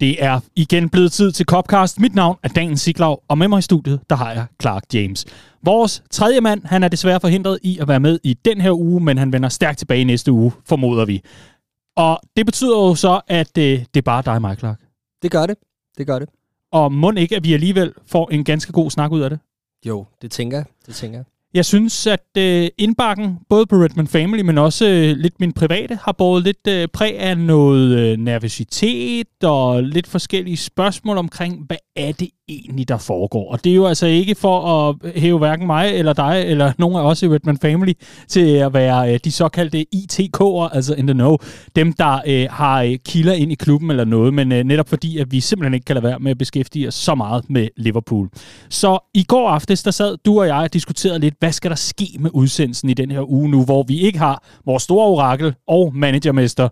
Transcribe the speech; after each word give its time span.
Det 0.00 0.24
er 0.24 0.40
igen 0.56 0.88
blevet 0.88 1.12
tid 1.12 1.32
til 1.32 1.46
Copcast. 1.46 2.00
Mit 2.00 2.14
navn 2.14 2.36
er 2.42 2.48
Daniel 2.48 2.78
Siglaug, 2.78 3.22
og 3.28 3.38
med 3.38 3.48
mig 3.48 3.58
i 3.58 3.62
studiet, 3.62 4.00
der 4.10 4.16
har 4.16 4.32
jeg 4.32 4.46
Clark 4.62 4.82
James. 4.94 5.24
Vores 5.62 6.02
tredje 6.10 6.40
mand, 6.40 6.64
han 6.64 6.82
er 6.82 6.88
desværre 6.88 7.20
forhindret 7.20 7.58
i 7.62 7.78
at 7.78 7.88
være 7.88 8.00
med 8.00 8.18
i 8.24 8.34
den 8.34 8.60
her 8.60 8.72
uge, 8.72 9.00
men 9.00 9.18
han 9.18 9.32
vender 9.32 9.48
stærkt 9.48 9.78
tilbage 9.78 10.04
næste 10.04 10.32
uge, 10.32 10.52
formoder 10.66 11.04
vi. 11.04 11.22
Og 11.96 12.20
det 12.36 12.46
betyder 12.46 12.76
jo 12.76 12.94
så, 12.94 13.20
at 13.26 13.58
øh, 13.58 13.64
det 13.64 13.96
er 13.96 14.02
bare 14.02 14.22
dig 14.22 14.34
og 14.34 14.40
mig, 14.40 14.58
Clark. 14.58 14.80
Det 15.22 15.30
gør 15.30 15.46
det. 15.46 15.56
Det 15.98 16.06
gør 16.06 16.18
det. 16.18 16.28
Og 16.72 16.92
må 16.92 17.12
ikke, 17.12 17.36
at 17.36 17.44
vi 17.44 17.54
alligevel 17.54 17.92
får 18.06 18.30
en 18.30 18.44
ganske 18.44 18.72
god 18.72 18.90
snak 18.90 19.12
ud 19.12 19.20
af 19.20 19.30
det? 19.30 19.38
Jo, 19.86 20.06
det 20.22 20.30
tænker 20.30 20.56
jeg. 20.56 20.66
Det 20.86 20.94
tænker 20.94 21.18
jeg. 21.18 21.24
Jeg 21.54 21.64
synes, 21.64 22.06
at 22.06 22.26
øh, 22.38 22.68
indbakken, 22.78 23.38
både 23.48 23.66
på 23.66 23.76
Redman 23.76 24.06
Family, 24.06 24.40
men 24.40 24.58
også 24.58 24.88
øh, 24.88 25.16
lidt 25.16 25.40
min 25.40 25.52
private, 25.52 25.98
har 26.02 26.12
båret 26.12 26.44
lidt 26.44 26.66
øh, 26.68 26.88
præg 26.88 27.18
af 27.18 27.38
noget 27.38 27.98
øh, 27.98 28.18
nervøsitet 28.18 29.44
og 29.44 29.82
lidt 29.82 30.06
forskellige 30.06 30.56
spørgsmål 30.56 31.18
omkring, 31.18 31.64
hvad 31.66 31.76
er 31.96 32.12
det 32.12 32.28
egentlig, 32.48 32.88
der 32.88 32.98
foregår? 32.98 33.52
Og 33.52 33.64
det 33.64 33.70
er 33.70 33.76
jo 33.76 33.86
altså 33.86 34.06
ikke 34.06 34.34
for 34.34 34.60
at 34.60 35.12
hæve 35.16 35.38
hverken 35.38 35.66
mig 35.66 35.90
eller 35.94 36.12
dig, 36.12 36.44
eller 36.46 36.72
nogen 36.78 36.96
af 36.96 37.00
os 37.00 37.22
i 37.22 37.28
Redman 37.28 37.58
Family, 37.58 37.92
til 38.28 38.54
at 38.54 38.74
være 38.74 39.12
øh, 39.12 39.20
de 39.24 39.32
såkaldte 39.32 39.86
ITK'er, 39.94 40.74
altså 40.74 40.94
in 40.94 41.06
the 41.06 41.14
know. 41.14 41.36
Dem, 41.76 41.92
der 41.92 42.20
øh, 42.26 42.46
har 42.50 42.82
øh, 42.82 42.96
kilder 43.04 43.32
ind 43.32 43.52
i 43.52 43.54
klubben 43.54 43.90
eller 43.90 44.04
noget, 44.04 44.34
men 44.34 44.52
øh, 44.52 44.64
netop 44.64 44.88
fordi, 44.88 45.18
at 45.18 45.32
vi 45.32 45.40
simpelthen 45.40 45.74
ikke 45.74 45.84
kan 45.84 45.94
lade 45.94 46.04
være 46.04 46.18
med 46.18 46.30
at 46.30 46.38
beskæftige 46.38 46.88
os 46.88 46.94
så 46.94 47.14
meget 47.14 47.50
med 47.50 47.68
Liverpool. 47.76 48.28
Så 48.68 48.98
i 49.14 49.22
går 49.22 49.48
aftes, 49.48 49.82
der 49.82 49.90
sad 49.90 50.16
du 50.26 50.40
og 50.40 50.46
jeg 50.46 50.56
og 50.56 50.72
diskuterede 50.72 51.18
lidt, 51.18 51.37
hvad 51.38 51.52
skal 51.52 51.70
der 51.70 51.76
ske 51.76 52.06
med 52.18 52.30
udsendelsen 52.34 52.88
i 52.88 52.94
den 52.94 53.10
her 53.10 53.30
uge 53.30 53.48
nu, 53.50 53.64
hvor 53.64 53.82
vi 53.82 53.98
ikke 54.00 54.18
har 54.18 54.42
vores 54.66 54.82
store 54.82 55.06
orakel 55.06 55.54
og 55.66 55.94
managermester 55.94 56.68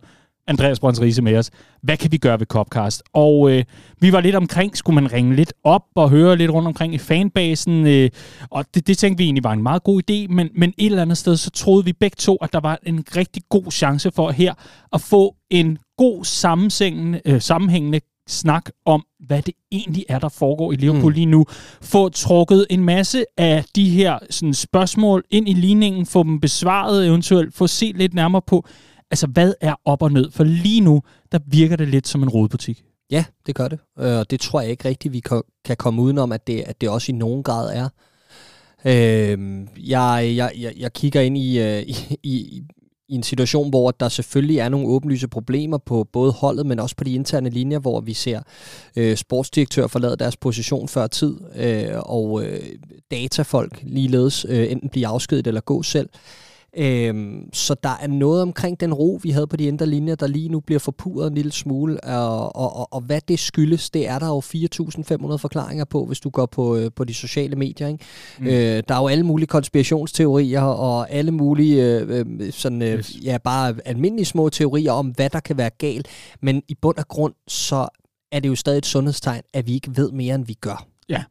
Andreas 0.48 0.80
Brøns 0.80 1.00
Riese 1.00 1.22
med 1.22 1.36
os. 1.36 1.50
Hvad 1.82 1.96
kan 1.96 2.12
vi 2.12 2.16
gøre 2.16 2.40
ved 2.40 2.46
Copcast? 2.46 3.02
Og 3.12 3.50
øh, 3.50 3.64
vi 4.00 4.12
var 4.12 4.20
lidt 4.20 4.34
omkring, 4.34 4.76
skulle 4.76 4.94
man 4.94 5.12
ringe 5.12 5.36
lidt 5.36 5.52
op 5.64 5.82
og 5.94 6.10
høre 6.10 6.36
lidt 6.36 6.50
rundt 6.50 6.68
omkring 6.68 6.94
i 6.94 6.98
fanbasen, 6.98 7.86
øh, 7.86 8.10
og 8.50 8.64
det, 8.74 8.86
det 8.86 8.98
tænkte 8.98 9.18
vi 9.18 9.24
egentlig 9.24 9.44
var 9.44 9.52
en 9.52 9.62
meget 9.62 9.82
god 9.82 10.02
idé, 10.10 10.34
men, 10.34 10.48
men 10.54 10.72
et 10.78 10.86
eller 10.86 11.02
andet 11.02 11.18
sted, 11.18 11.36
så 11.36 11.50
troede 11.50 11.84
vi 11.84 11.92
begge 11.92 12.14
to, 12.18 12.36
at 12.36 12.52
der 12.52 12.60
var 12.60 12.78
en 12.82 13.04
rigtig 13.16 13.42
god 13.48 13.70
chance 13.72 14.10
for 14.10 14.30
her 14.30 14.54
at 14.92 15.00
få 15.00 15.34
en 15.50 15.78
god 15.98 16.24
sammenhængende, 16.24 17.20
øh, 17.24 17.40
sammenhængende 17.40 18.00
snak 18.28 18.70
om, 18.84 19.04
hvad 19.26 19.42
det 19.42 19.54
egentlig 19.72 20.04
er, 20.08 20.18
der 20.18 20.28
foregår 20.28 20.72
i 20.72 20.76
Liverpool 20.76 21.12
mm. 21.12 21.14
lige 21.14 21.26
nu. 21.26 21.44
Få 21.82 22.08
trukket 22.08 22.66
en 22.70 22.84
masse 22.84 23.24
af 23.36 23.64
de 23.76 23.90
her 23.90 24.18
sådan, 24.30 24.54
spørgsmål 24.54 25.24
ind 25.30 25.48
i 25.48 25.52
ligningen, 25.52 26.06
få 26.06 26.22
dem 26.22 26.40
besvaret 26.40 27.06
eventuelt, 27.06 27.54
få 27.54 27.66
set 27.66 27.96
lidt 27.96 28.14
nærmere 28.14 28.42
på, 28.46 28.66
altså 29.10 29.26
hvad 29.26 29.54
er 29.60 29.74
op 29.84 30.02
og 30.02 30.12
ned? 30.12 30.30
For 30.30 30.44
lige 30.44 30.80
nu, 30.80 31.02
der 31.32 31.38
virker 31.46 31.76
det 31.76 31.88
lidt 31.88 32.08
som 32.08 32.22
en 32.22 32.28
rodebutik. 32.28 32.82
Ja, 33.10 33.24
det 33.46 33.54
gør 33.54 33.68
det. 33.68 33.78
Øh, 33.98 34.18
og 34.18 34.30
det 34.30 34.40
tror 34.40 34.60
jeg 34.60 34.70
ikke 34.70 34.88
rigtigt, 34.88 35.12
vi 35.12 35.22
kan 35.64 35.76
komme 35.76 36.02
udenom, 36.02 36.32
at 36.32 36.46
det, 36.46 36.60
at 36.66 36.80
det 36.80 36.88
også 36.88 37.12
i 37.12 37.14
nogen 37.14 37.42
grad 37.42 37.76
er. 37.76 37.88
Øh, 38.84 39.66
jeg, 39.76 40.32
jeg, 40.36 40.52
jeg, 40.58 40.72
jeg 40.76 40.92
kigger 40.92 41.20
ind 41.20 41.38
i, 41.38 41.58
øh, 41.58 41.82
i, 41.82 41.96
i, 42.22 42.62
i 43.08 43.14
en 43.14 43.22
situation, 43.22 43.70
hvor 43.70 43.90
der 43.90 44.08
selvfølgelig 44.08 44.58
er 44.58 44.68
nogle 44.68 44.86
åbenlyse 44.86 45.28
problemer 45.28 45.78
på 45.78 46.08
både 46.12 46.32
holdet, 46.32 46.66
men 46.66 46.80
også 46.80 46.96
på 46.96 47.04
de 47.04 47.14
interne 47.14 47.50
linjer, 47.50 47.78
hvor 47.78 48.00
vi 48.00 48.14
ser 48.14 48.40
øh, 48.96 49.16
sportsdirektør 49.16 49.86
forlade 49.86 50.16
deres 50.16 50.36
position 50.36 50.88
før 50.88 51.06
tid, 51.06 51.36
øh, 51.56 51.88
og 51.96 52.44
øh, 52.44 52.60
datafolk 53.10 53.80
ligeledes 53.82 54.46
øh, 54.48 54.72
enten 54.72 54.88
blive 54.88 55.06
afskedet 55.06 55.46
eller 55.46 55.60
gå 55.60 55.82
selv. 55.82 56.08
Øhm, 56.78 57.48
så 57.52 57.74
der 57.82 57.98
er 58.00 58.06
noget 58.06 58.42
omkring 58.42 58.80
den 58.80 58.94
ro, 58.94 59.20
vi 59.22 59.30
havde 59.30 59.46
på 59.46 59.56
de 59.56 59.64
indre 59.64 59.86
linjer, 59.86 60.14
der 60.14 60.26
lige 60.26 60.48
nu 60.48 60.60
bliver 60.60 60.78
forpurret 60.78 61.26
en 61.26 61.34
lille 61.34 61.52
smule, 61.52 62.04
og, 62.04 62.56
og, 62.56 62.76
og, 62.76 62.92
og 62.92 63.00
hvad 63.00 63.20
det 63.28 63.38
skyldes, 63.38 63.90
det 63.90 64.08
er 64.08 64.18
der 64.18 64.26
jo 64.26 64.40
4.500 65.32 65.36
forklaringer 65.36 65.84
på, 65.84 66.04
hvis 66.04 66.20
du 66.20 66.30
går 66.30 66.46
på, 66.46 66.76
øh, 66.76 66.90
på 66.96 67.04
de 67.04 67.14
sociale 67.14 67.56
medier. 67.56 67.88
Ikke? 67.88 68.04
Mm. 68.38 68.46
Øh, 68.46 68.82
der 68.88 68.94
er 68.94 69.00
jo 69.00 69.08
alle 69.08 69.26
mulige 69.26 69.46
konspirationsteorier, 69.46 70.62
og 70.62 71.10
alle 71.10 71.30
mulige 71.30 71.84
øh, 71.84 72.26
øh, 72.40 72.52
sådan, 72.52 72.82
øh, 72.82 72.98
yes. 72.98 73.16
ja, 73.24 73.38
bare 73.44 73.74
almindelige 73.84 74.26
små 74.26 74.48
teorier 74.48 74.92
om, 74.92 75.06
hvad 75.06 75.30
der 75.30 75.40
kan 75.40 75.58
være 75.58 75.70
galt, 75.78 76.08
men 76.42 76.62
i 76.68 76.74
bund 76.74 76.96
og 76.98 77.08
grund, 77.08 77.34
så 77.48 77.88
er 78.32 78.40
det 78.40 78.48
jo 78.48 78.54
stadig 78.54 78.78
et 78.78 78.86
sundhedstegn, 78.86 79.42
at 79.52 79.66
vi 79.66 79.74
ikke 79.74 79.96
ved 79.96 80.12
mere, 80.12 80.34
end 80.34 80.46
vi 80.46 80.54
gør. 80.54 80.86
Ja, 81.08 81.24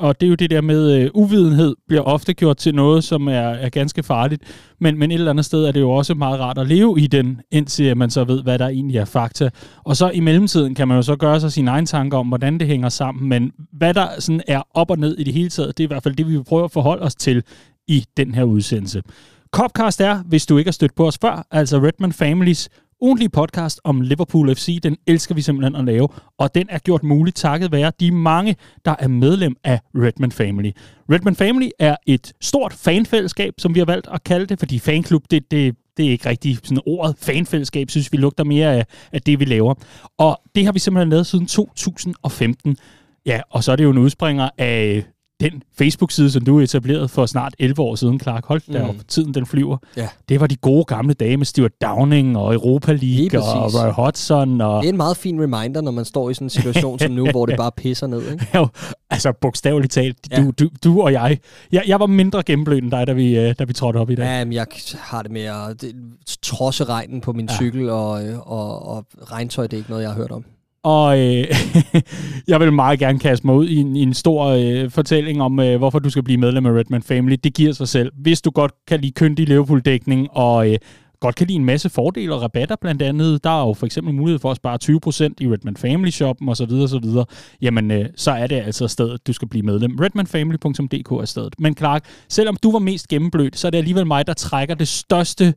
og 0.00 0.20
det 0.20 0.26
er 0.26 0.30
jo 0.30 0.34
det 0.34 0.50
der 0.50 0.60
med, 0.60 0.92
øh, 0.92 1.10
uvidenhed 1.14 1.74
bliver 1.88 2.02
ofte 2.02 2.34
gjort 2.34 2.56
til 2.56 2.74
noget, 2.74 3.04
som 3.04 3.28
er, 3.28 3.32
er 3.32 3.68
ganske 3.68 4.02
farligt. 4.02 4.42
Men, 4.80 4.98
men 4.98 5.10
et 5.10 5.14
eller 5.14 5.30
andet 5.30 5.44
sted 5.44 5.64
er 5.64 5.72
det 5.72 5.80
jo 5.80 5.90
også 5.90 6.14
meget 6.14 6.40
rart 6.40 6.58
at 6.58 6.66
leve 6.66 7.00
i 7.00 7.06
den, 7.06 7.40
indtil 7.50 7.96
man 7.96 8.10
så 8.10 8.24
ved, 8.24 8.42
hvad 8.42 8.58
der 8.58 8.68
egentlig 8.68 8.96
er 8.96 9.04
fakta. 9.04 9.50
Og 9.84 9.96
så 9.96 10.10
i 10.10 10.20
mellemtiden 10.20 10.74
kan 10.74 10.88
man 10.88 10.96
jo 10.96 11.02
så 11.02 11.16
gøre 11.16 11.40
sig 11.40 11.52
sine 11.52 11.70
egne 11.70 11.86
tanker 11.86 12.18
om, 12.18 12.28
hvordan 12.28 12.60
det 12.60 12.66
hænger 12.66 12.88
sammen. 12.88 13.28
Men 13.28 13.52
hvad 13.72 13.94
der 13.94 14.08
sådan 14.18 14.42
er 14.48 14.62
op 14.74 14.90
og 14.90 14.98
ned 14.98 15.18
i 15.18 15.24
det 15.24 15.34
hele 15.34 15.48
taget, 15.48 15.78
det 15.78 15.84
er 15.84 15.86
i 15.86 15.92
hvert 15.92 16.02
fald 16.02 16.16
det, 16.16 16.26
vi 16.26 16.36
vil 16.36 16.44
prøve 16.44 16.64
at 16.64 16.70
forholde 16.70 17.02
os 17.02 17.14
til 17.14 17.42
i 17.88 18.04
den 18.16 18.34
her 18.34 18.44
udsendelse. 18.44 19.02
Copcast 19.52 20.00
er, 20.00 20.22
hvis 20.26 20.46
du 20.46 20.58
ikke 20.58 20.68
har 20.68 20.72
stødt 20.72 20.94
på 20.94 21.06
os 21.06 21.18
før, 21.20 21.46
altså 21.50 21.78
Redman 21.78 22.12
Families 22.12 22.68
ugentlige 23.00 23.28
podcast 23.28 23.80
om 23.84 24.00
Liverpool 24.00 24.54
FC. 24.54 24.78
Den 24.82 24.96
elsker 25.06 25.34
vi 25.34 25.42
simpelthen 25.42 25.76
at 25.76 25.84
lave, 25.84 26.08
og 26.38 26.54
den 26.54 26.66
er 26.70 26.78
gjort 26.78 27.02
muligt 27.02 27.36
takket 27.36 27.72
være 27.72 27.92
de 28.00 28.10
mange, 28.10 28.56
der 28.84 28.94
er 28.98 29.08
medlem 29.08 29.56
af 29.64 29.80
Redman 29.94 30.32
Family. 30.32 30.70
Redman 31.12 31.36
Family 31.36 31.68
er 31.78 31.96
et 32.06 32.32
stort 32.40 32.72
fanfællesskab, 32.72 33.54
som 33.58 33.74
vi 33.74 33.80
har 33.80 33.86
valgt 33.86 34.08
at 34.12 34.24
kalde 34.24 34.46
det, 34.46 34.58
fordi 34.58 34.78
fanklub, 34.78 35.22
det, 35.30 35.50
det, 35.50 35.76
det 35.96 36.06
er 36.06 36.10
ikke 36.10 36.28
rigtigt 36.28 36.66
sådan 36.66 36.82
ordet. 36.86 37.16
Fanfællesskab 37.18 37.90
synes 37.90 38.12
vi 38.12 38.16
lugter 38.16 38.44
mere 38.44 38.74
af, 38.74 38.86
af 39.12 39.22
det, 39.22 39.40
vi 39.40 39.44
laver. 39.44 39.74
Og 40.18 40.40
det 40.54 40.64
har 40.64 40.72
vi 40.72 40.78
simpelthen 40.78 41.10
lavet 41.10 41.26
siden 41.26 41.46
2015. 41.46 42.76
Ja, 43.26 43.40
og 43.50 43.64
så 43.64 43.72
er 43.72 43.76
det 43.76 43.84
jo 43.84 43.90
en 43.90 43.98
udspringer 43.98 44.50
af 44.58 45.04
den 45.40 45.62
Facebook-side, 45.78 46.30
som 46.30 46.44
du 46.44 46.60
etablerede 46.60 47.08
for 47.08 47.26
snart 47.26 47.54
11 47.58 47.80
år 47.80 47.94
siden, 47.94 48.20
Clark, 48.20 48.46
hold 48.46 48.62
mm. 48.66 48.74
derop, 48.74 48.94
tiden 49.08 49.34
den 49.34 49.46
flyver. 49.46 49.76
Ja. 49.96 50.08
Det 50.28 50.40
var 50.40 50.46
de 50.46 50.56
gode 50.56 50.84
gamle 50.84 51.14
dage 51.14 51.36
med 51.36 51.46
Stuart 51.46 51.82
Downing 51.82 52.38
og 52.38 52.54
Europa 52.54 52.92
League 52.92 53.40
og 53.40 53.74
Roy 53.74 53.92
Hodgson. 53.92 54.60
Og... 54.60 54.82
Det 54.82 54.88
er 54.88 54.92
en 54.92 54.96
meget 54.96 55.16
fin 55.16 55.40
reminder, 55.40 55.80
når 55.80 55.90
man 55.90 56.04
står 56.04 56.30
i 56.30 56.34
sådan 56.34 56.46
en 56.46 56.50
situation 56.50 56.98
som 56.98 57.12
nu, 57.12 57.26
hvor 57.30 57.46
det 57.46 57.56
bare 57.56 57.72
pisser 57.76 58.06
ned. 58.06 58.32
Ikke? 58.32 58.46
Jo, 58.54 58.68
altså 59.10 59.32
bogstaveligt 59.40 59.92
talt, 59.92 60.16
du, 60.36 60.42
ja. 60.42 60.50
du, 60.58 60.68
du 60.84 61.02
og 61.02 61.12
jeg. 61.12 61.38
jeg. 61.72 61.84
Jeg 61.86 62.00
var 62.00 62.06
mindre 62.06 62.42
gennemblødt 62.42 62.84
end 62.84 62.90
dig, 62.90 63.06
da 63.06 63.12
vi, 63.12 63.38
øh, 63.38 63.54
da 63.58 63.64
vi 63.64 63.72
trådte 63.72 63.96
op 63.96 64.10
i 64.10 64.14
dag. 64.14 64.24
Ja, 64.24 64.44
men 64.44 64.52
jeg 64.52 64.66
har 64.94 65.22
det 65.22 65.30
med 65.30 65.42
at 65.42 65.84
trodse 66.42 66.84
regnen 66.84 67.20
på 67.20 67.32
min 67.32 67.46
ja. 67.50 67.54
cykel, 67.54 67.90
og, 67.90 68.10
og, 68.42 68.86
og 68.88 69.04
regntøj, 69.32 69.66
det 69.66 69.72
er 69.72 69.78
ikke 69.78 69.90
noget, 69.90 70.02
jeg 70.02 70.10
har 70.10 70.16
hørt 70.16 70.30
om. 70.30 70.44
Og 70.82 71.18
øh, 71.20 71.44
jeg 72.48 72.60
vil 72.60 72.72
meget 72.72 72.98
gerne 72.98 73.18
kaste 73.18 73.46
mig 73.46 73.54
ud 73.54 73.68
i 73.68 73.76
en, 73.76 73.96
i 73.96 74.02
en 74.02 74.14
stor 74.14 74.44
øh, 74.44 74.90
fortælling 74.90 75.42
om, 75.42 75.60
øh, 75.60 75.78
hvorfor 75.78 75.98
du 75.98 76.10
skal 76.10 76.22
blive 76.22 76.38
medlem 76.38 76.66
af 76.66 76.70
Redman 76.70 77.02
Family. 77.02 77.36
Det 77.44 77.54
giver 77.54 77.72
sig 77.72 77.88
selv. 77.88 78.12
Hvis 78.16 78.40
du 78.42 78.50
godt 78.50 78.72
kan 78.86 79.00
lide 79.00 79.12
køndig 79.12 79.48
Liverpool-dækning, 79.48 80.28
og 80.30 80.70
øh, 80.70 80.78
godt 81.20 81.34
kan 81.34 81.46
lide 81.46 81.58
en 81.58 81.64
masse 81.64 81.88
fordele 81.88 82.34
og 82.34 82.42
rabatter 82.42 82.76
blandt 82.80 83.02
andet, 83.02 83.44
der 83.44 83.50
er 83.50 83.66
jo 83.66 83.74
for 83.74 83.86
eksempel 83.86 84.14
mulighed 84.14 84.38
for 84.38 84.50
at 84.50 84.56
spare 84.56 84.78
20% 84.84 85.34
i 85.40 85.48
Redman 85.48 85.76
Family 85.76 86.10
Shoppen 86.10 86.48
osv. 86.48 86.72
osv. 86.72 87.04
Jamen, 87.62 87.90
øh, 87.90 88.06
så 88.16 88.30
er 88.30 88.46
det 88.46 88.56
altså 88.56 88.88
stedet, 88.88 89.26
du 89.26 89.32
skal 89.32 89.48
blive 89.48 89.62
medlem. 89.62 89.96
redmanfamily.dk 90.00 91.10
er 91.10 91.24
stedet. 91.24 91.54
Men 91.58 91.76
Clark, 91.76 92.04
selvom 92.28 92.56
du 92.62 92.72
var 92.72 92.78
mest 92.78 93.08
gennemblødt, 93.08 93.58
så 93.58 93.66
er 93.66 93.70
det 93.70 93.78
alligevel 93.78 94.06
mig, 94.06 94.26
der 94.26 94.34
trækker 94.34 94.74
det 94.74 94.88
største 94.88 95.44
øh, 95.44 95.52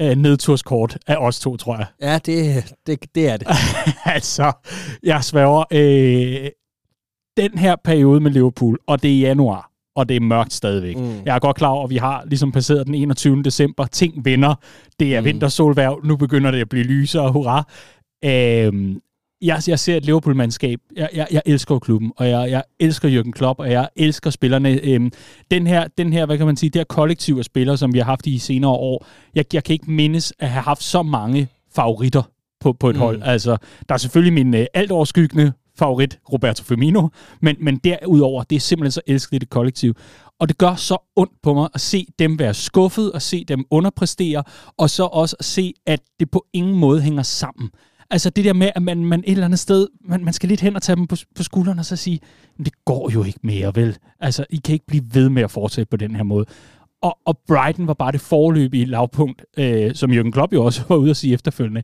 nedturskort 0.00 0.98
af 1.06 1.16
os 1.16 1.40
to, 1.40 1.56
tror 1.56 1.76
jeg. 1.76 1.86
Ja, 2.02 2.18
det, 2.26 2.64
det, 2.86 3.14
det 3.14 3.28
er 3.28 3.36
det. 3.36 3.48
altså, 4.14 4.52
jeg 5.02 5.24
sværger, 5.24 5.64
øh, 5.72 6.50
den 7.36 7.58
her 7.58 7.76
periode 7.84 8.20
med 8.20 8.30
Liverpool, 8.30 8.78
og 8.86 9.02
det 9.02 9.16
er 9.16 9.20
januar, 9.20 9.70
og 9.96 10.08
det 10.08 10.16
er 10.16 10.20
mørkt 10.20 10.52
stadigvæk. 10.52 10.96
Mm. 10.96 11.22
Jeg 11.24 11.34
er 11.34 11.38
godt 11.38 11.56
klar 11.56 11.68
over, 11.68 11.84
at 11.84 11.90
vi 11.90 11.96
har 11.96 12.24
ligesom 12.26 12.52
passeret 12.52 12.86
den 12.86 12.94
21. 12.94 13.42
december. 13.42 13.86
Ting 13.86 14.24
vinder. 14.24 14.54
Det 15.00 15.16
er 15.16 15.20
mm. 15.20 15.24
vintersolværv. 15.24 16.00
Nu 16.04 16.16
begynder 16.16 16.50
det 16.50 16.60
at 16.60 16.68
blive 16.68 16.84
lysere. 16.84 17.32
Hurra. 17.32 17.64
Øh, 18.24 18.96
jeg, 19.42 19.62
jeg 19.68 19.78
ser 19.78 19.96
et 19.96 20.04
Liverpool-mandskab. 20.04 20.80
Jeg, 20.96 21.08
jeg, 21.14 21.26
jeg 21.30 21.42
elsker 21.46 21.78
klubben, 21.78 22.12
og 22.16 22.28
jeg, 22.28 22.50
jeg 22.50 22.62
elsker 22.80 23.20
Jürgen 23.20 23.30
Klopp, 23.30 23.60
og 23.60 23.70
jeg 23.70 23.88
elsker 23.96 24.30
spillerne. 24.30 24.80
Øhm, 24.82 25.10
den, 25.50 25.66
her, 25.66 25.88
den 25.98 26.12
her, 26.12 26.26
hvad 26.26 26.38
kan 26.38 26.46
man 26.46 26.56
sige, 26.56 26.70
det 26.70 26.78
her 26.78 26.84
kollektiv 26.84 27.36
af 27.38 27.44
spillere, 27.44 27.76
som 27.76 27.94
vi 27.94 27.98
har 27.98 28.04
haft 28.04 28.26
i 28.26 28.38
senere 28.38 28.70
år, 28.70 29.06
jeg, 29.34 29.44
jeg 29.52 29.64
kan 29.64 29.72
ikke 29.72 29.90
mindes 29.90 30.32
at 30.38 30.48
have 30.48 30.62
haft 30.62 30.82
så 30.82 31.02
mange 31.02 31.48
favoritter 31.74 32.22
på, 32.60 32.72
på 32.72 32.90
et 32.90 32.96
mm. 32.96 33.02
hold. 33.02 33.22
Altså, 33.22 33.56
der 33.88 33.94
er 33.94 33.98
selvfølgelig 33.98 34.32
min 34.32 34.54
øh, 34.54 34.66
altoverskyggende 34.74 35.52
favorit, 35.78 36.18
Roberto 36.32 36.64
Firmino, 36.64 37.08
men, 37.42 37.56
men 37.60 37.76
derudover, 37.76 38.42
det 38.42 38.56
er 38.56 38.60
simpelthen 38.60 38.92
så 38.92 39.00
elskeligt 39.06 39.42
et 39.42 39.50
kollektiv. 39.50 39.94
Og 40.38 40.48
det 40.48 40.58
gør 40.58 40.74
så 40.74 40.96
ondt 41.16 41.32
på 41.42 41.54
mig 41.54 41.68
at 41.74 41.80
se 41.80 42.06
dem 42.18 42.38
være 42.38 42.54
skuffet, 42.54 43.12
og 43.12 43.22
se 43.22 43.44
dem 43.44 43.64
underpræstere, 43.70 44.42
og 44.76 44.90
så 44.90 45.04
også 45.04 45.36
at 45.38 45.44
se, 45.44 45.72
at 45.86 46.00
det 46.20 46.30
på 46.30 46.46
ingen 46.52 46.74
måde 46.74 47.00
hænger 47.00 47.22
sammen. 47.22 47.70
Altså 48.10 48.30
det 48.30 48.44
der 48.44 48.52
med, 48.52 48.70
at 48.74 48.82
man, 48.82 49.04
man 49.04 49.20
et 49.20 49.32
eller 49.32 49.44
andet 49.44 49.58
sted, 49.58 49.88
man, 50.04 50.24
man 50.24 50.32
skal 50.32 50.48
lidt 50.48 50.60
hen 50.60 50.76
og 50.76 50.82
tage 50.82 50.96
dem 50.96 51.06
på, 51.06 51.16
på 51.36 51.42
skuldrene 51.42 51.80
og 51.80 51.84
så 51.84 51.96
sige, 51.96 52.20
det 52.58 52.84
går 52.84 53.10
jo 53.10 53.24
ikke 53.24 53.38
mere, 53.42 53.72
vel? 53.74 53.96
Altså, 54.20 54.44
I 54.50 54.56
kan 54.56 54.72
ikke 54.72 54.86
blive 54.86 55.04
ved 55.12 55.28
med 55.28 55.42
at 55.42 55.50
fortsætte 55.50 55.90
på 55.90 55.96
den 55.96 56.16
her 56.16 56.22
måde. 56.22 56.46
Og, 57.02 57.18
og 57.26 57.38
Brighton 57.48 57.86
var 57.86 57.94
bare 57.94 58.12
det 58.12 58.20
forløb 58.20 58.74
i 58.74 58.84
lavpunkt, 58.84 59.44
øh, 59.58 59.94
som 59.94 60.10
Jürgen 60.10 60.30
Klopp 60.30 60.52
jo 60.52 60.64
også 60.64 60.82
var 60.88 60.96
ude 60.96 61.10
at 61.10 61.16
sige 61.16 61.34
efterfølgende. 61.34 61.82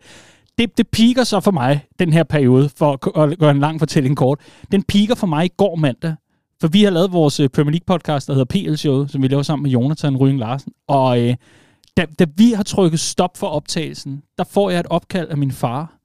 det, 0.58 0.78
det 0.78 0.88
piker 0.88 1.25
så 1.25 1.40
for 1.40 1.50
mig, 1.50 1.87
den 1.99 2.12
her 2.12 2.23
periode, 2.23 2.69
for 2.76 3.19
at 3.22 3.38
gøre 3.38 3.50
en 3.50 3.61
lang 3.61 3.79
fortælling 3.79 4.17
kort. 4.17 4.40
Den 4.72 4.82
piker 4.82 5.14
for 5.14 5.26
mig 5.26 5.44
i 5.44 5.50
går 5.56 5.76
mandag, 5.76 6.14
for 6.61 6.69
vi 6.69 6.82
har 6.82 6.90
lavet 6.90 7.12
vores 7.12 7.40
øh, 7.40 7.49
Premier 7.49 7.70
League 7.70 7.84
podcast, 7.87 8.26
der 8.26 8.34
hedder 8.34 8.44
PL 8.70 8.75
Show, 8.75 9.06
som 9.06 9.22
vi 9.22 9.29
laver 9.29 9.43
sammen 9.43 9.62
med 9.62 9.70
Jonathan 9.70 10.17
Ryding 10.17 10.38
Larsen. 10.38 10.72
Og 10.88 11.20
øh, 11.20 11.34
da, 11.96 12.06
da 12.19 12.26
vi 12.37 12.52
har 12.52 12.62
trykket 12.62 13.00
stop 13.00 13.37
for 13.37 13.46
optagelsen, 13.46 14.22
der 14.38 14.44
får 14.44 14.70
jeg 14.70 14.81
et 14.81 14.87
opkald 14.87 15.29
af 15.29 15.37
min 15.37 15.52
far, 15.52 15.95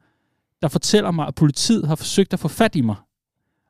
der 0.61 0.67
fortæller 0.67 1.11
mig, 1.11 1.27
at 1.27 1.35
politiet 1.35 1.87
har 1.87 1.95
forsøgt 1.95 2.33
at 2.33 2.39
få 2.39 2.47
fat 2.47 2.75
i 2.75 2.81
mig. 2.81 2.95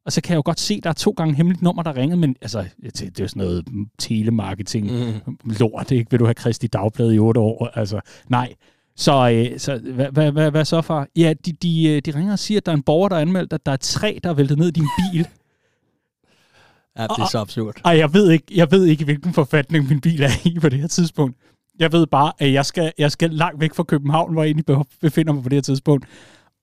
Og 0.06 0.12
så 0.12 0.22
kan 0.22 0.32
jeg 0.32 0.38
jo 0.38 0.42
godt 0.46 0.60
se, 0.60 0.74
at 0.74 0.84
der 0.84 0.90
er 0.90 0.94
to 0.94 1.12
gange 1.18 1.36
hemmeligt 1.36 1.62
nummer, 1.62 1.84
der 1.84 1.96
ringede, 1.96 2.20
men 2.20 2.36
altså, 2.42 2.66
det, 2.84 3.02
er 3.02 3.10
jo 3.20 3.28
sådan 3.28 3.44
noget 3.44 3.66
telemarketing 4.00 4.92
mm. 4.92 5.52
lort, 5.60 5.92
ikke? 5.92 6.12
Vil 6.12 6.20
du 6.20 6.26
have 6.26 6.34
Kristi 6.34 6.68
Dagblad 6.68 7.12
i 7.12 7.20
otte 7.20 7.40
år? 7.40 7.70
Altså, 7.74 8.00
nej. 8.30 8.54
Så, 8.96 9.30
øh, 9.30 9.60
så 9.60 9.78
hvad, 9.78 10.12
hvad, 10.12 10.32
hvad, 10.32 10.52
hvad 10.52 10.66
så, 10.66 10.82
far? 10.82 11.08
Ja, 11.16 11.34
de, 11.46 11.52
de, 11.52 11.90
øh, 11.90 12.02
de 12.06 12.12
ringer 12.16 12.34
og 12.34 12.40
siger, 12.40 12.60
at 12.60 12.66
der 12.66 12.72
er 12.72 12.76
en 12.76 12.84
borger, 12.84 13.10
der 13.10 13.16
er 13.16 13.22
anmeldt, 13.22 13.54
at 13.54 13.66
der 13.66 13.72
er 13.72 13.78
tre, 13.78 14.20
der 14.24 14.30
er 14.30 14.34
væltet 14.34 14.58
ned 14.58 14.68
i 14.68 14.72
din 14.72 14.88
bil. 14.98 15.20
ja, 16.98 17.04
det 17.04 17.18
er 17.18 17.30
så 17.32 17.40
absurd. 17.40 17.76
Og, 17.76 17.82
og 17.84 17.98
jeg 17.98 18.14
ved 18.14 18.32
ikke, 18.32 18.46
jeg 18.56 18.72
ved 18.72 18.86
ikke, 18.86 19.06
hvilken 19.06 19.34
forfatning 19.34 19.90
min 19.90 20.02
bil 20.02 20.24
er 20.24 20.48
i 20.48 20.60
på 20.60 20.70
det 20.70 20.80
her 20.80 20.88
tidspunkt. 20.88 21.38
Jeg 21.80 21.92
ved 21.92 22.08
bare, 22.08 22.34
at 22.40 22.54
jeg 22.54 22.66
skal, 22.66 22.92
jeg 22.98 23.12
skal 23.12 23.30
langt 23.30 23.62
væk 23.62 23.74
fra 23.74 23.84
København, 23.84 24.34
hvor 24.34 24.44
jeg 24.44 24.48
egentlig 24.50 24.86
befinder 25.02 25.34
mig 25.34 25.44
på 25.44 25.50
det 25.50 25.56
her 25.56 25.62
tidspunkt. 25.62 26.06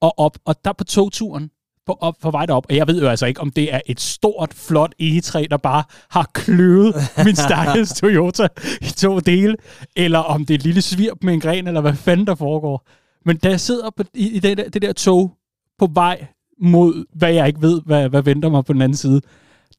Og 0.00 0.18
op, 0.18 0.38
og 0.44 0.64
der 0.64 0.72
på 0.72 0.84
togturen, 0.84 1.50
på, 1.86 1.98
op, 2.00 2.14
på 2.22 2.30
vej 2.30 2.46
derop, 2.46 2.66
og 2.68 2.76
jeg 2.76 2.86
ved 2.86 3.02
jo 3.02 3.08
altså 3.08 3.26
ikke, 3.26 3.40
om 3.40 3.50
det 3.50 3.74
er 3.74 3.80
et 3.86 4.00
stort, 4.00 4.54
flot 4.54 4.92
egetræ, 4.98 5.46
der 5.50 5.56
bare 5.56 5.82
har 6.10 6.30
kløvet 6.34 6.94
min 7.24 7.36
stakkels 7.36 7.92
Toyota 7.92 8.48
i 8.80 8.84
to 8.84 9.18
dele, 9.18 9.56
eller 9.96 10.18
om 10.18 10.46
det 10.46 10.54
er 10.54 10.58
et 10.58 10.64
lille 10.64 10.82
svirp 10.82 11.18
med 11.22 11.34
en 11.34 11.40
gren, 11.40 11.66
eller 11.66 11.80
hvad 11.80 11.94
fanden 11.94 12.26
der 12.26 12.34
foregår. 12.34 12.88
Men 13.24 13.36
da 13.36 13.48
jeg 13.48 13.60
sidder 13.60 13.90
på, 13.96 14.02
i, 14.14 14.30
i 14.30 14.38
det, 14.38 14.56
der, 14.56 14.68
det 14.68 14.82
der 14.82 14.92
tog 14.92 15.32
på 15.78 15.88
vej 15.94 16.26
mod, 16.60 17.04
hvad 17.14 17.32
jeg 17.32 17.46
ikke 17.46 17.62
ved, 17.62 17.80
hvad, 17.86 18.08
hvad 18.08 18.22
venter 18.22 18.48
mig 18.48 18.64
på 18.64 18.72
den 18.72 18.82
anden 18.82 18.96
side, 18.96 19.20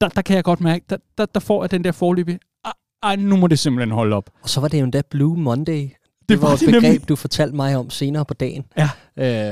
der, 0.01 0.10
der 0.10 0.21
kan 0.21 0.36
jeg 0.36 0.44
godt 0.44 0.62
mærke, 0.62 0.86
der, 0.89 0.98
der, 1.18 1.25
der 1.25 1.39
får 1.39 1.63
jeg 1.63 1.71
den 1.71 1.83
der 1.83 1.92
forløbige, 1.92 2.39
ej, 3.04 3.16
nu 3.16 3.38
må 3.38 3.48
det 3.48 3.60
simpelthen 3.60 3.92
holde 3.92 4.16
op. 4.16 4.30
Og 4.44 4.50
så 4.50 4.62
var 4.62 4.68
det 4.68 4.80
jo 4.80 4.83
endda 4.83 5.01
Blue 5.10 5.38
Monday. 5.38 5.89
Det, 6.30 6.42
var, 6.42 6.54
et 6.54 6.60
begreb, 6.60 6.84
nemlig. 6.84 7.10
du 7.10 7.16
fortalte 7.16 7.56
mig 7.56 7.76
om 7.76 7.90
senere 7.90 8.26
på 8.26 8.34
dagen. 8.34 8.66
Ja. 8.78 8.90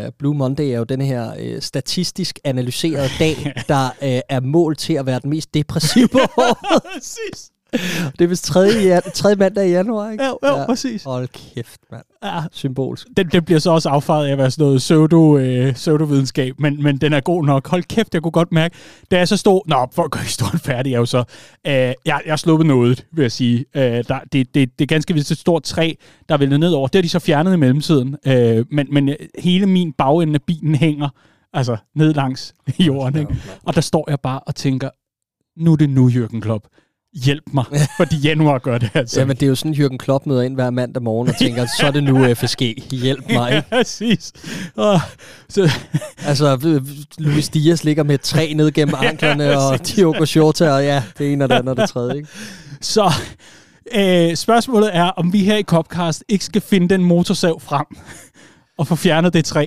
Uh, 0.05 0.11
Blue 0.19 0.35
Monday 0.35 0.63
er 0.63 0.77
jo 0.77 0.83
den 0.83 1.01
her 1.01 1.31
uh, 1.31 1.59
statistisk 1.59 2.39
analyserede 2.43 3.09
dag, 3.19 3.53
der 3.67 3.85
uh, 3.85 4.07
er 4.29 4.39
mål 4.39 4.75
til 4.75 4.93
at 4.93 5.05
være 5.05 5.19
den 5.19 5.29
mest 5.29 5.53
depressive 5.53 6.07
på 6.13 6.19
året. 6.37 6.83
Præcis. 6.93 7.51
Det 7.71 8.21
er 8.21 8.27
vist 8.27 8.43
tredje, 8.43 9.01
tredje 9.13 9.35
mandag 9.35 9.67
i 9.67 9.71
januar, 9.71 10.11
ikke? 10.11 10.23
Ja, 10.23 10.29
jo, 10.29 10.59
ja. 10.59 10.65
præcis. 10.65 11.03
Hold 11.03 11.27
kæft, 11.27 11.79
mand. 11.91 12.03
Ja. 12.23 12.41
Symbolsk. 12.51 13.07
Den, 13.17 13.27
den 13.27 13.43
bliver 13.43 13.59
så 13.59 13.71
også 13.71 13.89
affejet 13.89 14.27
af 14.27 14.31
at 14.31 14.37
være 14.37 14.51
sådan 14.51 14.63
noget 14.63 14.79
pseudo, 14.79 15.37
øh, 15.37 15.73
pseudovidenskab, 15.73 16.59
men, 16.59 16.83
men 16.83 16.97
den 16.97 17.13
er 17.13 17.19
god 17.19 17.45
nok. 17.45 17.67
Hold 17.67 17.83
kæft, 17.83 18.13
jeg 18.13 18.21
kunne 18.21 18.31
godt 18.31 18.51
mærke, 18.51 18.75
da 19.11 19.17
jeg 19.17 19.27
så 19.27 19.37
stod... 19.37 19.61
Nå, 19.67 19.87
for 19.93 20.03
at 20.03 20.11
gøre 20.11 20.23
historien 20.23 20.59
færdig, 20.59 20.93
er 20.93 20.99
jo 20.99 21.05
så... 21.05 21.17
Øh, 21.67 21.73
jeg, 21.73 21.95
jeg 22.05 22.21
har 22.25 22.35
sluppet 22.35 22.67
noget, 22.67 23.05
vil 23.11 23.21
jeg 23.21 23.31
sige. 23.31 23.65
Øh, 23.75 23.81
der, 23.81 24.19
det, 24.31 24.33
det, 24.33 24.79
det 24.79 24.81
er 24.81 24.85
ganske 24.85 25.13
vist 25.13 25.31
et 25.31 25.37
stort 25.37 25.63
træ, 25.63 25.93
der 26.29 26.35
er 26.35 26.39
væltet 26.39 26.59
ned 26.59 26.71
over. 26.71 26.87
Det 26.87 26.95
har 26.95 27.01
de 27.01 27.09
så 27.09 27.19
fjernet 27.19 27.53
i 27.53 27.57
mellemtiden. 27.57 28.15
Øh, 28.27 28.65
men, 28.71 28.87
men 28.91 29.15
hele 29.39 29.65
min 29.65 29.93
bagende 29.93 30.33
af 30.33 30.41
bilen 30.41 30.75
hænger 30.75 31.09
altså 31.53 31.77
ned 31.95 32.13
langs 32.13 32.53
jorden. 32.87 33.19
Ikke? 33.19 33.35
Og 33.63 33.75
der 33.75 33.81
står 33.81 34.05
jeg 34.09 34.19
bare 34.19 34.39
og 34.39 34.55
tænker, 34.55 34.89
nu 35.57 35.71
er 35.71 35.75
det 35.75 35.89
nu, 35.89 36.07
Jørgen 36.07 36.41
Klopp 36.41 36.67
hjælp 37.25 37.43
mig, 37.53 37.65
fordi 37.97 38.17
januar 38.17 38.57
gør 38.57 38.77
det 38.77 38.89
altså. 38.93 39.19
Jamen, 39.19 39.35
det 39.35 39.43
er 39.43 39.47
jo 39.47 39.55
sådan, 39.55 39.73
Jürgen 39.73 39.97
Klopp 39.97 40.25
møder 40.25 40.41
ind 40.41 40.55
hver 40.55 40.69
mandag 40.69 41.03
morgen 41.03 41.29
og 41.29 41.37
tænker, 41.37 41.65
så 41.79 41.87
er 41.87 41.91
det 41.91 42.03
nu 42.03 42.25
FSG, 42.35 42.61
hjælp 42.91 43.23
mig. 43.29 43.51
Ja, 43.51 43.77
præcis. 43.77 44.33
Og, 44.75 44.99
så. 45.49 45.71
altså, 46.25 46.81
Luis 47.17 47.49
Diaz 47.49 47.83
ligger 47.83 48.03
med 48.03 48.17
tre 48.17 48.53
ned 48.53 48.71
gennem 48.71 48.95
anklerne, 49.09 49.43
ja, 49.43 49.57
og 49.57 49.87
Diogo 49.87 50.25
Jota, 50.35 50.71
og 50.71 50.83
ja, 50.83 51.03
det 51.17 51.33
ene 51.33 51.43
og 51.43 51.49
det 51.49 51.55
andet 51.55 51.69
og 51.69 51.77
det 51.77 51.89
tredje, 51.93 52.17
ikke? 52.17 52.29
Så 52.81 53.11
øh, 53.95 54.35
spørgsmålet 54.35 54.89
er, 54.93 55.03
om 55.03 55.33
vi 55.33 55.39
her 55.39 55.57
i 55.57 55.63
Copcast 55.63 56.23
ikke 56.29 56.45
skal 56.45 56.61
finde 56.61 56.89
den 56.89 57.03
motorsav 57.03 57.59
frem 57.59 57.85
og 58.77 58.87
få 58.87 58.95
fjernet 58.95 59.33
det 59.33 59.45
træ 59.45 59.65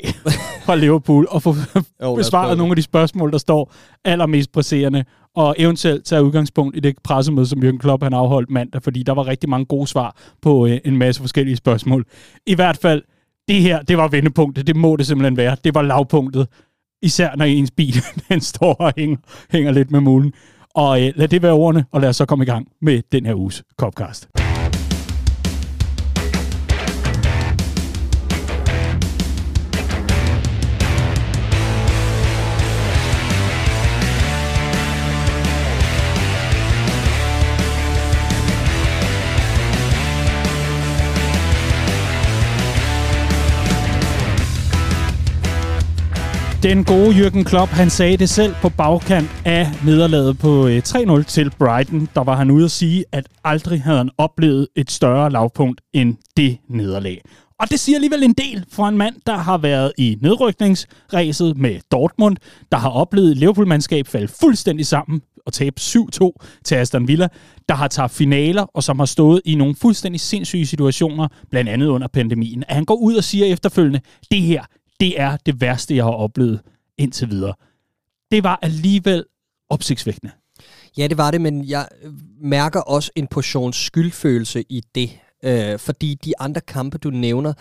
fra 0.65 0.77
Liverpool, 0.77 1.27
og 1.31 1.43
få 1.43 1.57
jo, 2.03 2.15
besvaret 2.15 2.59
nogle 2.59 2.73
af 2.73 2.77
de 2.77 2.83
spørgsmål, 2.83 3.33
der 3.33 3.39
står 3.39 3.73
allermest 4.05 4.53
presserende, 4.53 5.05
og 5.37 5.55
eventuelt 5.59 6.05
tage 6.05 6.25
udgangspunkt 6.25 6.77
i 6.77 6.81
det 6.81 6.95
pressemøde, 7.05 7.47
som 7.47 7.63
Jürgen 7.63 7.79
Klopp 7.79 8.03
han 8.03 8.15
afholdt 8.15 8.51
mandag, 8.51 8.83
fordi 8.83 9.03
der 9.03 9.13
var 9.13 9.27
rigtig 9.27 9.49
mange 9.49 9.67
gode 9.67 9.87
svar 9.87 10.17
på 10.43 10.67
øh, 10.67 10.79
en 10.85 10.97
masse 10.97 11.21
forskellige 11.21 11.57
spørgsmål. 11.57 12.05
I 12.47 12.55
hvert 12.55 12.77
fald, 12.77 13.03
det 13.49 13.63
her, 13.63 13.83
det 13.83 13.97
var 13.97 14.09
vendepunktet, 14.09 14.67
det 14.67 14.77
må 14.77 14.97
det 14.97 15.07
simpelthen 15.07 15.37
være. 15.37 15.57
Det 15.65 15.75
var 15.75 15.83
lavpunktet, 15.83 16.49
især 17.03 17.37
når 17.37 17.45
ens 17.45 17.71
bil 17.71 17.95
den 18.29 18.41
står 18.41 18.75
og 18.75 18.93
hænger, 18.97 19.17
hænger 19.51 19.73
lidt 19.73 19.91
med 19.91 20.01
mulen. 20.01 20.33
Og 20.75 21.07
øh, 21.07 21.13
lad 21.17 21.29
det 21.29 21.43
være 21.43 21.53
ordene, 21.53 21.85
og 21.93 22.01
lad 22.01 22.09
os 22.09 22.17
så 22.17 22.25
komme 22.25 22.45
i 22.45 22.47
gang 22.47 22.69
med 22.83 23.03
den 23.13 23.27
her 23.27 23.35
uges 23.35 23.63
Copcast. 23.77 24.50
Den 46.63 46.85
gode 46.85 47.11
Jürgen 47.11 47.45
Klopp, 47.45 47.71
han 47.71 47.91
sagde 47.91 48.17
det 48.17 48.29
selv 48.29 48.55
på 48.55 48.69
bagkant 48.69 49.31
af 49.45 49.67
nederlaget 49.85 50.39
på 50.39 50.67
øh, 50.67 50.83
3-0 50.89 51.23
til 51.23 51.51
Brighton. 51.59 52.09
Der 52.15 52.25
var 52.25 52.37
han 52.37 52.51
ude 52.51 52.65
at 52.65 52.71
sige, 52.71 53.05
at 53.13 53.29
aldrig 53.45 53.83
havde 53.83 53.99
han 53.99 54.11
oplevet 54.19 54.69
et 54.77 54.91
større 54.91 55.31
lavpunkt 55.31 55.81
end 55.93 56.17
det 56.37 56.59
nederlag. 56.69 57.23
Og 57.61 57.71
det 57.71 57.81
siger 57.81 57.97
alligevel 57.97 58.23
en 58.23 58.33
del 58.33 58.65
for 58.73 58.89
en 58.89 58.99
mand, 58.99 59.15
der 59.27 59.37
har 59.37 59.59
været 59.59 59.93
i 59.99 60.19
nedrykningsræset 60.23 61.59
med 61.59 61.81
Dortmund, 61.91 62.37
der 62.73 62.79
har 62.79 62.91
oplevet 62.91 63.37
Liverpool-mandskab 63.37 64.07
falde 64.07 64.29
fuldstændig 64.29 64.87
sammen 64.87 65.21
og 65.47 65.53
tabe 65.53 65.81
7-2 65.81 66.31
til 66.65 66.75
Aston 66.75 67.09
Villa, 67.09 67.29
der 67.69 67.75
har 67.75 67.89
taget 67.89 68.11
finaler 68.11 68.63
og 68.63 68.83
som 68.83 68.99
har 68.99 69.07
stået 69.07 69.41
i 69.45 69.55
nogle 69.55 69.75
fuldstændig 69.75 70.21
sindssyge 70.21 70.67
situationer, 70.67 71.29
blandt 71.51 71.71
andet 71.71 71.87
under 71.87 72.09
pandemien. 72.09 72.65
At 72.69 72.75
han 72.75 72.85
går 72.85 72.97
ud 72.97 73.15
og 73.15 73.25
siger 73.25 73.47
efterfølgende, 73.47 74.01
det 74.31 74.43
her, 74.43 74.63
det 75.01 75.21
er 75.21 75.37
det 75.47 75.61
værste, 75.61 75.97
jeg 75.97 76.05
har 76.05 76.11
oplevet 76.11 76.61
indtil 76.99 77.31
videre. 77.31 77.55
Det 78.31 78.45
var 78.45 78.59
alligevel 78.63 79.25
opsigtsvækkende. 79.69 80.33
Ja, 80.99 81.07
det 81.07 81.19
var 81.19 81.31
det, 81.31 81.41
men 81.41 81.69
jeg 81.69 81.89
mærker 82.41 82.81
også 82.81 83.11
en 83.17 83.27
portion 83.27 83.73
skyldfølelse 83.73 84.65
i 84.69 84.83
det. 84.95 85.11
Øh, 85.45 85.79
fordi 85.79 86.15
de 86.25 86.41
andre 86.41 86.61
kampe, 86.61 86.99
du 86.99 87.11
nævner, 87.11 87.53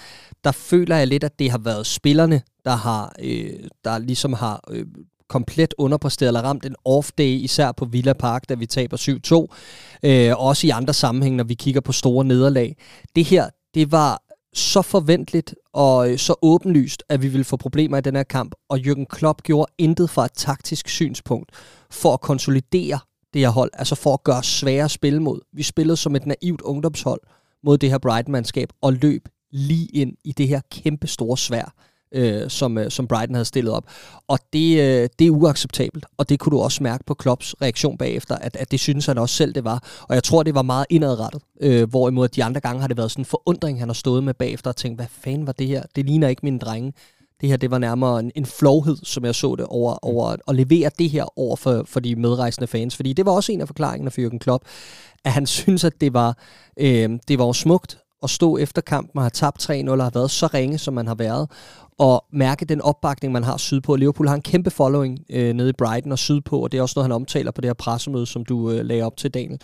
der 0.44 0.52
føler 0.52 0.96
jeg 0.96 1.08
lidt, 1.08 1.24
at 1.24 1.40
det 1.40 1.52
har 1.52 1.58
været 1.58 1.86
spillerne, 1.86 2.42
der 2.66 2.76
har 2.76 3.16
øh, 3.20 3.54
der 3.84 3.98
ligesom 3.98 4.34
har 4.34 4.64
øh, 4.70 4.86
komplet 5.30 5.74
underpræsteret 5.78 6.30
eller 6.30 6.42
ramt 6.42 6.66
en 6.66 6.76
off-day, 6.90 7.24
især 7.24 7.72
på 7.72 7.86
Villa 7.86 8.14
Park, 8.14 8.50
da 8.50 8.54
vi 8.54 8.66
taber 8.66 9.48
7-2. 10.02 10.10
Øh, 10.10 10.34
også 10.38 10.68
i 10.68 10.70
andre 10.70 10.94
sammenhænge, 10.94 11.38
når 11.38 11.44
vi 11.44 11.54
kigger 11.54 11.82
på 11.82 11.92
store 11.92 12.26
nederlag. 12.26 12.76
Det 13.16 13.26
her, 13.26 13.50
det 13.74 13.92
var 13.92 14.22
så 14.54 14.82
forventeligt 14.82 15.56
og 15.74 16.12
øh, 16.12 16.18
så 16.18 16.36
åbenlyst, 16.42 17.04
at 17.10 17.22
vi 17.22 17.28
ville 17.28 17.44
få 17.44 17.58
problemer 17.58 17.98
i 17.98 18.02
den 18.02 18.16
her 18.16 18.24
kamp, 18.24 18.56
og 18.70 18.78
Jürgen 18.78 19.06
Klopp 19.06 19.42
gjorde 19.44 19.72
intet 19.78 20.10
fra 20.10 20.26
et 20.26 20.32
taktisk 20.36 20.90
synspunkt 20.90 21.52
for 21.92 22.14
at 22.14 22.22
konsolidere 22.22 23.00
det 23.34 23.42
her 23.42 23.50
hold, 23.50 23.72
altså 23.74 23.96
for 23.96 24.14
at 24.14 24.24
gøre 24.24 24.44
svære 24.44 24.90
spil 24.90 25.22
mod. 25.22 25.40
Vi 25.54 25.64
spillede 25.64 25.98
som 25.98 26.16
et 26.16 26.26
naivt 26.26 26.62
ungdomshold 26.62 27.22
mod 27.64 27.78
det 27.78 27.90
her 27.90 27.98
Brighton-mandskab 27.98 28.70
og 28.82 28.94
løb 28.94 29.28
lige 29.52 29.88
ind 29.88 30.14
i 30.24 30.32
det 30.32 30.48
her 30.48 30.62
kæmpe 30.72 31.08
store 31.08 31.38
svær 31.38 31.74
øh, 32.12 32.50
som, 32.50 32.78
øh, 32.78 32.92
som 32.92 33.08
Brighton 33.08 33.36
havde 33.36 33.46
stillet 33.46 33.74
op. 33.74 33.84
Og 34.28 34.40
det, 34.54 34.80
øh, 34.80 35.10
det 35.20 35.28
er 35.28 35.32
uacceptabelt, 35.32 36.06
og 36.18 36.30
det 36.30 36.40
kunne 36.40 36.58
du 36.58 36.62
også 36.62 36.84
mærke 36.84 37.04
på 37.04 37.14
Klopps 37.14 37.56
reaktion 37.62 37.98
bagefter, 37.98 38.36
at, 38.36 38.56
at 38.56 38.72
det 38.72 38.80
synes 38.80 39.06
han 39.06 39.18
også 39.18 39.36
selv, 39.36 39.54
det 39.54 39.64
var. 39.64 39.84
Og 40.10 40.16
jeg 40.16 40.24
tror, 40.24 40.44
det 40.44 40.56
var 40.56 40.62
meget 40.62 40.86
indadrettet, 40.90 41.42
øh, 41.62 41.90
hvorimod 41.90 42.28
de 42.28 42.44
andre 42.44 42.62
gange 42.62 42.82
har 42.82 42.88
det 42.88 42.98
været 42.98 43.12
sådan 43.12 43.22
en 43.22 43.26
forundring, 43.26 43.80
han 43.80 43.90
har 43.90 43.94
stået 43.94 44.24
med 44.24 44.34
bagefter 44.34 44.70
og 44.70 44.76
tænkt, 44.76 44.98
hvad 44.98 45.08
fanden 45.12 45.48
var 45.48 45.54
det 45.54 45.68
her? 45.68 45.84
Det 45.96 46.06
ligner 46.06 46.28
ikke 46.28 46.42
mine 46.44 46.60
drenge. 46.60 46.94
Det 47.42 47.50
her, 47.50 47.58
det 47.58 47.72
var 47.72 47.78
nærmere 47.78 48.20
en, 48.20 48.32
en 48.36 48.46
flovhed, 48.46 48.98
som 49.04 49.26
jeg 49.26 49.36
så 49.36 49.56
det, 49.56 49.66
over, 49.66 50.06
over 50.06 50.36
at 50.48 50.56
levere 50.56 50.92
det 51.00 51.10
her 51.10 51.40
over 51.40 51.56
for, 51.56 51.84
for 51.88 52.00
de 52.00 52.16
medrejsende 52.16 52.68
fans. 52.68 52.96
Fordi 52.96 53.14
det 53.14 53.26
var 53.26 53.32
også 53.32 53.52
en 53.52 53.62
af 53.62 53.68
forklaringerne 53.68 54.12
for 54.12 54.22
Jürgen 54.22 54.38
Klopp, 54.38 54.64
at 55.26 55.32
han 55.32 55.46
synes, 55.60 55.84
at 55.84 56.02
det 56.02 56.14
var, 56.14 56.38
øh, 56.78 57.10
det 57.28 57.40
var 57.40 57.52
smukt 57.52 58.00
at 58.24 58.30
stå 58.30 58.58
efter 58.58 58.82
kampen 58.82 59.18
og 59.18 59.24
have 59.24 59.30
tabt 59.30 59.70
3-0 59.70 59.90
og 59.90 60.04
har 60.04 60.12
været 60.14 60.32
så 60.32 60.48
ringe, 60.48 60.78
som 60.78 60.94
man 60.94 61.08
har 61.08 61.16
været, 61.16 61.50
at 62.00 62.20
mærke 62.34 62.66
den 62.66 62.82
opbakning, 62.82 63.34
man 63.34 63.44
har 63.44 63.58
sydpå. 63.58 63.96
Liverpool 63.96 64.28
har 64.28 64.36
en 64.36 64.42
kæmpe 64.42 64.70
following 64.70 65.20
øh, 65.30 65.54
nede 65.54 65.70
i 65.70 65.74
Brighton 65.78 66.12
og 66.12 66.20
sydpå, 66.20 66.60
og 66.60 66.72
det 66.72 66.78
er 66.78 66.82
også 66.82 66.94
noget, 66.98 67.06
han 67.06 67.12
omtaler 67.12 67.52
på 67.52 67.62
det 67.62 67.68
her 67.68 67.74
pressemøde, 67.74 68.26
som 68.26 68.46
du 68.46 68.72
øh, 68.72 68.86
lagde 68.86 69.04
op 69.04 69.18
til, 69.18 69.32
Daniel. 69.32 69.62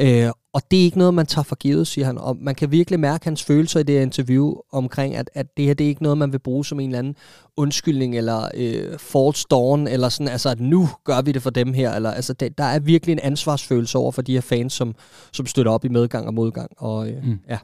Øh, 0.00 0.30
og 0.52 0.62
det 0.70 0.80
er 0.80 0.84
ikke 0.84 0.98
noget, 0.98 1.14
man 1.14 1.26
tager 1.26 1.42
for 1.42 1.56
givet, 1.56 1.86
siger 1.86 2.04
han. 2.04 2.18
Og 2.18 2.36
man 2.40 2.54
kan 2.54 2.70
virkelig 2.70 3.00
mærke 3.00 3.24
hans 3.24 3.44
følelser 3.44 3.80
i 3.80 3.82
det 3.82 3.94
her 3.94 4.02
interview 4.02 4.54
omkring, 4.72 5.16
at, 5.16 5.30
at 5.34 5.56
det 5.56 5.64
her 5.64 5.74
det 5.74 5.84
er 5.84 5.88
ikke 5.88 6.02
noget, 6.02 6.18
man 6.18 6.32
vil 6.32 6.38
bruge 6.38 6.64
som 6.64 6.80
en 6.80 6.88
eller 6.88 6.98
anden 6.98 7.16
undskyldning 7.56 8.16
eller 8.16 8.48
øh, 8.54 8.98
false 8.98 9.46
dawn, 9.50 9.86
eller 9.86 10.08
sådan, 10.08 10.28
altså 10.28 10.48
at 10.48 10.60
nu 10.60 10.88
gør 11.04 11.22
vi 11.22 11.32
det 11.32 11.42
for 11.42 11.50
dem 11.50 11.72
her. 11.72 11.94
Eller, 11.94 12.10
altså, 12.10 12.32
det, 12.32 12.58
der 12.58 12.64
er 12.64 12.78
virkelig 12.78 13.12
en 13.12 13.20
ansvarsfølelse 13.22 13.98
over 13.98 14.12
for 14.12 14.22
de 14.22 14.32
her 14.32 14.40
fans, 14.40 14.72
som, 14.72 14.94
som 15.32 15.46
støtter 15.46 15.72
op 15.72 15.84
i 15.84 15.88
medgang 15.88 16.26
og 16.26 16.34
modgang. 16.34 16.70
Og, 16.76 17.08
øh, 17.08 17.24
mm. 17.24 17.38
ja. 17.48 17.58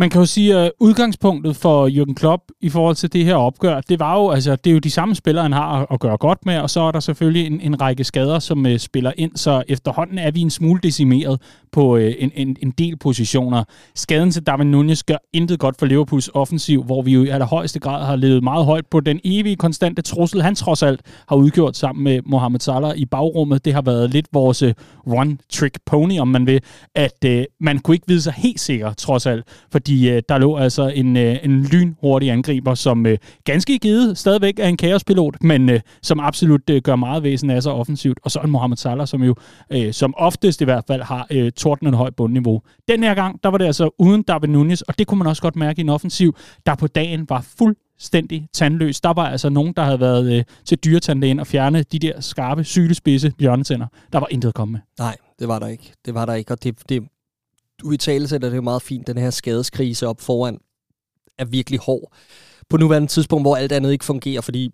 Man 0.00 0.10
kan 0.10 0.20
jo 0.20 0.26
sige, 0.26 0.56
at 0.56 0.72
udgangspunktet 0.80 1.56
for 1.56 1.88
Jürgen 1.88 2.14
Klopp 2.14 2.42
i 2.60 2.68
forhold 2.68 2.96
til 2.96 3.12
det 3.12 3.24
her 3.24 3.34
opgør, 3.34 3.80
det 3.80 3.98
var 4.00 4.16
jo, 4.16 4.30
altså, 4.30 4.56
det 4.56 4.70
er 4.70 4.74
jo 4.74 4.78
de 4.78 4.90
samme 4.90 5.14
spillere, 5.14 5.42
han 5.42 5.52
har 5.52 5.92
at 5.92 6.00
gøre 6.00 6.16
godt 6.16 6.46
med, 6.46 6.58
og 6.58 6.70
så 6.70 6.80
er 6.80 6.90
der 6.90 7.00
selvfølgelig 7.00 7.46
en, 7.46 7.60
en 7.60 7.80
række 7.80 8.04
skader, 8.04 8.38
som 8.38 8.66
uh, 8.66 8.76
spiller 8.76 9.12
ind, 9.16 9.36
så 9.36 9.62
efterhånden 9.68 10.18
er 10.18 10.30
vi 10.30 10.40
en 10.40 10.50
smule 10.50 10.80
decimeret 10.82 11.40
på 11.72 11.96
uh, 11.96 12.02
en, 12.18 12.32
en, 12.34 12.56
en 12.62 12.70
del 12.70 12.96
positioner. 12.96 13.64
Skaden 13.94 14.30
til 14.30 14.42
Darwin 14.46 14.70
Nunez 14.70 15.02
gør 15.02 15.16
intet 15.32 15.58
godt 15.58 15.78
for 15.78 15.86
Liverpools 15.86 16.30
offensiv, 16.34 16.82
hvor 16.84 17.02
vi 17.02 17.12
jo 17.12 17.24
i 17.24 17.28
allerhøjeste 17.28 17.80
grad 17.80 18.06
har 18.06 18.16
levet 18.16 18.42
meget 18.42 18.66
højt 18.66 18.86
på 18.86 19.00
den 19.00 19.20
evige, 19.24 19.56
konstante 19.56 20.02
trussel, 20.02 20.42
han 20.42 20.54
trods 20.54 20.82
alt 20.82 21.00
har 21.28 21.36
udgjort 21.36 21.76
sammen 21.76 22.04
med 22.04 22.20
Mohamed 22.26 22.60
Salah 22.60 22.96
i 22.96 23.04
bagrummet. 23.04 23.64
Det 23.64 23.74
har 23.74 23.82
været 23.82 24.10
lidt 24.10 24.26
vores 24.32 24.62
uh, 24.62 24.70
one-trick 25.06 25.76
pony, 25.86 26.18
om 26.20 26.28
man 26.28 26.46
vil, 26.46 26.60
at 26.94 27.24
uh, 27.26 27.42
man 27.60 27.78
kunne 27.78 27.94
ikke 27.94 28.08
vide 28.08 28.22
sig 28.22 28.32
helt 28.32 28.60
sikker, 28.60 28.92
trods 28.92 29.26
alt, 29.26 29.44
fordi 29.72 29.89
øh, 30.10 30.22
der 30.28 30.38
lå 30.38 30.56
altså 30.56 30.88
en, 30.88 31.16
øh, 31.16 31.36
en 31.42 31.62
lynhurtig 31.62 32.30
angriber, 32.30 32.74
som 32.74 33.06
øh, 33.06 33.18
ganske 33.44 33.78
givet 33.78 34.18
stadigvæk 34.18 34.58
er 34.58 34.68
en 34.68 34.76
kaospilot, 34.76 35.42
men 35.42 35.70
øh, 35.70 35.80
som 36.02 36.20
absolut 36.20 36.70
øh, 36.70 36.82
gør 36.82 36.96
meget 36.96 37.22
væsen 37.22 37.50
af 37.50 37.62
sig 37.62 37.72
offensivt. 37.72 38.18
Og 38.24 38.30
så 38.30 38.40
en 38.40 38.50
Mohamed 38.50 38.76
Salah, 38.76 39.06
som 39.06 39.22
jo 39.22 39.34
øh, 39.70 39.92
som 39.92 40.14
oftest 40.16 40.60
i 40.60 40.64
hvert 40.64 40.84
fald 40.86 41.02
har 41.02 41.26
øh, 41.30 41.52
tordnende 41.52 41.98
højt 41.98 42.16
bundniveau. 42.16 42.62
Den 42.88 43.02
her 43.02 43.14
gang, 43.14 43.40
der 43.42 43.48
var 43.48 43.58
det 43.58 43.64
altså 43.64 43.90
uden 43.98 44.22
David 44.22 44.48
Nunes, 44.48 44.82
og 44.82 44.98
det 44.98 45.06
kunne 45.06 45.18
man 45.18 45.26
også 45.26 45.42
godt 45.42 45.56
mærke 45.56 45.78
i 45.78 45.82
en 45.82 45.88
offensiv, 45.88 46.36
der 46.66 46.74
på 46.74 46.86
dagen 46.86 47.26
var 47.28 47.44
fuld 47.58 47.76
fuldstændig 48.00 48.48
tandløs. 48.52 49.00
Der 49.00 49.12
var 49.12 49.28
altså 49.28 49.48
nogen, 49.48 49.72
der 49.76 49.82
havde 49.82 50.00
været 50.00 50.32
øh, 50.32 50.44
til 50.64 50.78
dyretandlægen 50.78 51.40
og 51.40 51.46
fjerne 51.46 51.82
de 51.82 51.98
der 51.98 52.20
skarpe, 52.20 52.64
sylespidse 52.64 53.32
bjørnetænder. 53.38 53.86
Der 54.12 54.18
var 54.18 54.26
intet 54.30 54.48
at 54.48 54.54
komme 54.54 54.72
med. 54.72 54.80
Nej, 54.98 55.16
det 55.38 55.48
var 55.48 55.58
der 55.58 55.66
ikke. 55.66 55.92
Det 56.06 56.14
var 56.14 56.26
der 56.26 56.34
ikke, 56.34 56.52
og 56.52 56.64
det, 56.64 56.88
det, 56.88 57.02
du 57.80 57.92
i 57.92 57.96
tale 57.96 58.28
sætter 58.28 58.48
det 58.48 58.56
jo 58.56 58.62
meget 58.62 58.82
fint, 58.82 59.06
den 59.06 59.18
her 59.18 59.30
skadeskrise 59.30 60.06
op 60.06 60.20
foran 60.20 60.58
er 61.38 61.44
virkelig 61.44 61.80
hård. 61.80 62.12
På 62.68 62.76
nuværende 62.76 63.08
tidspunkt, 63.08 63.44
hvor 63.44 63.56
alt 63.56 63.72
andet 63.72 63.92
ikke 63.92 64.04
fungerer, 64.04 64.40
fordi 64.40 64.70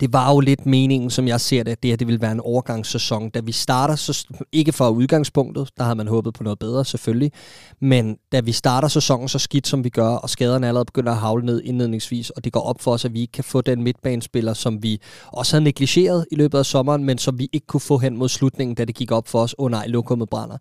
det 0.00 0.12
var 0.12 0.32
jo 0.32 0.40
lidt 0.40 0.66
meningen, 0.66 1.10
som 1.10 1.28
jeg 1.28 1.40
ser 1.40 1.62
det, 1.62 1.72
at 1.72 1.82
det 1.82 1.90
her 1.90 1.96
det 1.96 2.06
vil 2.06 2.20
være 2.20 2.32
en 2.32 2.40
overgangssæson. 2.40 3.30
Da 3.30 3.40
vi 3.40 3.52
starter, 3.52 3.96
så 3.96 4.26
ikke 4.52 4.72
fra 4.72 4.90
udgangspunktet, 4.90 5.70
der 5.76 5.84
havde 5.84 5.96
man 5.96 6.08
håbet 6.08 6.34
på 6.34 6.42
noget 6.42 6.58
bedre 6.58 6.84
selvfølgelig, 6.84 7.32
men 7.80 8.16
da 8.32 8.40
vi 8.40 8.52
starter 8.52 8.88
sæsonen 8.88 9.28
så 9.28 9.38
skidt, 9.38 9.66
som 9.66 9.84
vi 9.84 9.88
gør, 9.88 10.08
og 10.08 10.30
skaderne 10.30 10.66
allerede 10.66 10.84
begynder 10.84 11.12
at 11.12 11.18
havle 11.18 11.46
ned 11.46 11.62
indledningsvis, 11.64 12.30
og 12.30 12.44
det 12.44 12.52
går 12.52 12.60
op 12.60 12.80
for 12.80 12.92
os, 12.92 13.04
at 13.04 13.14
vi 13.14 13.20
ikke 13.20 13.32
kan 13.32 13.44
få 13.44 13.60
den 13.60 13.82
midtbanespiller, 13.82 14.54
som 14.54 14.82
vi 14.82 15.00
også 15.26 15.52
havde 15.56 15.64
negligeret 15.64 16.26
i 16.30 16.34
løbet 16.34 16.58
af 16.58 16.66
sommeren, 16.66 17.04
men 17.04 17.18
som 17.18 17.38
vi 17.38 17.48
ikke 17.52 17.66
kunne 17.66 17.80
få 17.80 17.98
hen 17.98 18.16
mod 18.16 18.28
slutningen, 18.28 18.74
da 18.74 18.84
det 18.84 18.94
gik 18.94 19.12
op 19.12 19.28
for 19.28 19.42
os, 19.42 19.54
åh 19.58 19.64
oh, 19.64 19.70
nej, 19.70 19.86
lokummet 19.86 20.28
brænder. 20.28 20.56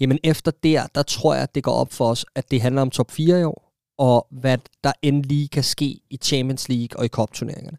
Jamen 0.00 0.18
efter 0.24 0.50
der, 0.62 0.86
der 0.94 1.02
tror 1.02 1.34
jeg, 1.34 1.42
at 1.42 1.54
det 1.54 1.62
går 1.62 1.72
op 1.72 1.92
for 1.92 2.10
os, 2.10 2.26
at 2.34 2.50
det 2.50 2.62
handler 2.62 2.82
om 2.82 2.90
top 2.90 3.10
4 3.10 3.40
i 3.40 3.44
år, 3.44 3.70
og 3.98 4.26
hvad 4.30 4.58
der 4.84 4.92
endelig 5.02 5.50
kan 5.50 5.64
ske 5.64 6.00
i 6.10 6.18
Champions 6.22 6.68
League 6.68 6.98
og 6.98 7.04
i 7.04 7.08
Cup-turneringerne 7.08 7.78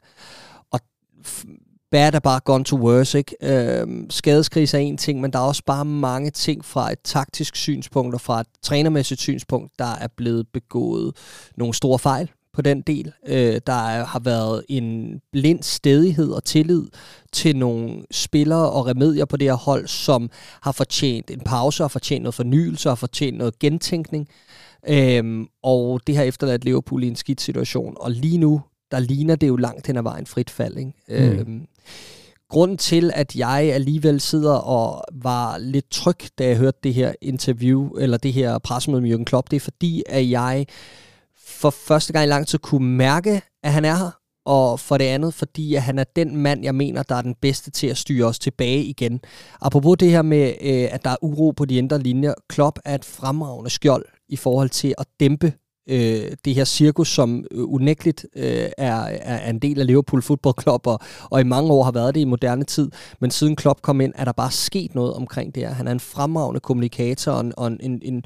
bad 1.91 2.13
er 2.13 2.19
bare 2.19 2.39
gone 2.39 2.63
to 2.63 2.75
worse, 2.75 3.17
ikke? 3.17 3.35
Øhm, 3.41 4.09
skadeskris 4.09 4.73
er 4.73 4.77
en 4.77 4.97
ting, 4.97 5.21
men 5.21 5.33
der 5.33 5.39
er 5.39 5.43
også 5.43 5.63
bare 5.65 5.85
mange 5.85 6.31
ting 6.31 6.65
fra 6.65 6.91
et 6.91 6.99
taktisk 7.03 7.55
synspunkt 7.55 8.13
og 8.13 8.21
fra 8.21 8.39
et 8.39 8.47
trænermæssigt 8.61 9.21
synspunkt, 9.21 9.71
der 9.79 9.95
er 9.95 10.07
blevet 10.17 10.47
begået 10.53 11.15
nogle 11.57 11.73
store 11.73 11.99
fejl 11.99 12.31
på 12.53 12.61
den 12.61 12.81
del. 12.81 13.13
Øh, 13.27 13.61
der 13.67 13.87
er, 13.87 14.05
har 14.05 14.19
været 14.19 14.63
en 14.69 15.19
blind 15.31 15.63
stedighed 15.63 16.31
og 16.31 16.43
tillid 16.43 16.83
til 17.31 17.55
nogle 17.55 18.03
spillere 18.11 18.71
og 18.71 18.87
remedier 18.87 19.25
på 19.25 19.37
det 19.37 19.47
her 19.47 19.55
hold, 19.55 19.87
som 19.87 20.29
har 20.61 20.71
fortjent 20.71 21.31
en 21.31 21.39
pause, 21.39 21.83
har 21.83 21.87
fortjent 21.87 22.23
noget 22.23 22.35
fornyelse, 22.35 22.89
har 22.89 22.95
fortjent 22.95 23.37
noget 23.37 23.59
gentænkning. 23.59 24.27
Øhm, 24.87 25.47
og 25.63 26.01
det 26.07 26.17
har 26.17 26.23
efterladt 26.23 26.65
Liverpool 26.65 27.03
i 27.03 27.07
en 27.07 27.15
skidt 27.15 27.41
situation. 27.41 27.95
Og 27.99 28.11
lige 28.11 28.37
nu, 28.37 28.61
der 28.91 28.99
ligner 28.99 29.35
det 29.35 29.47
jo 29.47 29.55
langt 29.55 29.87
hen 29.87 29.97
ad 29.97 30.03
vejen 30.03 30.25
frit 30.25 30.49
fald. 30.49 30.77
Ikke? 30.77 30.93
Mm. 31.07 31.15
Øhm, 31.15 31.67
grunden 32.49 32.77
til, 32.77 33.11
at 33.15 33.35
jeg 33.35 33.71
alligevel 33.73 34.21
sidder 34.21 34.53
og 34.53 35.03
var 35.13 35.57
lidt 35.57 35.91
tryg, 35.91 36.17
da 36.39 36.47
jeg 36.47 36.57
hørte 36.57 36.79
det 36.83 36.93
her 36.93 37.13
interview, 37.21 37.89
eller 37.89 38.17
det 38.17 38.33
her 38.33 38.57
pressemøde 38.57 39.01
med 39.01 39.11
Jürgen 39.11 39.23
Klopp, 39.23 39.51
det 39.51 39.55
er 39.55 39.61
fordi, 39.61 40.03
at 40.09 40.29
jeg 40.29 40.65
for 41.45 41.69
første 41.69 42.13
gang 42.13 42.25
i 42.25 42.29
lang 42.29 42.47
tid 42.47 42.59
kunne 42.59 42.87
mærke, 42.97 43.41
at 43.63 43.73
han 43.73 43.85
er 43.85 43.95
her, 43.95 44.11
og 44.45 44.79
for 44.79 44.97
det 44.97 45.05
andet, 45.05 45.33
fordi 45.33 45.75
at 45.75 45.81
han 45.81 45.99
er 45.99 46.03
den 46.03 46.37
mand, 46.37 46.63
jeg 46.63 46.75
mener, 46.75 47.03
der 47.03 47.15
er 47.15 47.21
den 47.21 47.35
bedste 47.41 47.71
til 47.71 47.87
at 47.87 47.97
styre 47.97 48.27
os 48.27 48.39
tilbage 48.39 48.83
igen. 48.83 49.19
Apropos 49.61 49.97
det 49.99 50.09
her 50.09 50.21
med, 50.21 50.47
øh, 50.61 50.87
at 50.91 51.05
der 51.05 51.09
er 51.09 51.15
uro 51.21 51.51
på 51.51 51.65
de 51.65 51.75
indre 51.75 51.99
linjer, 51.99 52.33
Klopp 52.49 52.79
er 52.85 52.95
et 52.95 53.05
fremragende 53.05 53.69
skjold 53.69 54.05
i 54.29 54.35
forhold 54.35 54.69
til 54.69 54.93
at 54.97 55.05
dæmpe 55.19 55.53
øh, 55.91 56.31
det 56.45 56.55
her 56.55 56.65
cirkus, 56.65 57.09
som 57.09 57.45
øh, 57.51 57.63
unægteligt 57.63 58.25
øh, 58.35 58.69
er, 58.77 58.95
er 59.21 59.49
en 59.49 59.59
del 59.59 59.79
af 59.79 59.87
Liverpool 59.87 60.21
Football 60.21 60.55
Club, 60.61 60.87
og, 60.87 60.99
og 61.23 61.41
i 61.41 61.43
mange 61.43 61.71
år 61.71 61.83
har 61.83 61.91
været 61.91 62.15
det 62.15 62.21
i 62.21 62.25
moderne 62.25 62.63
tid. 62.63 62.91
Men 63.19 63.31
siden 63.31 63.55
Klopp 63.55 63.81
kom 63.81 64.01
ind, 64.01 64.13
er 64.15 64.25
der 64.25 64.31
bare 64.31 64.51
sket 64.51 64.95
noget 64.95 65.13
omkring 65.13 65.55
det 65.55 65.63
her. 65.63 65.73
Han 65.73 65.87
er 65.87 65.91
en 65.91 65.99
fremragende 65.99 66.59
kommunikator, 66.59 67.31
og 67.31 67.41
en, 67.41 67.53
og 67.57 67.67
en, 67.67 67.79
en, 67.81 68.01
en 68.03 68.23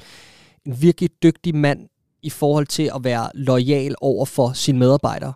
virkelig 0.80 1.10
dygtig 1.22 1.54
mand 1.54 1.88
i 2.22 2.30
forhold 2.30 2.66
til 2.66 2.90
at 2.94 3.04
være 3.04 3.28
lojal 3.34 3.94
over 4.00 4.24
for 4.24 4.52
sine 4.52 4.78
medarbejdere. 4.78 5.32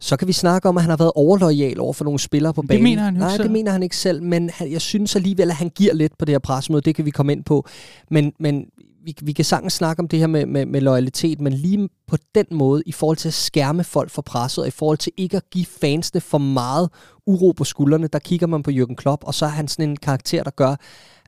Så 0.00 0.16
kan 0.16 0.28
vi 0.28 0.32
snakke 0.32 0.68
om, 0.68 0.76
at 0.76 0.82
han 0.82 0.90
har 0.90 0.96
været 0.96 1.12
overlojal 1.14 1.80
over 1.80 1.92
for 1.92 2.04
nogle 2.04 2.18
spillere 2.18 2.54
på 2.54 2.62
banen. 2.62 2.70
Det 2.70 2.82
mener 2.82 3.02
han 3.02 3.14
ikke 3.14 3.20
Nej, 3.20 3.30
selv. 3.30 3.42
det 3.42 3.52
mener 3.52 3.72
han 3.72 3.82
ikke 3.82 3.96
selv, 3.96 4.22
men 4.22 4.50
han, 4.50 4.72
jeg 4.72 4.80
synes 4.80 5.16
alligevel, 5.16 5.50
at 5.50 5.56
han 5.56 5.68
giver 5.68 5.94
lidt 5.94 6.18
på 6.18 6.24
det 6.24 6.32
her 6.32 6.38
pressemøde. 6.38 6.82
Det 6.82 6.94
kan 6.94 7.04
vi 7.04 7.10
komme 7.10 7.32
ind 7.32 7.44
på. 7.44 7.66
Men, 8.10 8.32
men 8.40 8.66
vi, 9.06 9.14
vi 9.22 9.32
kan 9.32 9.44
sagtens 9.44 9.72
snakke 9.72 10.00
om 10.00 10.08
det 10.08 10.18
her 10.18 10.26
med, 10.26 10.46
med, 10.46 10.66
med 10.66 10.80
loyalitet, 10.80 11.40
men 11.40 11.52
lige 11.52 11.88
på 12.06 12.16
den 12.34 12.46
måde, 12.50 12.82
i 12.86 12.92
forhold 12.92 13.16
til 13.16 13.28
at 13.28 13.34
skærme 13.34 13.84
folk 13.84 14.10
for 14.10 14.22
presset, 14.22 14.62
og 14.62 14.68
i 14.68 14.70
forhold 14.70 14.98
til 14.98 15.12
ikke 15.16 15.36
at 15.36 15.50
give 15.50 15.66
fansene 15.66 16.20
for 16.20 16.38
meget 16.38 16.90
uro 17.26 17.52
på 17.52 17.64
skuldrene, 17.64 18.06
der 18.06 18.18
kigger 18.18 18.46
man 18.46 18.62
på 18.62 18.70
Jürgen 18.70 18.94
Klopp, 18.94 19.24
og 19.24 19.34
så 19.34 19.44
er 19.44 19.50
han 19.50 19.68
sådan 19.68 19.90
en 19.90 19.96
karakter, 19.96 20.42
der 20.42 20.50
gør, 20.50 20.76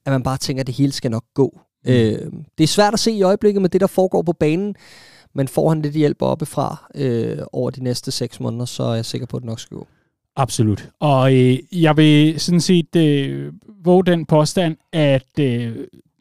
at 0.07 0.13
man 0.13 0.23
bare 0.23 0.37
tænker, 0.37 0.61
at 0.61 0.67
det 0.67 0.75
hele 0.75 0.93
skal 0.93 1.11
nok 1.11 1.25
gå. 1.35 1.61
Mm. 1.85 1.91
Øh, 1.91 2.33
det 2.59 2.65
er 2.65 2.69
svært 2.69 2.95
at 2.95 3.01
se 3.01 3.11
i 3.13 3.23
øjeblikket 3.23 3.63
med 3.63 3.71
det, 3.71 3.81
der 3.81 3.87
foregår 3.87 4.23
på 4.23 4.33
banen, 4.33 4.75
men 5.35 5.49
får 5.49 5.69
han 5.69 5.83
lidt 5.83 5.95
hjælp 5.95 6.23
oppefra 6.23 6.91
øh, 6.95 7.39
over 7.53 7.71
de 7.71 7.85
næste 7.85 8.11
seks 8.11 8.41
måneder, 8.41 8.65
så 8.65 8.83
er 8.83 8.95
jeg 8.95 9.05
sikker 9.05 9.27
på, 9.27 9.37
at 9.37 9.41
det 9.41 9.47
nok 9.47 9.61
skal 9.61 9.77
gå. 9.77 9.87
Absolut. 10.37 10.91
Og 11.01 11.35
øh, 11.35 11.59
jeg 11.73 11.97
vil 11.97 12.41
sådan 12.41 12.61
set 12.61 12.97
øh, 12.97 13.53
våge 13.85 14.05
den 14.05 14.27
påstand, 14.27 14.77
at 14.93 15.39
øh, 15.41 15.77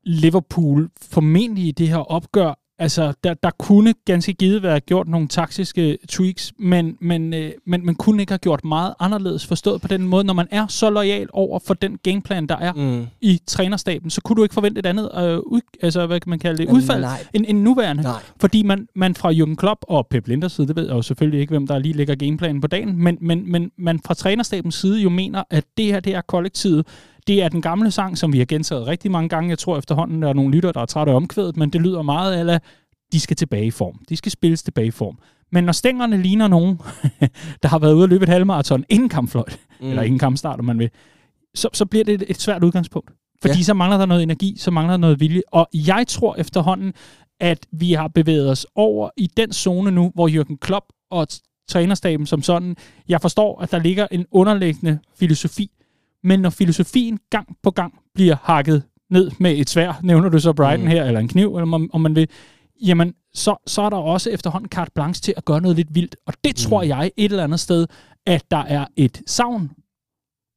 Liverpool 0.08 0.90
formentlig 1.12 1.68
i 1.68 1.72
det 1.72 1.88
her 1.88 1.98
opgør 1.98 2.54
Altså, 2.80 3.14
der, 3.24 3.34
der 3.34 3.50
kunne 3.60 3.94
ganske 4.06 4.34
givet 4.34 4.64
være 4.64 4.80
gjort 4.80 5.08
nogle 5.08 5.28
taktiske 5.28 5.98
tweaks, 6.10 6.54
men, 6.60 6.98
men, 7.02 7.34
øh, 7.34 7.52
men 7.66 7.86
man 7.86 7.96
kunne 7.96 8.22
ikke 8.22 8.32
have 8.32 8.38
gjort 8.38 8.66
meget 8.66 8.94
anderledes 9.00 9.46
forstået 9.46 9.82
på 9.82 9.88
den 9.88 10.08
måde. 10.08 10.24
Når 10.24 10.34
man 10.34 10.48
er 10.52 10.68
så 10.68 10.90
lojal 10.90 11.28
over 11.34 11.60
for 11.60 11.74
den 11.74 11.98
gameplan, 12.04 12.48
der 12.48 12.56
er 12.58 12.74
mm. 12.74 13.08
i 13.22 13.42
trænerstaben, 13.48 14.10
så 14.10 14.22
kunne 14.22 14.36
du 14.36 14.44
ikke 14.44 14.54
forvente 14.54 14.80
et 14.80 14.86
andet, 14.86 15.10
øh, 15.18 15.38
ud, 15.40 15.62
altså 15.82 16.08
hvad 16.08 16.20
kan 16.20 16.30
man 16.30 16.40
kalde 16.40 16.58
det, 16.58 16.70
udfald 16.70 17.06
end, 17.34 17.46
end 17.48 17.62
nuværende. 17.62 18.04
Nej. 18.04 18.22
Fordi 18.40 18.64
man, 18.64 18.88
man 18.96 19.16
fra 19.16 19.32
Jürgen 19.32 19.56
Klopp 19.56 19.82
og 19.88 20.08
Pep 20.10 20.28
Linders 20.28 20.52
side, 20.52 20.68
det 20.68 20.76
ved 20.76 20.86
jeg 20.86 20.96
jo 20.96 21.02
selvfølgelig 21.02 21.40
ikke, 21.40 21.52
hvem 21.52 21.68
der 21.68 21.80
lige 21.80 21.94
lægger 21.94 22.16
gameplanen 22.16 22.62
på 22.62 22.68
dagen, 22.68 23.04
men, 23.04 23.18
men, 23.22 23.52
men 23.52 23.72
man 23.78 24.00
fra 24.06 24.14
trænerstabens 24.14 24.76
side 24.76 25.02
jo 25.02 25.10
mener, 25.10 25.44
at 25.50 25.64
det 25.78 25.86
her, 25.86 26.00
det 26.00 26.16
er 26.16 26.22
kollektivet, 26.22 26.88
det 27.27 27.43
er 27.43 27.50
den 27.50 27.62
gamle 27.62 27.91
sang, 27.91 28.17
som 28.17 28.34
vi 28.34 28.38
har 28.38 28.46
gentaget 28.46 28.88
rigtig 28.88 29.12
mange 29.12 29.29
gange. 29.29 29.50
Jeg 29.50 29.60
tror 29.60 29.77
efterhånden, 29.77 30.22
der 30.22 30.29
er 30.29 30.34
nogle 30.34 30.55
lytter, 30.55 30.72
der 30.72 30.81
er 30.81 30.86
trætte 30.86 31.12
af 31.12 31.15
omkvædet, 31.15 31.57
men 31.57 31.69
det 31.69 31.81
lyder 31.81 32.01
meget 32.01 32.39
eller 32.39 32.60
de 33.12 33.19
skal 33.19 33.38
tilbage 33.38 33.65
i 33.65 33.72
form. 33.72 34.00
De 34.10 34.17
skal 34.17 34.31
spilles 34.31 34.63
tilbage 34.63 34.88
i 34.88 34.91
form. 34.91 35.17
Men 35.51 35.63
når 35.63 35.74
stængerne 35.74 36.22
ligner 36.22 36.48
nogen, 36.48 36.79
der 37.63 37.67
har 37.67 37.79
været 37.79 37.93
ude 37.93 38.03
at 38.03 38.10
løbe 38.10 38.24
et 38.24 38.29
halvmarathon 38.29 38.84
inden 38.89 39.10
kampfløjt, 39.10 39.60
mm. 39.81 39.89
eller 39.89 40.01
inden 40.01 40.19
kampstart, 40.19 40.60
om 40.60 40.65
man 40.65 40.79
vil, 40.79 40.89
så, 41.55 41.69
så 41.74 41.86
bliver 41.86 42.03
det 42.05 42.13
et, 42.13 42.24
et 42.27 42.41
svært 42.41 42.63
udgangspunkt. 42.63 43.12
Fordi 43.41 43.57
ja. 43.57 43.63
så 43.63 43.74
mangler 43.74 43.98
der 43.98 44.05
noget 44.05 44.24
energi, 44.24 44.55
så 44.57 44.72
mangler 44.72 44.93
der 44.93 44.98
noget 44.98 45.19
vilje. 45.19 45.41
Og 45.51 45.67
jeg 45.74 46.05
tror 46.07 46.36
efterhånden, 46.36 46.93
at 47.39 47.67
vi 47.72 47.93
har 47.93 48.07
bevæget 48.07 48.50
os 48.51 48.65
over 48.75 49.10
i 49.17 49.27
den 49.38 49.53
zone 49.53 49.91
nu, 49.91 50.12
hvor 50.15 50.27
Jürgen 50.29 50.57
Klopp 50.57 50.86
og 51.12 51.27
trænerstaben 51.69 52.25
som 52.25 52.41
sådan, 52.41 52.75
jeg 53.07 53.22
forstår, 53.22 53.62
at 53.62 53.72
der 53.72 53.79
ligger 53.79 54.07
en 54.12 54.25
underliggende 54.31 55.00
filosofi 55.19 55.69
men 56.27 56.39
når 56.39 56.50
filosofien 56.50 57.19
gang 57.29 57.57
på 57.63 57.72
gang 57.72 57.93
bliver 58.13 58.36
hakket 58.43 58.84
ned 59.10 59.31
med 59.39 59.57
et 59.57 59.69
svær, 59.69 60.00
nævner 60.03 60.29
du 60.29 60.39
så 60.39 60.53
Brighton 60.53 60.86
mm. 60.86 60.91
her, 60.91 61.03
eller 61.03 61.19
en 61.19 61.27
kniv, 61.27 61.55
eller 61.55 61.74
om, 61.74 61.89
om 61.93 62.01
man 62.01 62.15
vil, 62.15 62.27
jamen, 62.86 63.13
så, 63.34 63.55
så 63.67 63.81
er 63.81 63.89
der 63.89 63.98
også 63.98 64.29
efterhånden 64.29 64.69
carte 64.69 64.91
blanche 64.96 65.22
til 65.22 65.34
at 65.38 65.46
gøre 65.46 65.62
noget 65.62 65.77
lidt 65.77 65.96
vildt. 65.96 66.15
Og 66.25 66.34
det 66.43 66.55
tror 66.55 66.84
Mm. 66.84 66.89
jeg 66.89 67.12
et 67.17 67.31
eller 67.31 67.43
andet 67.43 67.60
sted, 67.60 67.88
at 68.25 68.51
der 68.51 68.57
er 68.57 68.86
et 68.96 69.22
savn 69.27 69.72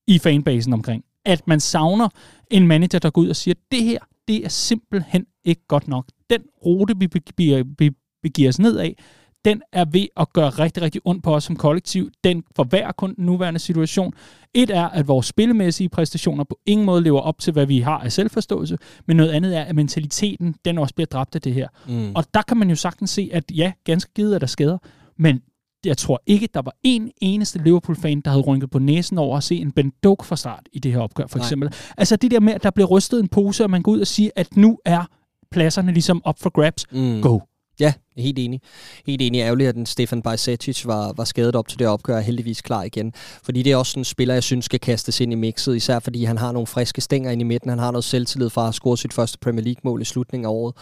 i 0.07 0.19
fanbasen 0.19 0.73
omkring. 0.73 1.05
At 1.25 1.49
man 1.49 1.61
savner 1.61 2.09
en 2.51 2.67
manager, 2.67 2.99
der 2.99 3.11
går 3.11 3.23
ud 3.23 3.29
og 3.29 3.37
siger, 3.37 3.55
det 3.71 3.83
her, 3.83 3.99
det 4.29 4.45
er 4.45 4.49
simpelthen 4.49 5.27
ikke 5.45 5.63
godt 5.69 5.89
nok. 5.89 6.07
Den 6.31 6.41
rute, 6.67 6.95
vi 6.99 7.07
begiver, 7.07 7.65
vi 7.79 7.91
begiver 8.23 8.49
os 8.49 8.59
ned 8.59 8.79
af, 8.79 8.97
den 9.45 9.63
er 9.73 9.85
ved 9.85 10.07
at 10.17 10.33
gøre 10.33 10.51
rigtig, 10.51 10.83
rigtig 10.83 11.01
ondt 11.05 11.25
på 11.25 11.35
os 11.35 11.45
som 11.45 11.57
kollektiv. 11.57 12.11
Den 12.25 12.43
forværrer 12.57 12.93
kun 12.93 13.15
den 13.15 13.25
nuværende 13.27 13.61
situation. 13.61 14.15
Et 14.55 14.71
er, 14.71 14.89
at 14.89 15.09
vores 15.09 15.27
spillemæssige 15.27 15.89
præstationer 15.89 16.45
på 16.45 16.59
ingen 16.67 16.87
måde 16.87 17.03
lever 17.03 17.21
op 17.21 17.39
til, 17.39 17.53
hvad 17.53 17.67
vi 17.67 17.79
har 17.79 17.99
af 17.99 18.13
selvforståelse, 18.13 18.79
men 19.07 19.17
noget 19.17 19.31
andet 19.31 19.57
er, 19.57 19.63
at 19.63 19.75
mentaliteten, 19.75 20.55
den 20.65 20.79
også 20.79 20.95
bliver 20.95 21.07
dræbt 21.07 21.35
af 21.35 21.41
det 21.41 21.55
her. 21.55 21.69
Mm. 21.89 22.13
Og 22.15 22.25
der 22.35 22.43
kan 22.43 22.57
man 22.57 22.71
jo 22.71 22.77
sagtens 22.77 23.11
se, 23.11 23.31
at 23.33 23.45
ja, 23.55 23.73
ganske 23.85 24.13
givet 24.15 24.35
er 24.35 24.39
der 24.39 24.47
skader, 24.47 24.79
men 25.19 25.41
jeg 25.85 25.97
tror 25.99 26.23
ikke, 26.27 26.49
der 26.55 26.63
var 26.63 26.75
en 26.83 27.11
eneste 27.21 27.59
Liverpool-fan, 27.59 28.21
der 28.21 28.31
havde 28.31 28.43
rynket 28.43 28.71
på 28.71 28.79
næsen 28.79 29.19
over 29.19 29.37
at 29.37 29.45
se 29.45 29.57
en 29.57 29.73
Ben 29.73 29.93
Doak 30.05 30.25
fra 30.25 30.37
start 30.37 30.69
i 30.73 30.79
det 30.79 30.93
her 30.93 31.01
opgør, 31.01 31.27
for 31.27 31.39
Nej. 31.39 31.45
eksempel. 31.45 31.75
Altså 31.97 32.17
det 32.17 32.31
der 32.31 32.41
med, 32.41 32.53
at 32.53 32.63
der 32.63 32.71
bliver 32.71 32.87
rystet 32.87 33.21
en 33.21 33.29
pose, 33.29 33.65
og 33.65 33.71
man 33.71 33.83
går 33.83 33.93
ud 33.93 34.01
og 34.01 34.07
siger, 34.07 34.31
at 34.37 34.57
nu 34.57 34.79
er 34.85 35.05
pladserne 35.51 35.93
ligesom 35.93 36.23
op 36.25 36.39
for 36.39 36.51
grabs. 36.51 36.87
Mm. 36.93 37.23
Go. 37.23 37.39
Ja, 37.81 37.93
helt 38.17 38.39
enig. 38.39 38.61
Helt 39.07 39.23
enig. 39.23 39.41
Ærgerligt, 39.41 39.69
at 39.69 39.75
den 39.75 39.87
Stefan 39.87 40.23
Bajsetic 40.23 40.87
var, 40.87 41.13
var 41.13 41.25
skadet 41.25 41.57
op 41.57 41.69
til 41.69 41.79
det 41.79 41.87
opgør, 41.87 42.17
og 42.17 42.23
heldigvis 42.23 42.61
klar 42.61 42.83
igen. 42.83 43.13
Fordi 43.43 43.63
det 43.63 43.73
er 43.73 43.77
også 43.77 43.99
en 43.99 44.05
spiller, 44.05 44.35
jeg 44.35 44.43
synes 44.43 44.65
skal 44.65 44.81
kastes 44.81 45.21
ind 45.21 45.33
i 45.33 45.35
mixet, 45.35 45.77
især 45.77 45.99
fordi 45.99 46.25
han 46.25 46.39
har 46.39 46.53
nogle 46.53 46.67
friske 46.67 47.01
stænger 47.01 47.31
ind 47.31 47.41
i 47.41 47.45
midten. 47.45 47.71
Han 47.71 47.79
har 47.79 47.91
noget 47.91 48.05
selvtillid 48.05 48.51
fra 48.51 48.69
at 48.69 48.75
score 48.75 48.99
sit 48.99 49.13
første 49.13 49.39
Premier 49.39 49.65
League-mål 49.65 50.03
i 50.03 50.05
slutningen 50.05 50.47
af 50.47 50.51
året. 50.51 50.75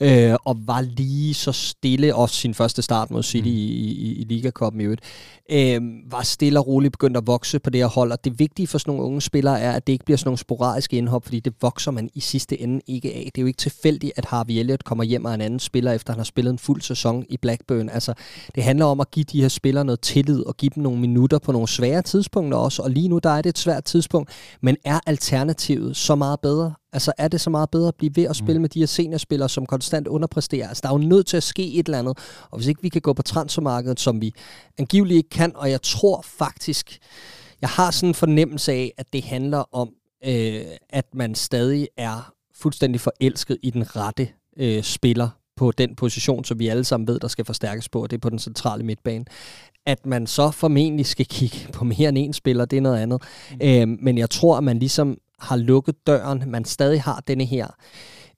Øh, 0.00 0.36
og 0.44 0.56
var 0.66 0.80
lige 0.80 1.34
så 1.34 1.52
stille, 1.52 2.14
også 2.14 2.34
sin 2.34 2.54
første 2.54 2.82
start 2.82 3.10
mod 3.10 3.22
City 3.22 3.48
mm. 3.48 3.54
i, 3.54 3.66
i, 3.66 4.14
i 4.14 4.24
Liga-koppen 4.24 4.80
i 4.80 4.84
øvrigt. 4.84 5.02
Øh, 5.50 5.80
var 6.10 6.22
stille 6.22 6.58
og 6.58 6.66
roligt 6.66 6.92
begyndt 6.92 7.16
at 7.16 7.26
vokse 7.26 7.58
på 7.58 7.70
det 7.70 7.80
her 7.80 7.88
hold. 7.88 8.12
Og 8.12 8.24
det 8.24 8.38
vigtige 8.38 8.66
for 8.66 8.78
sådan 8.78 8.90
nogle 8.90 9.06
unge 9.06 9.20
spillere 9.20 9.60
er, 9.60 9.72
at 9.72 9.86
det 9.86 9.92
ikke 9.92 10.04
bliver 10.04 10.18
sådan 10.18 10.28
nogle 10.28 10.38
sporadiske 10.38 10.96
indhop, 10.96 11.24
fordi 11.24 11.40
det 11.40 11.54
vokser 11.60 11.90
man 11.90 12.10
i 12.14 12.20
sidste 12.20 12.60
ende 12.60 12.80
ikke 12.86 13.14
af. 13.14 13.30
Det 13.34 13.38
er 13.38 13.42
jo 13.42 13.46
ikke 13.46 13.56
tilfældigt, 13.56 14.12
at 14.16 14.24
Harvey 14.24 14.54
Elliott 14.54 14.84
kommer 14.84 15.04
hjem 15.04 15.26
af 15.26 15.34
en 15.34 15.40
anden 15.40 15.60
spiller, 15.60 15.92
efter 15.92 16.12
han 16.12 16.18
har 16.18 16.24
spillet 16.24 16.50
en 16.50 16.58
fuld 16.58 16.75
sæson 16.84 17.24
i 17.28 17.36
Blackburn. 17.36 17.88
Altså, 17.88 18.14
det 18.54 18.62
handler 18.62 18.84
om 18.84 19.00
at 19.00 19.10
give 19.10 19.24
de 19.24 19.40
her 19.40 19.48
spillere 19.48 19.84
noget 19.84 20.00
tillid 20.00 20.46
og 20.46 20.56
give 20.56 20.70
dem 20.74 20.82
nogle 20.82 21.00
minutter 21.00 21.38
på 21.38 21.52
nogle 21.52 21.68
svære 21.68 22.02
tidspunkter 22.02 22.58
også. 22.58 22.82
Og 22.82 22.90
lige 22.90 23.08
nu, 23.08 23.18
der 23.18 23.30
er 23.30 23.42
det 23.42 23.50
et 23.50 23.58
svært 23.58 23.84
tidspunkt. 23.84 24.30
Men 24.60 24.76
er 24.84 25.00
alternativet 25.06 25.96
så 25.96 26.14
meget 26.14 26.40
bedre? 26.40 26.74
Altså, 26.92 27.12
er 27.18 27.28
det 27.28 27.40
så 27.40 27.50
meget 27.50 27.70
bedre 27.70 27.88
at 27.88 27.94
blive 27.94 28.16
ved 28.16 28.24
at 28.24 28.36
spille 28.36 28.58
mm. 28.58 28.62
med 28.62 28.68
de 28.68 28.78
her 28.78 28.86
seniorspillere, 28.86 29.48
som 29.48 29.66
konstant 29.66 30.06
underpresterer? 30.06 30.68
Altså, 30.68 30.80
der 30.82 30.88
er 30.88 30.92
jo 30.92 30.98
nødt 30.98 31.26
til 31.26 31.36
at 31.36 31.42
ske 31.42 31.74
et 31.74 31.86
eller 31.86 31.98
andet. 31.98 32.18
Og 32.50 32.58
hvis 32.58 32.66
ikke 32.66 32.82
vi 32.82 32.88
kan 32.88 33.00
gå 33.00 33.12
på 33.12 33.22
transfermarkedet, 33.22 34.00
som 34.00 34.20
vi 34.20 34.32
angiveligt 34.78 35.16
ikke 35.16 35.30
kan, 35.30 35.52
og 35.56 35.70
jeg 35.70 35.82
tror 35.82 36.24
faktisk, 36.38 36.98
jeg 37.60 37.68
har 37.68 37.90
sådan 37.90 38.08
en 38.08 38.14
fornemmelse 38.14 38.72
af, 38.72 38.92
at 38.98 39.12
det 39.12 39.24
handler 39.24 39.74
om, 39.74 39.88
øh, 40.24 40.64
at 40.90 41.14
man 41.14 41.34
stadig 41.34 41.88
er 41.96 42.32
fuldstændig 42.54 43.00
forelsket 43.00 43.58
i 43.62 43.70
den 43.70 43.96
rette 43.96 44.28
øh, 44.56 44.82
spiller 44.82 45.28
på 45.56 45.72
den 45.72 45.94
position, 45.94 46.44
som 46.44 46.58
vi 46.58 46.68
alle 46.68 46.84
sammen 46.84 47.08
ved, 47.08 47.20
der 47.20 47.28
skal 47.28 47.44
forstærkes 47.44 47.88
på, 47.88 48.02
og 48.02 48.10
det 48.10 48.16
er 48.16 48.20
på 48.20 48.30
den 48.30 48.38
centrale 48.38 48.84
midtbane. 48.84 49.24
At 49.86 50.06
man 50.06 50.26
så 50.26 50.50
formentlig 50.50 51.06
skal 51.06 51.26
kigge 51.26 51.56
på 51.72 51.84
mere 51.84 52.08
end 52.08 52.18
en 52.18 52.32
spiller, 52.32 52.64
det 52.64 52.76
er 52.76 52.80
noget 52.80 52.98
andet. 52.98 53.22
Mm. 53.50 53.56
Øh, 53.62 53.88
men 54.02 54.18
jeg 54.18 54.30
tror, 54.30 54.56
at 54.56 54.64
man 54.64 54.78
ligesom 54.78 55.18
har 55.38 55.56
lukket 55.56 56.06
døren. 56.06 56.44
Man 56.46 56.64
stadig 56.64 57.02
har 57.02 57.22
denne 57.26 57.44
her 57.44 57.66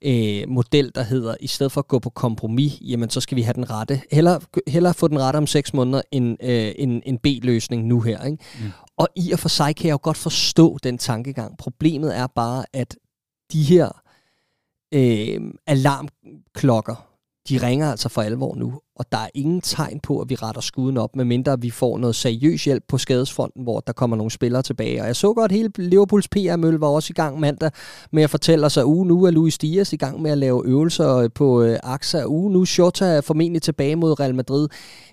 øh, 0.01 0.49
model, 0.49 0.91
der 0.95 1.03
hedder, 1.03 1.35
i 1.39 1.47
stedet 1.47 1.71
for 1.71 1.81
at 1.81 1.87
gå 1.87 1.99
på 1.99 2.09
kompromis, 2.09 2.77
jamen 2.81 3.09
så 3.09 3.21
skal 3.21 3.35
vi 3.35 3.41
have 3.41 3.53
den 3.53 3.69
rette. 3.69 4.01
Heller, 4.11 4.39
hellere 4.67 4.93
få 4.93 5.07
den 5.07 5.19
rette 5.19 5.37
om 5.37 5.47
seks 5.47 5.73
måneder, 5.73 6.01
end 6.11 6.37
øh, 6.43 6.71
en, 6.75 7.01
en 7.05 7.17
B-løsning 7.17 7.85
nu 7.85 8.01
her. 8.01 8.23
Ikke? 8.23 8.43
Mm. 8.59 8.71
Og 8.97 9.07
i 9.15 9.31
og 9.31 9.39
for 9.39 9.49
sig 9.49 9.75
kan 9.75 9.87
jeg 9.87 9.93
jo 9.93 9.99
godt 10.01 10.17
forstå 10.17 10.77
den 10.83 10.97
tankegang. 10.97 11.57
Problemet 11.57 12.17
er 12.17 12.27
bare, 12.27 12.65
at 12.73 12.97
de 13.53 13.63
her 13.63 14.01
øh, 14.93 15.41
alarmklokker, 15.67 17.08
de 17.49 17.57
ringer 17.57 17.91
altså 17.91 18.09
for 18.09 18.21
alvor 18.21 18.55
nu, 18.55 18.73
og 18.95 19.05
der 19.11 19.17
er 19.17 19.29
ingen 19.33 19.61
tegn 19.61 19.99
på, 19.99 20.19
at 20.19 20.29
vi 20.29 20.35
retter 20.35 20.61
skuden 20.61 20.97
op, 20.97 21.15
medmindre 21.15 21.61
vi 21.61 21.69
får 21.69 21.97
noget 21.97 22.15
seriøs 22.15 22.63
hjælp 22.63 22.83
på 22.87 22.97
skadesfronten, 22.97 23.63
hvor 23.63 23.79
der 23.79 23.93
kommer 23.93 24.17
nogle 24.17 24.31
spillere 24.31 24.61
tilbage. 24.61 25.01
Og 25.01 25.07
jeg 25.07 25.15
så 25.15 25.33
godt, 25.33 25.51
at 25.51 25.57
hele 25.57 25.71
Liverpools 25.77 26.27
PR-mølle 26.27 26.81
var 26.81 26.87
også 26.87 27.11
i 27.11 27.13
gang 27.13 27.39
mandag 27.39 27.71
med 28.11 28.23
at 28.23 28.29
fortælle 28.29 28.65
os, 28.65 28.77
at 28.77 28.83
uge 28.83 29.05
nu 29.05 29.23
er 29.23 29.31
Luis 29.31 29.57
Dias 29.57 29.93
i 29.93 29.97
gang 29.97 30.21
med 30.21 30.31
at 30.31 30.37
lave 30.37 30.65
øvelser 30.65 31.27
på 31.27 31.61
øh, 31.61 31.79
AXA. 31.83 32.25
Uge 32.25 32.51
nu 32.51 32.65
Shota 32.65 33.05
er 33.05 33.21
formentlig 33.21 33.61
tilbage 33.61 33.95
mod 33.95 34.19
Real 34.19 34.35
Madrid. 34.35 34.67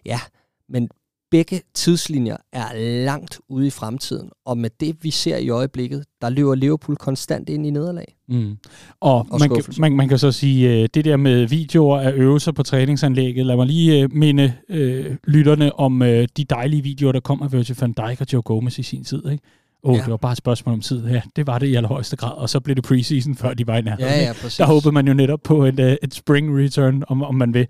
Ja, 0.06 0.20
men 0.68 0.88
begge 1.30 1.60
tidslinjer 1.74 2.36
er 2.52 2.64
langt 3.04 3.40
ude 3.48 3.66
i 3.66 3.70
fremtiden, 3.70 4.30
og 4.46 4.58
med 4.58 4.70
det, 4.80 4.96
vi 5.02 5.10
ser 5.10 5.36
i 5.36 5.48
øjeblikket, 5.48 6.04
der 6.20 6.28
løber 6.28 6.54
Liverpool 6.54 6.96
konstant 6.96 7.48
ind 7.48 7.66
i 7.66 7.70
nederlag. 7.70 8.16
Mm. 8.28 8.56
Og, 9.00 9.26
Og 9.30 9.40
man, 9.40 9.50
kan, 9.50 9.64
man, 9.78 9.96
man 9.96 10.08
kan 10.08 10.18
så 10.18 10.32
sige, 10.32 10.82
øh, 10.82 10.88
det 10.94 11.04
der 11.04 11.16
med 11.16 11.46
videoer 11.46 12.00
af 12.00 12.12
øvelser 12.12 12.52
på 12.52 12.62
træningsanlægget, 12.62 13.46
lad 13.46 13.56
mig 13.56 13.66
lige 13.66 14.02
øh, 14.02 14.12
minde 14.12 14.52
øh, 14.68 15.16
lytterne 15.24 15.78
om 15.78 16.02
øh, 16.02 16.28
de 16.36 16.44
dejlige 16.44 16.82
videoer, 16.82 17.12
der 17.12 17.20
kom 17.20 17.42
af 17.42 17.52
Virgil 17.52 17.76
van 17.80 17.92
Dijk 17.92 18.20
og 18.20 18.26
Joe 18.32 18.42
Gomez 18.42 18.78
i 18.78 18.82
sin 18.82 19.04
tid. 19.04 19.22
Ikke? 19.30 19.44
Åh, 19.84 19.90
oh, 19.90 19.96
Ja. 19.96 20.02
det 20.02 20.10
var 20.10 20.16
bare 20.16 20.32
et 20.32 20.38
spørgsmål 20.38 20.72
om 20.72 20.80
tid. 20.80 21.06
Ja, 21.08 21.20
det 21.36 21.46
var 21.46 21.58
det 21.58 21.66
i 21.66 21.74
allerhøjeste 21.74 22.16
grad. 22.16 22.32
Og 22.32 22.48
så 22.50 22.60
blev 22.60 22.76
det 22.76 22.84
preseason, 22.84 23.34
før 23.34 23.54
de 23.54 23.66
var 23.66 23.76
i 23.76 23.82
nærheden. 23.82 24.12
Ja, 24.12 24.22
ja, 24.26 24.32
præcis. 24.32 24.56
Der 24.56 24.64
håbede 24.64 24.92
man 24.92 25.08
jo 25.08 25.14
netop 25.14 25.40
på 25.44 25.64
et, 25.64 25.80
uh, 25.80 25.86
et 25.86 26.14
spring 26.14 26.58
return, 26.58 27.02
om, 27.08 27.22
om 27.22 27.34
man 27.34 27.54
vil. 27.54 27.66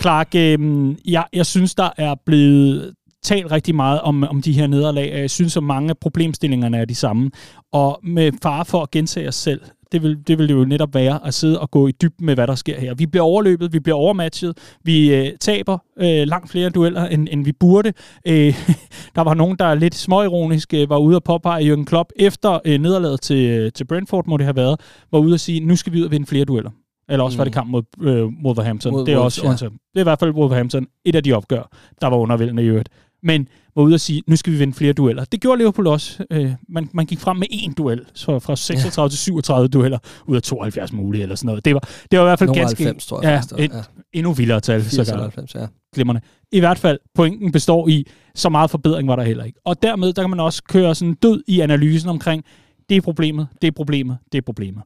Clark, 0.00 0.28
øh, 0.36 0.58
jeg, 1.04 1.24
jeg 1.32 1.46
synes, 1.46 1.74
der 1.74 1.90
er 1.96 2.14
blevet 2.26 2.94
talt 3.24 3.52
rigtig 3.52 3.74
meget 3.74 4.00
om, 4.00 4.24
om 4.24 4.42
de 4.42 4.52
her 4.52 4.66
nederlag. 4.66 5.12
og 5.12 5.20
Jeg 5.20 5.30
synes, 5.30 5.56
at 5.56 5.62
mange 5.62 5.90
af 5.90 5.98
problemstillingerne 5.98 6.76
er 6.78 6.84
de 6.84 6.94
samme. 6.94 7.30
Og 7.72 8.00
med 8.02 8.32
fare 8.42 8.64
for 8.64 8.82
at 8.82 8.90
gentage 8.90 9.28
os 9.28 9.34
selv, 9.34 9.60
det 9.92 10.02
vil, 10.02 10.18
det 10.26 10.38
vil 10.38 10.48
det 10.48 10.54
jo 10.54 10.64
netop 10.64 10.94
være 10.94 11.26
at 11.26 11.34
sidde 11.34 11.60
og 11.60 11.70
gå 11.70 11.86
i 11.88 11.92
dybden 11.92 12.26
med, 12.26 12.34
hvad 12.34 12.46
der 12.46 12.54
sker 12.54 12.80
her. 12.80 12.94
Vi 12.94 13.06
bliver 13.06 13.24
overløbet, 13.24 13.72
vi 13.72 13.80
bliver 13.80 13.96
overmatchet, 13.96 14.58
vi 14.84 15.14
øh, 15.14 15.32
taber 15.40 15.78
øh, 15.98 16.26
langt 16.26 16.50
flere 16.50 16.70
dueller, 16.70 17.04
end, 17.06 17.28
end 17.30 17.44
vi 17.44 17.52
burde. 17.52 17.92
Øh, 18.26 18.34
der 19.16 19.20
var 19.20 19.34
nogen, 19.34 19.56
der 19.58 19.74
lidt 19.74 19.94
småironisk 19.94 20.74
øh, 20.74 20.90
var 20.90 20.98
ude 20.98 21.16
at 21.16 21.24
påpege 21.24 21.74
Jürgen 21.74 21.84
Klopp 21.84 22.08
efter 22.16 22.58
øh, 22.64 22.80
nederlaget 22.80 23.20
til, 23.20 23.50
øh, 23.50 23.72
til 23.72 23.84
Brentford, 23.84 24.26
må 24.26 24.36
det 24.36 24.46
have 24.46 24.56
været, 24.56 24.80
var 25.12 25.18
ude 25.18 25.34
at 25.34 25.40
sige, 25.40 25.60
nu 25.60 25.76
skal 25.76 25.92
vi 25.92 25.98
ud 26.00 26.04
og 26.04 26.10
vinde 26.10 26.26
flere 26.26 26.44
dueller. 26.44 26.70
Eller 27.08 27.24
også 27.24 27.36
mm. 27.36 27.38
var 27.38 27.44
det 27.44 27.52
kamp 27.52 27.70
mod 27.70 27.82
øh, 28.00 28.26
Wolverhampton. 28.44 28.92
Mod 28.92 29.06
det 29.06 29.12
er 29.12 29.16
Wolves, 29.16 29.38
også 29.38 29.64
ja. 29.64 29.70
ja. 29.70 29.76
Det 29.94 29.96
er 29.96 30.00
i 30.00 30.02
hvert 30.02 30.18
fald 30.18 30.30
Wolverhampton. 30.30 30.86
Et 31.04 31.14
af 31.14 31.22
de 31.22 31.32
opgør, 31.32 31.70
der 32.00 32.06
var 32.06 32.16
undervældende 32.16 32.62
i 32.62 32.66
øvrigt. 32.66 32.88
Men 33.24 33.48
var 33.76 33.82
ude 33.82 33.94
at 33.94 34.00
sige, 34.00 34.22
nu 34.26 34.36
skal 34.36 34.52
vi 34.52 34.58
vinde 34.58 34.74
flere 34.74 34.92
dueller. 34.92 35.24
Det 35.24 35.40
gjorde 35.40 35.58
Liverpool 35.58 35.86
også. 35.86 36.24
Øh, 36.30 36.52
man, 36.68 36.88
man 36.92 37.06
gik 37.06 37.20
frem 37.20 37.36
med 37.36 37.46
én 37.52 37.74
duel, 37.74 38.00
så 38.14 38.38
fra 38.38 38.56
36 38.56 39.04
ja. 39.04 39.08
til 39.08 39.18
37 39.18 39.68
dueller 39.68 39.98
ud 40.26 40.36
af 40.36 40.42
72 40.42 40.92
mulige 40.92 41.22
eller 41.22 41.36
sådan 41.36 41.46
noget. 41.46 41.64
Det 41.64 41.74
var, 41.74 41.80
det 42.10 42.18
var 42.18 42.24
i 42.24 42.28
hvert 42.28 42.38
fald 42.38 42.48
Nogle 42.48 42.60
ganske 42.60 42.84
90, 42.84 43.06
tror 43.06 43.22
jeg. 43.22 43.30
ja, 43.30 43.36
faktisk, 43.36 43.54
et 43.58 43.76
ja. 43.76 43.82
endnu 44.12 44.32
vildere 44.32 44.60
tal. 44.60 44.82
80 44.82 45.06
Så 45.06 45.12
eller 45.12 45.22
90, 45.22 45.54
ja. 45.54 45.66
glimrende. 45.94 46.20
I 46.52 46.60
hvert 46.60 46.78
fald, 46.78 46.98
pointen 47.14 47.52
består 47.52 47.88
i, 47.88 48.06
så 48.34 48.48
meget 48.48 48.70
forbedring 48.70 49.08
var 49.08 49.16
der 49.16 49.22
heller 49.22 49.44
ikke. 49.44 49.58
Og 49.64 49.82
dermed, 49.82 50.12
der 50.12 50.22
kan 50.22 50.30
man 50.30 50.40
også 50.40 50.62
køre 50.68 50.94
sådan 50.94 51.14
død 51.14 51.42
i 51.46 51.60
analysen 51.60 52.08
omkring, 52.08 52.44
det 52.88 52.96
er 52.96 53.00
problemet, 53.00 53.48
det 53.62 53.68
er 53.68 53.72
problemet, 53.72 54.18
det 54.32 54.38
er 54.38 54.42
problemet. 54.42 54.82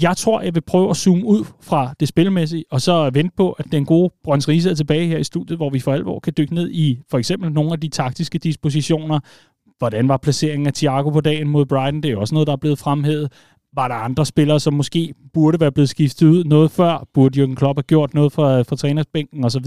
Jeg 0.00 0.16
tror, 0.16 0.40
jeg 0.40 0.54
vil 0.54 0.60
prøve 0.60 0.90
at 0.90 0.96
zoome 0.96 1.24
ud 1.24 1.44
fra 1.60 1.94
det 2.00 2.08
spilmæssige, 2.08 2.64
og 2.70 2.80
så 2.80 3.10
vente 3.10 3.36
på, 3.36 3.52
at 3.52 3.64
den 3.72 3.84
gode 3.84 4.12
Brøns 4.24 4.48
Riese 4.48 4.70
er 4.70 4.74
tilbage 4.74 5.06
her 5.06 5.18
i 5.18 5.24
studiet, 5.24 5.58
hvor 5.58 5.70
vi 5.70 5.80
for 5.80 5.92
alvor 5.92 6.20
kan 6.20 6.32
dykke 6.36 6.54
ned 6.54 6.70
i 6.70 6.98
for 7.10 7.18
eksempel 7.18 7.52
nogle 7.52 7.72
af 7.72 7.80
de 7.80 7.88
taktiske 7.88 8.38
dispositioner. 8.38 9.20
Hvordan 9.78 10.08
var 10.08 10.16
placeringen 10.16 10.66
af 10.66 10.72
Thiago 10.72 11.10
på 11.10 11.20
dagen 11.20 11.48
mod 11.48 11.66
Brighton? 11.66 12.02
Det 12.02 12.10
er 12.10 12.16
også 12.16 12.34
noget, 12.34 12.46
der 12.46 12.52
er 12.52 12.56
blevet 12.56 12.78
fremhævet. 12.78 13.32
Var 13.74 13.88
der 13.88 13.94
andre 13.94 14.26
spillere, 14.26 14.60
som 14.60 14.74
måske 14.74 15.14
burde 15.32 15.60
være 15.60 15.72
blevet 15.72 15.88
skiftet 15.88 16.26
ud 16.26 16.44
noget 16.44 16.70
før? 16.70 17.08
Burde 17.14 17.42
Jürgen 17.42 17.54
Klopp 17.54 17.76
have 17.76 17.82
gjort 17.82 18.14
noget 18.14 18.32
for, 18.32 18.62
for 18.62 18.76
trænersbænken 18.76 19.44
osv.? 19.44 19.66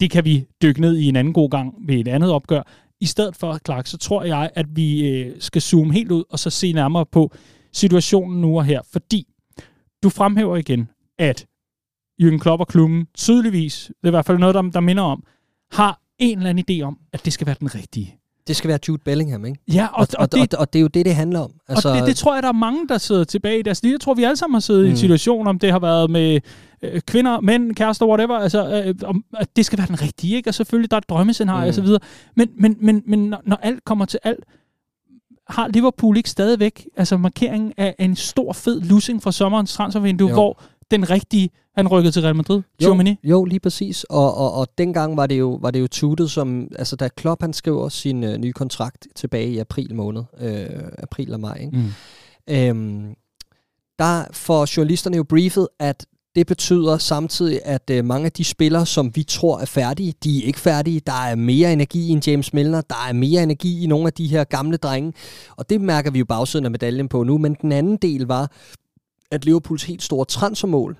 Det 0.00 0.10
kan 0.10 0.24
vi 0.24 0.44
dykke 0.62 0.80
ned 0.80 0.96
i 0.96 1.08
en 1.08 1.16
anden 1.16 1.32
god 1.32 1.50
gang 1.50 1.74
ved 1.86 1.94
et 1.94 2.08
andet 2.08 2.30
opgør. 2.30 2.62
I 3.00 3.06
stedet 3.06 3.36
for, 3.36 3.58
Clark, 3.66 3.86
så 3.86 3.98
tror 3.98 4.24
jeg, 4.24 4.50
at 4.54 4.66
vi 4.76 5.08
øh, 5.08 5.32
skal 5.38 5.62
zoome 5.62 5.92
helt 5.92 6.10
ud 6.10 6.24
og 6.30 6.38
så 6.38 6.50
se 6.50 6.72
nærmere 6.72 7.06
på 7.06 7.32
situationen 7.72 8.40
nu 8.40 8.58
og 8.58 8.64
her. 8.64 8.80
Fordi 8.92 9.26
du 10.02 10.08
fremhæver 10.10 10.56
igen, 10.56 10.88
at 11.18 11.46
Jürgen 12.22 12.38
Klopp 12.38 12.60
og 12.60 12.68
klubben 12.68 13.06
tydeligvis, 13.14 13.84
det 13.88 14.04
er 14.04 14.08
i 14.08 14.10
hvert 14.10 14.26
fald 14.26 14.38
noget, 14.38 14.54
der, 14.54 14.62
der 14.62 14.80
minder 14.80 15.02
om, 15.02 15.24
har 15.72 16.00
en 16.18 16.38
eller 16.38 16.50
anden 16.50 16.64
idé 16.70 16.82
om, 16.84 16.98
at 17.12 17.24
det 17.24 17.32
skal 17.32 17.46
være 17.46 17.56
den 17.60 17.74
rigtige. 17.74 18.16
Det 18.46 18.56
skal 18.56 18.68
være 18.68 18.78
Jude 18.88 19.02
Bellingham, 19.04 19.44
ikke? 19.44 19.60
Ja, 19.72 19.86
og, 19.86 19.98
Og, 20.00 20.06
og, 20.12 20.22
og, 20.22 20.32
det, 20.32 20.54
og, 20.54 20.60
og 20.60 20.72
det 20.72 20.78
er 20.78 20.80
jo 20.80 20.86
det, 20.86 21.04
det 21.04 21.14
handler 21.14 21.40
om. 21.40 21.52
altså, 21.68 21.88
og 21.88 21.96
det, 21.96 22.06
det 22.06 22.16
tror 22.16 22.34
jeg, 22.34 22.42
der 22.42 22.48
er 22.48 22.52
mange, 22.52 22.88
der 22.88 22.98
sidder 22.98 23.24
tilbage 23.24 23.58
i 23.58 23.62
deres 23.62 23.82
liv. 23.82 23.90
Jeg 23.92 24.00
tror, 24.00 24.14
vi 24.14 24.24
alle 24.24 24.36
sammen 24.36 24.54
har 24.54 24.60
siddet 24.60 24.80
mm. 24.82 24.86
i 24.86 24.88
en 24.88 24.92
Mm. 24.92 24.96
situation, 24.96 25.46
om 25.46 25.58
det 25.58 25.72
har 25.72 25.78
været 25.78 26.10
med 26.10 26.40
øh, 26.82 27.00
kvinder, 27.00 27.40
mænd, 27.40 27.74
kærester, 27.74 28.06
whatever, 28.06 28.38
altså, 28.38 28.82
øh, 28.86 28.94
om, 29.04 29.24
at 29.36 29.56
det 29.56 29.66
skal 29.66 29.78
være 29.78 29.86
den 29.86 30.02
rigtige, 30.02 30.36
ikke? 30.36 30.50
Og 30.50 30.54
selvfølgelig, 30.54 30.90
der 30.90 30.96
er 30.96 31.00
et 31.00 31.08
drømmescenarie 31.08 31.64
Mm. 31.64 31.68
og 31.68 31.74
så 31.74 31.82
videre. 31.82 32.00
Men, 32.36 32.48
men, 32.58 32.76
men, 32.80 33.02
men 33.06 33.18
når, 33.30 33.40
når 33.46 33.56
alt 33.56 33.84
kommer 33.84 34.04
til 34.04 34.20
alt, 34.22 34.44
har 35.50 35.68
Liverpool 35.68 36.16
ikke 36.16 36.30
stadigvæk 36.30 36.86
altså 36.96 37.16
markeringen 37.16 37.72
af 37.76 37.94
en 37.98 38.16
stor, 38.16 38.52
fed 38.52 38.80
losing 38.80 39.22
fra 39.22 39.32
sommerens 39.32 39.72
transfervindue, 39.74 40.28
Jo. 40.28 40.34
hvor 40.34 40.62
den 40.90 41.10
rigtige, 41.10 41.50
han 41.76 41.88
rykkede 41.88 42.12
til 42.12 42.22
Real 42.22 42.36
Madrid, 42.36 42.62
jo, 42.82 42.88
Jo, 43.24 43.44
lige 43.44 43.60
præcis. 43.60 44.04
Og, 44.04 44.34
og, 44.34 44.52
og 44.52 44.68
dengang 44.78 45.16
var 45.16 45.26
det 45.26 45.38
jo, 45.38 45.58
var 45.62 45.70
det 45.70 45.80
jo 45.80 45.86
tutet 45.86 46.30
som, 46.30 46.68
altså 46.78 46.96
da 46.96 47.08
Klopp 47.08 47.42
han 47.42 47.52
skriver 47.52 47.88
sin 47.88 48.24
øh, 48.24 48.38
nye 48.38 48.52
kontrakt 48.52 49.06
tilbage 49.16 49.50
i 49.50 49.58
april 49.58 49.94
måned, 49.94 50.22
øh, 50.40 50.66
april 50.98 51.32
og 51.34 51.40
maj, 51.40 51.58
ikke? 51.60 51.76
Mm. 51.76 51.92
Øhm, 52.48 53.14
der 53.98 54.24
får 54.32 54.76
journalisterne 54.76 55.16
jo 55.16 55.24
briefet, 55.24 55.68
at 55.78 56.06
det 56.34 56.46
betyder 56.46 56.98
samtidig, 56.98 57.60
at 57.64 57.90
øh, 57.90 58.04
mange 58.04 58.26
af 58.26 58.32
de 58.32 58.44
spillere, 58.44 58.86
som 58.86 59.16
vi 59.16 59.22
tror 59.22 59.58
er 59.60 59.64
færdige, 59.64 60.14
de 60.24 60.42
er 60.42 60.46
ikke 60.46 60.60
færdige. 60.60 61.00
Der 61.00 61.12
er 61.12 61.34
mere 61.34 61.72
energi 61.72 62.08
i 62.08 62.10
en 62.10 62.22
James 62.26 62.52
Milner, 62.52 62.80
der 62.80 63.06
er 63.08 63.12
mere 63.12 63.42
energi 63.42 63.82
i 63.84 63.86
nogle 63.86 64.06
af 64.06 64.12
de 64.12 64.26
her 64.26 64.44
gamle 64.44 64.76
drenge, 64.76 65.12
og 65.56 65.70
det 65.70 65.80
mærker 65.80 66.10
vi 66.10 66.18
jo 66.18 66.24
bagsiden 66.24 66.64
af 66.64 66.70
medaljen 66.70 67.08
på 67.08 67.22
nu. 67.22 67.38
Men 67.38 67.54
den 67.54 67.72
anden 67.72 67.96
del 67.96 68.22
var, 68.26 68.52
at 69.30 69.44
Liverpools 69.44 69.84
helt 69.84 70.02
store 70.02 70.24
transfermål 70.24 70.98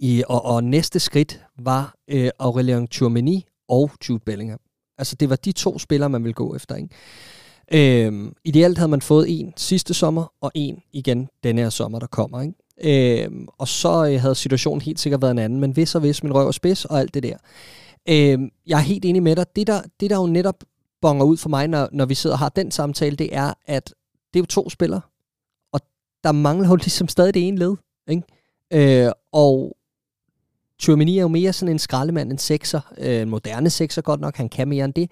i, 0.00 0.22
og, 0.28 0.44
og 0.44 0.64
næste 0.64 1.00
skridt 1.00 1.40
var 1.58 1.94
øh, 2.10 2.30
Aurelien 2.38 2.88
Tchouameni 2.88 3.46
og 3.68 3.90
Jude 4.08 4.22
Bellingham. 4.26 4.60
Altså 4.98 5.16
det 5.16 5.30
var 5.30 5.36
de 5.36 5.52
to 5.52 5.78
spillere, 5.78 6.10
man 6.10 6.24
ville 6.24 6.34
gå 6.34 6.54
efter. 6.54 6.74
Ikke? 6.74 6.88
Øhm, 8.06 8.34
ideelt 8.44 8.78
havde 8.78 8.90
man 8.90 9.02
fået 9.02 9.40
en 9.40 9.52
sidste 9.56 9.94
sommer, 9.94 10.32
og 10.40 10.52
en 10.54 10.82
igen 10.92 11.28
denne 11.44 11.62
her 11.62 11.70
sommer, 11.70 11.98
der 11.98 12.06
kommer. 12.06 12.40
Ikke? 12.40 12.54
Øh, 12.82 13.30
og 13.58 13.68
så 13.68 14.06
øh, 14.06 14.20
havde 14.20 14.34
situationen 14.34 14.80
helt 14.80 15.00
sikkert 15.00 15.22
været 15.22 15.30
en 15.30 15.38
anden, 15.38 15.60
men 15.60 15.70
hvis 15.70 15.94
og 15.94 16.00
hvis 16.00 16.22
min 16.22 16.34
røv 16.34 16.46
og 16.46 16.54
spids 16.54 16.84
og 16.84 17.00
alt 17.00 17.14
det 17.14 17.22
der. 17.22 17.36
Øh, 18.08 18.38
jeg 18.66 18.78
er 18.78 18.82
helt 18.82 19.04
enig 19.04 19.22
med 19.22 19.36
dig. 19.36 19.46
Det 19.56 19.66
der, 19.66 19.82
det 20.00 20.10
der 20.10 20.16
jo 20.16 20.26
netop 20.26 20.64
bonger 21.00 21.24
ud 21.24 21.36
for 21.36 21.48
mig, 21.48 21.68
når, 21.68 21.88
når 21.92 22.06
vi 22.06 22.14
sidder 22.14 22.34
og 22.36 22.38
har 22.38 22.48
den 22.48 22.70
samtale, 22.70 23.16
det 23.16 23.36
er, 23.36 23.54
at 23.66 23.94
det 24.34 24.38
er 24.38 24.42
jo 24.42 24.46
to 24.46 24.70
spillere, 24.70 25.00
og 25.72 25.80
der 26.24 26.32
mangler 26.32 26.68
jo 26.68 26.76
ligesom 26.86 27.08
stadig 27.08 27.34
det 27.34 27.48
ene 27.48 27.58
led. 27.58 27.76
Ikke? 28.08 29.06
Øh, 29.06 29.12
og 29.32 29.76
Tchouameni 30.78 31.18
er 31.18 31.22
jo 31.22 31.28
mere 31.28 31.52
sådan 31.52 31.74
en 31.74 31.78
skraldemand, 31.78 32.32
en 32.32 32.38
sekser, 32.38 32.80
øh, 32.98 33.22
en 33.22 33.28
moderne 33.28 33.70
sekser 33.70 34.02
godt 34.02 34.20
nok, 34.20 34.36
han 34.36 34.48
kan 34.48 34.68
mere 34.68 34.84
end 34.84 34.94
det. 34.94 35.10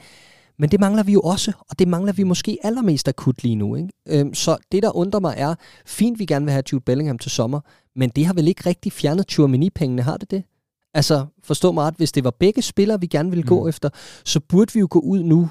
Men 0.61 0.71
det 0.71 0.81
mangler 0.81 1.03
vi 1.03 1.13
jo 1.13 1.21
også, 1.21 1.53
og 1.69 1.79
det 1.79 1.89
mangler 1.89 2.13
vi 2.13 2.23
måske 2.23 2.59
allermest 2.63 3.09
akut 3.09 3.43
lige 3.43 3.57
nu. 3.57 3.77
Ikke? 3.77 3.89
Øhm, 4.09 4.35
så 4.35 4.57
det, 4.73 4.83
der 4.83 4.97
undrer 4.97 5.21
mig, 5.21 5.35
er, 5.37 5.55
fint 5.87 6.19
vi 6.19 6.27
gerne 6.27 6.45
vil 6.45 6.53
have 6.53 6.63
Jude 6.73 6.85
Bellingham 6.85 7.19
til 7.19 7.31
sommer, 7.31 7.61
men 7.97 8.11
det 8.11 8.27
har 8.27 8.35
vel 8.35 8.49
ikke 8.49 8.67
rigtig 8.67 8.93
fjernet 8.93 9.27
Tchouameni-pengene, 9.27 10.03
har 10.03 10.17
det 10.17 10.31
det? 10.31 10.45
Altså, 10.95 11.27
forstå 11.43 11.73
mig 11.73 11.85
ret, 11.85 11.95
hvis 11.95 12.13
det 12.13 12.25
var 12.25 12.31
begge 12.31 12.63
spillere, 12.63 13.01
vi 13.01 13.07
gerne 13.07 13.31
ville 13.31 13.43
mm. 13.43 13.49
gå 13.49 13.69
efter, 13.69 13.89
så 14.25 14.41
burde 14.41 14.73
vi 14.73 14.81
jo 14.81 14.89
gå 14.91 14.99
ud 14.99 15.23
nu 15.23 15.51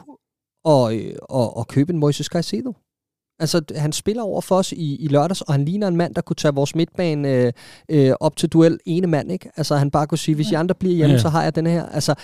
og, 0.63 0.98
øh, 0.98 1.15
og, 1.22 1.58
og 1.58 1.67
købe 1.67 1.93
en 1.93 2.00
Moises 2.00 2.28
Caicedo. 2.28 2.74
Altså, 3.39 3.62
han 3.75 3.91
spiller 3.91 4.23
over 4.23 4.41
for 4.41 4.56
os 4.56 4.71
i, 4.71 4.95
i 4.95 5.08
lørdags, 5.08 5.41
og 5.41 5.54
han 5.54 5.65
ligner 5.65 5.88
en 5.88 5.95
mand, 5.95 6.15
der 6.15 6.21
kunne 6.21 6.36
tage 6.36 6.54
vores 6.54 6.75
midtbane 6.75 7.30
øh, 7.30 7.54
øh, 7.89 8.12
op 8.19 8.36
til 8.36 8.49
duel 8.49 8.80
ene 8.86 9.08
mand, 9.08 9.32
ikke? 9.32 9.49
Altså, 9.58 9.75
han 9.75 9.91
bare 9.91 10.08
kunne 10.08 10.17
sige, 10.17 10.36
hvis 10.36 10.52
I 10.52 10.54
andre 10.54 10.75
bliver 10.75 10.95
hjemme, 10.95 11.13
ja. 11.13 11.19
så 11.21 11.30
har 11.30 11.43
jeg 11.43 11.56
den 11.56 11.67
her. 11.67 11.86
Altså, 11.86 12.15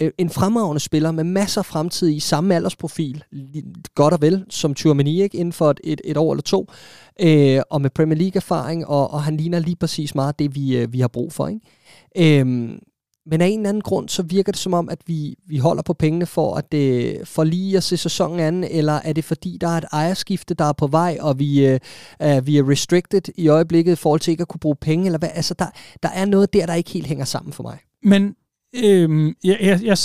øh, 0.00 0.10
en 0.18 0.30
fremragende 0.30 0.80
spiller 0.80 1.10
med 1.10 1.24
masser 1.24 1.60
af 1.60 1.66
fremtid 1.66 2.08
i 2.08 2.20
samme 2.20 2.54
aldersprofil, 2.54 3.24
godt 3.94 4.14
og 4.14 4.22
vel, 4.22 4.44
som 4.50 4.74
Tchouameni, 4.74 5.22
ikke? 5.22 5.38
Inden 5.38 5.52
for 5.52 5.70
et, 5.70 5.80
et, 5.84 6.00
et 6.04 6.16
år 6.16 6.32
eller 6.32 6.42
to, 6.42 6.66
øh, 7.20 7.60
og 7.70 7.80
med 7.80 7.90
Premier 7.90 8.18
League-erfaring, 8.18 8.86
og, 8.86 9.10
og 9.10 9.22
han 9.22 9.36
ligner 9.36 9.58
lige 9.58 9.76
præcis 9.76 10.14
meget 10.14 10.38
det, 10.38 10.54
vi, 10.54 10.76
øh, 10.76 10.92
vi 10.92 11.00
har 11.00 11.08
brug 11.08 11.32
for, 11.32 11.48
ikke? 11.48 12.40
Øh, 12.40 12.68
men 13.26 13.40
af 13.40 13.46
en 13.46 13.58
eller 13.58 13.68
anden 13.68 13.80
grund, 13.80 14.08
så 14.08 14.22
virker 14.22 14.52
det 14.52 14.60
som 14.60 14.74
om, 14.74 14.88
at 14.88 14.98
vi, 15.06 15.36
vi 15.46 15.58
holder 15.58 15.82
på 15.82 15.92
pengene 15.92 16.26
for, 16.26 16.54
at 16.54 16.72
det, 16.72 17.18
for 17.28 17.44
lige 17.44 17.76
at 17.76 17.82
se 17.82 17.96
sæsonen 17.96 18.40
an, 18.40 18.64
eller 18.64 18.92
er 18.92 19.12
det 19.12 19.24
fordi, 19.24 19.58
der 19.60 19.66
er 19.66 19.78
et 19.78 19.84
ejerskifte, 19.92 20.54
der 20.54 20.64
er 20.64 20.72
på 20.72 20.86
vej, 20.86 21.18
og 21.20 21.38
vi, 21.38 21.66
øh, 21.66 21.80
vi 22.46 22.58
er 22.58 22.70
restricted 22.70 23.22
i 23.36 23.48
øjeblikket 23.48 23.92
i 23.92 23.96
forhold 23.96 24.20
til 24.20 24.30
ikke 24.30 24.42
at 24.42 24.48
kunne 24.48 24.60
bruge 24.60 24.76
penge, 24.76 25.06
eller 25.06 25.18
hvad? 25.18 25.30
Altså, 25.34 25.54
der, 25.54 25.66
der 26.02 26.08
er 26.08 26.24
noget 26.24 26.52
der, 26.52 26.66
der 26.66 26.74
ikke 26.74 26.90
helt 26.90 27.06
hænger 27.06 27.24
sammen 27.24 27.52
for 27.52 27.62
mig. 27.62 27.78
Men 28.02 28.34
Øhm, 28.76 29.34
jeg, 29.44 29.58
jeg, 29.60 29.80
jeg 29.82 29.98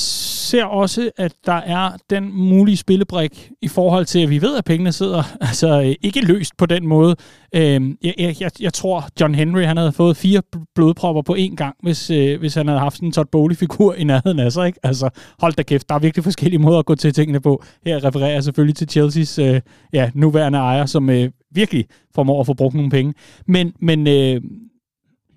ser 0.47 0.65
også, 0.65 1.11
at 1.17 1.33
der 1.45 1.53
er 1.53 1.91
den 2.09 2.31
mulige 2.33 2.77
spillebrik 2.77 3.51
i 3.61 3.67
forhold 3.67 4.05
til, 4.05 4.19
at 4.19 4.29
vi 4.29 4.41
ved, 4.41 4.57
at 4.57 4.65
pengene 4.65 4.91
sidder 4.91 5.23
altså 5.47 5.81
øh, 5.81 5.95
ikke 6.01 6.25
løst 6.25 6.57
på 6.57 6.65
den 6.65 6.87
måde. 6.87 7.15
Øh, 7.55 7.95
jeg, 8.03 8.35
jeg, 8.39 8.51
jeg 8.59 8.73
tror, 8.73 9.07
John 9.21 9.35
Henry 9.35 9.61
han 9.61 9.77
havde 9.77 9.91
fået 9.91 10.17
fire 10.17 10.41
blodpropper 10.75 11.21
på 11.21 11.35
én 11.35 11.55
gang, 11.55 11.75
hvis, 11.83 12.09
øh, 12.09 12.39
hvis 12.39 12.55
han 12.55 12.67
havde 12.67 12.79
haft 12.79 12.99
en 12.99 13.11
Todd 13.11 13.27
Bowley-figur 13.31 13.93
i 13.93 14.03
nærheden 14.03 14.39
af 14.39 14.51
sig. 14.51 14.67
Ikke? 14.67 14.79
Altså, 14.83 15.09
hold 15.39 15.53
da 15.53 15.63
kæft, 15.63 15.89
der 15.89 15.95
er 15.95 15.99
virkelig 15.99 16.23
forskellige 16.23 16.59
måder 16.59 16.79
at 16.79 16.85
gå 16.85 16.95
til 16.95 17.13
tingene 17.13 17.39
på. 17.39 17.63
Her 17.85 18.03
refererer 18.03 18.33
jeg 18.33 18.43
selvfølgelig 18.43 18.75
til 18.75 18.89
Chelseas 18.89 19.39
øh, 19.39 19.61
ja, 19.93 20.11
nuværende 20.13 20.59
ejer, 20.59 20.85
som 20.85 21.09
øh, 21.09 21.29
virkelig 21.51 21.85
formår 22.15 22.39
at 22.39 22.45
få 22.45 22.53
brugt 22.53 22.75
nogle 22.75 22.91
penge. 22.91 23.13
Men, 23.47 23.73
men 23.79 24.07
øh, 24.07 24.41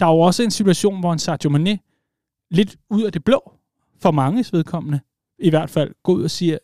der 0.01 0.07
er 0.07 0.11
jo 0.11 0.21
også 0.21 0.43
en 0.43 0.51
situation, 0.51 1.01
hvor 1.01 1.13
en 1.13 1.19
Sadio 1.19 1.51
Mane 1.51 1.79
lidt 2.51 2.77
ud 2.91 3.03
af 3.03 3.13
det 3.13 3.25
blå, 3.25 3.53
for 4.03 4.11
manges 4.11 4.53
vedkommende, 4.53 5.01
i 5.39 5.51
hvert 5.51 5.71
fald, 5.71 5.91
gå 6.05 6.13
ud 6.13 6.23
og 6.23 6.31
siger, 6.31 6.59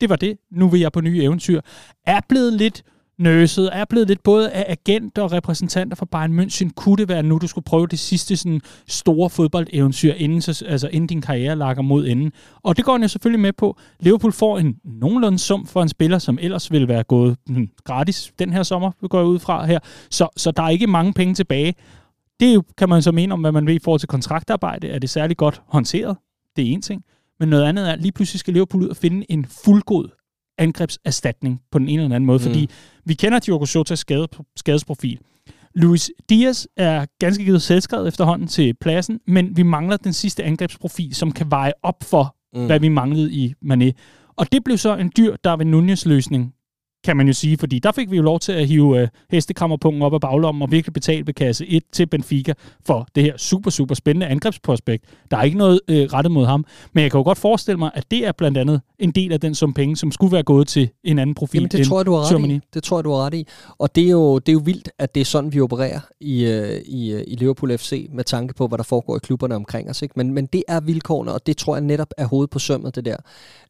det 0.00 0.08
var 0.08 0.16
det, 0.16 0.38
nu 0.50 0.68
vil 0.68 0.80
jeg 0.80 0.92
på 0.92 1.00
nye 1.00 1.22
eventyr, 1.22 1.60
er 2.06 2.20
blevet 2.28 2.52
lidt 2.52 2.82
nøset, 3.20 3.70
er 3.72 3.84
blevet 3.84 4.08
lidt 4.08 4.22
både 4.22 4.50
af 4.50 4.64
agenter 4.68 5.22
og 5.22 5.32
repræsentanter 5.32 5.96
for 5.96 6.06
Bayern 6.06 6.40
München. 6.40 6.70
Kunne 6.76 6.96
det 6.96 7.08
være 7.08 7.22
nu, 7.22 7.38
du 7.38 7.46
skulle 7.46 7.64
prøve 7.64 7.86
det 7.86 7.98
sidste 7.98 8.36
sådan, 8.36 8.60
store 8.88 9.30
fodboldeventyr, 9.30 10.12
inden, 10.12 10.42
så, 10.42 10.64
altså, 10.68 10.88
inden 10.88 11.06
din 11.06 11.20
karriere 11.20 11.56
lakker 11.56 11.82
mod 11.82 12.06
enden? 12.06 12.32
Og 12.62 12.76
det 12.76 12.84
går 12.84 12.92
han 12.92 13.02
jo 13.02 13.08
selvfølgelig 13.08 13.40
med 13.40 13.52
på. 13.52 13.76
Liverpool 14.00 14.32
får 14.32 14.58
en 14.58 14.76
nogenlunde 14.84 15.38
sum 15.38 15.66
for 15.66 15.82
en 15.82 15.88
spiller, 15.88 16.18
som 16.18 16.38
ellers 16.40 16.72
ville 16.72 16.88
være 16.88 17.02
gået 17.02 17.36
hmm, 17.46 17.68
gratis 17.84 18.32
den 18.38 18.52
her 18.52 18.62
sommer, 18.62 18.90
går 19.08 19.18
jeg 19.18 19.26
ud 19.26 19.38
fra 19.38 19.66
her. 19.66 19.78
Så, 20.10 20.28
så 20.36 20.50
der 20.50 20.62
er 20.62 20.68
ikke 20.68 20.86
mange 20.86 21.12
penge 21.12 21.34
tilbage. 21.34 21.74
Det 22.40 22.62
kan 22.78 22.88
man 22.88 23.02
så 23.02 23.12
mene 23.12 23.32
om, 23.32 23.40
hvad 23.40 23.52
man 23.52 23.66
ved 23.66 23.74
i 23.74 23.78
forhold 23.84 24.00
til 24.00 24.08
kontraktarbejde. 24.08 24.88
Er 24.88 24.98
det 24.98 25.10
særlig 25.10 25.36
godt 25.36 25.62
håndteret? 25.66 26.16
Det 26.56 26.68
er 26.68 26.72
en 26.72 26.82
ting. 26.82 27.04
Men 27.40 27.48
noget 27.48 27.64
andet 27.64 27.88
er, 27.88 27.92
at 27.92 28.02
lige 28.02 28.12
pludselig 28.12 28.40
skal 28.40 28.52
Liverpool 28.54 28.82
ud 28.82 28.88
og 28.88 28.96
finde 28.96 29.26
en 29.28 29.46
fuldgod 29.64 30.08
angrebserstatning 30.58 31.60
på 31.70 31.78
den 31.78 31.88
ene 31.88 32.02
eller 32.02 32.16
anden 32.16 32.26
måde, 32.26 32.38
mm. 32.38 32.44
fordi 32.44 32.70
vi 33.04 33.14
kender 33.14 33.38
Diogo 33.38 33.66
Jotas 33.74 33.98
skade, 33.98 34.28
skadesprofil. 34.56 35.18
Luis 35.74 36.10
Diaz 36.28 36.66
er 36.76 37.06
ganske 37.18 37.44
givet 37.44 37.62
selvskrevet 37.62 38.08
efterhånden 38.08 38.48
til 38.48 38.74
pladsen, 38.74 39.20
men 39.26 39.56
vi 39.56 39.62
mangler 39.62 39.96
den 39.96 40.12
sidste 40.12 40.44
angrebsprofil, 40.44 41.14
som 41.14 41.32
kan 41.32 41.50
veje 41.50 41.72
op 41.82 42.04
for, 42.04 42.36
mm. 42.54 42.66
hvad 42.66 42.80
vi 42.80 42.88
manglede 42.88 43.32
i 43.32 43.54
Mané. 43.64 43.90
Og 44.36 44.52
det 44.52 44.64
blev 44.64 44.78
så 44.78 44.96
en 44.96 45.12
dyr 45.16 45.36
Darwin 45.36 45.70
Nunez-løsning, 45.70 46.54
kan 47.04 47.16
man 47.16 47.26
jo 47.26 47.32
sige, 47.32 47.56
fordi 47.56 47.78
der 47.78 47.92
fik 47.92 48.10
vi 48.10 48.16
jo 48.16 48.22
lov 48.22 48.40
til 48.40 48.52
at 48.52 48.66
hive 48.66 49.00
øh, 49.00 49.08
hestekammerpunkten 49.30 50.02
op 50.02 50.14
af 50.14 50.20
baglommen 50.20 50.62
og 50.62 50.70
virkelig 50.70 50.92
betale 50.92 51.26
ved 51.26 51.34
kasse 51.34 51.66
1 51.66 51.82
til 51.92 52.06
Benfica 52.06 52.54
for 52.86 53.08
det 53.14 53.22
her 53.22 53.36
super, 53.36 53.70
super 53.70 53.94
spændende 53.94 54.26
angrebsprospekt. 54.26 55.04
Der 55.30 55.36
er 55.36 55.42
ikke 55.42 55.58
noget 55.58 55.80
øh, 55.88 55.96
rettet 55.96 56.32
mod 56.32 56.46
ham, 56.46 56.64
men 56.92 57.02
jeg 57.02 57.10
kan 57.10 57.18
jo 57.18 57.24
godt 57.24 57.38
forestille 57.38 57.78
mig, 57.78 57.90
at 57.94 58.10
det 58.10 58.26
er 58.26 58.32
blandt 58.32 58.58
andet 58.58 58.80
en 58.98 59.10
del 59.10 59.32
af 59.32 59.40
den 59.40 59.54
sum 59.54 59.74
penge, 59.74 59.96
som 59.96 60.12
skulle 60.12 60.32
være 60.32 60.42
gået 60.42 60.68
til 60.68 60.88
en 61.04 61.18
anden 61.18 61.34
profil 61.34 61.58
Jamen, 61.60 61.70
det 61.70 61.86
tror 61.86 61.98
jeg, 61.98 62.06
du 62.06 62.12
har 62.12 62.34
ret 62.34 62.50
i. 62.50 62.60
Det 62.74 62.82
tror 62.82 62.98
jeg, 62.98 63.04
du 63.04 63.10
har 63.10 63.26
ret 63.26 63.34
i. 63.34 63.46
Og 63.78 63.94
det 63.94 64.04
er 64.04 64.10
jo, 64.10 64.38
det 64.38 64.48
er 64.48 64.52
jo 64.52 64.62
vildt, 64.64 64.90
at 64.98 65.14
det 65.14 65.20
er 65.20 65.24
sådan, 65.24 65.52
vi 65.52 65.60
opererer 65.60 66.00
i, 66.20 66.44
øh, 66.44 66.80
i, 66.86 67.12
øh, 67.12 67.24
i 67.26 67.36
Liverpool 67.36 67.78
FC, 67.78 68.08
med 68.12 68.24
tanke 68.24 68.54
på, 68.54 68.66
hvad 68.66 68.78
der 68.78 68.84
foregår 68.84 69.16
i 69.16 69.20
klubberne 69.22 69.54
omkring 69.54 69.90
os. 69.90 70.02
Ikke? 70.02 70.12
Men, 70.16 70.34
men 70.34 70.46
det 70.46 70.62
er 70.68 70.80
vilkårene, 70.80 71.32
og 71.32 71.46
det 71.46 71.56
tror 71.56 71.76
jeg 71.76 71.84
netop 71.84 72.10
er 72.18 72.26
hovedet 72.26 72.50
på 72.50 72.58
sømmet, 72.58 72.94
det 72.94 73.04
der. 73.04 73.16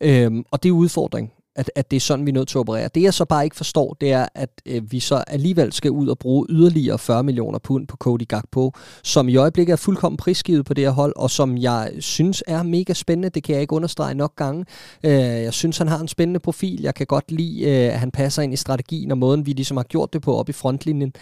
Øhm, 0.01 0.45
og 0.51 0.63
det 0.63 0.69
er 0.69 0.73
udfordring 0.73 1.33
at, 1.57 1.71
at 1.75 1.91
det 1.91 1.97
er 1.97 2.01
sådan, 2.01 2.27
vi 2.27 2.31
er 2.31 2.35
nødt 2.35 2.49
til 2.49 2.59
at 2.59 2.61
operere. 2.61 2.89
Det 2.95 3.03
jeg 3.03 3.15
så 3.15 3.25
bare 3.25 3.45
ikke 3.45 3.57
forstår, 3.57 3.97
det 4.01 4.13
er, 4.13 4.27
at 4.35 4.51
øh, 4.67 4.93
vi 4.93 5.01
så 5.01 5.17
alligevel 5.27 5.73
skal 5.73 5.91
ud 5.91 6.09
og 6.09 6.19
bruge 6.19 6.47
yderligere 6.51 6.99
40 6.99 7.23
millioner 7.23 7.59
pund 7.59 7.87
på 7.87 7.97
Cody 7.97 8.29
Gakpo, 8.29 8.73
som 9.05 9.29
i 9.29 9.37
øjeblikket 9.37 9.73
er 9.73 9.77
fuldkommen 9.77 10.17
prisgivet 10.17 10.65
på 10.65 10.75
det 10.75 10.85
her 10.85 10.91
hold, 10.91 11.13
og 11.17 11.31
som 11.31 11.59
jeg 11.59 11.93
synes 11.99 12.43
er 12.47 12.63
mega 12.63 12.93
spændende. 12.93 13.29
Det 13.29 13.43
kan 13.45 13.53
jeg 13.53 13.63
ikke 13.63 13.73
understrege 13.73 14.15
nok 14.15 14.37
gange. 14.37 14.65
Øh, 15.05 15.13
jeg 15.13 15.55
synes, 15.55 15.79
han 15.79 15.89
har 15.89 15.99
en 15.99 16.09
spændende 16.09 16.41
profil. 16.41 16.81
Jeg 16.83 16.95
kan 16.95 17.07
godt 17.07 17.33
lide, 17.33 17.63
øh, 17.63 17.93
at 17.93 17.99
han 17.99 18.11
passer 18.11 18.43
ind 18.43 18.53
i 18.53 18.57
strategien 18.57 19.11
og 19.11 19.19
måden, 19.19 19.47
vi 19.47 19.53
ligesom 19.53 19.77
har 19.77 19.85
gjort 19.85 20.13
det 20.13 20.23
på 20.23 20.37
op 20.37 20.49
i 20.49 20.53
frontlinjen. 20.53 21.13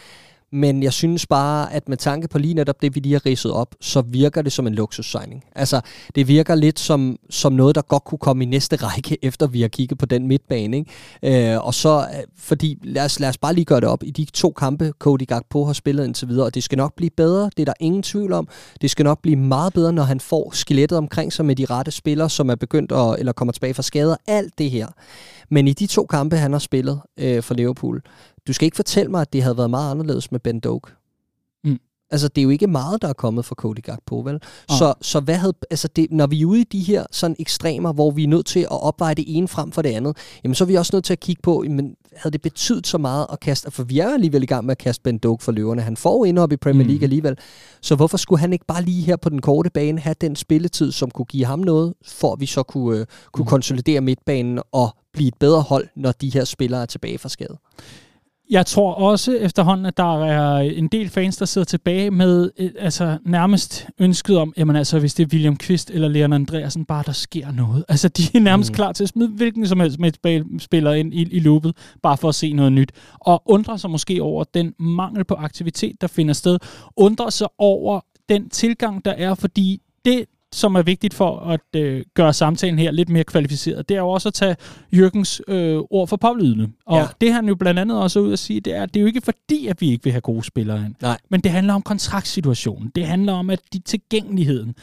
Men 0.53 0.83
jeg 0.83 0.93
synes 0.93 1.27
bare, 1.27 1.73
at 1.73 1.89
med 1.89 1.97
tanke 1.97 2.29
på 2.29 2.39
lige 2.39 2.55
netop 2.55 2.83
det, 2.83 2.95
vi 2.95 3.01
lige 3.01 3.13
har 3.13 3.27
ridset 3.27 3.53
op, 3.53 3.75
så 3.81 4.01
virker 4.01 4.43
det 4.43 4.53
som 4.53 4.67
en 4.67 4.75
luksussigning. 4.75 5.45
Altså, 5.55 5.81
det 6.15 6.29
virker 6.29 6.55
lidt 6.55 6.79
som, 6.79 7.17
som 7.31 7.53
noget, 7.53 7.75
der 7.75 7.83
godt 7.83 8.05
kunne 8.05 8.19
komme 8.19 8.45
i 8.45 8.47
næste 8.47 8.77
række, 8.87 9.19
efter 9.23 9.47
vi 9.47 9.61
har 9.61 9.69
kigget 9.69 9.99
på 9.99 10.07
den 10.07 10.27
midtbane. 10.27 10.77
Ikke? 10.77 11.53
Øh, 11.53 11.67
og 11.67 11.75
så, 11.75 11.99
øh, 11.99 12.23
fordi, 12.37 12.79
lad 12.83 13.05
os, 13.05 13.21
lad 13.21 13.29
os 13.29 13.39
bare 13.39 13.55
lige 13.55 13.65
gøre 13.65 13.81
det 13.81 13.89
op. 13.89 14.03
I 14.03 14.11
de 14.11 14.25
to 14.25 14.51
kampe, 14.51 14.93
Cody 14.99 15.27
Gakpo 15.27 15.65
har 15.65 15.73
spillet 15.73 16.05
indtil 16.05 16.29
videre, 16.29 16.47
og 16.47 16.55
det 16.55 16.63
skal 16.63 16.79
nok 16.79 16.95
blive 16.97 17.11
bedre, 17.11 17.51
det 17.57 17.61
er 17.61 17.65
der 17.65 17.75
ingen 17.81 18.03
tvivl 18.03 18.33
om. 18.33 18.49
Det 18.81 18.91
skal 18.91 19.05
nok 19.05 19.23
blive 19.23 19.37
meget 19.37 19.73
bedre, 19.73 19.93
når 19.93 20.03
han 20.03 20.21
får 20.21 20.51
skelettet 20.55 20.99
omkring 20.99 21.33
sig 21.33 21.45
med 21.45 21.57
de 21.57 21.65
rette 21.65 21.91
spillere, 21.91 22.31
som 22.31 22.51
er 22.51 22.55
begyndt 22.55 22.93
at, 22.93 23.19
eller 23.19 23.33
kommer 23.33 23.53
tilbage 23.53 23.75
fra 23.75 23.83
skader. 23.83 24.17
Alt 24.27 24.59
det 24.59 24.71
her. 24.71 24.87
Men 25.51 25.69
i 25.69 25.73
de 25.73 25.87
to 25.87 26.07
kampe, 26.07 26.37
han 26.37 26.53
har 26.53 26.59
spillet 26.59 27.01
øh, 27.19 27.43
for 27.43 27.55
Liverpool, 27.55 28.03
du 28.49 28.53
skal 28.53 28.65
ikke 28.65 28.77
fortælle 28.77 29.11
mig, 29.11 29.21
at 29.21 29.33
det 29.33 29.43
havde 29.43 29.57
været 29.57 29.71
meget 29.71 29.91
anderledes 29.91 30.33
med 30.33 30.41
Ben 30.41 30.61
Doak. 30.61 30.83
Mm. 31.65 31.79
Altså, 32.11 32.29
det 32.29 32.41
er 32.41 32.43
jo 32.43 32.51
ikke 32.51 32.67
meget, 32.67 33.03
der 33.03 33.09
er 33.09 33.13
kommet 33.13 33.45
fra 33.45 33.55
Cody 33.55 33.81
Gakpo, 33.83 34.21
vel? 34.21 34.35
Oh. 34.35 34.79
Så, 34.79 34.95
så 35.01 35.21
hvad 35.21 35.35
havde, 35.35 35.53
altså 35.71 35.89
det, 35.89 36.07
når 36.11 36.27
vi 36.27 36.43
er 36.43 36.47
ude 36.47 36.61
i 36.61 36.65
de 36.65 36.81
her 36.81 37.05
sådan 37.13 37.37
ekstremer, 37.39 37.93
hvor 37.93 38.11
vi 38.11 38.25
er 38.25 38.29
nødt 38.29 38.47
til 38.47 38.61
at 38.61 38.83
opveje 38.83 39.15
det 39.15 39.25
ene 39.29 39.49
frem 39.49 39.73
for 39.73 39.83
det 39.83 39.89
andet, 39.89 40.17
jamen 40.45 40.55
så 40.55 40.65
er 40.65 40.67
vi 40.67 40.75
også 40.75 40.91
nødt 40.97 41.05
til 41.05 41.13
at 41.13 41.21
kigge 41.21 41.43
på, 41.43 41.65
men 41.71 41.95
havde 42.17 42.33
det 42.33 42.43
betydet 42.43 42.87
så 42.87 42.99
meget 42.99 43.27
at 43.33 43.41
kaste, 43.41 43.71
for 43.71 43.83
vi 43.83 43.99
er 43.99 44.09
alligevel 44.09 44.43
i 44.43 44.47
gang 44.47 44.67
med 44.67 44.73
at 44.73 44.79
kaste 44.79 45.03
Ben 45.03 45.19
Doak 45.19 45.43
for 45.43 45.53
løverne. 45.53 45.83
Han 45.83 45.97
får 45.97 46.27
jo 46.27 46.43
op 46.43 46.53
i 46.53 46.57
Premier 46.57 46.87
League 46.87 46.99
mm. 46.99 47.03
alligevel. 47.03 47.37
Så 47.81 47.95
hvorfor 47.95 48.17
skulle 48.17 48.41
han 48.41 48.53
ikke 48.53 48.67
bare 48.67 48.83
lige 48.83 49.03
her 49.03 49.17
på 49.17 49.29
den 49.29 49.41
korte 49.41 49.71
bane 49.71 50.01
have 50.01 50.15
den 50.21 50.37
spilletid, 50.37 50.93
som 50.93 51.11
kunne 51.11 51.27
give 51.27 51.45
ham 51.45 51.59
noget, 51.59 51.95
for 52.05 52.33
at 52.33 52.41
vi 52.41 52.47
så 52.47 52.63
kunne, 52.63 53.01
uh, 53.01 53.07
kunne 53.33 53.43
mm. 53.43 53.49
konsolidere 53.49 54.01
midtbanen 54.01 54.61
og 54.73 54.97
blive 55.13 55.29
et 55.29 55.39
bedre 55.41 55.63
hold, 55.63 55.89
når 55.97 56.13
de 56.13 56.31
her 56.31 56.45
spillere 56.45 56.83
er 56.83 56.87
tilbage 56.87 57.19
fra 57.19 57.29
skade? 57.29 57.59
Jeg 58.51 58.67
tror 58.67 58.95
også 58.95 59.33
efterhånden, 59.33 59.87
at 59.87 59.97
der 59.97 60.25
er 60.25 60.59
en 60.59 60.89
del 60.89 61.09
fans, 61.09 61.37
der 61.37 61.45
sidder 61.45 61.65
tilbage 61.65 62.11
med 62.11 62.51
et, 62.57 62.75
altså 62.79 63.19
nærmest 63.25 63.87
ønsket 63.99 64.39
om, 64.39 64.53
jamen 64.57 64.77
altså, 64.77 64.99
hvis 64.99 65.15
det 65.15 65.25
er 65.25 65.29
William 65.33 65.57
Kvist 65.57 65.91
eller 65.91 66.09
Leon 66.09 66.33
Andreasen, 66.33 66.85
bare 66.85 67.03
der 67.07 67.13
sker 67.13 67.51
noget. 67.53 67.85
Altså, 67.99 68.09
de 68.09 68.23
er 68.35 68.41
nærmest 68.41 68.71
mm. 68.71 68.75
klar 68.75 68.93
til 68.93 69.05
at 69.05 69.09
smide 69.09 69.29
hvilken 69.29 69.67
som 69.67 69.81
helst 69.81 69.99
spiller 70.59 70.93
ind 70.93 71.15
i, 71.15 71.23
i 71.23 71.41
loopet, 71.41 71.77
bare 72.03 72.17
for 72.17 72.29
at 72.29 72.35
se 72.35 72.53
noget 72.53 72.73
nyt. 72.73 72.93
Og 73.15 73.43
undrer 73.47 73.77
sig 73.77 73.91
måske 73.91 74.23
over 74.23 74.45
den 74.55 74.75
mangel 74.79 75.25
på 75.25 75.35
aktivitet, 75.35 76.01
der 76.01 76.07
finder 76.07 76.35
sted. 76.35 76.59
Undrer 76.97 77.31
sig 77.31 77.49
over 77.59 78.01
den 78.29 78.49
tilgang, 78.49 79.05
der 79.05 79.11
er, 79.11 79.35
fordi 79.35 79.83
det, 80.05 80.25
som 80.53 80.75
er 80.75 80.83
vigtigt 80.83 81.15
for 81.15 81.39
at 81.39 81.61
øh, 81.77 82.05
gøre 82.15 82.33
samtalen 82.33 82.79
her 82.79 82.91
lidt 82.91 83.09
mere 83.09 83.25
kvalificeret, 83.25 83.89
det 83.89 83.95
er 83.95 84.01
jo 84.01 84.09
også 84.09 84.29
at 84.29 84.35
tage 84.35 84.57
Jørgens 84.93 85.43
øh, 85.49 85.79
ord 85.91 86.09
for 86.09 86.17
pålydende. 86.17 86.69
Og 86.87 86.99
ja. 86.99 87.07
det 87.21 87.33
han 87.33 87.49
jo 87.49 87.55
blandt 87.55 87.81
andet 87.81 88.03
også 88.03 88.21
ud 88.21 88.33
at 88.33 88.39
sige, 88.39 88.61
det 88.61 88.77
er, 88.77 88.83
at 88.83 88.95
det 88.95 89.01
er 89.01 89.03
jo 89.03 89.07
ikke 89.07 89.21
fordi, 89.21 89.67
at 89.67 89.81
vi 89.81 89.91
ikke 89.91 90.05
vil 90.05 90.13
have 90.13 90.21
gode 90.21 90.45
spillere 90.45 90.85
ind. 90.85 90.95
Nej. 91.03 91.19
Men 91.31 91.41
det 91.41 91.51
handler 91.51 91.75
om 91.75 91.83
kontraktsituationen. 91.83 92.93
Det 92.95 93.07
handler 93.07 93.33
om 93.33 93.51
at 93.51 93.61
de 93.73 93.79
tilgængeligheden. 93.79 94.75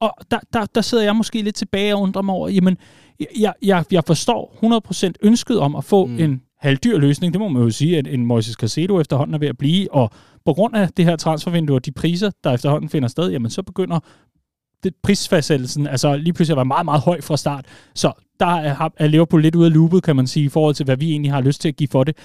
Og 0.00 0.14
der, 0.30 0.38
der, 0.52 0.66
der 0.74 0.80
sidder 0.80 1.04
jeg 1.04 1.16
måske 1.16 1.42
lidt 1.42 1.56
tilbage 1.56 1.94
og 1.94 2.00
undrer 2.00 2.22
mig 2.22 2.34
over, 2.34 2.48
jamen, 2.48 2.76
jeg, 3.40 3.52
jeg, 3.62 3.84
jeg 3.90 4.02
forstår 4.06 4.54
100% 5.06 5.12
ønsket 5.22 5.58
om 5.58 5.76
at 5.76 5.84
få 5.84 6.06
mm. 6.06 6.18
en 6.18 6.42
halvdyr 6.58 6.98
løsning. 6.98 7.32
Det 7.32 7.40
må 7.40 7.48
man 7.48 7.62
jo 7.62 7.70
sige, 7.70 7.98
at 7.98 8.06
en 8.06 8.26
Moises 8.26 8.54
Casedo 8.54 9.00
efterhånden 9.00 9.34
er 9.34 9.38
ved 9.38 9.48
at 9.48 9.58
blive, 9.58 9.94
og 9.94 10.10
på 10.44 10.52
grund 10.52 10.76
af 10.76 10.88
det 10.88 11.04
her 11.04 11.16
transfervindue 11.16 11.76
og 11.76 11.86
de 11.86 11.92
priser, 11.92 12.30
der 12.44 12.52
efterhånden 12.52 12.88
finder 12.88 13.08
sted, 13.08 13.30
jamen 13.30 13.50
så 13.50 13.62
begynder 13.62 14.00
det, 14.84 14.94
prisfastsættelsen 15.02 15.86
altså 15.86 16.16
lige 16.16 16.32
pludselig 16.32 16.56
var 16.56 16.64
meget, 16.64 16.84
meget 16.84 17.00
høj 17.00 17.20
fra 17.20 17.36
start. 17.36 17.66
Så 17.94 18.12
der 18.40 18.46
er, 18.46 18.88
er 18.96 19.06
Liverpool 19.06 19.42
lidt 19.42 19.54
ude 19.54 19.66
af 19.66 19.72
loopet, 19.72 20.02
kan 20.02 20.16
man 20.16 20.26
sige, 20.26 20.46
i 20.46 20.48
forhold 20.48 20.74
til, 20.74 20.84
hvad 20.84 20.96
vi 20.96 21.10
egentlig 21.10 21.32
har 21.32 21.40
lyst 21.40 21.60
til 21.60 21.68
at 21.68 21.76
give 21.76 21.88
for 21.88 22.04
det. 22.04 22.16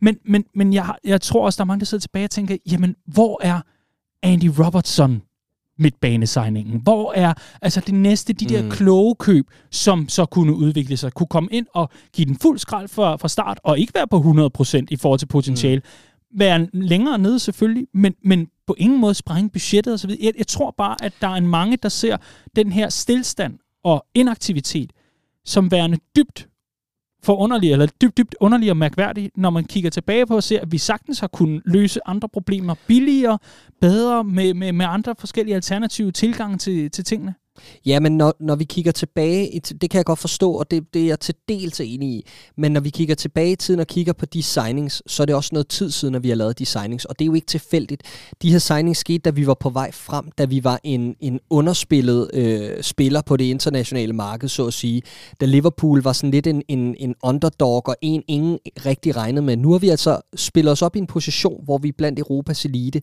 Men, 0.00 0.16
men, 0.24 0.44
men 0.54 0.72
jeg, 0.72 0.94
jeg 1.04 1.20
tror 1.20 1.44
også, 1.44 1.56
der 1.56 1.64
er 1.64 1.66
mange, 1.66 1.80
der 1.80 1.86
sidder 1.86 2.02
tilbage 2.02 2.24
og 2.24 2.30
tænker, 2.30 2.56
jamen, 2.70 2.96
hvor 3.06 3.40
er 3.42 3.60
Andy 4.22 4.50
Robertson 4.58 5.22
midtbanesigningen? 5.78 6.80
Hvor 6.82 7.12
er 7.16 7.34
altså 7.62 7.80
det 7.86 7.94
næste, 7.94 8.32
de 8.32 8.44
der 8.44 8.62
mm. 8.62 8.70
kloge 8.70 9.14
køb, 9.14 9.46
som 9.70 10.08
så 10.08 10.24
kunne 10.24 10.54
udvikle 10.54 10.96
sig, 10.96 11.12
kunne 11.12 11.26
komme 11.26 11.48
ind 11.52 11.66
og 11.74 11.90
give 12.12 12.24
den 12.24 12.36
fuld 12.36 12.58
skrald 12.58 12.88
fra, 12.88 13.16
fra 13.16 13.28
start, 13.28 13.60
og 13.64 13.78
ikke 13.78 13.92
være 13.94 14.08
på 14.08 14.18
100% 14.18 14.84
i 14.90 14.96
forhold 14.96 15.18
til 15.18 15.26
potentiale, 15.26 15.76
mm 15.76 16.10
være 16.34 16.68
længere 16.72 17.18
nede 17.18 17.38
selvfølgelig, 17.38 17.86
men, 17.94 18.14
men 18.24 18.48
på 18.70 18.74
ingen 18.78 19.00
måde 19.00 19.14
sprænge 19.14 19.50
budgettet 19.50 19.94
osv. 19.94 20.10
Jeg, 20.20 20.32
jeg 20.38 20.46
tror 20.46 20.74
bare, 20.78 20.96
at 21.02 21.12
der 21.20 21.28
er 21.28 21.34
en 21.34 21.46
mange, 21.46 21.76
der 21.76 21.88
ser 21.88 22.16
den 22.56 22.72
her 22.72 22.88
stillstand 22.88 23.58
og 23.84 24.06
inaktivitet 24.14 24.92
som 25.44 25.70
værende 25.70 25.98
dybt 26.16 26.48
forunderlig, 27.22 27.72
eller 27.72 27.86
dybt, 27.86 28.18
dybt 28.18 28.34
underlig 28.40 28.70
og 28.70 28.76
mærkværdig, 28.76 29.30
når 29.36 29.50
man 29.50 29.64
kigger 29.64 29.90
tilbage 29.90 30.26
på 30.26 30.36
og 30.36 30.42
ser, 30.42 30.60
at 30.60 30.72
vi 30.72 30.78
sagtens 30.78 31.20
har 31.20 31.26
kunnet 31.26 31.62
løse 31.64 32.00
andre 32.06 32.28
problemer 32.28 32.74
billigere, 32.86 33.38
bedre, 33.80 34.24
med, 34.24 34.54
med, 34.54 34.72
med 34.72 34.86
andre 34.88 35.14
forskellige 35.18 35.54
alternative 35.54 36.12
tilgange 36.12 36.58
til, 36.58 36.90
til 36.90 37.04
tingene. 37.04 37.34
Ja, 37.86 38.00
men 38.00 38.16
når, 38.16 38.34
når 38.40 38.54
vi 38.54 38.64
kigger 38.64 38.92
tilbage, 38.92 39.60
det 39.60 39.90
kan 39.90 39.98
jeg 39.98 40.04
godt 40.04 40.18
forstå, 40.18 40.52
og 40.52 40.70
det, 40.70 40.94
det 40.94 41.02
er 41.02 41.06
jeg 41.06 41.20
til 41.20 41.34
dels 41.48 41.80
enig 41.80 42.08
i, 42.08 42.26
men 42.56 42.72
når 42.72 42.80
vi 42.80 42.90
kigger 42.90 43.14
tilbage 43.14 43.52
i 43.52 43.56
tiden 43.56 43.80
og 43.80 43.86
kigger 43.86 44.12
på 44.12 44.26
de 44.26 44.42
signings, 44.42 45.02
så 45.06 45.22
er 45.22 45.24
det 45.24 45.34
også 45.34 45.50
noget 45.52 45.68
tid 45.68 45.90
siden, 45.90 46.14
at 46.14 46.22
vi 46.22 46.28
har 46.28 46.36
lavet 46.36 46.58
de 46.58 46.66
signings, 46.66 47.04
og 47.04 47.18
det 47.18 47.24
er 47.24 47.26
jo 47.26 47.34
ikke 47.34 47.46
tilfældigt. 47.46 48.02
De 48.42 48.50
her 48.50 48.58
signings 48.58 48.98
skete, 48.98 49.18
da 49.18 49.30
vi 49.30 49.46
var 49.46 49.54
på 49.54 49.70
vej 49.70 49.92
frem, 49.92 50.30
da 50.38 50.44
vi 50.44 50.64
var 50.64 50.80
en, 50.84 51.16
en 51.20 51.40
underspillet 51.50 52.30
øh, 52.34 52.82
spiller 52.82 53.22
på 53.22 53.36
det 53.36 53.44
internationale 53.44 54.12
marked, 54.12 54.48
så 54.48 54.66
at 54.66 54.74
sige. 54.74 55.02
Da 55.40 55.46
Liverpool 55.46 56.02
var 56.02 56.12
sådan 56.12 56.30
lidt 56.30 56.46
en, 56.46 56.62
en, 56.68 56.94
en 56.98 57.14
underdog, 57.22 57.88
og 57.88 57.96
en 58.00 58.22
ingen 58.28 58.58
rigtig 58.86 59.16
regnede 59.16 59.46
med. 59.46 59.56
Nu 59.56 59.72
har 59.72 59.78
vi 59.78 59.88
altså 59.88 60.20
spillet 60.36 60.72
os 60.72 60.82
op 60.82 60.96
i 60.96 60.98
en 60.98 61.06
position, 61.06 61.64
hvor 61.64 61.78
vi 61.78 61.88
er 61.88 61.92
blandt 61.98 62.18
Europas 62.18 62.64
elite. 62.64 63.02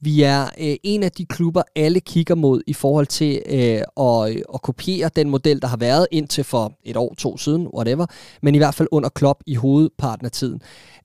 Vi 0.00 0.22
er 0.22 0.44
øh, 0.60 0.76
en 0.82 1.02
af 1.02 1.12
de 1.12 1.24
klubber, 1.24 1.62
alle 1.76 2.00
kigger 2.00 2.34
mod 2.34 2.62
i 2.66 2.72
forhold 2.72 3.06
til 3.06 3.42
øh, 3.46 3.80
at, 4.00 4.42
at 4.54 4.62
kopiere 4.62 5.10
den 5.16 5.30
model, 5.30 5.62
der 5.62 5.68
har 5.68 5.76
været 5.76 6.06
indtil 6.10 6.44
for 6.44 6.72
et 6.84 6.96
år, 6.96 7.14
to 7.14 7.38
siden, 7.38 7.68
whatever, 7.74 8.06
men 8.42 8.54
i 8.54 8.58
hvert 8.58 8.74
fald 8.74 8.88
under 8.92 9.08
Klopp 9.08 9.40
i 9.46 9.54
hovedparten 9.54 10.26
af 10.26 10.32
tiden. 10.32 10.60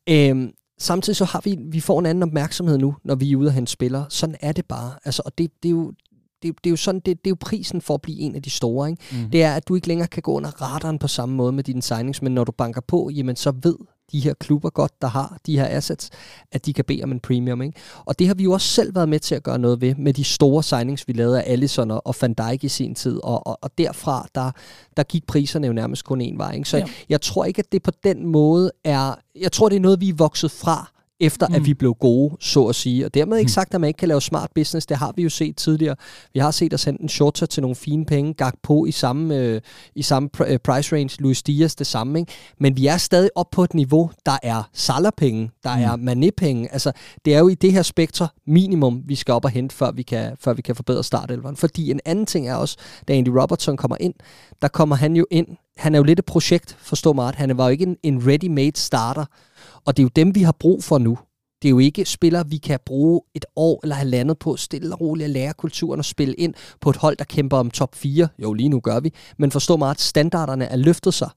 Øhm, 0.10 0.52
samtidig 0.80 1.18
så 1.18 1.26
har 1.26 1.42
vi, 1.44 1.58
vi 1.60 1.80
får 1.80 2.00
en 2.00 2.06
anden 2.06 2.24
opmærksomhed 2.24 2.78
nu, 2.78 2.96
når 3.04 3.16
vi 3.16 3.32
er 3.32 3.36
ude 3.36 3.48
og 3.48 3.54
hente 3.54 3.72
spillere. 3.72 4.06
Sådan 4.10 4.36
er 4.42 4.52
det 4.52 4.66
bare. 4.66 4.92
Altså, 5.06 5.22
og 5.26 5.38
det, 5.38 5.52
det 5.64 5.70
er 5.70 5.74
jo, 5.74 5.92
det, 6.44 6.56
det, 6.64 6.70
er 6.70 6.72
jo 6.72 6.76
sådan, 6.76 7.02
det, 7.06 7.18
det 7.18 7.28
er 7.28 7.32
jo 7.32 7.38
prisen 7.40 7.82
for 7.82 7.94
at 7.94 8.02
blive 8.02 8.20
en 8.20 8.36
af 8.36 8.42
de 8.42 8.50
store. 8.50 8.90
Ikke? 8.90 9.02
Mm. 9.12 9.30
Det 9.30 9.44
er, 9.44 9.56
at 9.56 9.68
du 9.68 9.76
ikke 9.76 9.88
længere 9.88 10.08
kan 10.08 10.22
gå 10.22 10.32
under 10.32 10.62
radaren 10.62 11.00
på 11.00 11.08
samme 11.08 11.36
måde 11.36 11.52
med 11.52 11.64
dine 11.64 11.82
signings, 11.82 12.22
men 12.22 12.32
når 12.32 12.44
du 12.44 12.52
banker 12.52 12.82
på, 12.82 13.10
jamen 13.14 13.36
så 13.36 13.54
ved 13.64 13.76
de 14.12 14.20
her 14.20 14.34
klubber 14.34 14.70
godt, 14.70 15.02
der 15.02 15.08
har 15.08 15.38
de 15.46 15.60
her 15.60 15.68
assets, 15.78 16.10
at 16.52 16.66
de 16.66 16.74
kan 16.74 16.86
bede 16.86 17.04
om 17.04 17.12
en 17.12 17.20
premium. 17.20 17.62
Ikke? 17.62 17.80
Og 18.06 18.20
det 18.20 18.28
har 18.28 18.34
vi 18.34 18.44
jo 18.44 18.52
også 18.52 18.68
selv 18.68 18.96
været 18.96 19.10
med 19.10 19.20
til 19.20 19.36
at 19.36 19.44
gøre 19.44 19.60
noget 19.60 19.82
ved, 19.82 19.96
med 19.96 20.14
de 20.14 20.24
store 20.24 20.64
signings, 20.64 21.08
vi 21.08 21.14
lavede 21.14 21.44
af 21.44 21.52
Allison 21.52 21.92
og 21.92 22.16
Van 22.22 22.34
Dijk 22.34 22.64
i 22.64 22.68
sin 22.68 22.96
tid, 22.96 23.20
og, 23.24 23.48
og, 23.48 23.60
og 23.62 23.78
derfra, 23.78 24.28
der, 24.36 24.52
der 24.98 25.04
gik 25.04 25.28
priserne 25.28 25.68
jo 25.68 25.74
nærmest 25.74 26.06
kun 26.06 26.22
en 26.22 26.38
vej. 26.38 26.52
Ikke? 26.52 26.70
Så 26.70 26.78
ja. 26.78 26.84
jeg, 26.84 26.94
jeg 27.10 27.22
tror 27.22 27.46
ikke, 27.46 27.60
at 27.60 27.72
det 27.72 27.84
på 27.84 27.92
den 28.04 28.28
måde 28.28 28.72
er, 28.84 29.16
jeg 29.36 29.52
tror, 29.52 29.70
det 29.70 29.76
er 29.76 29.80
noget, 29.80 30.02
vi 30.02 30.10
er 30.10 30.16
vokset 30.16 30.52
fra, 30.52 30.93
efter 31.24 31.48
mm. 31.48 31.56
at 31.56 31.66
vi 31.66 31.74
blev 31.74 31.94
gode, 32.00 32.38
så 32.40 32.66
at 32.66 32.76
sige. 32.76 33.06
Og 33.06 33.14
dermed 33.14 33.38
ikke 33.38 33.48
mm. 33.48 33.54
sagt, 33.54 33.74
at 33.74 33.82
man 33.82 33.88
ikke 33.88 33.98
kan 33.98 34.08
lave 34.08 34.22
smart 34.22 34.50
business. 34.56 34.86
Det 34.86 34.98
har 34.98 35.14
vi 35.16 35.24
jo 35.24 35.30
set 35.30 35.56
tidligere. 35.58 35.96
Vi 36.34 36.40
har 36.40 36.52
set 36.52 36.74
os 36.74 36.84
hente 36.84 37.04
en 37.04 37.10
shorter 37.10 37.46
til 37.46 37.62
nogle 37.62 37.76
fine 37.76 38.06
penge, 38.06 38.34
gak 38.34 38.56
på 38.64 38.86
i 38.86 38.92
samme, 38.92 39.36
øh, 39.36 39.62
i 39.96 40.02
samme 40.02 40.30
pr- 40.38 40.52
øh, 40.52 40.60
price 40.60 40.96
range, 40.96 41.22
Luis 41.22 41.44
Diaz 41.44 41.76
det 41.76 41.88
samme. 41.88 42.20
Ikke? 42.20 42.32
Men 42.60 42.78
vi 42.78 42.88
er 42.88 42.98
stadig 42.98 43.30
op 43.36 43.50
på 43.52 43.64
et 43.64 43.74
niveau, 43.74 44.12
der 44.26 44.38
er 44.44 44.70
Salah-penge, 44.74 45.52
der 45.64 45.76
mm. 45.76 45.82
er 45.82 46.14
Mané-penge. 46.14 46.68
Altså, 46.72 46.92
det 47.26 47.36
er 47.36 47.40
jo 47.40 47.48
i 47.48 47.56
det 47.56 47.74
her 47.74 47.82
spektrum 47.82 48.28
minimum, 48.48 49.02
vi 49.06 49.16
skal 49.16 49.34
op 49.34 49.46
og 49.46 49.52
hente, 49.52 49.76
før 49.76 49.92
vi 49.92 50.02
kan, 50.02 50.36
før 50.40 50.54
vi 50.54 50.62
kan 50.62 50.76
forbedre 50.76 51.04
startelveren. 51.04 51.56
Fordi 51.56 51.92
en 51.92 52.00
anden 52.06 52.26
ting 52.26 52.48
er 52.48 52.56
også, 52.56 52.78
da 53.08 53.14
Andy 53.14 53.30
Robertson 53.30 53.78
kommer 53.78 53.98
ind, 54.00 54.14
der 54.62 54.68
kommer 54.68 54.96
han 54.96 55.16
jo 55.16 55.26
ind. 55.32 55.48
Han 55.78 55.96
er 55.96 56.00
jo 56.00 56.04
lidt 56.04 56.20
et 56.20 56.26
projekt, 56.26 56.78
forstå 56.80 57.14
mig 57.14 57.34
Han 57.36 57.58
var 57.58 57.64
jo 57.64 57.70
ikke 57.70 57.84
en, 57.84 57.98
en 58.04 58.22
ready-made 58.28 58.72
starter. 58.76 59.26
Og 59.86 59.98
det 59.98 60.04
er 60.04 60.06
jo 60.06 60.10
dem, 60.16 60.36
vi 60.36 60.42
har 60.42 60.52
brug 60.52 60.84
for 60.84 60.98
nu. 60.98 61.18
Det 61.62 61.68
er 61.68 61.72
jo 61.72 61.80
ikke 61.80 62.06
spillere, 62.06 62.50
vi 62.50 62.58
kan 62.58 62.80
bruge 62.86 63.22
et 63.36 63.46
år 63.56 63.80
eller 63.84 63.96
halvandet 63.96 64.40
på 64.40 64.58
stille 64.58 64.94
og 64.96 65.02
roligt 65.02 65.26
at 65.26 65.30
lære 65.30 65.54
kulturen 65.54 66.00
og 66.00 66.06
spille 66.06 66.34
ind 66.34 66.54
på 66.82 66.90
et 66.90 66.96
hold, 66.96 67.18
der 67.18 67.24
kæmper 67.24 67.58
om 67.58 67.72
top 67.72 67.96
4. 67.96 68.28
Jo, 68.40 68.54
lige 68.54 68.70
nu 68.70 68.80
gør 68.80 69.00
vi. 69.00 69.14
Men 69.38 69.52
forstå 69.52 69.78
mig, 69.78 69.90
at 69.90 70.02
standarderne 70.02 70.66
er 70.66 70.76
løftet 70.76 71.14
sig. 71.14 71.30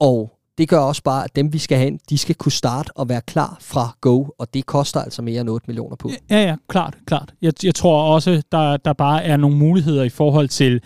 Og 0.00 0.32
det 0.58 0.68
gør 0.68 0.78
også 0.78 1.02
bare, 1.02 1.24
at 1.24 1.36
dem, 1.36 1.52
vi 1.52 1.58
skal 1.58 1.78
have 1.78 1.86
ind, 1.86 1.98
de 2.10 2.18
skal 2.18 2.34
kunne 2.34 2.52
starte 2.52 2.90
og 2.94 3.08
være 3.08 3.20
klar 3.20 3.56
fra 3.60 3.96
go, 4.00 4.24
og 4.38 4.54
det 4.54 4.66
koster 4.66 5.00
altså 5.00 5.22
mere 5.22 5.40
end 5.40 5.50
8 5.50 5.64
millioner 5.66 5.96
på. 5.96 6.10
Ja, 6.30 6.42
ja, 6.42 6.56
klart, 6.68 6.96
klart. 7.06 7.34
Jeg, 7.42 7.64
jeg 7.64 7.74
tror 7.74 8.14
også, 8.14 8.42
der, 8.52 8.76
der 8.76 8.92
bare 8.92 9.24
er 9.24 9.36
nogle 9.36 9.56
muligheder 9.56 10.02
i 10.02 10.08
forhold 10.08 10.48
til 10.48 10.80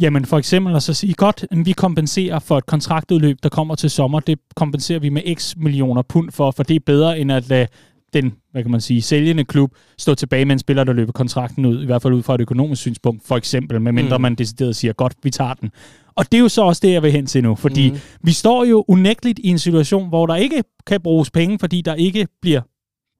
Jamen 0.00 0.24
for 0.24 0.38
eksempel 0.38 0.76
at 0.76 0.82
så 0.82 0.94
sige, 0.94 1.14
godt, 1.14 1.44
vi 1.64 1.72
kompenserer 1.72 2.38
for 2.38 2.58
et 2.58 2.66
kontraktudløb, 2.66 3.38
der 3.42 3.48
kommer 3.48 3.74
til 3.74 3.90
sommer. 3.90 4.20
Det 4.20 4.38
kompenserer 4.56 4.98
vi 4.98 5.08
med 5.08 5.36
x 5.36 5.56
millioner 5.56 6.02
pund 6.02 6.30
for, 6.30 6.50
for 6.50 6.62
det 6.62 6.76
er 6.76 6.80
bedre 6.86 7.18
end 7.18 7.32
at 7.32 7.48
lade 7.48 7.66
den, 8.12 8.34
hvad 8.52 8.62
kan 8.62 8.70
man 8.70 8.80
sige, 8.80 9.02
sælgende 9.02 9.44
klub 9.44 9.70
stå 9.98 10.14
tilbage 10.14 10.44
med 10.44 10.52
en 10.52 10.58
spiller, 10.58 10.84
der 10.84 10.92
løber 10.92 11.12
kontrakten 11.12 11.66
ud, 11.66 11.82
i 11.82 11.86
hvert 11.86 12.02
fald 12.02 12.14
ud 12.14 12.22
fra 12.22 12.34
et 12.34 12.40
økonomisk 12.40 12.80
synspunkt, 12.80 13.26
for 13.26 13.36
eksempel, 13.36 13.80
medmindre 13.80 14.18
mm. 14.18 14.22
man 14.22 14.34
decideret 14.34 14.76
siger, 14.76 14.92
godt, 14.92 15.14
vi 15.22 15.30
tager 15.30 15.54
den. 15.54 15.70
Og 16.14 16.32
det 16.32 16.38
er 16.38 16.42
jo 16.42 16.48
så 16.48 16.62
også 16.62 16.80
det, 16.84 16.92
jeg 16.92 17.02
vil 17.02 17.12
hen 17.12 17.26
til 17.26 17.42
nu, 17.42 17.54
fordi 17.54 17.90
mm. 17.90 17.98
vi 18.22 18.32
står 18.32 18.64
jo 18.64 18.84
unægteligt 18.88 19.38
i 19.38 19.48
en 19.48 19.58
situation, 19.58 20.08
hvor 20.08 20.26
der 20.26 20.34
ikke 20.36 20.62
kan 20.86 21.00
bruges 21.00 21.30
penge, 21.30 21.58
fordi 21.58 21.80
der 21.80 21.94
ikke 21.94 22.28
bliver 22.42 22.60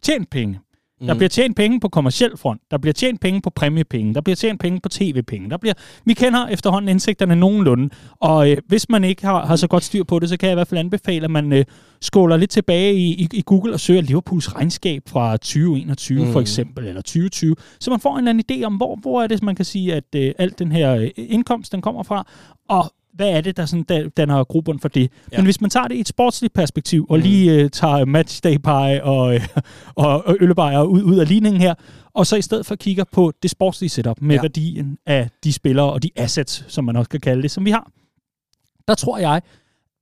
tjent 0.02 0.30
penge. 0.30 0.58
Mm. 1.00 1.06
Der 1.06 1.14
bliver 1.14 1.28
tjent 1.28 1.56
penge 1.56 1.80
på 1.80 1.88
kommersiel 1.88 2.36
front. 2.36 2.60
Der 2.70 2.78
bliver 2.78 2.92
tjent 2.92 3.20
penge 3.20 3.40
på 3.40 3.50
præmiepenge. 3.50 4.14
Der 4.14 4.20
bliver 4.20 4.36
tjent 4.36 4.60
penge 4.60 4.80
på 4.80 4.88
tv-penge. 4.88 5.50
Der 5.50 5.56
bliver, 5.56 5.74
vi 6.04 6.14
kender 6.14 6.46
efterhånden 6.46 6.88
indsigterne 6.88 7.36
nogenlunde. 7.36 7.90
Og 8.20 8.50
øh, 8.50 8.56
hvis 8.66 8.88
man 8.88 9.04
ikke 9.04 9.26
har, 9.26 9.46
har 9.46 9.56
så 9.56 9.66
godt 9.66 9.84
styr 9.84 10.04
på 10.04 10.18
det, 10.18 10.28
så 10.28 10.36
kan 10.36 10.46
jeg 10.46 10.54
i 10.54 10.56
hvert 10.56 10.68
fald 10.68 10.80
anbefale, 10.80 11.24
at 11.24 11.30
man 11.30 11.52
øh, 11.52 11.64
skåler 12.00 12.36
lidt 12.36 12.50
tilbage 12.50 12.94
i, 12.94 13.10
i, 13.12 13.28
i 13.32 13.42
Google 13.46 13.72
og 13.72 13.80
søger 13.80 14.02
Liverpools 14.02 14.54
regnskab 14.54 15.02
fra 15.08 15.36
2021 15.36 16.24
mm. 16.24 16.32
for 16.32 16.40
eksempel, 16.40 16.86
eller 16.86 17.02
2020. 17.02 17.56
Så 17.80 17.90
man 17.90 18.00
får 18.00 18.12
en 18.12 18.18
eller 18.18 18.30
anden 18.30 18.62
idé 18.62 18.64
om, 18.64 18.76
hvor, 18.76 18.96
hvor 18.96 19.22
er 19.22 19.26
det, 19.26 19.42
man 19.42 19.54
kan 19.54 19.64
sige, 19.64 19.94
at 19.94 20.04
øh, 20.16 20.32
alt 20.38 20.58
den 20.58 20.72
her 20.72 20.94
øh, 20.94 21.10
indkomst, 21.16 21.72
den 21.72 21.80
kommer 21.80 22.02
fra. 22.02 22.26
Og 22.68 22.92
hvad 23.16 23.28
er 23.28 23.40
det, 23.40 23.56
der 23.56 23.66
sådan 23.66 24.10
danner 24.16 24.44
grobund 24.44 24.80
for 24.80 24.88
det? 24.88 25.10
Ja. 25.32 25.36
Men 25.36 25.44
hvis 25.44 25.60
man 25.60 25.70
tager 25.70 25.88
det 25.88 25.94
i 25.94 26.00
et 26.00 26.08
sportsligt 26.08 26.54
perspektiv, 26.54 27.06
og 27.08 27.16
Mm. 27.18 27.22
lige 27.22 27.54
øh, 27.54 27.70
tager 27.70 28.04
matchday 28.04 28.56
pie 28.58 29.04
og, 29.04 29.34
øh, 29.34 29.48
og, 29.94 30.26
og 30.26 30.36
øllebajer 30.40 30.82
ud, 30.82 31.02
ud 31.02 31.16
af 31.18 31.28
ligningen 31.28 31.60
her, 31.62 31.74
og 32.14 32.26
så 32.26 32.36
i 32.36 32.42
stedet 32.42 32.66
for 32.66 32.74
kigger 32.74 33.04
på 33.12 33.32
det 33.42 33.50
sportslige 33.50 33.90
setup 33.90 34.16
med 34.20 34.34
ja. 34.36 34.40
værdien 34.42 34.98
af 35.06 35.30
de 35.44 35.52
spillere 35.52 35.92
og 35.92 36.02
de 36.02 36.10
assets, 36.16 36.64
som 36.68 36.84
man 36.84 36.96
også 36.96 37.08
kan 37.08 37.20
kalde 37.20 37.42
det, 37.42 37.50
som 37.50 37.64
vi 37.64 37.70
har, 37.70 37.90
der 38.88 38.94
tror 38.94 39.18
jeg, 39.18 39.42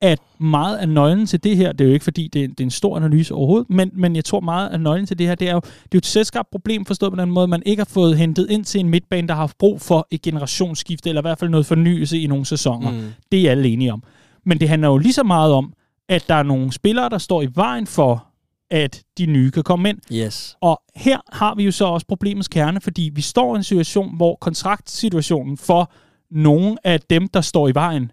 at 0.05 0.19
meget 0.38 0.77
af 0.77 0.88
nøglen 0.88 1.27
til 1.27 1.45
det 1.45 1.57
her, 1.57 1.73
det 1.73 1.85
er 1.85 1.88
jo 1.88 1.93
ikke 1.95 2.05
fordi, 2.05 2.29
det 2.29 2.45
er, 2.45 2.49
det 2.49 2.61
er 2.61 2.64
en 2.64 2.71
stor 2.71 2.97
analyse 2.97 3.35
overhovedet, 3.35 3.71
men, 3.71 3.90
men 3.95 4.17
jeg 4.17 4.25
tror 4.25 4.40
meget 4.40 4.69
af 4.69 4.81
nøglen 4.81 5.07
til 5.07 5.19
det 5.19 5.27
her, 5.27 5.35
det 5.35 5.49
er 5.49 5.53
jo, 5.53 5.61
det 5.61 5.69
er 5.69 5.88
jo 5.95 5.99
et 5.99 6.07
selskabt 6.07 6.51
problem 6.51 6.85
forstået 6.85 7.12
på 7.12 7.21
den 7.21 7.31
måde, 7.31 7.49
man 7.49 7.62
ikke 7.67 7.81
har 7.81 7.90
fået 7.90 8.19
hentet 8.19 8.51
ind 8.51 8.64
til 8.64 8.81
en 8.81 8.88
midtbane, 8.88 9.29
der 9.29 9.35
har 9.35 9.40
haft 9.40 9.59
brug 9.59 9.81
for 9.81 10.07
et 10.11 10.23
generationsskifte, 10.23 11.09
eller 11.09 11.23
i 11.23 11.27
hvert 11.27 11.38
fald 11.38 11.51
noget 11.51 11.67
fornyelse 11.67 12.19
i 12.19 12.27
nogle 12.27 12.47
sæsoner. 12.47 12.90
Mm. 12.90 13.12
Det 13.33 13.47
er 13.47 13.51
alle 13.51 13.69
enige 13.69 13.93
om. 13.93 14.03
Men 14.47 14.61
det 14.61 14.69
handler 14.69 14.88
jo 14.88 14.99
lige 14.99 15.12
så 15.12 15.23
meget 15.23 15.53
om, 15.53 15.73
at 16.09 16.25
der 16.29 16.35
er 16.35 16.43
nogle 16.43 16.73
spillere, 16.73 17.09
der 17.09 17.19
står 17.19 17.43
i 17.43 17.49
vejen 17.55 17.87
for, 17.87 18.27
at 18.71 19.03
de 19.19 19.27
nye 19.27 19.51
kan 19.51 19.62
komme 19.62 19.88
ind. 19.88 19.99
Yes. 20.12 20.57
Og 20.61 20.83
her 20.97 21.19
har 21.33 21.55
vi 21.55 21.64
jo 21.64 21.71
så 21.71 21.85
også 21.85 22.07
problemets 22.07 22.49
kerne, 22.49 22.81
fordi 22.81 23.11
vi 23.14 23.21
står 23.21 23.55
i 23.55 23.57
en 23.57 23.64
situation, 23.64 24.17
hvor 24.17 24.38
kontraktsituationen 24.40 25.57
for 25.57 25.93
nogle 26.31 26.77
af 26.85 27.01
dem, 27.01 27.29
der 27.29 27.40
står 27.40 27.69
i 27.69 27.75
vejen, 27.75 28.11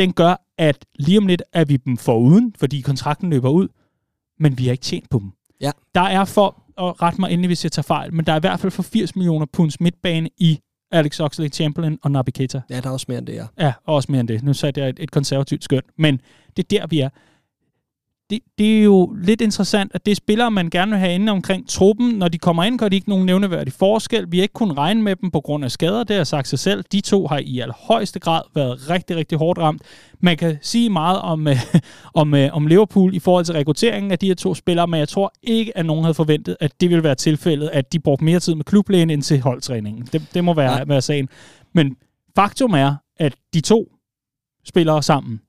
den 0.00 0.12
gør, 0.12 0.34
at 0.58 0.84
lige 0.98 1.18
om 1.18 1.26
lidt 1.26 1.42
er 1.52 1.64
vi 1.64 1.76
dem 1.76 1.96
foruden, 1.96 2.54
fordi 2.58 2.80
kontrakten 2.80 3.30
løber 3.30 3.50
ud, 3.50 3.68
men 4.38 4.58
vi 4.58 4.64
har 4.64 4.72
ikke 4.72 4.82
tjent 4.82 5.10
på 5.10 5.18
dem. 5.18 5.32
Ja. 5.60 5.70
Der 5.94 6.00
er 6.00 6.24
for, 6.24 6.62
og 6.76 7.02
ret 7.02 7.18
mig 7.18 7.30
endelig, 7.30 7.48
hvis 7.48 7.64
jeg 7.64 7.72
tager 7.72 7.82
fejl, 7.82 8.14
men 8.14 8.26
der 8.26 8.32
er 8.32 8.36
i 8.36 8.40
hvert 8.40 8.60
fald 8.60 8.70
for 8.70 8.82
80 8.82 9.16
millioner 9.16 9.46
punds 9.52 9.80
midtbane 9.80 10.28
i 10.38 10.58
Alex 10.92 11.20
Oxlade-Chamberlain 11.20 11.96
og 12.02 12.10
Naby 12.10 12.30
Keita. 12.30 12.60
Ja, 12.70 12.80
der 12.80 12.88
er 12.88 12.92
også 12.92 13.06
mere 13.08 13.18
end 13.18 13.26
det, 13.26 13.34
ja. 13.34 13.46
Ja, 13.58 13.72
og 13.84 13.94
også 13.94 14.12
mere 14.12 14.20
end 14.20 14.28
det. 14.28 14.42
Nu 14.42 14.52
satte 14.52 14.80
jeg 14.80 14.88
et, 14.88 14.98
et 14.98 15.10
konservativt 15.10 15.64
skøn. 15.64 15.82
Men 15.98 16.20
det 16.56 16.72
er 16.72 16.78
der, 16.78 16.86
vi 16.86 17.00
er. 17.00 17.08
Det, 18.30 18.38
det 18.58 18.78
er 18.78 18.82
jo 18.82 19.16
lidt 19.22 19.40
interessant, 19.40 19.90
at 19.94 20.06
det 20.06 20.12
er 20.12 20.16
spillere, 20.16 20.50
man 20.50 20.70
gerne 20.70 20.90
vil 20.90 20.98
have 20.98 21.14
inde 21.14 21.32
omkring 21.32 21.68
truppen. 21.68 22.08
Når 22.10 22.28
de 22.28 22.38
kommer 22.38 22.64
ind, 22.64 22.78
gør 22.78 22.88
de 22.88 22.96
ikke 22.96 23.08
nogen 23.08 23.26
nævneværdig 23.26 23.72
forskel. 23.72 24.26
Vi 24.32 24.38
har 24.38 24.42
ikke 24.42 24.52
kunnet 24.52 24.76
regne 24.78 25.02
med 25.02 25.16
dem 25.16 25.30
på 25.30 25.40
grund 25.40 25.64
af 25.64 25.70
skader. 25.70 26.04
Det 26.04 26.16
har 26.16 26.24
sagt 26.24 26.48
sig 26.48 26.58
selv. 26.58 26.84
De 26.92 27.00
to 27.00 27.26
har 27.26 27.38
i 27.38 27.60
allerhøjeste 27.60 28.18
grad 28.18 28.42
været 28.54 28.90
rigtig, 28.90 29.16
rigtig 29.16 29.38
hårdt 29.38 29.58
ramt. 29.58 29.82
Man 30.20 30.36
kan 30.36 30.58
sige 30.62 30.90
meget 30.90 31.18
om, 31.20 31.46
øh, 31.48 31.56
om, 32.14 32.34
øh, 32.34 32.48
om 32.52 32.66
Liverpool 32.66 33.14
i 33.14 33.18
forhold 33.18 33.44
til 33.44 33.54
rekrutteringen 33.54 34.12
af 34.12 34.18
de 34.18 34.26
her 34.26 34.34
to 34.34 34.54
spillere, 34.54 34.86
men 34.86 35.00
jeg 35.00 35.08
tror 35.08 35.32
ikke, 35.42 35.78
at 35.78 35.86
nogen 35.86 36.04
havde 36.04 36.14
forventet, 36.14 36.56
at 36.60 36.80
det 36.80 36.90
ville 36.90 37.02
være 37.04 37.14
tilfældet, 37.14 37.70
at 37.72 37.92
de 37.92 37.98
brugte 37.98 38.24
mere 38.24 38.40
tid 38.40 38.54
med 38.54 38.64
klublægen 38.64 39.10
end 39.10 39.22
til 39.22 39.40
holdtræningen. 39.40 40.08
Det, 40.12 40.22
det 40.34 40.44
må 40.44 40.54
være, 40.54 40.72
Ja. 40.78 40.84
være 40.84 41.02
sagen. 41.02 41.28
Men 41.72 41.96
faktum 42.36 42.72
er, 42.72 42.94
at 43.18 43.34
de 43.54 43.60
to 43.60 43.92
spillere 44.64 45.02
sammen 45.02 45.40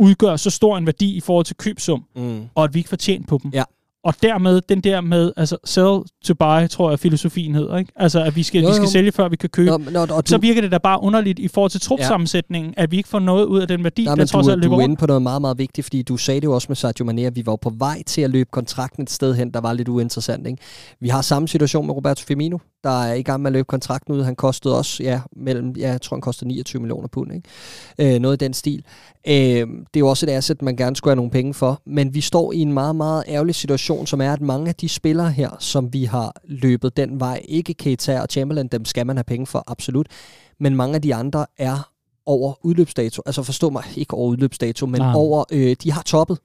udgør 0.00 0.36
så 0.36 0.50
stor 0.50 0.78
en 0.78 0.86
værdi 0.86 1.14
i 1.16 1.20
forhold 1.20 1.44
til 1.44 1.56
købsum, 1.56 2.04
Mm. 2.16 2.40
og 2.54 2.64
at 2.64 2.74
vi 2.74 2.78
ikke 2.78 2.88
får 2.88 2.96
tjent 2.96 3.28
på 3.28 3.40
dem. 3.42 3.50
Ja. 3.54 3.62
Og 4.04 4.14
dermed 4.22 4.60
den 4.68 4.80
der 4.80 5.00
med, 5.00 5.32
altså 5.36 5.56
sell 5.64 5.98
to 6.24 6.34
buy, 6.34 6.68
tror 6.68 6.90
jeg, 6.90 6.98
filosofien 6.98 7.54
hedder, 7.54 7.76
ikke? 7.78 7.92
Altså, 7.96 8.22
at 8.24 8.36
vi 8.36 8.42
skal, 8.42 8.62
Jo, 8.62 8.68
vi 8.68 8.74
skal 8.74 8.84
jo. 8.84 8.90
sælge, 8.90 9.12
før 9.12 9.28
vi 9.28 9.36
kan 9.36 9.48
købe. 9.48 9.70
Nå, 9.92 10.06
du, 10.06 10.20
så 10.26 10.38
virker 10.38 10.60
det 10.60 10.72
da 10.72 10.78
bare 10.78 11.02
underligt 11.02 11.38
i 11.38 11.48
forhold 11.48 11.70
til 11.70 11.80
trupsammensætningen, 11.80 12.74
at 12.76 12.90
vi 12.90 12.96
ikke 12.96 13.08
får 13.08 13.18
noget 13.18 13.44
ud 13.46 13.60
af 13.60 13.68
den 13.68 13.84
værdi, 13.84 14.04
Nej, 14.04 14.14
der 14.14 14.24
trods 14.26 14.46
du, 14.46 14.52
alt 14.52 14.58
du 14.58 14.62
løber 14.62 14.74
er 14.74 14.76
rundt. 14.76 14.84
inde 14.90 14.96
på 14.96 15.06
noget 15.06 15.22
meget, 15.22 15.40
meget 15.40 15.58
vigtigt, 15.58 15.84
fordi 15.84 16.02
du 16.02 16.16
sagde 16.16 16.40
det 16.40 16.46
jo 16.46 16.52
også 16.54 16.66
med 16.68 16.76
Sadio 16.76 17.04
Mane, 17.04 17.26
at 17.26 17.36
vi 17.36 17.46
var 17.46 17.56
på 17.56 17.72
vej 17.78 18.02
til 18.06 18.20
at 18.22 18.30
løbe 18.30 18.48
kontrakten 18.52 19.02
et 19.02 19.10
sted 19.10 19.34
hen, 19.34 19.50
der 19.50 19.60
var 19.60 19.72
lidt 19.72 19.88
uinteressant. 19.88 20.46
Ikke? 20.46 20.62
Vi 21.00 21.08
har 21.08 21.22
samme 21.22 21.48
situation 21.48 21.86
med 21.86 21.94
Roberto 21.94 22.24
Firmino, 22.26 22.58
der 22.84 23.02
er 23.02 23.14
i 23.14 23.22
gang 23.22 23.42
med 23.42 23.48
at 23.48 23.52
løbe 23.52 23.64
kontrakten 23.64 24.14
ud. 24.14 24.22
Han 24.22 24.36
kostede 24.36 24.78
også, 24.78 25.02
ja, 25.02 25.20
mellem, 25.36 25.70
ja 25.70 25.90
jeg 25.90 26.02
tror 26.02 26.16
han 26.16 26.20
kostede 26.20 26.48
29 26.48 26.80
millioner 26.80 27.08
pund. 27.08 27.32
Ikke? 27.32 28.14
Øh, 28.14 28.20
noget 28.20 28.42
i 28.42 28.44
den 28.44 28.54
stil. 28.54 28.84
Øh, 29.26 29.34
det 29.34 29.66
er 29.94 29.98
jo 29.98 30.08
også 30.08 30.26
et 30.26 30.30
asset, 30.30 30.62
man 30.62 30.76
gerne 30.76 30.96
skulle 30.96 31.10
have 31.10 31.16
nogle 31.16 31.30
penge 31.30 31.54
for, 31.54 31.82
men 31.86 32.14
vi 32.14 32.20
står 32.20 32.52
i 32.52 32.58
en 32.58 32.72
meget, 32.72 32.96
meget 32.96 33.24
ærgerlig 33.28 33.54
situation, 33.54 34.06
som 34.06 34.20
er, 34.20 34.32
at 34.32 34.40
mange 34.40 34.68
af 34.68 34.74
de 34.74 34.88
spillere 34.88 35.30
her, 35.30 35.50
som 35.58 35.92
vi 35.92 36.04
har 36.04 36.34
løbet 36.44 36.96
den 36.96 37.20
vej, 37.20 37.42
ikke 37.48 37.74
Keita 37.74 38.20
og 38.20 38.26
Chamberlain, 38.30 38.68
dem 38.68 38.84
skal 38.84 39.06
man 39.06 39.16
have 39.16 39.24
penge 39.24 39.46
for, 39.46 39.64
absolut, 39.66 40.06
men 40.60 40.76
mange 40.76 40.94
af 40.94 41.02
de 41.02 41.14
andre 41.14 41.46
er 41.58 41.90
over 42.26 42.66
udløbsdato. 42.66 43.22
Altså 43.26 43.42
forstå 43.42 43.70
mig, 43.70 43.84
ikke 43.96 44.14
over 44.14 44.28
udløbsdato, 44.28 44.86
men 44.86 45.00
Nej. 45.00 45.12
over, 45.14 45.44
øh, 45.52 45.76
de 45.82 45.92
har 45.92 46.02
toppet. 46.02 46.38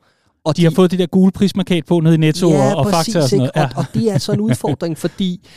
Og 0.44 0.58
De 0.58 0.64
har 0.64 0.72
fået 0.72 0.92
det 0.92 1.00
der 1.00 1.06
gule 1.06 1.32
prismarkat 1.32 1.86
på 1.86 2.00
nede 2.00 2.16
i 2.16 2.18
Netto 2.18 2.50
ja, 2.50 2.74
og, 2.74 2.86
og 2.86 2.92
Fakta 2.92 3.22
og 3.22 3.30
sådan 3.30 3.38
noget. 3.38 3.52
Og, 3.56 3.70
og 3.76 3.86
det 3.94 4.10
er 4.10 4.14
altså 4.14 4.32
en 4.32 4.40
udfordring, 4.40 4.98
fordi 4.98 5.48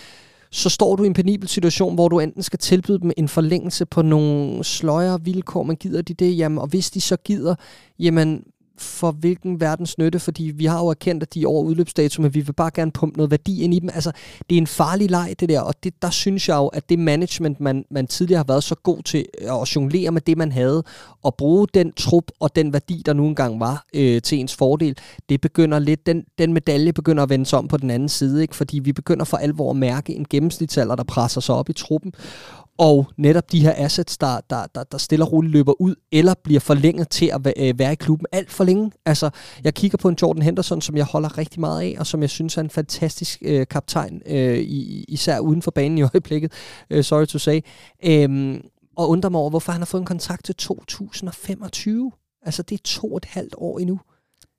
så 0.50 0.68
står 0.68 0.96
du 0.96 1.04
i 1.04 1.06
en 1.06 1.14
penibel 1.14 1.48
situation, 1.48 1.94
hvor 1.94 2.08
du 2.08 2.18
enten 2.18 2.42
skal 2.42 2.58
tilbyde 2.58 2.98
dem 2.98 3.10
en 3.16 3.28
forlængelse 3.28 3.86
på 3.86 4.02
nogle 4.02 4.64
sløjere 4.64 5.24
vilkår, 5.24 5.62
men 5.62 5.76
gider 5.76 6.02
de 6.02 6.14
det? 6.14 6.38
Jamen, 6.38 6.58
og 6.58 6.66
hvis 6.66 6.90
de 6.90 7.00
så 7.00 7.16
gider, 7.16 7.54
jamen, 7.98 8.42
for 8.78 9.10
hvilken 9.10 9.60
verdens 9.60 9.98
nytte, 9.98 10.18
fordi 10.18 10.44
vi 10.44 10.64
har 10.64 10.78
jo 10.78 10.86
erkendt, 10.86 11.22
at 11.22 11.34
de 11.34 11.42
er 11.42 11.46
over 11.46 11.62
udløbsdato, 11.62 12.22
men 12.22 12.34
vi 12.34 12.40
vil 12.40 12.52
bare 12.52 12.70
gerne 12.74 12.90
pumpe 12.90 13.16
noget 13.16 13.30
værdi 13.30 13.62
ind 13.62 13.74
i 13.74 13.78
dem. 13.78 13.88
Altså, 13.94 14.12
det 14.50 14.56
er 14.56 14.60
en 14.60 14.66
farlig 14.66 15.10
leg, 15.10 15.34
det 15.40 15.48
der, 15.48 15.60
og 15.60 15.74
det, 15.84 16.02
der 16.02 16.10
synes 16.10 16.48
jeg 16.48 16.56
jo, 16.56 16.66
at 16.66 16.88
det 16.88 16.98
management, 16.98 17.60
man, 17.60 17.84
man 17.90 18.06
tidligere 18.06 18.38
har 18.38 18.44
været 18.44 18.64
så 18.64 18.74
god 18.74 19.02
til 19.02 19.26
at 19.40 19.76
jonglere 19.76 20.10
med 20.10 20.20
det, 20.20 20.38
man 20.38 20.52
havde, 20.52 20.82
og 21.22 21.34
bruge 21.34 21.66
den 21.74 21.92
trup 21.92 22.24
og 22.40 22.56
den 22.56 22.72
værdi, 22.72 23.02
der 23.06 23.12
nu 23.12 23.26
engang 23.26 23.60
var 23.60 23.86
øh, 23.94 24.22
til 24.22 24.38
ens 24.38 24.54
fordel, 24.54 24.98
det 25.28 25.40
begynder 25.40 25.78
lidt, 25.78 26.06
den, 26.06 26.24
den 26.38 26.52
medalje 26.52 26.92
begynder 26.92 27.22
at 27.22 27.28
vende 27.28 27.46
sig 27.46 27.58
om 27.58 27.68
på 27.68 27.76
den 27.76 27.90
anden 27.90 28.08
side, 28.08 28.42
ikke? 28.42 28.56
fordi 28.56 28.78
vi 28.78 28.92
begynder 28.92 29.24
for 29.24 29.36
alvor 29.36 29.70
at 29.70 29.76
mærke 29.76 30.14
en 30.14 30.26
gennemsnitsalder, 30.30 30.96
der 30.96 31.04
presser 31.04 31.40
sig 31.40 31.54
op 31.54 31.68
i 31.68 31.72
truppen, 31.72 32.12
og 32.78 33.06
netop 33.16 33.52
de 33.52 33.60
her 33.60 33.74
assets, 33.76 34.18
der, 34.18 34.40
der, 34.50 34.66
der, 34.74 34.84
der 34.84 34.98
stille 34.98 35.24
og 35.24 35.32
roligt 35.32 35.52
løber 35.52 35.80
ud, 35.80 35.94
eller 36.12 36.34
bliver 36.44 36.60
forlænget 36.60 37.08
til 37.08 37.26
at 37.26 37.54
øh, 37.56 37.78
være 37.78 37.92
i 37.92 37.94
klubben 37.94 38.26
alt 38.32 38.50
for 38.50 38.64
længe. 38.64 38.92
Altså, 39.06 39.30
jeg 39.64 39.74
kigger 39.74 39.98
på 39.98 40.08
en 40.08 40.16
Jordan 40.22 40.42
Henderson, 40.42 40.80
som 40.80 40.96
jeg 40.96 41.04
holder 41.04 41.38
rigtig 41.38 41.60
meget 41.60 41.82
af, 41.82 41.96
og 41.98 42.06
som 42.06 42.22
jeg 42.22 42.30
synes 42.30 42.56
er 42.56 42.60
en 42.60 42.70
fantastisk 42.70 43.38
øh, 43.42 43.66
kaptajn, 43.66 44.22
øh, 44.26 44.58
i, 44.58 45.04
især 45.08 45.38
uden 45.38 45.62
for 45.62 45.70
banen 45.70 45.98
i 45.98 46.02
øjeblikket, 46.12 46.52
øh, 46.90 47.04
sorry 47.04 47.26
to 47.26 47.38
say, 47.38 47.60
øhm, 48.04 48.60
og 48.96 49.08
undrer 49.08 49.30
mig 49.30 49.40
over, 49.40 49.50
hvorfor 49.50 49.72
han 49.72 49.80
har 49.80 49.86
fået 49.86 50.00
en 50.00 50.06
kontrakt 50.06 50.44
til 50.44 50.54
2025. 50.54 52.12
Altså, 52.42 52.62
det 52.62 52.74
er 52.74 52.82
to 52.84 53.12
og 53.12 53.16
et 53.16 53.24
halvt 53.24 53.54
år 53.58 53.78
endnu. 53.78 54.00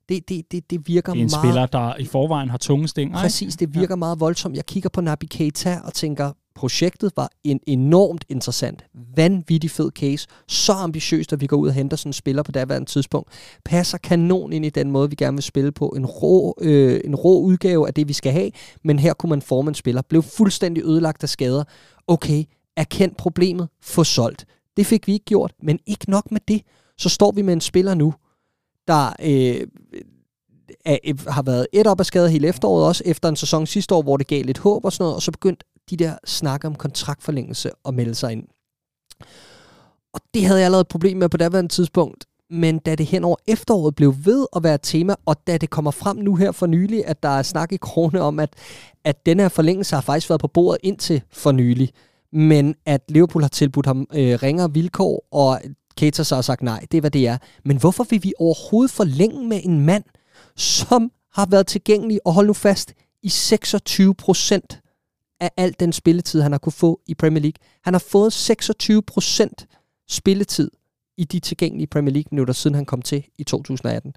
Det, 0.08 0.28
det, 0.28 0.52
det, 0.52 0.70
det 0.70 0.88
virker 0.88 1.12
Det 1.12 1.20
er 1.20 1.24
en 1.24 1.30
meget... 1.32 1.44
spiller, 1.44 1.66
der 1.66 1.96
i 1.96 2.04
forvejen 2.04 2.50
har 2.50 2.58
tunge 2.58 2.88
stænger. 2.88 3.20
Præcis, 3.20 3.56
det 3.56 3.74
virker 3.74 3.94
ja. 3.94 3.96
meget 3.96 4.20
voldsomt. 4.20 4.56
Jeg 4.56 4.66
kigger 4.66 4.88
på 4.88 5.00
Naby 5.00 5.24
Keita 5.30 5.80
og 5.84 5.94
tænker, 5.94 6.32
projektet 6.60 7.12
var 7.16 7.30
en 7.44 7.60
enormt 7.66 8.24
interessant, 8.28 8.84
vanvittig 9.16 9.70
fed 9.70 9.90
case, 9.90 10.28
så 10.48 10.72
ambitiøst, 10.72 11.32
at 11.32 11.40
vi 11.40 11.46
går 11.46 11.56
ud 11.56 11.68
og 11.68 11.74
henter 11.74 11.96
sådan 11.96 12.08
en 12.08 12.12
spiller 12.12 12.42
på 12.42 12.52
daværende 12.52 12.88
tidspunkt. 12.88 13.30
Passer 13.64 13.98
kanon 13.98 14.52
ind 14.52 14.64
i 14.64 14.70
den 14.70 14.90
måde, 14.90 15.10
vi 15.10 15.16
gerne 15.16 15.36
vil 15.36 15.42
spille 15.42 15.72
på. 15.72 15.88
En 15.88 16.06
rå, 16.06 16.54
øh, 16.60 17.00
en 17.04 17.14
rå 17.14 17.40
udgave 17.40 17.86
af 17.86 17.94
det, 17.94 18.08
vi 18.08 18.12
skal 18.12 18.32
have, 18.32 18.50
men 18.84 18.98
her 18.98 19.14
kunne 19.14 19.30
man 19.30 19.42
forme 19.42 19.68
en 19.68 19.74
spiller. 19.74 20.02
Blev 20.02 20.22
fuldstændig 20.22 20.84
ødelagt 20.84 21.22
af 21.22 21.28
skader. 21.28 21.64
Okay, 22.06 22.44
erkend 22.76 23.14
problemet, 23.14 23.68
få 23.82 24.04
solgt. 24.04 24.46
Det 24.76 24.86
fik 24.86 25.06
vi 25.06 25.12
ikke 25.12 25.24
gjort, 25.24 25.52
men 25.62 25.78
ikke 25.86 26.10
nok 26.10 26.30
med 26.30 26.40
det. 26.48 26.62
Så 26.98 27.08
står 27.08 27.32
vi 27.32 27.42
med 27.42 27.52
en 27.52 27.60
spiller 27.60 27.94
nu, 27.94 28.14
der 28.88 29.12
øh, 29.22 29.66
er, 30.84 31.30
har 31.30 31.42
været 31.42 31.66
et 31.72 31.86
op 31.86 32.00
af 32.00 32.06
skade 32.06 32.30
hele 32.30 32.48
efteråret, 32.48 32.86
også 32.86 33.02
efter 33.06 33.28
en 33.28 33.36
sæson 33.36 33.66
sidste 33.66 33.94
år, 33.94 34.02
hvor 34.02 34.16
det 34.16 34.26
gav 34.26 34.44
lidt 34.44 34.58
håb 34.58 34.84
og 34.84 34.92
sådan 34.92 35.02
noget, 35.02 35.16
og 35.16 35.22
så 35.22 35.32
begyndte 35.32 35.64
de 35.90 35.96
der 35.96 36.14
snakker 36.26 36.68
om 36.68 36.74
kontraktforlængelse 36.74 37.70
og 37.84 37.94
melde 37.94 38.14
sig 38.14 38.32
ind. 38.32 38.44
Og 40.12 40.20
det 40.34 40.44
havde 40.44 40.58
jeg 40.58 40.64
allerede 40.64 40.80
et 40.80 40.88
problem 40.88 41.16
med 41.16 41.28
på 41.28 41.36
daværende 41.36 41.72
tidspunkt, 41.72 42.24
men 42.50 42.78
da 42.78 42.94
det 42.94 43.06
hen 43.06 43.24
over 43.24 43.36
efteråret 43.46 43.94
blev 43.94 44.14
ved 44.24 44.46
at 44.56 44.62
være 44.62 44.74
et 44.74 44.80
tema, 44.82 45.14
og 45.26 45.46
da 45.46 45.58
det 45.58 45.70
kommer 45.70 45.90
frem 45.90 46.16
nu 46.16 46.36
her 46.36 46.52
for 46.52 46.66
nylig, 46.66 47.06
at 47.06 47.22
der 47.22 47.28
er 47.28 47.42
snak 47.42 47.72
i 47.72 47.76
krone 47.76 48.20
om, 48.20 48.40
at, 48.40 48.54
at 49.04 49.26
den 49.26 49.40
her 49.40 49.48
forlængelse 49.48 49.96
har 49.96 50.02
faktisk 50.02 50.30
været 50.30 50.40
på 50.40 50.48
bordet 50.48 50.80
indtil 50.82 51.22
for 51.30 51.52
nylig, 51.52 51.90
men 52.32 52.74
at 52.86 53.00
Liverpool 53.08 53.42
har 53.42 53.48
tilbudt 53.48 53.86
ham 53.86 54.06
øh, 54.14 54.38
ringere 54.42 54.72
vilkår, 54.72 55.26
og 55.30 55.60
Keita 55.96 56.22
så 56.22 56.34
har 56.34 56.42
sagt 56.42 56.62
nej, 56.62 56.86
det 56.90 56.96
er 56.96 57.00
hvad 57.00 57.10
det 57.10 57.26
er. 57.26 57.38
Men 57.64 57.76
hvorfor 57.76 58.06
vil 58.10 58.22
vi 58.22 58.32
overhovedet 58.38 58.90
forlænge 58.90 59.48
med 59.48 59.60
en 59.64 59.80
mand, 59.80 60.04
som 60.56 61.12
har 61.34 61.46
været 61.46 61.66
tilgængelig, 61.66 62.20
og 62.24 62.32
hold 62.32 62.46
nu 62.46 62.52
fast, 62.52 62.94
i 63.22 63.28
26 63.28 64.14
procent 64.14 64.80
af 65.40 65.50
al 65.56 65.74
den 65.80 65.92
spilletid, 65.92 66.40
han 66.42 66.52
har 66.52 66.58
kunne 66.58 66.72
få 66.72 67.00
i 67.06 67.14
Premier 67.14 67.40
League. 67.42 67.58
Han 67.84 67.94
har 67.94 67.98
fået 68.08 68.32
26 68.32 69.02
procent 69.02 69.66
spilletid 70.10 70.70
i 71.18 71.24
de 71.24 71.40
tilgængelige 71.40 71.86
Premier 71.86 72.12
League-minutter, 72.12 72.54
siden 72.54 72.74
han 72.74 72.84
kom 72.84 73.02
til 73.02 73.24
i 73.38 73.44
2018. 73.44 74.12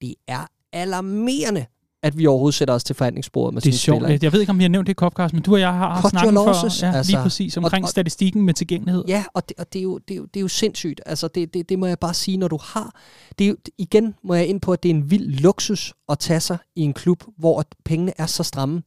Det 0.00 0.14
er 0.28 0.46
alarmerende, 0.72 1.66
at 2.02 2.18
vi 2.18 2.26
overhovedet 2.26 2.54
sætter 2.54 2.74
os 2.74 2.84
til 2.84 2.96
forhandlingsbordet 2.96 3.54
med 3.54 3.62
Det 3.62 3.68
er 3.74 3.78
sjovt. 3.78 4.02
spiller. 4.02 4.18
Jeg 4.22 4.32
ved 4.32 4.40
ikke, 4.40 4.50
om 4.50 4.58
vi 4.58 4.64
har 4.64 4.68
nævnt 4.68 4.86
det 4.86 4.92
i 4.92 4.94
Copcast, 4.94 5.34
men 5.34 5.42
du 5.42 5.52
og 5.52 5.60
jeg 5.60 5.72
har 5.72 6.00
Cut 6.02 6.10
snakken 6.10 6.34
your 6.34 6.44
før. 6.44 6.62
losses, 6.62 6.82
Ja, 6.82 6.92
altså. 6.96 7.12
lige 7.12 7.22
præcis. 7.22 7.56
Omkring 7.56 7.84
Og- 7.84 7.86
og- 7.86 7.90
statistikken 7.90 8.42
med 8.42 8.54
tilgængelighed. 8.54 9.04
Ja, 9.08 9.24
og 9.34 9.48
det, 9.48 9.56
og 9.58 9.72
det, 9.72 9.78
er, 9.78 9.82
jo, 9.82 9.98
det, 9.98 10.14
er, 10.14 10.18
jo, 10.18 10.24
det 10.24 10.36
er 10.36 10.40
jo 10.40 10.48
sindssygt. 10.48 11.00
Altså, 11.06 11.28
det, 11.28 11.54
det, 11.54 11.68
det 11.68 11.78
må 11.78 11.86
jeg 11.86 11.98
bare 11.98 12.14
sige, 12.14 12.36
når 12.36 12.48
du 12.48 12.58
har... 12.62 12.94
Det 13.38 13.44
er 13.44 13.48
jo, 13.48 13.56
igen 13.78 14.14
må 14.24 14.34
jeg 14.34 14.46
ind 14.46 14.60
på, 14.60 14.72
at 14.72 14.82
det 14.82 14.90
er 14.90 14.94
en 14.94 15.10
vild 15.10 15.28
luksus 15.40 15.94
at 16.08 16.18
tage 16.18 16.40
sig 16.40 16.58
i 16.76 16.80
en 16.80 16.92
klub, 16.92 17.24
hvor 17.38 17.64
pengene 17.84 18.12
er 18.18 18.26
så 18.26 18.42
stramme. 18.42 18.82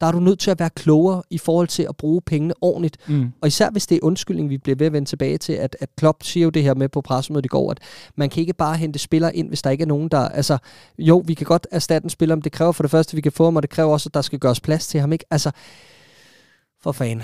Der 0.00 0.06
er 0.06 0.12
du 0.12 0.20
nødt 0.20 0.38
til 0.38 0.50
at 0.50 0.58
være 0.60 0.70
klogere 0.70 1.22
i 1.30 1.38
forhold 1.38 1.68
til 1.68 1.82
at 1.82 1.96
bruge 1.96 2.22
pengene 2.22 2.54
ordentligt. 2.60 2.96
Mm. 3.08 3.32
Og 3.40 3.48
især 3.48 3.70
hvis 3.70 3.86
det 3.86 3.96
er 3.96 4.00
undskyldning, 4.02 4.50
vi 4.50 4.58
bliver 4.58 4.76
ved 4.76 4.86
at 4.86 4.92
vende 4.92 5.08
tilbage 5.08 5.38
til, 5.38 5.52
at, 5.52 5.76
at 5.80 5.88
Klopp 5.96 6.22
siger 6.22 6.44
jo 6.44 6.50
det 6.50 6.62
her 6.62 6.74
med 6.74 6.88
på 6.88 7.00
pressemødet 7.00 7.44
i 7.44 7.48
går, 7.48 7.70
at 7.70 7.78
man 8.16 8.30
kan 8.30 8.40
ikke 8.40 8.52
bare 8.52 8.76
hente 8.76 8.98
spillere 8.98 9.36
ind, 9.36 9.48
hvis 9.48 9.62
der 9.62 9.70
ikke 9.70 9.82
er 9.82 9.86
nogen, 9.86 10.08
der... 10.08 10.28
Altså, 10.28 10.58
jo, 10.98 11.22
vi 11.26 11.34
kan 11.34 11.46
godt 11.46 11.66
erstatte 11.70 12.06
en 12.06 12.10
spiller, 12.10 12.34
men 12.34 12.42
det 12.44 12.52
kræver 12.52 12.72
for 12.72 12.82
det 12.82 12.90
første, 12.90 13.12
at 13.12 13.16
vi 13.16 13.20
kan 13.20 13.32
få 13.32 13.44
ham, 13.44 13.56
og 13.56 13.62
det 13.62 13.70
kræver 13.70 13.92
også, 13.92 14.08
at 14.08 14.14
der 14.14 14.22
skal 14.22 14.38
gøres 14.38 14.60
plads 14.60 14.86
til 14.86 15.00
ham, 15.00 15.12
ikke? 15.12 15.24
Altså, 15.30 15.50
for 16.82 16.92
fan. 16.92 17.22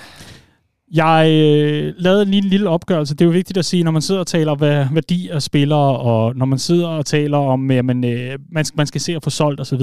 Jeg 0.94 1.30
øh, 1.30 1.94
lavede 1.98 2.24
lige 2.24 2.42
en 2.42 2.48
lille 2.48 2.68
opgørelse. 2.68 3.14
Det 3.14 3.20
er 3.20 3.24
jo 3.24 3.32
vigtigt 3.32 3.58
at 3.58 3.64
sige, 3.64 3.84
når 3.84 3.90
man 3.90 4.02
sidder 4.02 4.20
og 4.20 4.26
taler 4.26 4.54
hvad, 4.54 4.86
værdi 4.92 5.28
af 5.28 5.42
spillere, 5.42 5.98
og 5.98 6.36
når 6.36 6.46
man 6.46 6.58
sidder 6.58 6.88
og 6.88 7.06
taler 7.06 7.38
om, 7.38 7.70
øh, 7.70 7.76
at 7.76 7.84
man, 7.84 8.04
øh, 8.04 8.38
man, 8.52 8.64
skal, 8.64 8.76
man 8.76 8.86
skal 8.86 9.00
se 9.00 9.16
at 9.16 9.24
få 9.24 9.30
solgt 9.30 9.60
osv., 9.60 9.80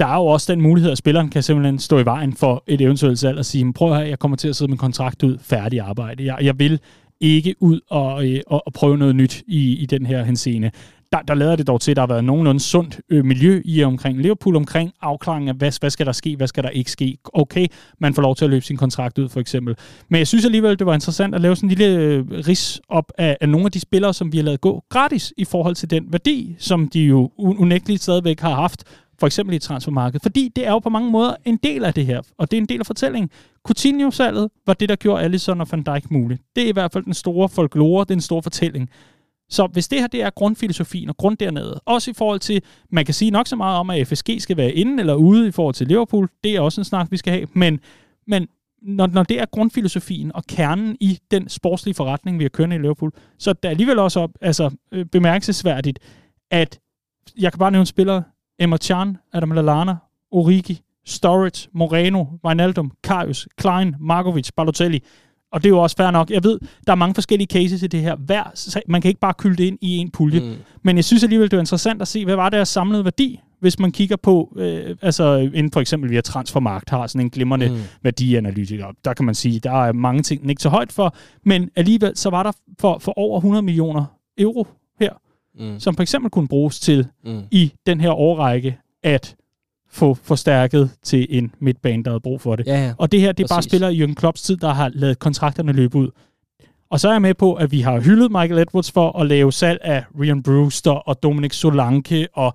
der 0.00 0.06
er 0.06 0.14
jo 0.14 0.26
også 0.26 0.52
den 0.52 0.62
mulighed, 0.62 0.92
at 0.92 0.98
spilleren 0.98 1.28
kan 1.28 1.42
simpelthen 1.42 1.78
stå 1.78 1.98
i 1.98 2.04
vejen 2.04 2.32
for 2.32 2.64
et 2.66 2.80
eventuelt 2.80 3.18
salg 3.18 3.38
og 3.38 3.44
sige, 3.44 3.72
prøv 3.72 3.94
her, 3.94 4.00
jeg 4.00 4.18
kommer 4.18 4.36
til 4.36 4.48
at 4.48 4.56
sidde 4.56 4.70
med 4.70 4.78
kontrakt 4.78 5.22
ud, 5.22 5.38
færdig 5.42 5.80
arbejde. 5.80 6.24
Jeg, 6.24 6.38
jeg 6.42 6.58
vil 6.58 6.80
ikke 7.20 7.54
ud 7.60 7.80
og, 7.90 8.28
øh, 8.28 8.40
og, 8.46 8.62
og 8.66 8.72
prøve 8.72 8.98
noget 8.98 9.16
nyt 9.16 9.42
i, 9.46 9.76
i 9.76 9.86
den 9.86 10.06
her 10.06 10.24
henseende 10.24 10.70
der, 11.12 11.22
der 11.22 11.34
lader 11.34 11.56
det 11.56 11.66
dog 11.66 11.80
til, 11.80 11.90
at 11.90 11.96
der 11.96 12.02
har 12.02 12.06
været 12.06 12.24
nogenlunde 12.24 12.60
sundt 12.60 13.00
øh, 13.08 13.24
miljø 13.24 13.62
i 13.64 13.82
omkring 13.82 14.20
Liverpool, 14.20 14.56
omkring 14.56 14.92
afklaringen 15.00 15.48
af, 15.48 15.54
hvad, 15.54 15.80
hvad 15.80 15.90
skal 15.90 16.06
der 16.06 16.12
ske, 16.12 16.36
hvad 16.36 16.46
skal 16.46 16.62
der 16.62 16.70
ikke 16.70 16.90
ske. 16.90 17.18
Okay, 17.32 17.66
man 17.98 18.14
får 18.14 18.22
lov 18.22 18.36
til 18.36 18.44
at 18.44 18.50
løbe 18.50 18.64
sin 18.64 18.76
kontrakt 18.76 19.18
ud, 19.18 19.28
for 19.28 19.40
eksempel. 19.40 19.76
Men 20.08 20.18
jeg 20.18 20.26
synes 20.26 20.44
alligevel, 20.44 20.78
det 20.78 20.86
var 20.86 20.94
interessant 20.94 21.34
at 21.34 21.40
lave 21.40 21.56
sådan 21.56 21.70
en 21.70 21.74
lille 21.76 21.98
øh, 21.98 22.24
ris 22.30 22.80
op 22.88 23.12
af, 23.18 23.36
af 23.40 23.48
nogle 23.48 23.66
af 23.66 23.72
de 23.72 23.80
spillere, 23.80 24.14
som 24.14 24.32
vi 24.32 24.36
har 24.36 24.44
lavet 24.44 24.60
gå 24.60 24.84
gratis 24.88 25.34
i 25.36 25.44
forhold 25.44 25.74
til 25.74 25.90
den 25.90 26.12
værdi, 26.12 26.56
som 26.58 26.88
de 26.88 27.00
jo 27.00 27.30
unægteligt 27.38 28.02
stadigvæk 28.02 28.40
har 28.40 28.54
haft, 28.54 28.84
for 29.18 29.26
eksempel 29.26 29.54
i 29.54 29.58
transfermarkedet. 29.58 30.22
Fordi 30.22 30.52
det 30.56 30.66
er 30.66 30.70
jo 30.70 30.78
på 30.78 30.88
mange 30.88 31.10
måder 31.10 31.34
en 31.44 31.56
del 31.56 31.84
af 31.84 31.94
det 31.94 32.06
her, 32.06 32.20
og 32.38 32.50
det 32.50 32.56
er 32.56 32.60
en 32.60 32.68
del 32.68 32.80
af 32.80 32.86
fortællingen. 32.86 33.30
Coutinho-salget 33.64 34.50
var 34.66 34.74
det, 34.74 34.88
der 34.88 34.96
gjorde 34.96 35.22
Alisson 35.22 35.60
og 35.60 35.68
Van 35.70 35.82
Dijk 35.82 36.10
muligt. 36.10 36.42
Det 36.56 36.64
er 36.64 36.68
i 36.68 36.72
hvert 36.72 36.92
fald 36.92 37.04
den 37.04 37.14
store 37.14 37.48
folklore, 37.48 38.04
den 38.08 38.20
store 38.20 38.42
fortælling. 38.42 38.90
Så 39.50 39.66
hvis 39.66 39.88
det 39.88 40.00
her 40.00 40.06
det 40.06 40.22
er 40.22 40.30
grundfilosofien 40.30 41.08
og 41.08 41.16
grund 41.16 41.36
dernede, 41.36 41.80
også 41.84 42.10
i 42.10 42.14
forhold 42.14 42.40
til, 42.40 42.62
man 42.90 43.04
kan 43.04 43.14
sige 43.14 43.30
nok 43.30 43.46
så 43.46 43.56
meget 43.56 43.78
om, 43.78 43.90
at 43.90 44.08
FSG 44.08 44.30
skal 44.38 44.56
være 44.56 44.72
inde 44.72 45.00
eller 45.00 45.14
ude 45.14 45.48
i 45.48 45.50
forhold 45.50 45.74
til 45.74 45.86
Liverpool, 45.86 46.28
det 46.44 46.56
er 46.56 46.60
også 46.60 46.80
en 46.80 46.84
snak, 46.84 47.10
vi 47.10 47.16
skal 47.16 47.32
have, 47.32 47.46
men, 47.52 47.80
men 48.26 48.48
når, 48.82 49.06
når 49.06 49.22
det 49.22 49.40
er 49.40 49.46
grundfilosofien 49.46 50.32
og 50.34 50.44
kernen 50.44 50.96
i 51.00 51.18
den 51.30 51.48
sportslige 51.48 51.94
forretning, 51.94 52.38
vi 52.38 52.44
har 52.44 52.48
kørende 52.48 52.76
i 52.76 52.78
Liverpool, 52.78 53.12
så 53.38 53.50
er 53.50 53.54
det 53.54 53.68
alligevel 53.68 53.98
også 53.98 54.20
op, 54.20 54.30
altså, 54.40 54.70
øh, 54.92 55.06
bemærkelsesværdigt, 55.06 55.98
at 56.50 56.80
jeg 57.38 57.52
kan 57.52 57.58
bare 57.58 57.70
nævne 57.70 57.86
spillere, 57.86 58.22
Emma 58.58 58.76
Chan, 58.76 59.16
Adam 59.32 59.50
Lallana, 59.50 59.96
Origi, 60.30 60.80
Storage, 61.06 61.68
Moreno, 61.72 62.24
Wijnaldum, 62.44 62.92
Karius, 63.04 63.48
Klein, 63.56 63.94
Markovic, 64.00 64.50
Balotelli 64.56 65.02
og 65.52 65.62
det 65.62 65.68
er 65.68 65.70
jo 65.70 65.78
også 65.78 65.96
fair 65.96 66.10
nok. 66.10 66.30
Jeg 66.30 66.44
ved, 66.44 66.58
der 66.86 66.92
er 66.92 66.96
mange 66.96 67.14
forskellige 67.14 67.48
cases 67.52 67.82
i 67.82 67.86
det 67.86 68.00
her. 68.00 68.16
Hver, 68.16 68.80
man 68.88 69.00
kan 69.00 69.08
ikke 69.08 69.20
bare 69.20 69.34
kylde 69.38 69.56
det 69.56 69.64
ind 69.64 69.78
i 69.80 69.96
en 69.96 70.10
pulje. 70.10 70.40
Mm. 70.40 70.54
Men 70.82 70.96
jeg 70.96 71.04
synes 71.04 71.22
alligevel, 71.22 71.50
det 71.50 71.56
er 71.56 71.60
interessant 71.60 72.02
at 72.02 72.08
se, 72.08 72.24
hvad 72.24 72.36
var 72.36 72.48
deres 72.48 72.68
samlede 72.68 73.04
værdi, 73.04 73.40
hvis 73.60 73.78
man 73.78 73.92
kigger 73.92 74.16
på, 74.16 74.52
øh, 74.56 74.96
altså 75.02 75.36
inden 75.36 75.72
for 75.72 75.80
eksempel 75.80 76.10
via 76.10 76.20
Transfermarkt 76.20 76.90
har 76.90 77.06
sådan 77.06 77.20
en 77.20 77.30
glimrende 77.30 77.68
mm. 77.68 77.78
værdianalytiker. 78.02 78.86
Der 79.04 79.14
kan 79.14 79.24
man 79.24 79.34
sige, 79.34 79.60
der 79.60 79.84
er 79.84 79.92
mange 79.92 80.22
ting, 80.22 80.42
den 80.42 80.50
ikke 80.50 80.62
så 80.62 80.68
højt 80.68 80.92
for, 80.92 81.14
men 81.44 81.70
alligevel 81.76 82.16
så 82.16 82.30
var 82.30 82.42
der 82.42 82.52
for, 82.80 82.98
for 82.98 83.18
over 83.18 83.38
100 83.38 83.62
millioner 83.62 84.04
euro 84.38 84.66
her, 85.00 85.12
mm. 85.58 85.80
som 85.80 85.94
for 85.94 86.02
eksempel 86.02 86.30
kunne 86.30 86.48
bruges 86.48 86.80
til 86.80 87.06
mm. 87.24 87.42
i 87.50 87.72
den 87.86 88.00
her 88.00 88.10
årrække 88.10 88.78
at 89.02 89.36
få 89.90 90.14
forstærket 90.14 90.90
til 91.02 91.26
en 91.30 91.52
midtbane, 91.60 92.04
der 92.04 92.10
havde 92.10 92.20
brug 92.20 92.40
for 92.40 92.56
det. 92.56 92.66
Ja, 92.66 92.84
ja. 92.86 92.92
Og 92.98 93.12
det 93.12 93.20
her, 93.20 93.32
det 93.32 93.44
er 93.44 93.48
bare 93.48 93.62
spillere 93.62 93.94
i 93.94 94.04
Jürgen 94.04 94.14
Klopps 94.14 94.42
tid, 94.42 94.56
der 94.56 94.72
har 94.72 94.90
lavet 94.94 95.18
kontrakterne 95.18 95.72
løbe 95.72 95.98
ud. 95.98 96.10
Og 96.90 97.00
så 97.00 97.08
er 97.08 97.12
jeg 97.12 97.22
med 97.22 97.34
på, 97.34 97.54
at 97.54 97.72
vi 97.72 97.80
har 97.80 98.00
hyldet 98.00 98.30
Michael 98.30 98.58
Edwards 98.58 98.90
for 98.90 99.18
at 99.20 99.26
lave 99.26 99.52
salg 99.52 99.78
af 99.82 100.04
Ryan 100.20 100.42
Brewster 100.42 100.90
og 100.90 101.22
Dominic 101.22 101.54
Solanke 101.54 102.28
og 102.34 102.54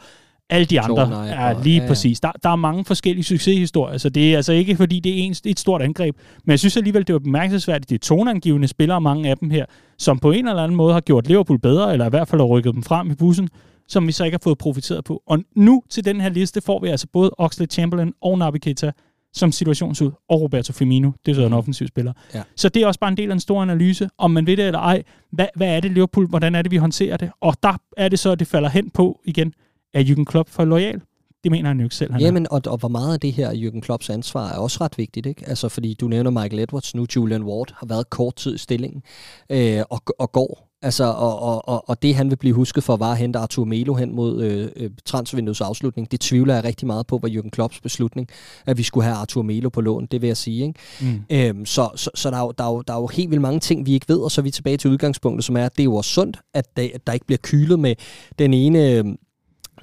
alle 0.49 0.65
de 0.65 0.81
andre. 0.81 1.03
Tornøj, 1.03 1.25
ja, 1.25 1.53
lige 1.63 1.75
ja, 1.75 1.81
ja. 1.83 1.87
præcis. 1.87 2.19
Der, 2.19 2.31
der 2.43 2.49
er 2.49 2.55
mange 2.55 2.85
forskellige 2.85 3.23
succeshistorier, 3.23 3.97
så 3.97 4.09
det 4.09 4.31
er 4.31 4.35
altså 4.35 4.53
ikke, 4.53 4.75
fordi 4.75 4.99
det 4.99 5.11
er 5.11 5.17
en, 5.17 5.35
et 5.45 5.59
stort 5.59 5.81
angreb. 5.81 6.15
Men 6.43 6.51
jeg 6.51 6.59
synes 6.59 6.77
alligevel, 6.77 7.07
det 7.07 7.13
var 7.13 7.19
bemærkelsesværdigt. 7.19 7.89
Det 7.89 7.95
er 7.95 7.99
toneangivende 7.99 8.67
spillere, 8.67 9.01
mange 9.01 9.29
af 9.29 9.37
dem 9.37 9.49
her, 9.49 9.65
som 9.97 10.19
på 10.19 10.31
en 10.31 10.47
eller 10.47 10.63
anden 10.63 10.77
måde 10.77 10.93
har 10.93 11.01
gjort 11.01 11.27
Liverpool 11.27 11.59
bedre, 11.59 11.91
eller 11.91 12.05
i 12.05 12.09
hvert 12.09 12.27
fald 12.27 12.41
har 12.41 12.45
rykket 12.45 12.73
dem 12.73 12.83
frem 12.83 13.11
i 13.11 13.15
bussen 13.15 13.49
som 13.87 14.07
vi 14.07 14.11
så 14.11 14.23
ikke 14.23 14.35
har 14.35 14.41
fået 14.43 14.57
profiteret 14.57 15.03
på. 15.03 15.23
Og 15.27 15.39
nu 15.55 15.83
til 15.89 16.05
den 16.05 16.21
her 16.21 16.29
liste 16.29 16.61
får 16.61 16.79
vi 16.79 16.87
altså 16.87 17.07
både 17.13 17.31
Oxlade 17.37 17.71
Chamberlain 17.71 18.13
og 18.21 18.37
Naby 18.37 18.57
Keita 18.57 18.91
som 19.33 19.51
situationshud, 19.51 20.11
og 20.29 20.41
Roberto 20.41 20.73
Firmino, 20.73 21.11
det 21.25 21.31
er 21.31 21.35
så 21.35 21.41
en 21.41 21.47
mm. 21.47 21.53
offensiv 21.53 21.87
spiller. 21.87 22.13
Ja. 22.33 22.43
Så 22.55 22.69
det 22.69 22.83
er 22.83 22.87
også 22.87 22.99
bare 22.99 23.11
en 23.11 23.17
del 23.17 23.29
af 23.29 23.33
en 23.33 23.39
stor 23.39 23.61
analyse, 23.61 24.09
om 24.17 24.31
man 24.31 24.47
ved 24.47 24.57
det 24.57 24.65
eller 24.65 24.79
ej, 24.79 25.03
hvad, 25.31 25.47
hvad 25.55 25.67
er 25.67 25.79
det 25.79 25.91
Liverpool, 25.91 26.27
hvordan 26.27 26.55
er 26.55 26.61
det, 26.61 26.71
vi 26.71 26.77
håndterer 26.77 27.17
det? 27.17 27.31
Og 27.41 27.55
der 27.63 27.77
er 27.97 28.09
det 28.09 28.19
så, 28.19 28.31
at 28.31 28.39
det 28.39 28.47
falder 28.47 28.69
hen 28.69 28.89
på 28.89 29.21
igen, 29.25 29.53
er 29.93 30.03
Jürgen 30.03 30.23
Klopp 30.23 30.49
for 30.49 30.65
lojal? 30.65 31.01
Det 31.43 31.51
mener 31.51 31.69
han 31.69 31.79
jo 31.79 31.83
ikke 31.83 31.95
selv, 31.95 32.11
han 32.11 32.21
Jamen, 32.21 32.47
og, 32.51 32.61
og 32.65 32.77
hvor 32.77 32.87
meget 32.87 33.13
af 33.13 33.19
det 33.19 33.33
her 33.33 33.51
Jürgen 33.51 33.79
Klopps 33.79 34.09
ansvar 34.09 34.49
er 34.49 34.57
også 34.57 34.77
ret 34.81 34.97
vigtigt, 34.97 35.25
ikke? 35.25 35.49
Altså, 35.49 35.69
fordi 35.69 35.93
du 35.93 36.07
nævner 36.07 36.31
Michael 36.31 36.59
Edwards, 36.59 36.95
nu 36.95 37.05
Julian 37.15 37.43
Ward 37.43 37.73
har 37.77 37.87
været 37.87 38.09
kort 38.09 38.35
tid 38.35 38.55
i 38.55 38.57
stillingen, 38.57 39.03
øh, 39.49 39.81
og, 39.89 40.01
og 40.19 40.31
går 40.31 40.72
Altså, 40.83 41.03
og, 41.03 41.39
og, 41.39 41.69
og, 41.69 41.89
og 41.89 42.01
det 42.01 42.15
han 42.15 42.29
vil 42.29 42.35
blive 42.35 42.55
husket 42.55 42.83
for, 42.83 42.97
var 42.97 43.11
at 43.11 43.17
hente 43.17 43.39
Arthur 43.39 43.65
Melo 43.65 43.93
hen 43.93 44.15
mod 44.15 44.43
øh, 44.43 44.69
øh, 44.75 44.89
transfervinduets 45.05 45.61
afslutning. 45.61 46.11
Det 46.11 46.19
tvivler 46.19 46.53
jeg 46.53 46.63
rigtig 46.63 46.87
meget 46.87 47.07
på, 47.07 47.19
var 47.21 47.29
Jürgen 47.29 47.49
Klopps 47.49 47.81
beslutning, 47.81 48.27
at 48.65 48.77
vi 48.77 48.83
skulle 48.83 49.03
have 49.03 49.17
Arthur 49.17 49.41
Melo 49.41 49.69
på 49.69 49.81
lån, 49.81 50.05
det 50.05 50.21
vil 50.21 50.27
jeg 50.27 50.37
sige. 50.37 50.65
Ikke? 50.67 50.79
Mm. 51.01 51.21
Øhm, 51.29 51.65
så 51.65 51.89
så, 51.95 52.09
så 52.15 52.31
der, 52.31 52.37
er 52.37 52.41
jo, 52.41 52.53
der, 52.57 52.63
er 52.63 52.71
jo, 52.71 52.81
der 52.81 52.93
er 52.93 52.99
jo 52.99 53.07
helt 53.07 53.29
vildt 53.29 53.41
mange 53.41 53.59
ting, 53.59 53.85
vi 53.85 53.93
ikke 53.93 54.09
ved, 54.09 54.17
og 54.17 54.31
så 54.31 54.41
er 54.41 54.43
vi 54.43 54.51
tilbage 54.51 54.77
til 54.77 54.89
udgangspunktet, 54.89 55.45
som 55.45 55.57
er, 55.57 55.65
at 55.65 55.71
det 55.71 55.79
er 55.79 55.85
jo 55.85 55.95
også 55.95 56.11
sundt, 56.11 56.37
at 56.53 56.77
der, 56.77 56.87
at 56.93 57.07
der 57.07 57.13
ikke 57.13 57.25
bliver 57.25 57.39
kylet 57.43 57.79
med 57.79 57.95
den 58.39 58.53
ene... 58.53 58.91
Øh, 58.91 59.05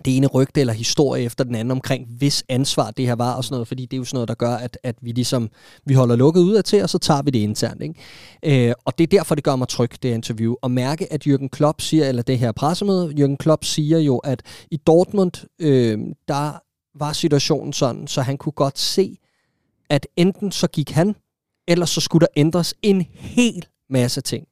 det 0.05 0.17
ene 0.17 0.27
rygte 0.27 0.61
eller 0.61 0.73
historie 0.73 1.25
efter 1.25 1.45
den 1.45 1.55
anden 1.55 1.71
omkring, 1.71 2.07
hvis 2.19 2.45
ansvar 2.49 2.91
det 2.91 3.07
her 3.07 3.15
var 3.15 3.35
og 3.35 3.45
sådan 3.45 3.55
noget, 3.55 3.69
fordi 3.69 3.87
det 3.87 3.93
er 3.93 3.99
jo 3.99 4.05
sådan 4.05 4.17
noget, 4.17 4.29
der 4.29 4.35
gør, 4.35 4.55
at, 4.55 4.79
at 4.83 4.97
vi 5.01 5.13
ligesom, 5.13 5.51
vi 5.85 5.95
holder 5.95 6.17
lukket 6.17 6.41
ud 6.41 6.55
af 6.55 6.65
til, 6.65 6.83
og 6.83 6.91
så 6.91 6.99
tager 6.99 7.23
vi 7.23 7.31
det 7.31 7.39
internt. 7.39 7.83
Ikke? 7.83 8.69
Øh, 8.69 8.75
og 8.85 8.99
det 8.99 9.05
er 9.05 9.19
derfor, 9.19 9.35
det 9.35 9.45
gør 9.45 9.57
mig 9.57 9.69
tryg, 9.69 9.91
det 10.03 10.15
interview, 10.15 10.55
Og 10.63 10.71
mærke, 10.71 11.13
at 11.13 11.27
Jürgen 11.27 11.49
Klopp 11.49 11.81
siger, 11.81 12.09
eller 12.09 12.23
det 12.23 12.39
her 12.39 12.53
pressemøde, 12.53 13.15
Jürgen 13.19 13.37
Klopp 13.37 13.65
siger 13.65 13.99
jo, 13.99 14.19
at 14.19 14.43
i 14.71 14.77
Dortmund, 14.77 15.47
øh, 15.59 15.99
der 16.29 16.63
var 16.99 17.13
situationen 17.13 17.73
sådan, 17.73 18.07
så 18.07 18.23
han 18.23 18.39
kunne 18.39 18.53
godt 18.53 18.79
se, 18.79 19.19
at 19.91 20.07
enten 20.17 20.53
så 20.53 20.67
gik 20.67 20.91
han, 20.91 21.17
eller 21.69 21.87
så 21.87 22.01
skulle 22.01 22.21
der 22.21 22.33
ændres 22.37 22.75
en 22.83 23.07
hel 23.15 23.67
masse 23.91 24.21
ting. 24.21 24.47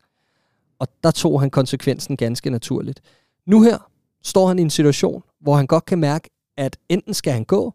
Og 0.78 0.88
der 1.04 1.10
tog 1.10 1.40
han 1.40 1.50
konsekvensen 1.50 2.16
ganske 2.16 2.50
naturligt. 2.50 3.00
Nu 3.46 3.62
her 3.62 3.87
står 4.22 4.48
han 4.48 4.58
i 4.58 4.62
en 4.62 4.70
situation, 4.70 5.22
hvor 5.40 5.56
han 5.56 5.66
godt 5.66 5.84
kan 5.84 5.98
mærke, 5.98 6.30
at 6.56 6.76
enten 6.88 7.14
skal 7.14 7.32
han 7.32 7.44
gå, 7.44 7.74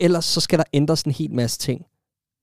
eller 0.00 0.20
så 0.20 0.40
skal 0.40 0.58
der 0.58 0.64
ændres 0.72 1.02
en 1.02 1.12
hel 1.12 1.32
masse 1.32 1.58
ting. 1.58 1.84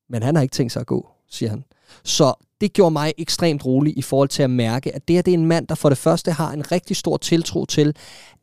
Men 0.09 0.23
han 0.23 0.36
har 0.36 0.41
ikke 0.41 0.53
tænkt 0.53 0.73
sig 0.73 0.79
at 0.79 0.88
gå, 0.88 1.09
siger 1.29 1.49
han. 1.49 1.63
Så 2.03 2.33
det 2.61 2.73
gjorde 2.73 2.91
mig 2.91 3.13
ekstremt 3.17 3.65
rolig 3.65 3.97
i 3.97 4.01
forhold 4.01 4.29
til 4.29 4.43
at 4.43 4.49
mærke, 4.49 4.95
at 4.95 5.07
det 5.07 5.15
her 5.15 5.21
det 5.21 5.33
er 5.33 5.38
en 5.38 5.45
mand, 5.45 5.67
der 5.67 5.75
for 5.75 5.89
det 5.89 5.97
første 5.97 6.31
har 6.31 6.51
en 6.51 6.71
rigtig 6.71 6.95
stor 6.95 7.17
tiltro 7.17 7.65
til, 7.65 7.95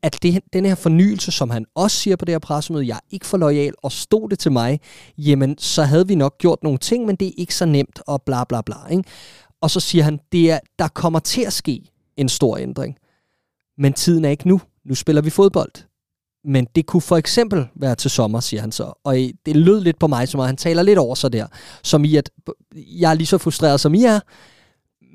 at 0.02 0.18
det, 0.22 0.42
den 0.52 0.64
her 0.64 0.74
fornyelse, 0.74 1.32
som 1.32 1.50
han 1.50 1.64
også 1.74 1.96
siger 1.96 2.16
på 2.16 2.24
det 2.24 2.32
her 2.32 2.38
pressemøde, 2.38 2.86
jeg 2.86 2.94
er 2.94 3.06
ikke 3.10 3.26
for 3.26 3.36
lojal, 3.36 3.74
og 3.82 3.92
stod 3.92 4.28
det 4.28 4.38
til 4.38 4.52
mig, 4.52 4.80
jamen 5.18 5.58
så 5.58 5.82
havde 5.82 6.08
vi 6.08 6.14
nok 6.14 6.38
gjort 6.38 6.62
nogle 6.62 6.78
ting, 6.78 7.06
men 7.06 7.16
det 7.16 7.28
er 7.28 7.32
ikke 7.36 7.54
så 7.54 7.66
nemt, 7.66 8.00
og 8.06 8.22
bla 8.22 8.44
bla 8.44 8.60
bla. 8.60 8.86
Ikke? 8.90 9.04
Og 9.60 9.70
så 9.70 9.80
siger 9.80 10.04
han, 10.04 10.20
det 10.32 10.50
er, 10.50 10.58
der 10.78 10.88
kommer 10.88 11.18
til 11.18 11.42
at 11.42 11.52
ske 11.52 11.82
en 12.16 12.28
stor 12.28 12.56
ændring. 12.56 12.96
Men 13.78 13.92
tiden 13.92 14.24
er 14.24 14.30
ikke 14.30 14.48
nu. 14.48 14.60
Nu 14.86 14.94
spiller 14.94 15.22
vi 15.22 15.30
fodbold. 15.30 15.72
Men 16.44 16.66
det 16.76 16.86
kunne 16.86 17.00
for 17.00 17.16
eksempel 17.16 17.66
være 17.74 17.94
til 17.94 18.10
sommer, 18.10 18.40
siger 18.40 18.60
han 18.60 18.72
så. 18.72 19.00
Og 19.04 19.16
det 19.46 19.56
lød 19.56 19.80
lidt 19.80 19.98
på 19.98 20.06
mig, 20.06 20.28
som 20.28 20.40
at 20.40 20.46
han 20.46 20.56
taler 20.56 20.82
lidt 20.82 20.98
over 20.98 21.14
sig 21.14 21.32
der. 21.32 21.46
Som 21.82 22.04
i, 22.04 22.16
at 22.16 22.30
jeg 22.76 23.10
er 23.10 23.14
lige 23.14 23.26
så 23.26 23.38
frustreret, 23.38 23.80
som 23.80 23.94
I 23.94 24.04
er. 24.04 24.20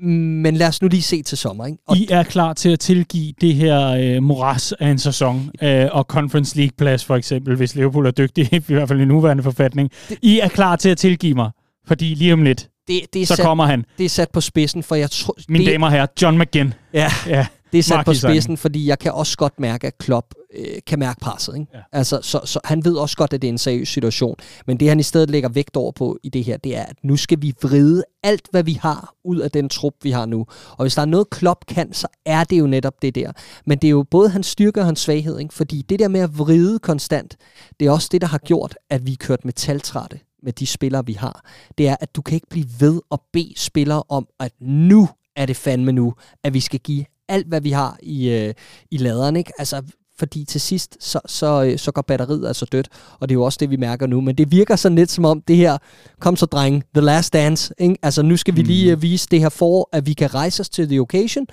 Men 0.06 0.56
lad 0.56 0.68
os 0.68 0.82
nu 0.82 0.88
lige 0.88 1.02
se 1.02 1.22
til 1.22 1.38
sommer. 1.38 1.66
Ikke? 1.66 1.78
Og 1.86 1.96
I 1.96 2.06
er 2.10 2.22
klar 2.22 2.52
til 2.52 2.68
at 2.68 2.80
tilgive 2.80 3.34
det 3.40 3.54
her 3.54 3.88
øh, 3.88 4.22
moras 4.22 4.72
af 4.72 4.88
en 4.88 4.98
sæson, 4.98 5.50
øh, 5.62 5.86
og 5.92 6.04
Conference 6.04 6.56
League-plads 6.56 7.04
for 7.04 7.16
eksempel, 7.16 7.56
hvis 7.56 7.74
Liverpool 7.74 8.06
er 8.06 8.10
dygtig, 8.10 8.52
i 8.68 8.72
hvert 8.72 8.88
fald 8.88 9.00
i 9.00 9.04
nuværende 9.04 9.42
forfatning. 9.42 9.90
Det, 10.08 10.18
I 10.22 10.40
er 10.40 10.48
klar 10.48 10.76
til 10.76 10.88
at 10.88 10.98
tilgive 10.98 11.34
mig, 11.34 11.50
fordi 11.86 12.14
lige 12.14 12.32
om 12.32 12.42
lidt, 12.42 12.68
det, 12.88 13.00
det 13.12 13.22
er 13.22 13.26
så 13.26 13.36
sat, 13.36 13.44
kommer 13.44 13.66
han. 13.66 13.84
Det 13.98 14.04
er 14.04 14.08
sat 14.08 14.30
på 14.30 14.40
spidsen, 14.40 14.82
for 14.82 14.94
jeg 14.94 15.10
tror... 15.10 15.36
Mine 15.48 15.64
det, 15.64 15.72
damer 15.72 15.86
og 15.86 15.92
herrer, 15.92 16.06
John 16.22 16.38
McGinn. 16.38 16.74
Ja. 16.92 17.12
ja. 17.26 17.46
Det 17.72 17.78
er 17.78 17.82
sat 17.82 18.04
på 18.04 18.14
spidsen, 18.14 18.56
fordi 18.56 18.86
jeg 18.86 18.98
kan 18.98 19.12
også 19.12 19.36
godt 19.36 19.60
mærke, 19.60 19.86
at 19.86 19.98
Klopp 19.98 20.34
øh, 20.54 20.64
kan 20.86 20.98
mærke 20.98 21.20
presset. 21.20 21.54
Ikke? 21.54 21.66
Ja. 21.74 21.78
Altså, 21.92 22.20
så, 22.22 22.40
så 22.44 22.60
han 22.64 22.84
ved 22.84 22.94
også 22.94 23.16
godt, 23.16 23.32
at 23.32 23.42
det 23.42 23.48
er 23.48 23.52
en 23.52 23.58
seriøs 23.58 23.88
situation. 23.88 24.36
Men 24.66 24.80
det, 24.80 24.88
han 24.88 25.00
i 25.00 25.02
stedet 25.02 25.30
lægger 25.30 25.48
vægt 25.48 25.76
over 25.76 25.92
på 25.92 26.18
i 26.22 26.28
det 26.28 26.44
her, 26.44 26.56
det 26.56 26.76
er, 26.76 26.82
at 26.82 26.96
nu 27.02 27.16
skal 27.16 27.42
vi 27.42 27.54
vride 27.62 28.04
alt, 28.22 28.48
hvad 28.50 28.62
vi 28.62 28.72
har 28.72 29.14
ud 29.24 29.38
af 29.38 29.50
den 29.50 29.68
trup, 29.68 29.94
vi 30.02 30.10
har 30.10 30.26
nu. 30.26 30.46
Og 30.70 30.84
hvis 30.84 30.94
der 30.94 31.02
er 31.02 31.06
noget, 31.06 31.30
Klopp 31.30 31.66
kan, 31.66 31.92
så 31.92 32.06
er 32.26 32.44
det 32.44 32.58
jo 32.58 32.66
netop 32.66 33.02
det 33.02 33.14
der. 33.14 33.32
Men 33.66 33.78
det 33.78 33.88
er 33.88 33.92
jo 33.92 34.04
både 34.10 34.28
hans 34.28 34.46
styrke 34.46 34.80
og 34.80 34.86
hans 34.86 35.00
svaghed. 35.00 35.38
Ikke? 35.38 35.54
Fordi 35.54 35.82
det 35.82 35.98
der 35.98 36.08
med 36.08 36.20
at 36.20 36.38
vride 36.38 36.78
konstant, 36.78 37.36
det 37.80 37.86
er 37.86 37.90
også 37.90 38.08
det, 38.12 38.20
der 38.20 38.26
har 38.26 38.38
gjort, 38.38 38.74
at 38.90 39.06
vi 39.06 39.12
er 39.12 39.16
kørt 39.20 39.44
med 39.44 39.52
taltrætte 39.52 40.20
med 40.42 40.52
de 40.52 40.66
spillere, 40.66 41.06
vi 41.06 41.12
har, 41.12 41.44
det 41.78 41.88
er, 41.88 41.96
at 42.00 42.16
du 42.16 42.22
kan 42.22 42.34
ikke 42.34 42.46
blive 42.50 42.66
ved 42.80 43.00
at 43.12 43.18
bede 43.32 43.52
spillere 43.56 44.02
om, 44.08 44.26
at 44.40 44.52
nu 44.60 45.08
er 45.36 45.46
det 45.46 45.56
fandme 45.56 45.92
nu, 45.92 46.14
at 46.44 46.54
vi 46.54 46.60
skal 46.60 46.80
give 46.80 47.04
alt, 47.28 47.46
hvad 47.46 47.60
vi 47.60 47.70
har 47.70 47.98
i, 48.02 48.28
øh, 48.28 48.54
i 48.90 48.96
laderen. 48.96 49.36
Ikke? 49.36 49.52
Altså, 49.58 49.82
fordi 50.18 50.44
til 50.44 50.60
sidst, 50.60 50.96
så, 51.00 51.20
så, 51.26 51.64
øh, 51.64 51.78
så 51.78 51.92
går 51.92 52.02
batteriet 52.02 52.46
altså 52.46 52.66
dødt, 52.72 52.88
og 53.20 53.28
det 53.28 53.34
er 53.34 53.38
jo 53.38 53.44
også 53.44 53.56
det, 53.60 53.70
vi 53.70 53.76
mærker 53.76 54.06
nu. 54.06 54.20
Men 54.20 54.34
det 54.34 54.50
virker 54.50 54.76
sådan 54.76 54.96
lidt 54.96 55.10
som 55.10 55.24
om 55.24 55.42
det 55.48 55.56
her, 55.56 55.78
kom 56.20 56.36
så 56.36 56.46
dreng, 56.46 56.84
the 56.94 57.04
last 57.04 57.32
dance. 57.32 57.74
Ikke? 57.78 57.96
Altså 58.02 58.22
nu 58.22 58.36
skal 58.36 58.56
vi 58.56 58.62
lige 58.62 58.92
uh, 58.92 59.02
vise 59.02 59.28
det 59.30 59.40
her 59.40 59.48
for, 59.48 59.88
at 59.92 60.06
vi 60.06 60.12
kan 60.12 60.34
rejse 60.34 60.60
os 60.60 60.68
til 60.68 60.88
the 60.88 61.00
occasion, 61.00 61.46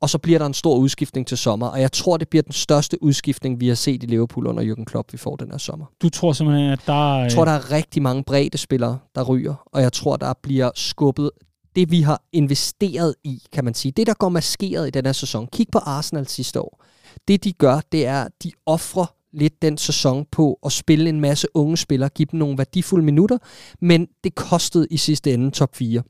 og 0.00 0.10
så 0.10 0.18
bliver 0.18 0.38
der 0.38 0.46
en 0.46 0.54
stor 0.54 0.76
udskiftning 0.76 1.26
til 1.26 1.38
sommer, 1.38 1.66
og 1.66 1.80
jeg 1.80 1.92
tror, 1.92 2.16
det 2.16 2.28
bliver 2.28 2.42
den 2.42 2.52
største 2.52 3.02
udskiftning, 3.02 3.60
vi 3.60 3.68
har 3.68 3.74
set 3.74 4.02
i 4.02 4.06
Liverpool 4.06 4.46
under 4.46 4.74
Jürgen 4.74 4.84
Klopp, 4.84 5.12
vi 5.12 5.18
får 5.18 5.36
den 5.36 5.50
her 5.50 5.58
sommer. 5.58 5.86
Du 6.02 6.08
tror 6.08 6.32
simpelthen, 6.32 6.70
at 6.70 6.80
der... 6.86 7.18
Jeg 7.18 7.32
tror, 7.32 7.44
der 7.44 7.52
er 7.52 7.72
rigtig 7.72 8.02
mange 8.02 8.24
brede 8.24 8.58
spillere, 8.58 8.98
der 9.14 9.22
ryger, 9.22 9.54
og 9.66 9.82
jeg 9.82 9.92
tror, 9.92 10.16
der 10.16 10.32
bliver 10.42 10.70
skubbet 10.74 11.30
det, 11.76 11.90
vi 11.90 12.00
har 12.00 12.22
investeret 12.32 13.14
i, 13.24 13.42
kan 13.52 13.64
man 13.64 13.74
sige. 13.74 13.92
Det, 13.92 14.06
der 14.06 14.14
går 14.14 14.28
maskeret 14.28 14.86
i 14.86 14.90
den 14.90 15.06
her 15.06 15.12
sæson. 15.12 15.48
Kig 15.52 15.66
på 15.72 15.78
Arsenal 15.78 16.28
sidste 16.28 16.60
år. 16.60 16.84
Det, 17.28 17.44
de 17.44 17.52
gør, 17.52 17.80
det 17.92 18.06
er, 18.06 18.22
at 18.22 18.32
de 18.42 18.52
offrer 18.66 19.14
lidt 19.32 19.62
den 19.62 19.78
sæson 19.78 20.26
på 20.30 20.58
at 20.66 20.72
spille 20.72 21.08
en 21.08 21.20
masse 21.20 21.46
unge 21.54 21.76
spillere, 21.76 22.08
give 22.08 22.26
dem 22.32 22.38
nogle 22.38 22.58
værdifulde 22.58 23.04
minutter, 23.04 23.38
men 23.80 24.08
det 24.24 24.34
kostede 24.34 24.86
i 24.90 24.96
sidste 24.96 25.32
ende 25.34 25.50
top 25.50 25.76
4. 25.76 26.02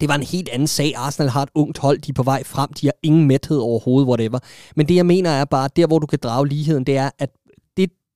Det 0.00 0.08
var 0.08 0.14
en 0.14 0.22
helt 0.22 0.48
anden 0.48 0.68
sag. 0.68 0.92
Arsenal 0.96 1.28
har 1.30 1.42
et 1.42 1.48
ungt 1.54 1.78
hold, 1.78 1.98
de 1.98 2.10
er 2.10 2.14
på 2.14 2.22
vej 2.22 2.44
frem, 2.44 2.72
de 2.72 2.86
har 2.86 2.94
ingen 3.02 3.26
mæthed 3.26 3.58
overhovedet, 3.58 4.08
whatever. 4.08 4.38
Men 4.76 4.88
det 4.88 4.94
jeg 4.94 5.06
mener 5.06 5.30
er 5.30 5.44
bare, 5.44 5.68
der 5.76 5.86
hvor 5.86 5.98
du 5.98 6.06
kan 6.06 6.18
drage 6.22 6.48
ligheden, 6.48 6.84
det 6.84 6.96
er, 6.96 7.10
at 7.18 7.30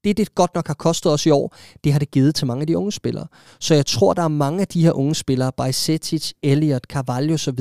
det, 0.05 0.17
det 0.17 0.35
godt 0.35 0.55
nok 0.55 0.67
har 0.67 0.75
kostet 0.75 1.13
os 1.13 1.27
i 1.27 1.31
år, 1.31 1.57
det 1.85 1.93
har 1.93 1.99
det 1.99 2.11
givet 2.11 2.35
til 2.35 2.47
mange 2.47 2.61
af 2.61 2.67
de 2.67 2.79
unge 2.79 2.93
spillere. 2.93 3.27
Så 3.61 3.75
jeg 3.75 3.87
tror, 3.87 4.15
der 4.15 4.23
er 4.23 4.29
mange 4.29 4.61
af 4.61 4.69
de 4.69 4.83
her 4.83 4.93
unge 4.93 5.15
spillere, 5.15 5.53
Bajsetic, 5.53 6.33
Elliot, 6.43 6.83
Carvalho 6.83 7.35
osv., 7.35 7.61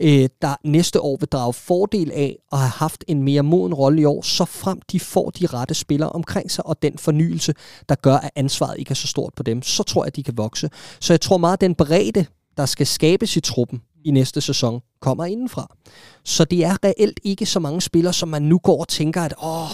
øh, 0.00 0.28
der 0.42 0.56
næste 0.64 1.00
år 1.00 1.16
vil 1.20 1.28
drage 1.28 1.52
fordel 1.52 2.10
af 2.12 2.36
at 2.52 2.58
have 2.58 2.70
haft 2.70 3.04
en 3.08 3.22
mere 3.22 3.42
moden 3.42 3.74
rolle 3.74 4.02
i 4.02 4.04
år, 4.04 4.22
så 4.22 4.44
frem 4.44 4.80
de 4.92 5.00
får 5.00 5.30
de 5.30 5.46
rette 5.46 5.74
spillere 5.74 6.10
omkring 6.10 6.50
sig, 6.50 6.66
og 6.66 6.82
den 6.82 6.98
fornyelse, 6.98 7.54
der 7.88 7.94
gør, 7.94 8.16
at 8.16 8.30
ansvaret 8.36 8.78
ikke 8.78 8.90
er 8.90 8.94
så 8.94 9.06
stort 9.06 9.34
på 9.36 9.42
dem, 9.42 9.62
så 9.62 9.82
tror 9.82 10.02
jeg, 10.02 10.06
at 10.06 10.16
de 10.16 10.22
kan 10.22 10.36
vokse. 10.36 10.70
Så 11.00 11.12
jeg 11.12 11.20
tror 11.20 11.38
meget, 11.38 11.52
at 11.52 11.60
den 11.60 11.74
bredde, 11.74 12.26
der 12.60 12.66
skal 12.66 12.86
skabes 12.86 13.36
i 13.36 13.40
truppen 13.40 13.82
i 14.04 14.10
næste 14.10 14.40
sæson, 14.40 14.80
kommer 15.00 15.24
indenfra. 15.24 15.76
Så 16.24 16.44
det 16.44 16.64
er 16.64 16.84
reelt 16.84 17.20
ikke 17.24 17.46
så 17.46 17.60
mange 17.60 17.80
spillere, 17.80 18.12
som 18.12 18.28
man 18.28 18.42
nu 18.42 18.58
går 18.58 18.80
og 18.80 18.88
tænker, 18.88 19.22
at 19.22 19.34
åh, 19.42 19.70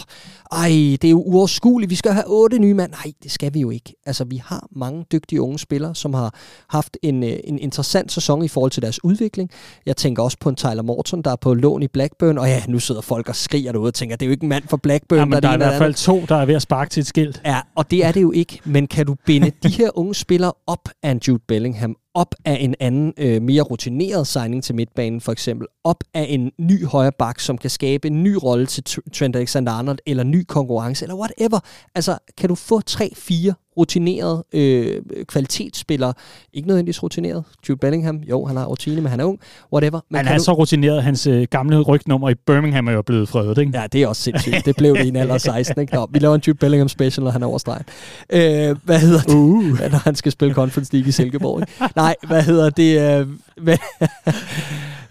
ej, 0.52 0.68
det 0.68 1.04
er 1.04 1.10
jo 1.10 1.22
uoverskueligt, 1.22 1.90
vi 1.90 1.94
skal 1.94 2.12
have 2.12 2.24
otte 2.26 2.58
nye 2.58 2.74
mand. 2.74 2.92
Nej, 2.92 3.12
det 3.22 3.30
skal 3.30 3.54
vi 3.54 3.60
jo 3.60 3.70
ikke. 3.70 3.94
Altså, 4.06 4.24
vi 4.24 4.36
har 4.36 4.68
mange 4.70 5.04
dygtige 5.12 5.40
unge 5.40 5.58
spillere, 5.58 5.94
som 5.94 6.14
har 6.14 6.34
haft 6.68 6.96
en, 7.02 7.22
øh, 7.22 7.36
en 7.44 7.58
interessant 7.58 8.12
sæson 8.12 8.44
i 8.44 8.48
forhold 8.48 8.70
til 8.70 8.82
deres 8.82 9.04
udvikling. 9.04 9.50
Jeg 9.86 9.96
tænker 9.96 10.22
også 10.22 10.38
på 10.40 10.48
en 10.48 10.56
Tyler 10.56 10.82
Morton, 10.82 11.22
der 11.22 11.30
er 11.30 11.36
på 11.36 11.54
lån 11.54 11.82
i 11.82 11.88
Blackburn, 11.88 12.38
og 12.38 12.46
ja, 12.46 12.62
nu 12.68 12.78
sidder 12.78 13.00
folk 13.00 13.28
og 13.28 13.36
skriger 13.36 13.72
derude 13.72 13.88
og 13.88 13.94
tænker, 13.94 14.16
det 14.16 14.26
er 14.26 14.28
jo 14.28 14.32
ikke 14.32 14.42
en 14.42 14.48
mand 14.48 14.64
for 14.68 14.76
Blackburn. 14.76 15.18
Ja, 15.18 15.24
men 15.24 15.32
der, 15.32 15.40
der 15.40 15.48
er 15.48 15.54
i 15.54 15.56
hvert 15.56 15.78
fald 15.78 15.94
to, 15.94 16.24
der 16.28 16.36
er 16.36 16.46
ved 16.46 16.54
at 16.54 16.62
sparke 16.62 16.90
til 16.90 17.00
et 17.00 17.06
skilt. 17.06 17.42
Ja, 17.44 17.60
og 17.74 17.90
det 17.90 18.04
er 18.04 18.12
det 18.12 18.22
jo 18.22 18.32
ikke. 18.32 18.60
Men 18.64 18.86
kan 18.86 19.06
du 19.06 19.16
binde 19.26 19.52
de 19.62 19.68
her 19.68 19.98
unge 19.98 20.14
spillere 20.14 20.52
op 20.66 20.88
af 21.02 21.18
Jude 21.28 21.42
Bellingham, 21.48 21.96
op 22.16 22.34
af 22.44 22.56
en 22.60 22.74
anden, 22.80 23.12
øh, 23.18 23.42
mere 23.42 23.62
rutineret 23.62 24.26
signing 24.26 24.64
til 24.64 24.74
midtbanen 24.74 25.20
for 25.20 25.32
eksempel, 25.32 25.66
op 25.84 26.04
af 26.14 26.26
en 26.28 26.52
ny 26.58 26.86
højre 26.86 27.12
bak, 27.18 27.40
som 27.40 27.58
kan 27.58 27.70
skabe 27.70 28.06
en 28.06 28.22
ny 28.22 28.34
rolle 28.42 28.66
til 28.66 28.84
Trent 29.14 29.36
Alexander-Arnold, 29.36 29.98
eller 30.06 30.24
ny 30.24 30.44
konkurrence, 30.48 31.04
eller 31.04 31.16
whatever. 31.16 31.60
Altså, 31.94 32.18
kan 32.38 32.48
du 32.48 32.54
få 32.54 32.80
3-4 32.90 33.65
rutineret 33.76 34.42
øh, 34.52 35.02
kvalitetsspiller. 35.28 36.12
Ikke 36.52 36.68
nødvendigvis 36.68 37.02
rutineret. 37.02 37.44
Jude 37.68 37.78
Bellingham, 37.78 38.16
jo, 38.16 38.44
han 38.44 38.56
har 38.56 38.64
rutine, 38.64 39.00
men 39.00 39.10
han 39.10 39.20
er 39.20 39.24
ung. 39.24 39.40
Whatever. 39.72 40.00
Men 40.10 40.26
han 40.26 40.34
er 40.34 40.38
du... 40.38 40.44
så 40.44 40.52
rutineret, 40.52 41.02
hans 41.02 41.26
øh, 41.26 41.46
gamle 41.50 41.80
rygnummer 41.80 42.30
i 42.30 42.34
Birmingham 42.34 42.88
er 42.88 42.92
jo 42.92 43.02
blevet 43.02 43.28
fredet, 43.28 43.58
ikke? 43.58 43.78
Ja, 43.78 43.86
det 43.86 44.02
er 44.02 44.06
også 44.06 44.22
sindssygt. 44.22 44.64
Det 44.64 44.76
blev 44.76 44.96
det 44.96 45.04
i 45.04 45.08
en 45.08 45.16
alder 45.16 45.38
16, 45.38 45.80
ikke? 45.80 45.94
Nå, 45.94 46.08
vi 46.10 46.18
laver 46.18 46.34
en 46.34 46.42
Jude 46.46 46.58
Bellingham 46.58 46.88
special, 46.88 47.24
når 47.24 47.30
han 47.30 47.42
er 47.42 47.46
overstregen. 47.46 47.84
Øh, 48.30 48.76
hvad 48.84 49.00
hedder 49.00 49.20
det? 49.20 49.34
Uh. 49.34 49.78
Når 49.92 49.98
han 49.98 50.14
skal 50.14 50.32
spille 50.32 50.54
Conference 50.54 50.92
League 50.92 51.08
i 51.08 51.12
Silkeborg, 51.12 51.60
ikke? 51.60 51.94
Nej, 51.96 52.14
hvad 52.26 52.42
hedder 52.42 52.70
det? 52.70 53.20
Øh, 53.20 53.28
men, 53.68 53.78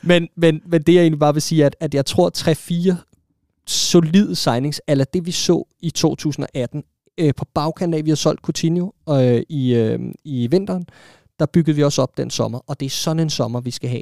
men, 0.02 0.28
men, 0.38 0.62
men 0.68 0.82
det 0.82 0.94
jeg 0.94 1.02
egentlig 1.02 1.20
bare 1.20 1.34
vil 1.34 1.42
sige, 1.42 1.66
at, 1.66 1.76
at 1.80 1.94
jeg 1.94 2.06
tror 2.06 2.32
3-4 2.38 2.96
solide 3.68 4.36
signings, 4.36 4.82
eller 4.88 5.06
det 5.14 5.26
vi 5.26 5.32
så 5.32 5.68
i 5.82 5.90
2018, 5.90 6.84
øh, 7.18 7.34
på 7.38 7.46
bagkanten 7.54 7.94
af, 7.94 7.98
at 7.98 8.06
vi 8.06 8.12
har 8.12 8.16
solgt 8.16 8.42
Coutinho 8.42 8.92
øh, 9.10 9.42
i, 9.50 9.74
øh, 9.76 10.00
i 10.24 10.48
vinteren, 10.48 10.86
der 11.40 11.46
byggede 11.46 11.76
vi 11.76 11.84
også 11.84 12.02
op 12.02 12.18
den 12.18 12.30
sommer, 12.30 12.60
og 12.68 12.80
det 12.80 12.86
er 12.86 12.90
sådan 12.90 13.20
en 13.20 13.30
sommer, 13.30 13.62
vi 13.62 13.72
skal 13.72 13.90
have. 13.90 14.02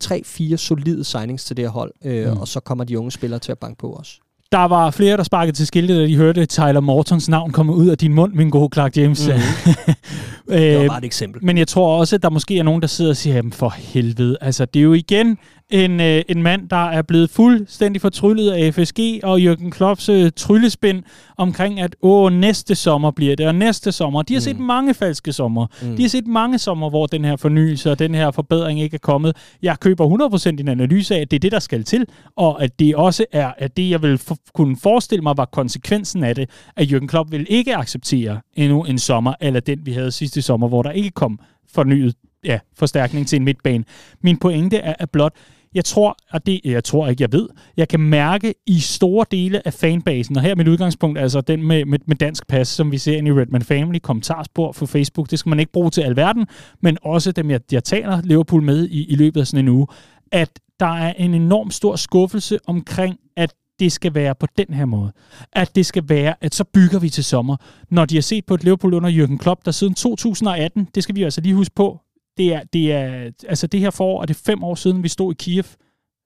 Tre-fire 0.00 0.56
solide 0.56 1.04
signings 1.04 1.44
til 1.44 1.56
det 1.56 1.64
her 1.64 1.70
hold, 1.70 1.92
øh, 2.04 2.32
mm. 2.32 2.38
og 2.38 2.48
så 2.48 2.60
kommer 2.60 2.84
de 2.84 2.98
unge 2.98 3.10
spillere 3.12 3.40
til 3.40 3.52
at 3.52 3.58
banke 3.58 3.78
på 3.78 3.94
os. 3.94 4.20
Der 4.52 4.64
var 4.64 4.90
flere, 4.90 5.16
der 5.16 5.22
sparkede 5.22 5.56
til 5.56 5.66
skiltet, 5.66 5.96
da 5.96 6.06
de 6.06 6.16
hørte 6.16 6.46
Tyler 6.46 6.80
Mortons 6.80 7.28
navn 7.28 7.52
komme 7.52 7.74
ud 7.74 7.88
af 7.88 7.98
din 7.98 8.14
mund, 8.14 8.34
min 8.34 8.50
gode 8.50 8.68
Clark 8.74 8.96
James. 8.96 9.28
Mm. 9.28 9.34
det 10.48 10.78
var 10.78 10.86
bare 10.86 10.98
et 10.98 11.04
eksempel. 11.04 11.44
Men 11.44 11.58
jeg 11.58 11.68
tror 11.68 11.98
også, 11.98 12.16
at 12.16 12.22
der 12.22 12.30
måske 12.30 12.58
er 12.58 12.62
nogen, 12.62 12.82
der 12.82 12.88
sidder 12.88 13.10
og 13.10 13.16
siger, 13.16 13.36
jamen 13.36 13.52
for 13.52 13.68
helvede. 13.76 14.36
Altså, 14.40 14.64
det 14.64 14.80
er 14.80 14.84
jo 14.84 14.92
igen 14.92 15.38
en, 15.70 16.00
øh, 16.00 16.22
en 16.28 16.42
mand, 16.42 16.68
der 16.68 16.90
er 16.90 17.02
blevet 17.02 17.30
fuldstændig 17.30 18.02
fortryllet 18.02 18.50
af 18.50 18.74
FSG 18.74 18.98
og 19.22 19.38
Jürgen 19.38 19.70
Klopps 19.70 20.08
øh, 20.08 20.30
tryllespind 20.36 21.02
omkring, 21.36 21.80
at 21.80 21.96
åh, 22.02 22.32
næste 22.32 22.74
sommer 22.74 23.10
bliver 23.10 23.36
det, 23.36 23.46
og 23.46 23.54
næste 23.54 23.92
sommer. 23.92 24.22
De 24.22 24.34
har 24.34 24.40
mm. 24.40 24.44
set 24.44 24.58
mange 24.58 24.94
falske 24.94 25.32
sommer. 25.32 25.66
Mm. 25.82 25.96
De 25.96 26.02
har 26.02 26.08
set 26.08 26.26
mange 26.26 26.58
sommer, 26.58 26.90
hvor 26.90 27.06
den 27.06 27.24
her 27.24 27.36
fornyelse 27.36 27.90
og 27.90 27.98
den 27.98 28.14
her 28.14 28.30
forbedring 28.30 28.80
ikke 28.80 28.94
er 28.94 28.98
kommet. 28.98 29.36
Jeg 29.62 29.80
køber 29.80 30.28
100% 30.52 30.56
din 30.56 30.68
analyse 30.68 31.14
af, 31.16 31.20
at 31.20 31.30
det 31.30 31.36
er 31.36 31.40
det, 31.40 31.52
der 31.52 31.58
skal 31.58 31.84
til, 31.84 32.06
og 32.36 32.62
at 32.62 32.78
det 32.78 32.96
også 32.96 33.24
er 33.32 33.52
at 33.58 33.76
det, 33.76 33.90
jeg 33.90 34.02
vil 34.02 34.18
for, 34.18 34.36
kunne 34.54 34.76
forestille 34.82 35.22
mig, 35.22 35.36
var 35.36 35.44
konsekvensen 35.44 36.24
af 36.24 36.34
det, 36.34 36.50
at 36.76 36.88
Jürgen 36.88 37.06
Klopp 37.06 37.32
vil 37.32 37.46
ikke 37.48 37.76
acceptere 37.76 38.40
endnu 38.54 38.84
en 38.84 38.98
sommer, 38.98 39.34
eller 39.40 39.60
den, 39.60 39.78
vi 39.86 39.92
havde 39.92 40.10
sidste 40.10 40.42
sommer, 40.42 40.68
hvor 40.68 40.82
der 40.82 40.90
ikke 40.90 41.10
kom 41.10 41.38
fornyet 41.74 42.14
ja, 42.46 42.58
forstærkning 42.78 43.28
til 43.28 43.36
en 43.36 43.44
midtbane. 43.44 43.84
Min 44.20 44.36
pointe 44.36 44.76
er, 44.76 44.94
at 44.98 45.10
blot, 45.10 45.32
jeg 45.76 45.84
tror, 45.84 46.16
og 46.30 46.46
det, 46.46 46.60
jeg 46.64 46.84
tror 46.84 47.08
ikke, 47.08 47.22
jeg 47.22 47.32
ved, 47.32 47.48
jeg 47.76 47.88
kan 47.88 48.00
mærke 48.00 48.54
i 48.66 48.80
store 48.80 49.26
dele 49.30 49.66
af 49.66 49.74
fanbasen, 49.74 50.36
og 50.36 50.42
her 50.42 50.50
er 50.50 50.54
mit 50.54 50.68
udgangspunkt, 50.68 51.18
altså 51.18 51.40
den 51.40 51.62
med, 51.62 51.84
med, 51.84 51.98
med 52.06 52.16
dansk 52.16 52.46
pas, 52.46 52.68
som 52.68 52.92
vi 52.92 52.98
ser 52.98 53.16
ind 53.16 53.28
i 53.28 53.32
Redman 53.32 53.62
Family, 53.62 53.98
kommentarspor 53.98 54.72
på 54.72 54.86
Facebook, 54.86 55.30
det 55.30 55.38
skal 55.38 55.50
man 55.50 55.60
ikke 55.60 55.72
bruge 55.72 55.90
til 55.90 56.00
alverden, 56.00 56.46
men 56.82 56.98
også 57.02 57.32
dem, 57.32 57.50
jeg, 57.50 57.60
jeg 57.72 57.84
taler 57.84 58.20
Liverpool 58.24 58.62
med 58.62 58.88
i, 58.88 59.04
i 59.04 59.14
løbet 59.14 59.40
af 59.40 59.46
sådan 59.46 59.64
en 59.64 59.68
uge, 59.68 59.86
at 60.32 60.50
der 60.80 60.96
er 60.96 61.12
en 61.12 61.34
enorm 61.34 61.70
stor 61.70 61.96
skuffelse 61.96 62.58
omkring, 62.66 63.16
at 63.36 63.54
det 63.78 63.92
skal 63.92 64.14
være 64.14 64.34
på 64.34 64.46
den 64.58 64.74
her 64.74 64.84
måde. 64.84 65.12
At 65.52 65.76
det 65.76 65.86
skal 65.86 66.02
være, 66.08 66.34
at 66.40 66.54
så 66.54 66.64
bygger 66.64 66.98
vi 66.98 67.08
til 67.08 67.24
sommer. 67.24 67.56
Når 67.90 68.04
de 68.04 68.14
har 68.14 68.22
set 68.22 68.46
på 68.46 68.54
et 68.54 68.64
Liverpool 68.64 68.94
under 68.94 69.10
Jürgen 69.10 69.36
Klopp, 69.36 69.64
der 69.64 69.70
siden 69.70 69.94
2018, 69.94 70.88
det 70.94 71.02
skal 71.02 71.14
vi 71.14 71.22
altså 71.22 71.40
lige 71.40 71.54
huske 71.54 71.74
på, 71.74 72.00
det 72.36 72.54
er, 72.54 72.60
det 72.72 72.92
er, 72.92 73.30
altså 73.48 73.66
det 73.66 73.80
her 73.80 73.90
forår 73.90 74.22
er 74.22 74.26
det 74.26 74.36
fem 74.36 74.64
år 74.64 74.74
siden, 74.74 75.02
vi 75.02 75.08
stod 75.08 75.32
i 75.32 75.36
Kiev. 75.38 75.64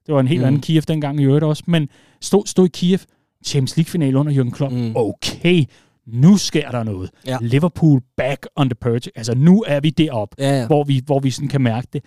Det 0.06 0.14
var 0.14 0.20
en 0.20 0.28
helt 0.28 0.40
mm. 0.40 0.46
anden 0.46 0.60
Kiev 0.60 0.82
dengang 0.82 1.20
i 1.20 1.24
øvrigt 1.24 1.44
også, 1.44 1.62
men 1.66 1.88
stod, 2.20 2.46
stod 2.46 2.66
i 2.66 2.70
Kiev, 2.72 2.98
Champions 3.46 3.76
League-finale 3.76 4.18
under 4.18 4.32
Jürgen 4.32 4.50
Klopp. 4.50 4.74
Mm. 4.74 4.92
Okay, 4.96 5.64
nu 6.06 6.36
sker 6.36 6.70
der 6.70 6.82
noget. 6.82 7.10
Ja. 7.26 7.38
Liverpool 7.40 8.00
back 8.16 8.46
on 8.56 8.68
the 8.68 8.74
purge. 8.74 9.10
Altså 9.14 9.34
nu 9.34 9.64
er 9.66 9.80
vi 9.80 9.90
deroppe, 9.90 10.36
ja, 10.38 10.58
ja. 10.58 10.66
hvor 10.66 10.84
vi, 10.84 11.02
hvor 11.06 11.18
vi 11.18 11.30
sådan 11.30 11.48
kan 11.48 11.60
mærke 11.60 11.88
det. 11.92 12.04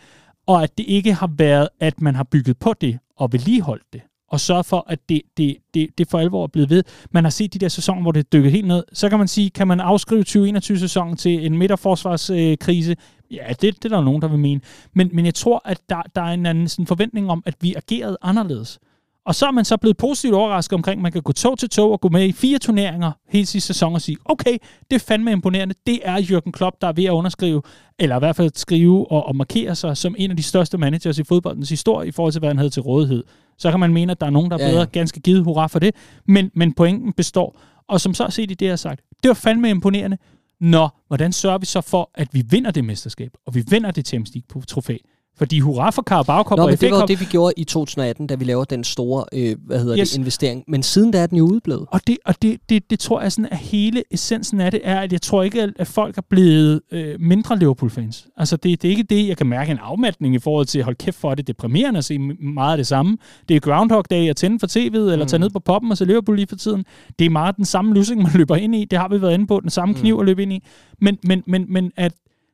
Og 0.47 0.63
at 0.63 0.77
det 0.77 0.85
ikke 0.87 1.13
har 1.13 1.29
været, 1.37 1.69
at 1.79 2.01
man 2.01 2.15
har 2.15 2.23
bygget 2.23 2.57
på 2.59 2.73
det 2.81 2.99
og 3.17 3.33
vedligeholdt 3.33 3.83
det 3.93 4.01
og 4.33 4.39
sørge 4.39 4.63
for, 4.63 4.85
at 4.89 5.09
det, 5.09 5.21
det, 5.37 5.57
det, 5.73 5.89
det 5.97 6.09
for 6.09 6.19
alvor 6.19 6.43
er 6.43 6.47
blevet 6.47 6.69
ved. 6.69 6.83
Man 7.11 7.23
har 7.23 7.31
set 7.31 7.53
de 7.53 7.59
der 7.59 7.67
sæsoner, 7.67 8.01
hvor 8.01 8.11
det 8.11 8.19
er 8.19 8.29
dykket 8.33 8.51
helt 8.51 8.67
ned. 8.67 8.83
Så 8.93 9.09
kan 9.09 9.17
man 9.17 9.27
sige, 9.27 9.49
kan 9.49 9.67
man 9.67 9.79
afskrive 9.79 10.23
2021-sæsonen 10.29 11.17
til 11.17 11.45
en 11.45 11.57
midterforsvarskrise? 11.57 12.95
Ja, 13.31 13.47
det, 13.49 13.61
det 13.61 13.85
er 13.85 13.89
der 13.89 14.01
nogen, 14.01 14.21
der 14.21 14.27
vil 14.27 14.39
mene. 14.39 14.61
Men, 14.93 15.09
men 15.13 15.25
jeg 15.25 15.33
tror, 15.35 15.61
at 15.65 15.81
der, 15.89 16.01
der 16.15 16.21
er 16.21 16.33
en 16.33 16.45
anden 16.45 16.67
sådan 16.67 16.87
forventning 16.87 17.29
om, 17.29 17.43
at 17.45 17.55
vi 17.61 17.73
agerede 17.75 18.17
anderledes. 18.21 18.79
Og 19.25 19.35
så 19.35 19.45
er 19.45 19.51
man 19.51 19.65
så 19.65 19.77
blevet 19.77 19.97
positivt 19.97 20.33
overrasket 20.33 20.73
omkring, 20.73 20.99
at 20.99 21.03
man 21.03 21.11
kan 21.11 21.21
gå 21.21 21.31
tog 21.31 21.59
til 21.59 21.69
tog 21.69 21.91
og 21.91 22.01
gå 22.01 22.09
med 22.09 22.25
i 22.25 22.31
fire 22.31 22.59
turneringer 22.59 23.11
hele 23.29 23.45
sidste 23.45 23.67
sæson 23.67 23.93
og 23.93 24.01
sige, 24.01 24.17
okay, 24.25 24.57
det 24.89 24.95
er 24.95 24.99
fandme 24.99 25.31
imponerende. 25.31 25.75
Det 25.87 25.99
er 26.03 26.17
Jürgen 26.17 26.51
Klopp, 26.51 26.75
der 26.81 26.87
er 26.87 26.93
ved 26.93 27.05
at 27.05 27.11
underskrive, 27.11 27.61
eller 27.99 28.15
i 28.15 28.19
hvert 28.19 28.35
fald 28.35 28.51
skrive 28.55 29.11
og, 29.11 29.25
og 29.25 29.35
markere 29.35 29.75
sig 29.75 29.97
som 29.97 30.15
en 30.17 30.31
af 30.31 30.37
de 30.37 30.43
største 30.43 30.77
managers 30.77 31.19
i 31.19 31.23
fodboldens 31.23 31.69
historie 31.69 32.07
i 32.07 32.11
forhold 32.11 32.31
til, 32.31 32.39
hvad 32.39 32.49
han 32.49 32.57
havde 32.57 32.69
til 32.69 32.81
rådighed. 32.81 33.23
Så 33.57 33.71
kan 33.71 33.79
man 33.79 33.93
mene, 33.93 34.11
at 34.11 34.19
der 34.19 34.25
er 34.25 34.31
nogen, 34.31 34.51
der 34.51 34.57
er 34.57 34.61
bedre. 34.61 34.73
Ja, 34.73 34.79
ja. 34.79 34.85
Ganske 34.85 35.19
givet 35.19 35.43
hurra 35.43 35.67
for 35.67 35.79
det. 35.79 35.95
Men, 36.25 36.51
men 36.55 36.73
pointen 36.73 37.13
består. 37.13 37.59
Og 37.87 38.01
som 38.01 38.13
så 38.13 38.27
set 38.29 38.51
i 38.51 38.53
det, 38.53 38.65
jeg 38.65 38.71
har 38.71 38.77
sagt, 38.77 39.01
det 39.23 39.27
var 39.27 39.35
fandme 39.35 39.69
imponerende. 39.69 40.17
Nå, 40.59 40.89
hvordan 41.07 41.31
sørger 41.31 41.57
vi 41.57 41.65
så 41.65 41.81
for, 41.81 42.11
at 42.15 42.27
vi 42.31 42.43
vinder 42.49 42.71
det 42.71 42.85
mesterskab, 42.85 43.31
og 43.45 43.55
vi 43.55 43.63
vinder 43.69 43.91
det 43.91 44.07
Champions 44.07 44.35
League-trofæ? 44.35 44.97
Fordi 45.37 45.59
hurra 45.59 45.89
for 45.89 46.01
Carabao 46.01 46.43
Cup 46.43 46.57
Nå, 46.57 46.65
men 46.67 46.75
det 46.77 46.91
var 46.91 46.99
jo 46.99 47.05
det, 47.05 47.19
vi 47.19 47.25
gjorde 47.25 47.53
i 47.57 47.63
2018, 47.63 48.27
da 48.27 48.35
vi 48.35 48.45
lavede 48.45 48.65
den 48.69 48.83
store 48.83 49.25
øh, 49.33 49.55
hvad 49.65 49.79
hedder 49.79 49.97
Yes. 49.99 50.11
det, 50.11 50.17
investering. 50.17 50.63
Men 50.67 50.83
siden 50.83 51.11
da 51.11 51.17
er 51.19 51.27
den 51.27 51.37
jo 51.37 51.43
udeblevet. 51.45 51.85
Og, 51.91 52.01
det, 52.07 52.17
og 52.25 52.35
det, 52.41 52.57
det, 52.69 52.89
det 52.89 52.99
tror 52.99 53.21
jeg 53.21 53.31
sådan, 53.31 53.47
at 53.51 53.57
hele 53.57 54.03
essensen 54.11 54.61
af 54.61 54.71
det 54.71 54.81
er, 54.83 54.99
at 54.99 55.11
jeg 55.13 55.21
tror 55.21 55.43
ikke, 55.43 55.71
at- 55.79 55.87
folk 55.87 56.17
er 56.17 56.21
blevet 56.29 56.81
øh, 56.91 57.15
mindre 57.19 57.59
Liverpool-fans. 57.59 58.27
Altså 58.37 58.57
det, 58.57 58.81
det 58.81 58.87
er 58.87 58.91
ikke 58.91 59.03
det, 59.03 59.27
jeg 59.27 59.37
kan 59.37 59.47
mærke 59.47 59.71
en 59.71 59.77
afmatning 59.81 60.35
i 60.35 60.39
forhold 60.39 60.65
til, 60.65 60.83
hold 60.83 60.95
kæft 60.95 61.17
for, 61.17 61.35
det 61.35 61.43
er 61.43 61.53
deprimerende 61.53 61.97
at 61.97 62.05
se 62.05 62.19
meget 62.19 62.71
af 62.71 62.77
det 62.77 62.87
samme. 62.87 63.17
Det 63.49 63.55
er 63.55 63.59
Groundhog 63.59 64.05
Day 64.09 64.29
at 64.29 64.35
tænde 64.35 64.59
for 64.59 64.67
tv'et, 64.67 65.11
eller 65.11 65.25
tage 65.25 65.37
Mm. 65.37 65.41
ned 65.41 65.49
på 65.49 65.59
poppen 65.59 65.91
og 65.91 65.97
se 65.97 66.05
Liverpool 66.05 66.35
lige 66.37 66.47
for 66.47 66.55
tiden. 66.55 66.85
Det 67.19 67.25
er 67.25 67.29
meget 67.29 67.57
den 67.57 67.65
samme 67.65 67.93
lussing, 67.93 68.21
man 68.23 68.31
løber 68.35 68.55
ind 68.55 68.75
i. 68.75 68.85
Det 68.85 68.99
har 68.99 69.07
vi 69.07 69.21
været 69.21 69.33
inde 69.33 69.47
på, 69.47 69.59
den 69.59 69.69
samme 69.69 69.95
kniv 69.95 70.13
Mm. 70.15 70.19
at 70.19 70.25
løbe 70.25 70.41
ind 70.43 70.53
i. 70.53 70.63
Men, 71.01 71.17
men, 71.23 71.43
men, 71.47 71.65
men 71.69 71.91
at 71.97 72.13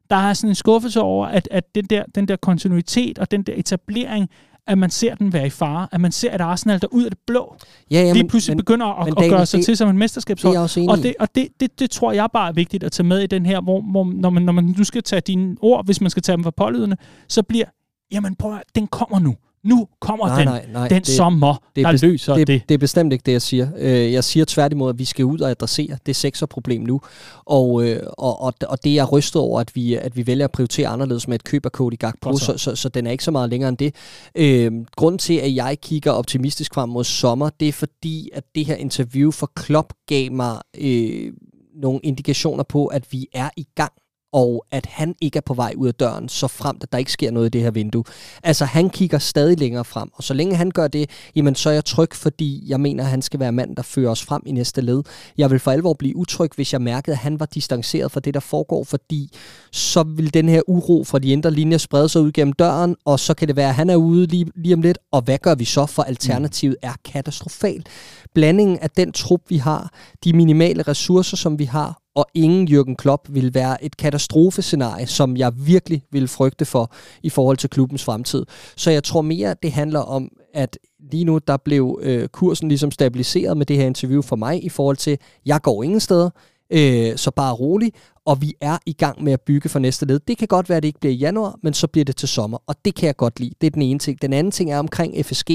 der 0.09 0.15
er 0.15 0.33
sådan 0.33 0.49
en 0.49 0.55
skuffelse 0.55 1.01
over, 1.01 1.27
at, 1.27 1.47
at 1.51 1.75
den, 1.75 1.85
der, 1.85 2.03
den 2.15 2.27
der 2.27 2.35
kontinuitet 2.35 3.19
og 3.19 3.31
den 3.31 3.43
der 3.43 3.53
etablering, 3.55 4.29
at 4.67 4.77
man 4.77 4.89
ser 4.89 5.15
den 5.15 5.33
være 5.33 5.47
i 5.47 5.49
fare. 5.49 5.87
At 5.91 6.01
man 6.01 6.11
ser, 6.11 6.31
at 6.31 6.41
Arsenal 6.41 6.81
der 6.81 6.87
ud 6.91 7.03
af 7.03 7.11
det 7.11 7.19
blå 7.27 7.55
Ja, 7.91 8.01
ja, 8.01 8.13
lige 8.13 8.27
pludselig 8.27 8.55
men, 8.55 8.57
begynder 8.65 8.85
at, 8.85 9.05
men 9.05 9.13
at 9.13 9.17
Daniel, 9.17 9.31
gøre 9.33 9.45
sig 9.45 9.57
det- 9.57 9.65
til 9.65 9.77
som 9.77 9.87
en 9.89 9.95
det 9.95 9.97
er 9.97 10.03
mesterskabshold. 10.03 10.77
enig 10.77 10.89
Og, 10.89 10.97
det, 10.97 11.13
og 11.19 11.35
det, 11.35 11.47
det, 11.59 11.79
det 11.79 11.91
tror 11.91 12.11
jeg 12.11 12.27
bare 12.33 12.49
er 12.49 12.53
vigtigt 12.53 12.83
at 12.83 12.91
tage 12.91 13.07
med 13.07 13.19
i 13.19 13.27
den 13.27 13.45
her, 13.45 13.61
hvor, 13.61 13.81
hvor 13.81 14.03
når, 14.13 14.29
man, 14.29 14.43
når 14.43 14.53
man 14.53 14.75
nu 14.77 14.83
skal 14.83 15.03
tage 15.03 15.21
dine 15.21 15.55
ord, 15.61 15.85
hvis 15.85 16.01
man 16.01 16.09
skal 16.09 16.23
tage 16.23 16.35
dem 16.35 16.43
for 16.43 16.51
pålydende, 16.51 16.97
så 17.27 17.43
bliver, 17.43 17.65
jamen 18.11 18.35
prøv 18.35 18.53
at, 18.55 18.63
den 18.75 18.87
kommer 18.87 19.19
nu. 19.19 19.35
Nu 19.63 19.87
kommer 20.01 20.27
Nej, 20.27 20.37
den. 20.37 20.47
nej, 20.47 20.65
nej, 20.73 20.87
den 20.87 20.97
det- 20.97 21.07
sommer, 21.07 21.63
det 21.75 21.83
er 21.85 21.91
der 21.91 22.07
løser 22.07 22.35
det. 22.35 22.47
det, 22.47 22.61
det 22.69 22.73
er 22.75 22.79
bestemt 22.79 23.13
ikke 23.13 23.23
det, 23.25 23.31
jeg 23.31 23.41
siger. 23.41 23.67
Øh, 23.77 24.13
Jeg 24.13 24.23
siger 24.23 24.45
tværtimod, 24.45 24.89
at 24.89 24.99
vi 24.99 25.05
skal 25.05 25.25
ud 25.25 25.39
og 25.39 25.49
adressere 25.49 25.97
det 26.05 26.15
sekserproblem 26.15 26.81
nu. 26.81 27.01
Og, 27.45 27.83
øh, 27.87 28.03
og, 28.17 28.41
og, 28.41 28.53
og 28.67 28.83
det 28.83 28.89
er 28.89 28.93
jeg 28.93 29.11
rystet 29.11 29.41
over, 29.41 29.59
at 29.59 29.75
vi, 29.75 29.93
at 29.95 30.15
vi 30.15 30.27
vælger 30.27 30.45
at 30.45 30.51
prioritere 30.51 30.87
anderledes 30.87 31.27
med 31.27 31.35
et 31.35 31.43
køb 31.43 31.65
af 31.65 31.71
Cody 31.71 31.97
Gakpo, 31.99 32.37
så. 32.37 32.45
så, 32.45 32.57
så, 32.57 32.75
så 32.75 32.89
den 32.89 33.07
er 33.07 33.11
ikke 33.11 33.23
så 33.23 33.31
meget 33.31 33.49
længere 33.49 33.69
end 33.69 33.77
det. 33.77 33.95
Øh, 34.35 34.71
grunden 34.95 35.19
til, 35.19 35.33
at 35.37 35.55
jeg 35.55 35.77
kigger 35.81 36.11
optimistisk 36.11 36.73
frem 36.73 36.89
mod 36.89 37.03
sommer, 37.03 37.49
det 37.59 37.67
er 37.67 37.71
fordi, 37.73 38.29
at 38.33 38.43
det 38.55 38.65
her 38.65 38.75
interview 38.75 39.31
for 39.31 39.51
Klopp 39.55 39.93
gav 40.07 40.31
mig 40.31 40.57
øh, 40.77 41.33
nogle 41.75 41.99
indikationer 42.03 42.63
på, 42.63 42.85
at 42.85 43.03
vi 43.11 43.27
er 43.33 43.49
i 43.57 43.65
gang 43.75 43.91
og 44.33 44.65
at 44.71 44.85
han 44.85 45.15
ikke 45.21 45.37
er 45.37 45.41
på 45.41 45.53
vej 45.53 45.73
ud 45.77 45.87
af 45.87 45.93
døren, 45.93 46.29
så 46.29 46.47
frem 46.47 46.77
at 46.81 46.91
der 46.91 46.97
ikke 46.97 47.11
sker 47.11 47.31
noget 47.31 47.45
i 47.45 47.49
det 47.49 47.61
her 47.61 47.71
vindue. 47.71 48.03
Altså, 48.43 48.65
han 48.65 48.89
kigger 48.89 49.19
stadig 49.19 49.59
længere 49.59 49.85
frem, 49.85 50.09
og 50.13 50.23
så 50.23 50.33
længe 50.33 50.55
han 50.55 50.71
gør 50.71 50.87
det, 50.87 51.09
jamen, 51.35 51.55
så 51.55 51.69
er 51.69 51.73
jeg 51.73 51.85
tryg, 51.85 52.13
fordi 52.13 52.63
jeg 52.67 52.79
mener, 52.79 53.03
at 53.03 53.09
han 53.09 53.21
skal 53.21 53.39
være 53.39 53.51
mand, 53.51 53.75
der 53.75 53.83
fører 53.83 54.11
os 54.11 54.23
frem 54.23 54.41
i 54.45 54.51
næste 54.51 54.81
led. 54.81 55.03
Jeg 55.37 55.51
vil 55.51 55.59
for 55.59 55.71
alvor 55.71 55.93
blive 55.93 56.15
utryg, 56.15 56.49
hvis 56.55 56.73
jeg 56.73 56.81
mærkede, 56.81 57.13
at 57.13 57.17
han 57.17 57.39
var 57.39 57.45
distanceret 57.45 58.11
fra 58.11 58.19
det, 58.19 58.33
der 58.33 58.39
foregår, 58.39 58.83
fordi 58.83 59.31
så 59.71 60.03
vil 60.03 60.33
den 60.33 60.49
her 60.49 60.61
uro 60.67 61.03
fra 61.03 61.19
de 61.19 61.27
indre 61.27 61.51
linjer 61.51 61.77
sprede 61.77 62.09
sig 62.09 62.21
ud 62.21 62.31
gennem 62.31 62.53
døren, 62.53 62.95
og 63.05 63.19
så 63.19 63.33
kan 63.33 63.47
det 63.47 63.55
være, 63.55 63.69
at 63.69 63.75
han 63.75 63.89
er 63.89 63.95
ude 63.95 64.25
lige, 64.25 64.51
lige 64.55 64.73
om 64.73 64.81
lidt, 64.81 64.97
og 65.11 65.21
hvad 65.21 65.37
gør 65.37 65.55
vi 65.55 65.65
så, 65.65 65.85
for 65.85 66.03
alternativet 66.03 66.75
er 66.81 66.93
katastrofalt. 67.05 67.89
Blandingen 68.33 68.79
af 68.79 68.89
den 68.89 69.11
trup, 69.11 69.41
vi 69.49 69.57
har, 69.57 69.93
de 70.23 70.33
minimale 70.33 70.83
ressourcer, 70.83 71.37
som 71.37 71.59
vi 71.59 71.65
har, 71.65 71.98
og 72.19 72.25
ingen 72.33 72.67
Jürgen 72.67 72.95
Klopp 72.95 73.27
vil 73.29 73.53
være 73.53 73.83
et 73.83 73.97
katastrofescenarie, 73.97 75.07
som 75.07 75.37
jeg 75.37 75.51
virkelig 75.55 76.03
vil 76.11 76.27
frygte 76.27 76.65
for 76.65 76.91
i 77.23 77.29
forhold 77.29 77.57
til 77.57 77.69
klubbens 77.69 78.03
fremtid. 78.03 78.45
Så 78.75 78.91
jeg 78.91 79.03
tror 79.03 79.21
mere, 79.21 79.55
det 79.63 79.71
handler 79.71 79.99
om, 79.99 80.29
at 80.53 80.77
lige 81.11 81.23
nu 81.23 81.39
der 81.47 81.57
blev 81.57 81.99
øh, 82.01 82.27
kursen 82.27 82.67
ligesom 82.67 82.91
stabiliseret 82.91 83.57
med 83.57 83.65
det 83.65 83.77
her 83.77 83.85
interview 83.85 84.21
for 84.21 84.35
mig 84.35 84.63
i 84.63 84.69
forhold 84.69 84.97
til, 84.97 85.17
jeg 85.45 85.61
går 85.61 85.83
ingen 85.83 85.99
steder, 85.99 86.29
øh, 86.69 87.17
så 87.17 87.31
bare 87.31 87.53
rolig, 87.53 87.93
og 88.25 88.41
vi 88.41 88.53
er 88.61 88.77
i 88.85 88.93
gang 88.93 89.23
med 89.23 89.33
at 89.33 89.41
bygge 89.41 89.69
for 89.69 89.79
næste 89.79 90.05
led. 90.05 90.19
Det 90.19 90.37
kan 90.37 90.47
godt 90.47 90.69
være, 90.69 90.77
at 90.77 90.83
det 90.83 90.87
ikke 90.87 90.99
bliver 90.99 91.13
i 91.13 91.17
januar, 91.17 91.59
men 91.63 91.73
så 91.73 91.87
bliver 91.87 92.05
det 92.05 92.15
til 92.15 92.27
sommer, 92.27 92.57
og 92.67 92.75
det 92.85 92.95
kan 92.95 93.07
jeg 93.07 93.15
godt 93.15 93.39
lide. 93.39 93.53
Det 93.61 93.67
er 93.67 93.71
den 93.71 93.81
ene 93.81 93.99
ting. 93.99 94.21
Den 94.21 94.33
anden 94.33 94.51
ting 94.51 94.71
er 94.71 94.79
omkring 94.79 95.25
FSG, 95.25 95.51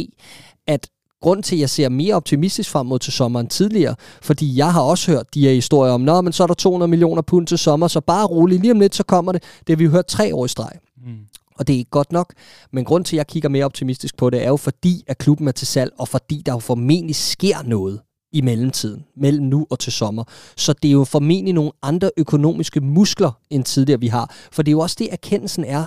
at 0.67 0.89
grund 1.25 1.43
til, 1.43 1.57
at 1.57 1.61
jeg 1.61 1.71
ser 1.71 1.89
mere 1.89 2.15
optimistisk 2.15 2.71
frem 2.71 2.87
mod 2.87 2.99
til 2.99 3.13
sommer 3.13 3.41
end 3.41 3.49
tidligere, 3.49 3.95
fordi 4.23 4.57
jeg 4.57 4.73
har 4.73 4.83
også 4.83 5.11
hørt 5.11 5.35
de 5.35 5.41
her 5.41 5.53
historier 5.53 5.93
om, 5.93 6.01
Nå, 6.01 6.21
men 6.21 6.33
så 6.33 6.43
er 6.43 6.47
der 6.47 6.55
200 6.55 6.89
millioner 6.89 7.23
pund 7.23 7.47
til 7.47 7.59
sommer, 7.59 7.89
så 7.89 8.01
bare 8.01 8.27
rolig, 8.27 8.61
lige 8.61 8.73
om 8.73 8.81
lidt, 8.81 8.95
så 8.95 9.03
kommer 9.03 9.33
det. 9.33 9.43
Det 9.59 9.69
har 9.69 9.77
vi 9.77 9.85
jo 9.85 9.91
hørt 9.91 10.07
tre 10.07 10.35
år 10.35 10.45
i 10.45 10.49
streg. 10.49 10.73
Mm. 11.07 11.19
Og 11.59 11.67
det 11.67 11.75
er 11.75 11.79
ikke 11.79 11.91
godt 11.91 12.13
nok. 12.13 12.35
Men 12.73 12.85
grund 12.85 13.05
til, 13.05 13.17
at 13.17 13.19
jeg 13.19 13.27
kigger 13.27 13.49
mere 13.49 13.65
optimistisk 13.65 14.17
på 14.17 14.31
det, 14.31 14.45
er 14.45 14.49
jo 14.49 14.57
fordi, 14.57 15.03
at 15.07 15.19
klubben 15.19 15.49
er 15.49 15.53
til 15.53 15.67
salg, 15.67 15.93
og 15.99 16.09
fordi 16.09 16.43
der 16.47 16.53
jo 16.53 16.59
formentlig 16.59 17.17
sker 17.17 17.63
noget 17.63 18.01
i 18.33 18.41
mellemtiden, 18.41 19.05
mellem 19.17 19.47
nu 19.47 19.67
og 19.71 19.79
til 19.79 19.93
sommer. 19.93 20.25
Så 20.57 20.73
det 20.73 20.89
er 20.89 20.93
jo 20.93 21.05
formentlig 21.05 21.55
nogle 21.55 21.71
andre 21.83 22.11
økonomiske 22.17 22.81
muskler, 22.81 23.39
end 23.51 23.65
tidligere 23.65 24.01
vi 24.01 24.07
har. 24.07 24.35
For 24.53 24.63
det 24.63 24.71
er 24.71 24.73
jo 24.73 24.81
også 24.81 24.97
det, 24.99 25.09
erkendelsen 25.13 25.65
er 25.65 25.87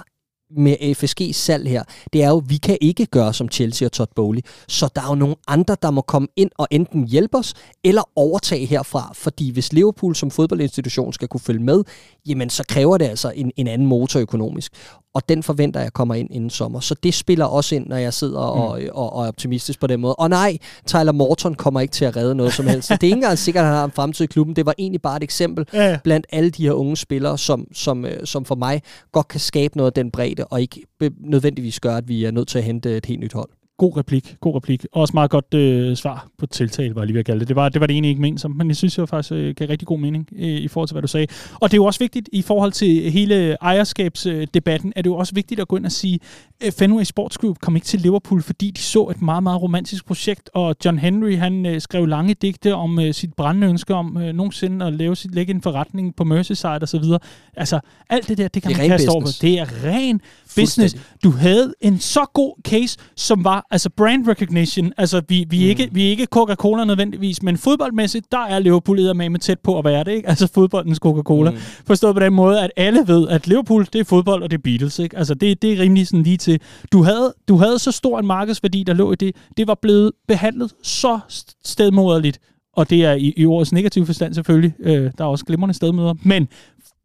med 0.52 0.76
FSG's 0.82 1.32
salg 1.32 1.70
her, 1.70 1.84
det 2.14 2.24
er 2.24 2.30
jo, 2.30 2.38
at 2.38 2.50
vi 2.50 2.58
kan 2.58 2.78
ikke 2.82 3.06
gøre 3.06 3.34
som 3.34 3.50
Chelsea 3.50 3.86
og 3.86 3.92
Todd 3.92 4.10
Bowley. 4.16 4.42
Så 4.68 4.90
der 4.96 5.02
er 5.02 5.08
jo 5.10 5.16
nogle 5.16 5.36
andre, 5.48 5.78
der 5.82 5.92
må 5.92 6.02
komme 6.02 6.28
ind 6.36 6.52
og 6.58 6.68
enten 6.72 7.08
hjælpe 7.08 7.38
os, 7.38 7.54
eller 7.84 8.02
overtage 8.16 8.66
herfra. 8.66 9.12
Fordi 9.16 9.52
hvis 9.52 9.74
Liverpool 9.74 10.16
som 10.16 10.32
fodboldinstitution 10.32 11.14
skal 11.14 11.28
kunne 11.28 11.42
følge 11.42 11.64
med, 11.64 11.84
jamen 12.28 12.50
så 12.50 12.64
kræver 12.70 12.98
det 12.98 13.06
altså 13.06 13.32
en, 13.36 13.52
en 13.58 13.68
anden 13.68 13.88
motor 13.88 14.20
økonomisk. 14.20 14.72
Og 15.18 15.30
den 15.30 15.44
forventer 15.44 15.80
jeg 15.82 15.94
kommer 15.94 16.16
ind 16.16 16.28
inden 16.32 16.50
sommer. 16.50 16.80
Så 16.80 16.96
det 17.04 17.14
spiller 17.14 17.46
også 17.46 17.76
ind, 17.76 17.88
når 17.88 17.96
jeg 17.98 18.14
sidder 18.14 18.40
og, 18.40 18.80
Mm. 18.82 18.88
og, 18.94 19.14
og 19.14 19.24
er 19.24 19.28
optimistisk 19.28 19.80
på 19.80 19.88
den 19.88 20.00
måde. 20.02 20.16
Og 20.16 20.30
nej, 20.30 20.58
Tyler 20.86 21.12
Morton 21.12 21.56
kommer 21.56 21.80
ikke 21.82 21.92
til 21.92 22.06
at 22.06 22.16
redde 22.18 22.36
noget 22.36 22.54
som 22.54 22.68
helst. 22.68 22.90
Det 22.90 23.04
er 23.04 23.04
ikke 23.08 23.14
engang 23.16 23.38
sikkert, 23.38 23.62
at 23.62 23.68
han 23.68 23.78
har 23.78 23.86
en 23.86 23.92
fremtid 23.92 24.24
i 24.26 24.28
klubben. 24.28 24.56
Det 24.56 24.66
var 24.66 24.74
egentlig 24.78 25.02
bare 25.02 25.18
et 25.18 25.24
eksempel 25.24 25.66
Ja, 25.74 25.90
ja. 25.90 25.98
blandt 26.04 26.26
alle 26.32 26.50
de 26.50 26.64
her 26.64 26.72
unge 26.72 26.98
spillere, 26.98 27.38
som, 27.38 27.68
som, 27.74 28.06
øh, 28.06 28.26
som 28.26 28.46
for 28.46 28.56
mig 28.56 28.82
godt 29.12 29.28
kan 29.28 29.40
skabe 29.40 29.78
noget 29.78 29.92
af 29.92 29.94
den 29.94 30.12
bredde, 30.12 30.46
og 30.46 30.62
ikke 30.62 30.82
nødvendigvis 31.20 31.80
gøre, 31.80 31.98
at 31.98 32.08
vi 32.08 32.26
er 32.26 32.32
nødt 32.32 32.48
til 32.48 32.58
at 32.58 32.64
hente 32.64 32.98
et 32.98 33.06
helt 33.06 33.20
nyt 33.20 33.34
hold. 33.34 33.50
God 33.78 33.98
replik, 33.98 34.36
god 34.42 34.56
replik. 34.56 34.86
Også 34.92 35.12
meget 35.14 35.32
godt 35.32 35.54
øh, 35.54 35.96
svar 35.96 36.28
på 36.38 36.46
tiltale, 36.46 36.96
var 36.96 37.02
jeg 37.02 37.06
lige 37.06 37.14
ved 37.14 37.20
at 37.20 37.26
kalde 37.26 37.40
det. 37.40 37.48
Det 37.48 37.56
var, 37.56 37.70
det 37.70 37.82
var 37.82 37.88
det 37.88 37.94
egentlig 37.94 38.10
ikke 38.10 38.22
ment 38.22 38.42
som, 38.42 38.52
men 38.52 38.68
jeg 38.68 38.76
synes 38.76 38.94
det 38.94 39.02
var 39.02 39.06
faktisk 39.06 39.32
øh, 39.32 39.56
gav 39.56 39.68
rigtig 39.68 39.88
god 39.88 40.00
mening 40.00 40.30
øh, 40.36 40.48
i 40.48 40.68
forhold 40.68 40.88
til, 40.88 40.94
hvad 40.94 41.02
du 41.02 41.08
sagde. 41.08 41.28
Og 41.54 41.72
det 41.72 41.74
er 41.74 41.78
jo 41.78 41.86
også 41.86 42.00
vigtigt 42.00 42.30
i 42.34 42.42
forhold 42.42 42.72
til 42.72 43.12
hele 43.12 43.58
ejerskabsdebatten, 43.62 44.94
er 44.96 45.02
det 45.02 45.10
jo 45.10 45.16
også 45.16 45.34
vigtigt 45.34 45.60
at 45.60 45.68
gå 45.68 45.76
ind 45.78 45.86
og 45.86 45.92
sige, 45.92 46.20
øh, 46.66 46.72
Fenway 46.72 47.04
Sports 47.04 47.38
Group 47.38 47.60
kom 47.60 47.76
ikke 47.76 47.86
til 47.86 48.00
Liverpool, 48.02 48.42
fordi 48.42 48.72
de 48.72 48.82
så 48.82 49.08
et 49.12 49.22
meget, 49.22 49.44
meget 49.44 49.62
romantisk 49.62 50.06
projekt, 50.06 50.50
og 50.54 50.76
John 50.86 51.00
Henry, 51.00 51.36
han 51.38 51.66
øh, 51.66 51.82
skrev 51.82 52.06
lange 52.06 52.34
digte 52.34 52.76
om 52.76 53.00
øh, 53.00 53.14
sit 53.14 53.34
brændende 53.34 53.68
ønske 53.68 53.94
om 53.94 54.18
øh, 54.18 54.34
nogensinde 54.34 54.86
at 54.86 54.94
lave 54.94 55.16
sit, 55.16 55.36
lægge 55.36 55.54
en 55.54 55.62
forretning 55.62 56.16
på 56.16 56.24
Merseyside 56.24 56.80
og 56.82 56.90
så 56.90 57.00
videre. 57.00 57.20
Altså, 57.56 57.80
alt 58.10 58.28
det 58.28 58.38
der, 58.38 58.48
det 58.48 58.64
kan 58.64 58.72
Det 58.72 58.78
man 58.78 58.90
kaste 58.90 59.10
over. 59.10 59.22
på. 59.22 59.28
Det 59.42 59.60
er 59.60 59.66
ren 59.84 60.22
business. 60.62 60.96
Du 61.24 61.32
havde 61.32 61.74
en 61.82 62.00
så 62.00 62.26
god 62.34 62.62
case, 62.68 62.98
som 63.16 63.44
var 63.44 63.66
altså 63.72 63.90
brand 63.90 64.28
recognition. 64.28 64.94
Altså, 64.98 65.22
vi, 65.30 65.46
vi, 65.50 65.58
Mm. 65.58 65.70
ikke, 65.70 65.90
vi 65.92 66.06
er 66.06 66.10
ikke 66.10 66.28
Coca-Cola 66.36 66.86
nødvendigvis, 66.86 67.44
men 67.44 67.58
fodboldmæssigt, 67.58 68.32
der 68.32 68.46
er 68.46 68.60
Liverpool 68.60 69.16
med 69.16 69.40
tæt 69.40 69.60
på 69.60 69.80
at 69.80 69.86
være 69.86 70.04
det, 70.04 70.12
ikke? 70.12 70.30
Altså 70.30 70.48
fodboldens 70.54 71.00
Coca-Cola. 71.06 71.52
Mm. 71.52 71.58
Forstået 71.88 72.16
på 72.16 72.20
den 72.20 72.34
måde, 72.34 72.62
at 72.62 72.72
alle 72.78 73.04
ved, 73.08 73.28
at 73.28 73.48
Liverpool, 73.48 73.88
det 73.94 74.00
er 74.00 74.04
fodbold, 74.04 74.44
og 74.44 74.52
det 74.52 74.58
er 74.58 74.62
Beatles, 74.62 75.00
ikke? 75.00 75.18
Altså, 75.18 75.34
det, 75.34 75.62
det 75.62 75.74
er 75.74 75.80
rimelig 75.80 76.08
sådan 76.08 76.24
lige 76.24 76.38
til. 76.38 76.60
Du 76.92 77.04
havde, 77.04 77.34
du 77.48 77.58
havde 77.58 77.80
så 77.80 77.92
stor 77.92 78.20
en 78.20 78.26
markedsværdi, 78.28 78.84
der 78.84 78.94
lå 78.94 79.12
i 79.12 79.16
det. 79.16 79.36
Det 79.58 79.68
var 79.68 79.76
blevet 79.82 80.12
behandlet 80.28 80.72
så 80.84 81.20
stedmoderligt, 81.66 82.40
og 82.74 82.90
det 82.90 83.06
er 83.06 83.14
i, 83.14 83.34
i 83.38 83.46
ordets 83.46 83.72
negative 83.74 84.06
forstand 84.06 84.34
selvfølgelig. 84.34 84.74
Øh, 84.80 85.12
der 85.18 85.24
er 85.24 85.28
også 85.30 85.46
glimrende 85.46 85.74
stedmøder. 85.74 86.14
Men 86.24 86.48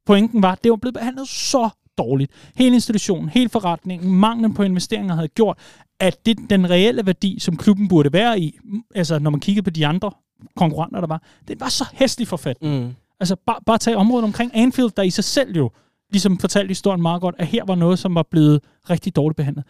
pointen 0.06 0.42
var, 0.42 0.52
at 0.52 0.58
det 0.64 0.70
var 0.70 0.76
blevet 0.76 0.94
behandlet 0.94 1.28
så 1.28 1.68
dårligt. 1.98 2.32
Hele 2.56 2.74
institutionen, 2.74 3.28
hele 3.28 3.48
forretningen, 3.48 4.12
manglen 4.12 4.54
på 4.54 4.62
investeringer 4.62 5.14
havde 5.14 5.28
gjort, 5.28 5.58
at 6.00 6.26
det, 6.26 6.38
den 6.50 6.70
reelle 6.70 7.06
værdi, 7.06 7.38
som 7.38 7.56
klubben 7.56 7.88
burde 7.88 8.12
være 8.12 8.40
i, 8.40 8.58
altså 8.94 9.18
når 9.18 9.30
man 9.30 9.40
kiggede 9.40 9.64
på 9.64 9.70
de 9.70 9.86
andre 9.86 10.10
konkurrenter, 10.56 11.00
der 11.00 11.06
var, 11.06 11.22
det 11.48 11.60
var 11.60 11.68
så 11.68 11.84
hæsligt 11.92 12.28
forfat. 12.28 12.56
Mm. 12.62 12.94
Altså 13.20 13.36
bare, 13.46 13.58
bare 13.66 13.78
tage 13.78 13.96
området 13.96 14.24
omkring 14.24 14.50
Anfield, 14.54 14.90
der 14.96 15.02
i 15.02 15.10
sig 15.10 15.24
selv 15.24 15.56
jo, 15.56 15.70
ligesom 16.10 16.38
fortalte 16.38 16.68
historien 16.68 17.02
meget 17.02 17.20
godt, 17.20 17.34
at 17.38 17.46
her 17.46 17.64
var 17.66 17.74
noget, 17.74 17.98
som 17.98 18.14
var 18.14 18.26
blevet 18.30 18.60
rigtig 18.90 19.16
dårligt 19.16 19.36
behandlet. 19.36 19.64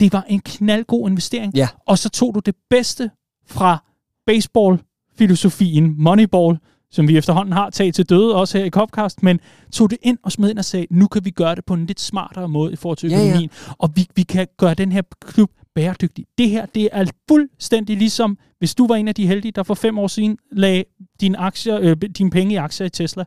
Det 0.00 0.12
var 0.12 0.24
en 0.28 0.40
knaldgod 0.40 1.10
investering. 1.10 1.54
Ja. 1.54 1.68
Og 1.86 1.98
så 1.98 2.08
tog 2.08 2.34
du 2.34 2.40
det 2.40 2.54
bedste 2.70 3.10
fra 3.46 3.78
baseball-filosofien, 4.26 5.94
Moneyball, 6.02 6.58
som 6.92 7.08
vi 7.08 7.16
efterhånden 7.16 7.52
har 7.52 7.70
taget 7.70 7.94
til 7.94 8.08
døde, 8.10 8.34
også 8.36 8.58
her 8.58 8.64
i 8.64 8.70
Copcast, 8.70 9.22
men 9.22 9.40
tog 9.72 9.90
det 9.90 9.98
ind 10.02 10.18
og 10.22 10.32
smed 10.32 10.50
ind 10.50 10.58
og 10.58 10.64
sagde, 10.64 10.86
nu 10.90 11.06
kan 11.06 11.24
vi 11.24 11.30
gøre 11.30 11.54
det 11.54 11.64
på 11.64 11.74
en 11.74 11.86
lidt 11.86 12.00
smartere 12.00 12.48
måde 12.48 12.72
i 12.72 12.76
forhold 12.76 12.96
til 12.96 13.10
Ja, 13.10 13.16
ja. 13.16 13.22
økonomien, 13.24 13.50
og 13.78 13.90
vi, 13.94 14.06
vi 14.16 14.22
kan 14.22 14.46
gøre 14.58 14.74
den 14.74 14.92
her 14.92 15.02
klub 15.26 15.50
bæredygtig. 15.74 16.26
Det 16.38 16.48
her, 16.50 16.66
det 16.66 16.88
er 16.92 17.04
fuldstændig 17.28 17.96
ligesom, 17.96 18.38
hvis 18.58 18.74
du 18.74 18.86
var 18.86 18.94
en 18.96 19.08
af 19.08 19.14
de 19.14 19.26
heldige, 19.26 19.52
der 19.52 19.62
for 19.62 19.74
fem 19.74 19.98
år 19.98 20.06
siden 20.06 20.38
lagde 20.52 20.84
dine, 21.20 21.38
aktier, 21.38 21.78
øh, 21.80 21.96
dine 22.18 22.30
penge 22.30 22.52
i 22.52 22.56
aktier 22.56 22.86
i 22.86 22.90
Tesla, 22.90 23.24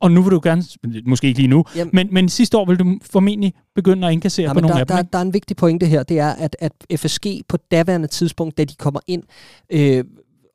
og 0.00 0.10
nu 0.10 0.22
vil 0.22 0.30
du 0.32 0.40
gerne, 0.42 0.62
måske 1.06 1.26
ikke 1.26 1.38
lige 1.38 1.48
nu, 1.48 1.64
Jamen- 1.76 1.90
men, 1.92 2.08
men 2.12 2.28
sidste 2.28 2.58
år 2.58 2.64
vil 2.64 2.78
du 2.78 2.98
formentlig 3.02 3.54
begynde 3.74 4.06
at 4.06 4.12
indkassere 4.12 4.46
Ja, 4.46 4.52
på 4.52 4.60
nogle 4.60 4.74
der, 4.74 4.80
af 4.80 4.86
dem. 4.86 4.96
der, 4.96 5.02
der 5.02 5.18
er 5.18 5.22
en 5.22 5.34
vigtig 5.34 5.56
pointe 5.56 5.86
her, 5.86 6.02
det 6.02 6.18
er, 6.18 6.28
at, 6.32 6.56
at 6.58 6.72
FSG 6.96 7.26
på 7.48 7.56
daværende 7.56 8.08
tidspunkt, 8.08 8.58
da 8.58 8.64
de 8.64 8.74
kommer 8.74 9.00
ind, 9.06 9.22
øh, 9.72 10.04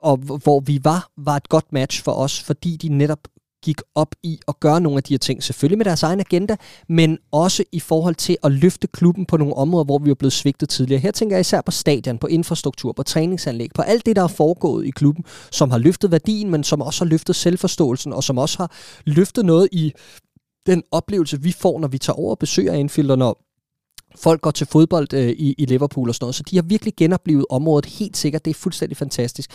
og 0.04 0.18
hvor- 0.18 0.60
vi 0.60 0.80
var, 0.84 1.08
var 1.18 1.36
et 1.36 1.50
godt 1.50 1.74
match 1.74 2.04
for 2.04 2.12
os, 2.12 2.42
fordi 2.44 2.78
de 2.78 2.90
netop 2.90 3.20
gik 3.64 3.82
op 3.96 4.16
i 4.24 4.40
at 4.48 4.60
gøre 4.60 4.82
nogle 4.82 4.98
af 4.98 5.04
de 5.04 5.14
her 5.14 5.18
ting. 5.18 5.44
Selvfølgelig 5.44 5.78
med 5.78 5.86
deres 5.86 6.04
egen 6.04 6.20
agenda, 6.20 6.56
men 6.90 7.18
også 7.32 7.64
i 7.72 7.80
forhold 7.80 8.16
til 8.16 8.38
at 8.44 8.52
løfte 8.52 8.88
klubben 8.88 9.26
på 9.26 9.38
nogle 9.38 9.54
områder, 9.54 9.86
hvor 9.86 9.98
vi 10.00 10.10
er 10.10 10.14
blevet 10.16 10.34
svigtet 10.34 10.70
tidligere. 10.70 11.02
Her 11.02 11.12
tænker 11.12 11.36
jeg 11.36 11.42
især 11.42 11.62
på 11.62 11.72
stadion, 11.72 12.18
på 12.18 12.28
infrastruktur, 12.28 12.92
på 12.92 13.04
træningsanlæg, 13.04 13.70
på 13.76 13.82
alt 13.82 14.06
det, 14.06 14.16
der 14.16 14.24
er 14.24 14.28
foregået 14.28 14.86
i 14.86 14.90
klubben, 14.90 15.26
som 15.52 15.72
har 15.72 15.78
løftet 15.78 16.12
værdien, 16.12 16.50
men 16.52 16.64
som 16.64 16.82
også 16.82 17.06
har 17.06 17.10
løftet 17.10 17.36
selvforståelsen, 17.36 18.14
og 18.14 18.24
som 18.24 18.38
også 18.38 18.58
har 18.58 18.72
løftet 19.06 19.46
noget 19.46 19.70
i 19.72 19.92
den 20.66 20.84
oplevelse, 20.92 21.42
vi 21.42 21.52
får, 21.52 21.80
når 21.80 21.88
vi 21.88 21.98
tager 21.98 22.18
over 22.20 22.32
og 22.32 22.40
besøger 22.40 22.74
Anfield, 22.74 23.12
og 23.12 23.18
når 23.18 23.44
folk 24.16 24.42
går 24.42 24.52
til 24.52 24.68
fodbold 24.68 25.14
øh, 25.14 25.30
i, 25.30 25.56
i 25.58 25.66
Liverpool 25.66 26.10
og 26.10 26.16
sådan 26.16 26.24
noget. 26.24 26.36
Så 26.36 26.44
de 26.44 26.56
har 26.56 26.64
virkelig 26.64 26.94
genoplevet 26.98 27.46
området 27.50 27.86
helt 27.86 28.18
sikkert. 28.18 28.46
Det 28.46 28.52
er 28.52 28.56
fuldstændig 28.56 28.98
fantastisk. 28.98 29.52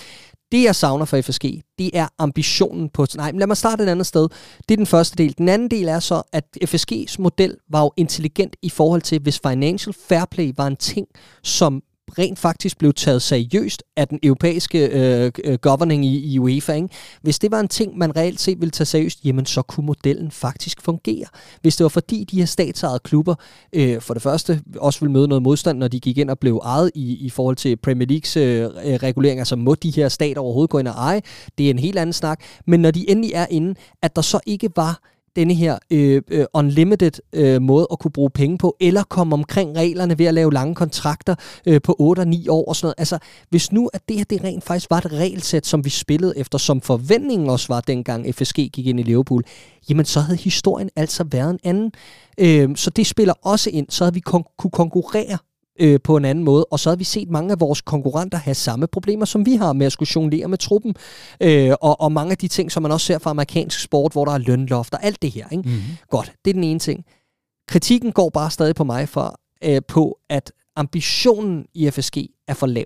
Det, 0.53 0.63
jeg 0.63 0.75
savner 0.75 1.05
for 1.05 1.21
FSG, 1.21 1.45
det 1.79 1.91
er 1.93 2.09
ambitionen 2.19 2.89
på... 2.89 3.07
Nej, 3.17 3.33
men 3.33 3.39
lad 3.39 3.47
mig 3.47 3.57
starte 3.57 3.85
et 3.85 3.89
andet 3.89 4.07
sted. 4.07 4.29
Det 4.69 4.75
er 4.75 4.77
den 4.77 4.87
første 4.87 5.17
del. 5.17 5.35
Den 5.39 5.49
anden 5.49 5.71
del 5.71 5.89
er 5.89 6.01
så, 6.01 6.23
at 6.33 6.45
FSG's 6.65 7.17
model 7.19 7.57
var 7.71 7.83
jo 7.83 7.93
intelligent 7.97 8.57
i 8.63 8.71
forhold 8.71 9.03
til, 9.03 9.23
hvis 9.23 9.41
financial 9.47 9.95
fair 10.09 10.25
play 10.31 10.53
var 10.57 10.67
en 10.67 10.77
ting, 10.77 11.07
som 11.43 11.83
rent 12.19 12.39
faktisk 12.39 12.79
blev 12.79 12.93
taget 12.93 13.23
seriøst 13.23 13.83
af 13.97 14.09
den 14.09 14.19
europæiske 14.23 14.87
øh, 14.87 15.33
øh, 15.45 15.59
governing 15.59 16.05
i, 16.05 16.35
i 16.35 16.39
UEFA. 16.39 16.73
Ikke? 16.73 16.89
Hvis 17.23 17.39
det 17.39 17.51
var 17.51 17.61
en 17.61 17.69
ting, 17.69 17.99
man 17.99 18.17
reelt 18.17 18.41
set 18.41 18.61
ville 18.61 18.71
tage 18.71 18.87
seriøst, 18.87 19.25
jamen 19.25 19.47
så 19.47 19.63
kunne 19.63 19.87
modellen 19.87 20.31
faktisk 20.31 20.83
fungere. 20.83 21.27
Hvis 21.61 21.77
det 21.77 21.85
var 21.85 21.89
fordi 21.89 22.25
de 22.25 22.39
her 22.39 22.47
statsejede 22.47 22.99
klubber 22.99 23.35
øh, 23.73 24.01
for 24.01 24.15
det 24.15 24.23
første 24.23 24.61
også 24.77 25.01
ville 25.01 25.13
møde 25.13 25.29
noget 25.29 25.43
modstand, 25.43 25.79
når 25.79 25.89
de 25.89 26.01
gik 26.01 26.19
ind 26.19 26.31
og 26.31 26.39
blev 26.39 26.61
ejet 26.65 26.91
i, 26.95 27.27
i 27.27 27.31
forhold 27.31 27.57
til 27.57 27.77
Premier 27.77 28.09
Leagues 28.09 28.37
øh, 28.37 28.67
reguleringer, 29.03 29.45
så 29.45 29.57
må 29.57 29.75
de 29.75 29.91
her 29.91 30.09
stater 30.09 30.41
overhovedet 30.41 30.71
gå 30.71 30.79
ind 30.79 30.89
og 30.89 30.95
eje, 30.95 31.23
det 31.59 31.67
er 31.67 31.71
en 31.71 31.79
helt 31.79 31.99
anden 31.99 32.13
snak. 32.13 32.41
Men 32.67 32.81
når 32.81 32.91
de 32.91 33.11
endelig 33.11 33.33
er 33.35 33.47
inde, 33.51 33.75
at 34.03 34.17
der 34.17 34.23
så 34.23 34.41
ikke 34.47 34.71
var 34.77 35.01
denne 35.39 35.55
her 35.55 35.79
øh, 35.91 36.23
øh, 36.31 36.47
unlimited 36.55 37.13
øh, 37.33 37.63
måde 37.63 37.87
at 37.93 37.99
kunne 37.99 38.11
bruge 38.11 38.31
penge 38.31 38.59
på, 38.59 38.77
eller 38.81 39.03
komme 39.03 39.35
omkring 39.35 39.77
reglerne 39.77 40.19
ved 40.19 40.27
at 40.27 40.35
lave 40.35 40.53
lange 40.53 40.75
kontrakter 40.75 41.35
øh, 41.67 41.81
på 41.83 41.97
8 41.99 42.21
og 42.21 42.29
9 42.29 42.49
år 42.49 42.69
og 42.69 42.77
sådan 42.77 42.87
noget. 42.87 42.95
Altså, 42.99 43.19
hvis 43.51 43.73
nu 43.73 43.91
at 43.93 44.03
det 44.09 44.17
her 44.17 44.25
det 44.25 44.45
rent 44.45 44.65
faktisk 44.65 44.91
var 44.91 44.99
et 44.99 45.13
regelsæt, 45.13 45.67
som 45.67 45.85
vi 45.85 45.91
spillede 45.91 46.39
efter, 46.39 46.59
som 46.59 46.81
forventningen 46.81 47.51
også 47.51 47.67
var 47.69 47.81
dengang 47.81 48.35
FSG 48.35 48.57
gik 48.73 48.87
ind 48.87 49.01
i 49.01 49.03
Liverpool, 49.03 49.45
jamen 49.91 50.05
så 50.05 50.21
havde 50.21 50.39
historien 50.39 50.91
altså 50.97 51.25
været 51.31 51.51
en 51.51 51.61
anden. 51.65 51.93
Øh, 52.39 52.77
så 52.77 52.91
det 52.91 53.07
spiller 53.07 53.35
også 53.43 53.71
ind, 53.71 53.87
så 53.91 54.05
havde 54.05 54.15
vi 54.15 54.23
kon- 54.29 54.55
kunne 54.59 54.71
konkurrere 54.71 55.39
øh, 55.79 56.01
på 56.05 56.17
en 56.17 56.25
anden 56.25 56.45
måde. 56.45 56.65
Og 56.65 56.81
så 56.81 56.91
har 56.91 56.97
vi 56.97 57.05
set 57.05 57.31
mange 57.31 57.53
af 57.53 57.61
vores 57.61 57.81
konkurrenter 57.81 58.39
have 58.39 58.55
samme 58.55 58.87
problemer, 58.87 59.25
som 59.25 59.47
vi 59.47 59.55
har 59.55 59.73
med 59.73 59.87
at 59.87 59.93
skulle 59.93 60.09
jonglere 60.15 60.49
med 60.49 60.59
truppen. 60.59 60.95
Øh, 61.41 61.73
og, 61.81 62.01
og 62.01 62.13
mange 62.13 62.31
af 62.31 62.39
de 62.39 62.49
ting, 62.49 62.73
som 62.73 62.83
man 62.83 62.93
også 62.93 63.07
ser 63.07 63.19
fra 63.19 63.31
amerikansk 63.31 63.81
sport, 63.81 64.13
hvor 64.13 64.25
der 64.25 64.33
er 64.33 64.39
lønloft 64.39 64.95
og 64.95 65.05
alt 65.05 65.23
det 65.23 65.31
her. 65.31 65.49
Ikke? 65.53 65.69
Mm-hmm. 65.69 65.83
Godt, 66.11 66.33
det 66.45 66.51
er 66.51 66.55
den 66.55 66.65
ene 66.65 66.79
ting. 66.79 67.05
Kritikken 67.69 68.13
går 68.13 68.31
bare 68.31 68.51
stadig 68.51 68.75
på 68.75 68.85
mig 68.85 69.09
for, 69.09 69.41
øh, 69.65 69.81
på, 69.89 70.19
at 70.29 70.53
ambitionen 70.77 71.67
i 71.75 71.91
FSG 71.91 72.17
er 72.49 72.55
for 72.55 72.67
lav 72.67 72.85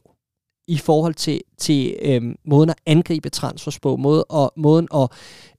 i 0.69 0.77
forhold 0.77 1.15
til, 1.15 1.41
til 1.59 1.97
øhm, 2.03 2.37
måden 2.45 2.71
at 2.71 2.77
angribe 2.87 3.31
transfers 3.31 3.81
på, 3.81 3.97
måde 3.97 4.25
og, 4.25 4.53
måden 4.57 4.89
at 4.95 5.09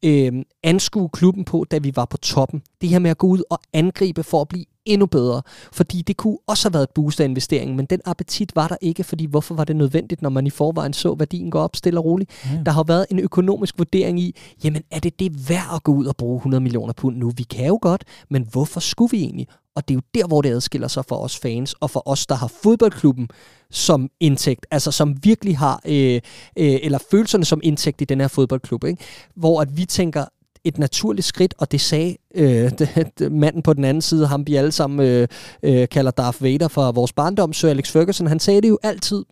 øhm, 0.05 0.43
anskue 0.63 1.09
klubben 1.09 1.45
på, 1.45 1.65
da 1.71 1.77
vi 1.77 1.95
var 1.95 2.05
på 2.05 2.17
toppen. 2.17 2.61
Det 2.81 2.89
her 2.89 2.99
med 2.99 3.11
at 3.11 3.17
gå 3.17 3.27
ud 3.27 3.43
og 3.49 3.59
angribe 3.73 4.23
for 4.23 4.41
at 4.41 4.47
blive 4.47 4.65
endnu 4.85 5.05
bedre, 5.05 5.41
fordi 5.71 6.01
det 6.01 6.17
kunne 6.17 6.37
også 6.47 6.69
have 6.69 6.73
været 6.73 6.83
et 6.83 6.93
boost 6.95 7.19
af 7.19 7.25
investeringen, 7.25 7.77
men 7.77 7.85
den 7.85 7.99
appetit 8.05 8.55
var 8.55 8.67
der 8.67 8.75
ikke, 8.81 9.03
fordi 9.03 9.25
hvorfor 9.25 9.55
var 9.55 9.63
det 9.63 9.75
nødvendigt, 9.75 10.21
når 10.21 10.29
man 10.29 10.47
i 10.47 10.49
forvejen 10.49 10.93
så 10.93 11.15
værdien 11.15 11.51
gå 11.51 11.59
op 11.59 11.75
stille 11.75 11.99
og 11.99 12.05
roligt? 12.05 12.31
Ja. 12.45 12.61
Der 12.65 12.71
har 12.71 12.83
været 12.83 13.05
en 13.11 13.19
økonomisk 13.19 13.77
vurdering 13.77 14.19
i, 14.19 14.35
jamen 14.63 14.83
er 14.91 14.99
det 14.99 15.19
det 15.19 15.49
værd 15.49 15.75
at 15.75 15.83
gå 15.83 15.93
ud 15.93 16.05
og 16.05 16.15
bruge 16.15 16.37
100 16.37 16.61
millioner 16.61 16.93
pund 16.93 17.17
nu? 17.17 17.31
Vi 17.37 17.43
kan 17.43 17.67
jo 17.67 17.79
godt, 17.81 18.03
men 18.29 18.47
hvorfor 18.51 18.79
skulle 18.79 19.11
vi 19.11 19.17
egentlig? 19.17 19.47
Og 19.75 19.87
det 19.87 19.93
er 19.93 19.95
jo 19.95 20.21
der, 20.21 20.27
hvor 20.27 20.41
det 20.41 20.49
adskiller 20.49 20.87
sig 20.87 21.05
for 21.05 21.15
os 21.15 21.37
fans, 21.37 21.73
og 21.73 21.89
for 21.89 22.03
os, 22.05 22.25
der 22.25 22.35
har 22.35 22.47
fodboldklubben 22.63 23.29
som 23.71 24.09
indtægt, 24.19 24.65
altså 24.71 24.91
som 24.91 25.17
virkelig 25.23 25.57
har, 25.57 25.81
øh, 25.85 26.21
øh, 26.57 26.79
eller 26.83 26.99
følelserne 27.11 27.45
som 27.45 27.59
indtægt 27.63 28.01
i 28.01 28.05
den 28.05 28.19
her 28.19 28.27
fodboldklub, 28.27 28.83
ikke? 28.83 29.03
hvor 29.35 29.61
at 29.61 29.77
vi 29.77 29.85
tænker, 29.85 30.25
et 30.63 30.77
naturligt 30.77 31.27
skridt, 31.27 31.53
og 31.57 31.71
det 31.71 31.81
sagde 31.81 32.17
øh, 32.35 32.71
det, 32.79 33.31
manden 33.31 33.61
på 33.61 33.73
den 33.73 33.83
anden 33.83 34.01
side, 34.01 34.27
ham 34.27 34.47
vi 34.47 34.55
alle 34.55 34.71
sammen 34.71 35.07
øh, 35.07 35.27
øh, 35.63 35.89
kalder 35.89 36.11
Darth 36.11 36.43
Vader 36.43 36.67
fra 36.67 36.91
vores 36.91 37.13
barndom, 37.13 37.53
Sir 37.53 37.69
Alex 37.69 37.91
Ferguson, 37.91 38.27
han 38.27 38.39
sagde 38.39 38.61
det 38.61 38.69
jo 38.69 38.79
altid 38.83 39.25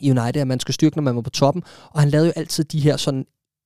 i 0.00 0.10
United, 0.10 0.40
at 0.40 0.46
man 0.46 0.60
skal 0.60 0.74
styrke, 0.74 0.96
når 0.96 1.02
man 1.02 1.16
var 1.16 1.22
på 1.22 1.30
toppen, 1.30 1.62
og 1.90 2.00
han 2.00 2.10
lavede 2.10 2.26
jo 2.26 2.32
altid 2.36 2.64
de 2.64 2.80
her 2.80 2.96
sådan 2.96 3.24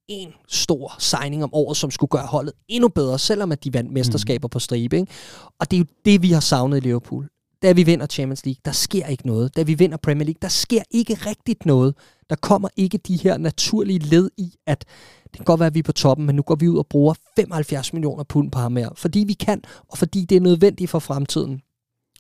en 0.09 0.29
stor 0.49 0.97
signing 0.99 1.45
om 1.45 1.51
året, 1.55 1.77
som 1.77 1.91
skulle 1.91 2.11
gøre 2.11 2.27
holdet 2.27 2.53
endnu 2.69 2.89
bedre, 2.89 3.19
selvom 3.19 3.53
at 3.53 3.65
de 3.65 3.75
vandt 3.75 3.93
mesterskaber 3.93 4.49
mm. 4.49 4.51
på 4.51 4.59
stribe. 4.59 4.97
Ikke? 4.97 5.13
Og 5.61 5.71
det 5.71 5.77
er 5.77 5.79
jo 5.79 5.87
det, 6.05 6.23
vi 6.23 6.33
har 6.33 6.41
savnet 6.41 6.77
i 6.77 6.81
Liverpool. 6.81 7.29
Da 7.67 7.73
vi 7.73 7.83
vinder 7.83 8.07
Champions 8.07 8.45
League, 8.45 8.61
der 8.65 8.73
sker 8.73 9.07
ikke 9.07 9.27
noget. 9.27 9.57
Da 9.57 9.63
vi 9.63 9.75
vinder 9.75 9.97
Premier 9.97 10.25
League, 10.25 10.39
der 10.43 10.49
sker 10.49 10.83
ikke 10.91 11.15
rigtigt 11.15 11.67
noget. 11.67 11.95
Der 12.31 12.37
kommer 12.37 12.69
ikke 12.77 12.99
de 12.99 13.17
her 13.17 13.39
naturlige 13.39 13.99
led 13.99 14.31
i, 14.37 14.55
at 14.67 14.85
det 15.25 15.33
kan 15.33 15.45
godt 15.45 15.61
være, 15.61 15.67
at 15.67 15.75
vi 15.75 15.79
er 15.79 15.83
på 15.83 15.93
toppen, 15.93 16.27
men 16.27 16.37
nu 16.37 16.43
går 16.43 16.55
vi 16.55 16.69
ud 16.69 16.79
og 16.79 16.87
bruger 16.87 17.15
75 17.37 17.93
millioner 17.93 18.25
pund 18.25 18.51
på 18.51 18.59
ham 18.59 18.77
her. 18.77 18.89
Fordi 18.97 19.25
vi 19.27 19.33
kan, 19.33 19.63
og 19.89 19.99
fordi 19.99 20.25
det 20.25 20.37
er 20.37 20.41
nødvendigt 20.41 20.91
for 20.91 20.99
fremtiden. 20.99 21.61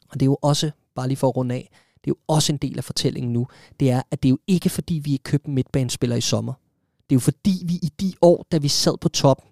Og 0.09 0.15
det 0.15 0.23
er 0.23 0.27
jo 0.27 0.39
også, 0.43 0.71
bare 0.95 1.09
lige 1.09 1.17
for 1.17 1.29
at 1.29 1.37
runde 1.37 1.55
af, 1.55 1.71
det 2.05 2.11
er 2.11 2.15
jo 2.15 2.17
også 2.29 2.53
en 2.53 2.59
del 2.59 2.79
af 2.79 2.85
fortællingen 2.85 3.33
nu. 3.33 3.47
Det 3.81 3.91
er, 3.91 4.03
at 4.11 4.23
det 4.23 4.29
er 4.29 4.31
jo 4.31 4.39
ikke 4.47 4.69
fordi, 4.69 4.95
vi 4.95 5.15
er 5.15 5.19
købt 5.25 5.49
midtbanespiller 5.49 6.17
i 6.17 6.21
sommer. 6.21 6.53
Det 6.97 7.13
er 7.13 7.17
jo 7.17 7.21
fordi, 7.21 7.63
vi 7.65 7.75
i 7.75 7.91
de 8.01 8.13
år, 8.23 8.47
da 8.53 8.59
vi 8.59 8.69
sad 8.69 8.99
på 9.01 9.09
toppen, 9.09 9.49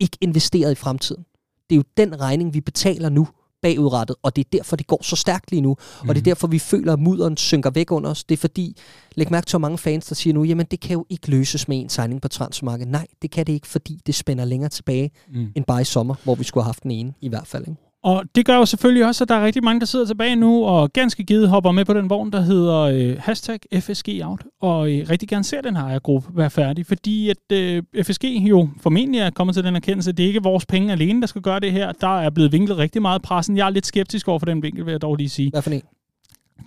ikke 0.00 0.18
investerede 0.20 0.72
i 0.72 0.74
fremtiden. 0.74 1.24
Det 1.70 1.76
er 1.76 1.76
jo 1.76 1.84
den 1.96 2.20
regning, 2.20 2.54
vi 2.54 2.60
betaler 2.60 3.08
nu 3.08 3.28
bagudrettet, 3.62 4.16
og 4.22 4.36
det 4.36 4.44
er 4.44 4.48
derfor, 4.52 4.76
det 4.76 4.86
går 4.86 5.02
så 5.02 5.16
stærkt 5.16 5.50
lige 5.50 5.60
nu. 5.60 5.68
Mm. 5.68 6.08
Og 6.08 6.14
det 6.14 6.20
er 6.20 6.20
mhm. 6.20 6.24
derfor, 6.24 6.46
vi 6.46 6.58
føler, 6.58 6.92
at 6.92 6.98
mudderen 6.98 7.36
synker 7.36 7.70
væk 7.70 7.92
under 7.92 8.10
os. 8.10 8.24
Det 8.24 8.32
er 8.34 8.40
fordi, 8.40 8.76
læg 9.14 9.30
mærke 9.30 9.46
til, 9.46 9.56
at 9.56 9.60
mange 9.60 9.78
fans, 9.78 10.06
der 10.06 10.14
siger 10.14 10.34
nu, 10.34 10.44
jamen 10.44 10.66
det 10.70 10.80
kan 10.80 10.92
jo 10.92 11.06
ikke 11.10 11.30
løses 11.30 11.68
med 11.68 11.80
en 11.80 11.88
signing 11.88 12.22
på 12.22 12.28
transfermarkedet. 12.28 12.92
Nej, 12.92 13.06
det 13.22 13.30
kan 13.30 13.46
det 13.46 13.52
ikke, 13.52 13.66
fordi 13.66 14.00
det 14.06 14.14
spænder 14.14 14.44
længere 14.44 14.70
tilbage 14.70 15.10
mm. 15.28 15.52
end 15.54 15.64
bare 15.64 15.80
i 15.80 15.84
sommer, 15.84 16.14
hvor 16.24 16.34
vi 16.34 16.44
skulle 16.44 16.64
have 16.64 16.68
haft 16.68 16.82
den 16.82 16.90
ene 16.90 17.12
i 17.20 17.28
hvert 17.28 17.46
fald. 17.46 17.68
Ikke? 17.68 17.89
Og 18.02 18.24
det 18.34 18.46
gør 18.46 18.56
jo 18.56 18.66
selvfølgelig 18.66 19.06
også, 19.06 19.24
at 19.24 19.28
der 19.28 19.34
er 19.34 19.44
rigtig 19.44 19.64
mange, 19.64 19.80
der 19.80 19.86
sidder 19.86 20.06
tilbage 20.06 20.36
nu, 20.36 20.64
og 20.64 20.92
ganske 20.92 21.24
givet 21.24 21.48
hopper 21.48 21.72
med 21.72 21.84
på 21.84 21.94
den 21.94 22.10
vogn, 22.10 22.32
der 22.32 22.40
hedder 22.40 22.78
øh, 22.78 23.16
hashtag 23.18 23.58
FSG 23.80 24.08
Out, 24.22 24.44
og 24.60 24.92
øh, 24.92 25.06
rigtig 25.10 25.28
gerne 25.28 25.44
ser 25.44 25.60
den 25.60 25.76
her 25.76 25.84
ejergruppe 25.84 26.28
være 26.36 26.50
færdig, 26.50 26.86
fordi 26.86 27.30
at 27.30 27.52
øh, 27.52 27.82
FSG 28.02 28.24
jo 28.24 28.68
formentlig 28.80 29.20
er 29.20 29.30
kommet 29.30 29.54
til 29.54 29.64
den 29.64 29.76
erkendelse, 29.76 30.10
at 30.10 30.16
det 30.16 30.24
ikke 30.24 30.36
er 30.36 30.42
vores 30.42 30.66
penge 30.66 30.92
alene, 30.92 31.20
der 31.20 31.26
skal 31.26 31.42
gøre 31.42 31.60
det 31.60 31.72
her. 31.72 31.92
Der 31.92 32.20
er 32.20 32.30
blevet 32.30 32.52
vinklet 32.52 32.78
rigtig 32.78 33.02
meget 33.02 33.22
pressen. 33.22 33.56
Jeg 33.56 33.66
er 33.66 33.70
lidt 33.70 33.86
skeptisk 33.86 34.28
over 34.28 34.38
for 34.38 34.46
den 34.46 34.62
vinkel, 34.62 34.86
vil 34.86 34.92
jeg 34.92 35.02
dog 35.02 35.16
lige 35.16 35.28
sige. 35.28 35.50
Hvad 35.50 35.62
for 35.62 35.70
en? 35.70 35.82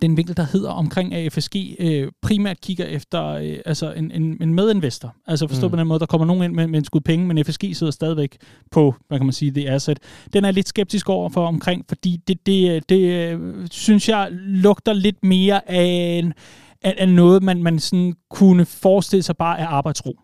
Den 0.02 0.16
vinkel, 0.16 0.36
der 0.36 0.46
hedder 0.52 0.70
omkring 0.70 1.14
AFSG, 1.14 1.56
øh, 1.78 2.12
primært 2.22 2.60
kigger 2.60 2.84
efter 2.84 3.24
øh, 3.26 3.58
altså 3.66 3.92
en, 3.92 4.10
en, 4.10 4.42
en 4.42 4.54
medinvestor. 4.54 5.14
Altså 5.26 5.48
forstå 5.48 5.66
mm. 5.66 5.70
på 5.70 5.76
den 5.76 5.86
måde, 5.86 6.00
der 6.00 6.06
kommer 6.06 6.26
nogen 6.26 6.42
ind 6.42 6.54
med, 6.54 6.66
med 6.66 6.78
en 6.78 6.84
skud 6.84 7.00
penge, 7.00 7.26
men 7.26 7.44
FSG 7.44 7.76
sidder 7.76 7.90
stadigvæk 7.90 8.36
på, 8.70 8.94
hvad 9.08 9.18
kan 9.18 9.26
man 9.26 9.32
sige, 9.32 9.50
det 9.50 9.68
asset. 9.68 9.98
Den 10.32 10.44
er 10.44 10.50
lidt 10.50 10.68
skeptisk 10.68 11.08
over 11.08 11.28
for 11.28 11.46
omkring, 11.46 11.84
fordi 11.88 12.20
det, 12.28 12.46
det, 12.46 12.88
det 12.88 13.00
øh, 13.00 13.66
synes 13.70 14.08
jeg 14.08 14.28
lugter 14.32 14.92
lidt 14.92 15.24
mere 15.24 15.70
af, 15.70 16.20
en, 16.22 16.32
af, 16.82 16.94
af 16.98 17.08
noget, 17.08 17.42
man, 17.42 17.62
man 17.62 17.78
sådan 17.78 18.14
kunne 18.30 18.64
forestille 18.64 19.22
sig 19.22 19.36
bare 19.36 19.58
af 19.58 19.66
arbejdsro. 19.66 20.18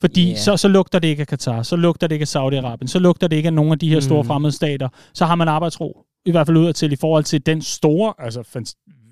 Fordi 0.00 0.26
yeah. 0.28 0.38
så, 0.38 0.56
så 0.56 0.68
lugter 0.68 0.98
det 0.98 1.08
ikke 1.08 1.20
af 1.20 1.26
Katar, 1.26 1.62
så 1.62 1.76
lugter 1.76 2.06
det 2.06 2.14
ikke 2.14 2.22
af 2.22 2.36
Saudi-Arabien, 2.36 2.86
så 2.86 2.98
lugter 2.98 3.28
det 3.28 3.36
ikke 3.36 3.46
af 3.46 3.52
nogle 3.52 3.72
af 3.72 3.78
de 3.78 3.88
her 3.88 4.00
store 4.00 4.22
mm. 4.22 4.26
fremmede 4.26 4.52
stater. 4.52 4.88
Så 5.14 5.24
har 5.24 5.34
man 5.34 5.48
arbejdsro, 5.48 6.04
i 6.24 6.30
hvert 6.30 6.46
fald 6.46 6.56
ud 6.56 6.72
til 6.72 6.92
i 6.92 6.96
forhold 6.96 7.24
til 7.24 7.46
den 7.46 7.62
store, 7.62 8.14
altså 8.18 8.42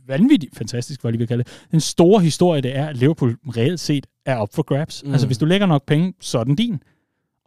vanvittigt 0.08 0.56
fantastisk, 0.56 1.00
hvad 1.00 1.12
jeg 1.12 1.18
vil 1.18 1.28
kalde 1.28 1.44
det. 1.44 1.66
Den 1.70 1.80
store 1.80 2.20
historie, 2.20 2.60
det 2.60 2.76
er, 2.76 2.86
at 2.86 2.96
Liverpool 2.96 3.36
reelt 3.56 3.80
set 3.80 4.06
er 4.26 4.36
op 4.36 4.54
for 4.54 4.62
grabs. 4.62 5.02
Mm. 5.04 5.12
Altså, 5.12 5.26
hvis 5.26 5.38
du 5.38 5.44
lægger 5.44 5.66
nok 5.66 5.86
penge, 5.86 6.14
så 6.20 6.38
er 6.38 6.44
den 6.44 6.56
din. 6.56 6.82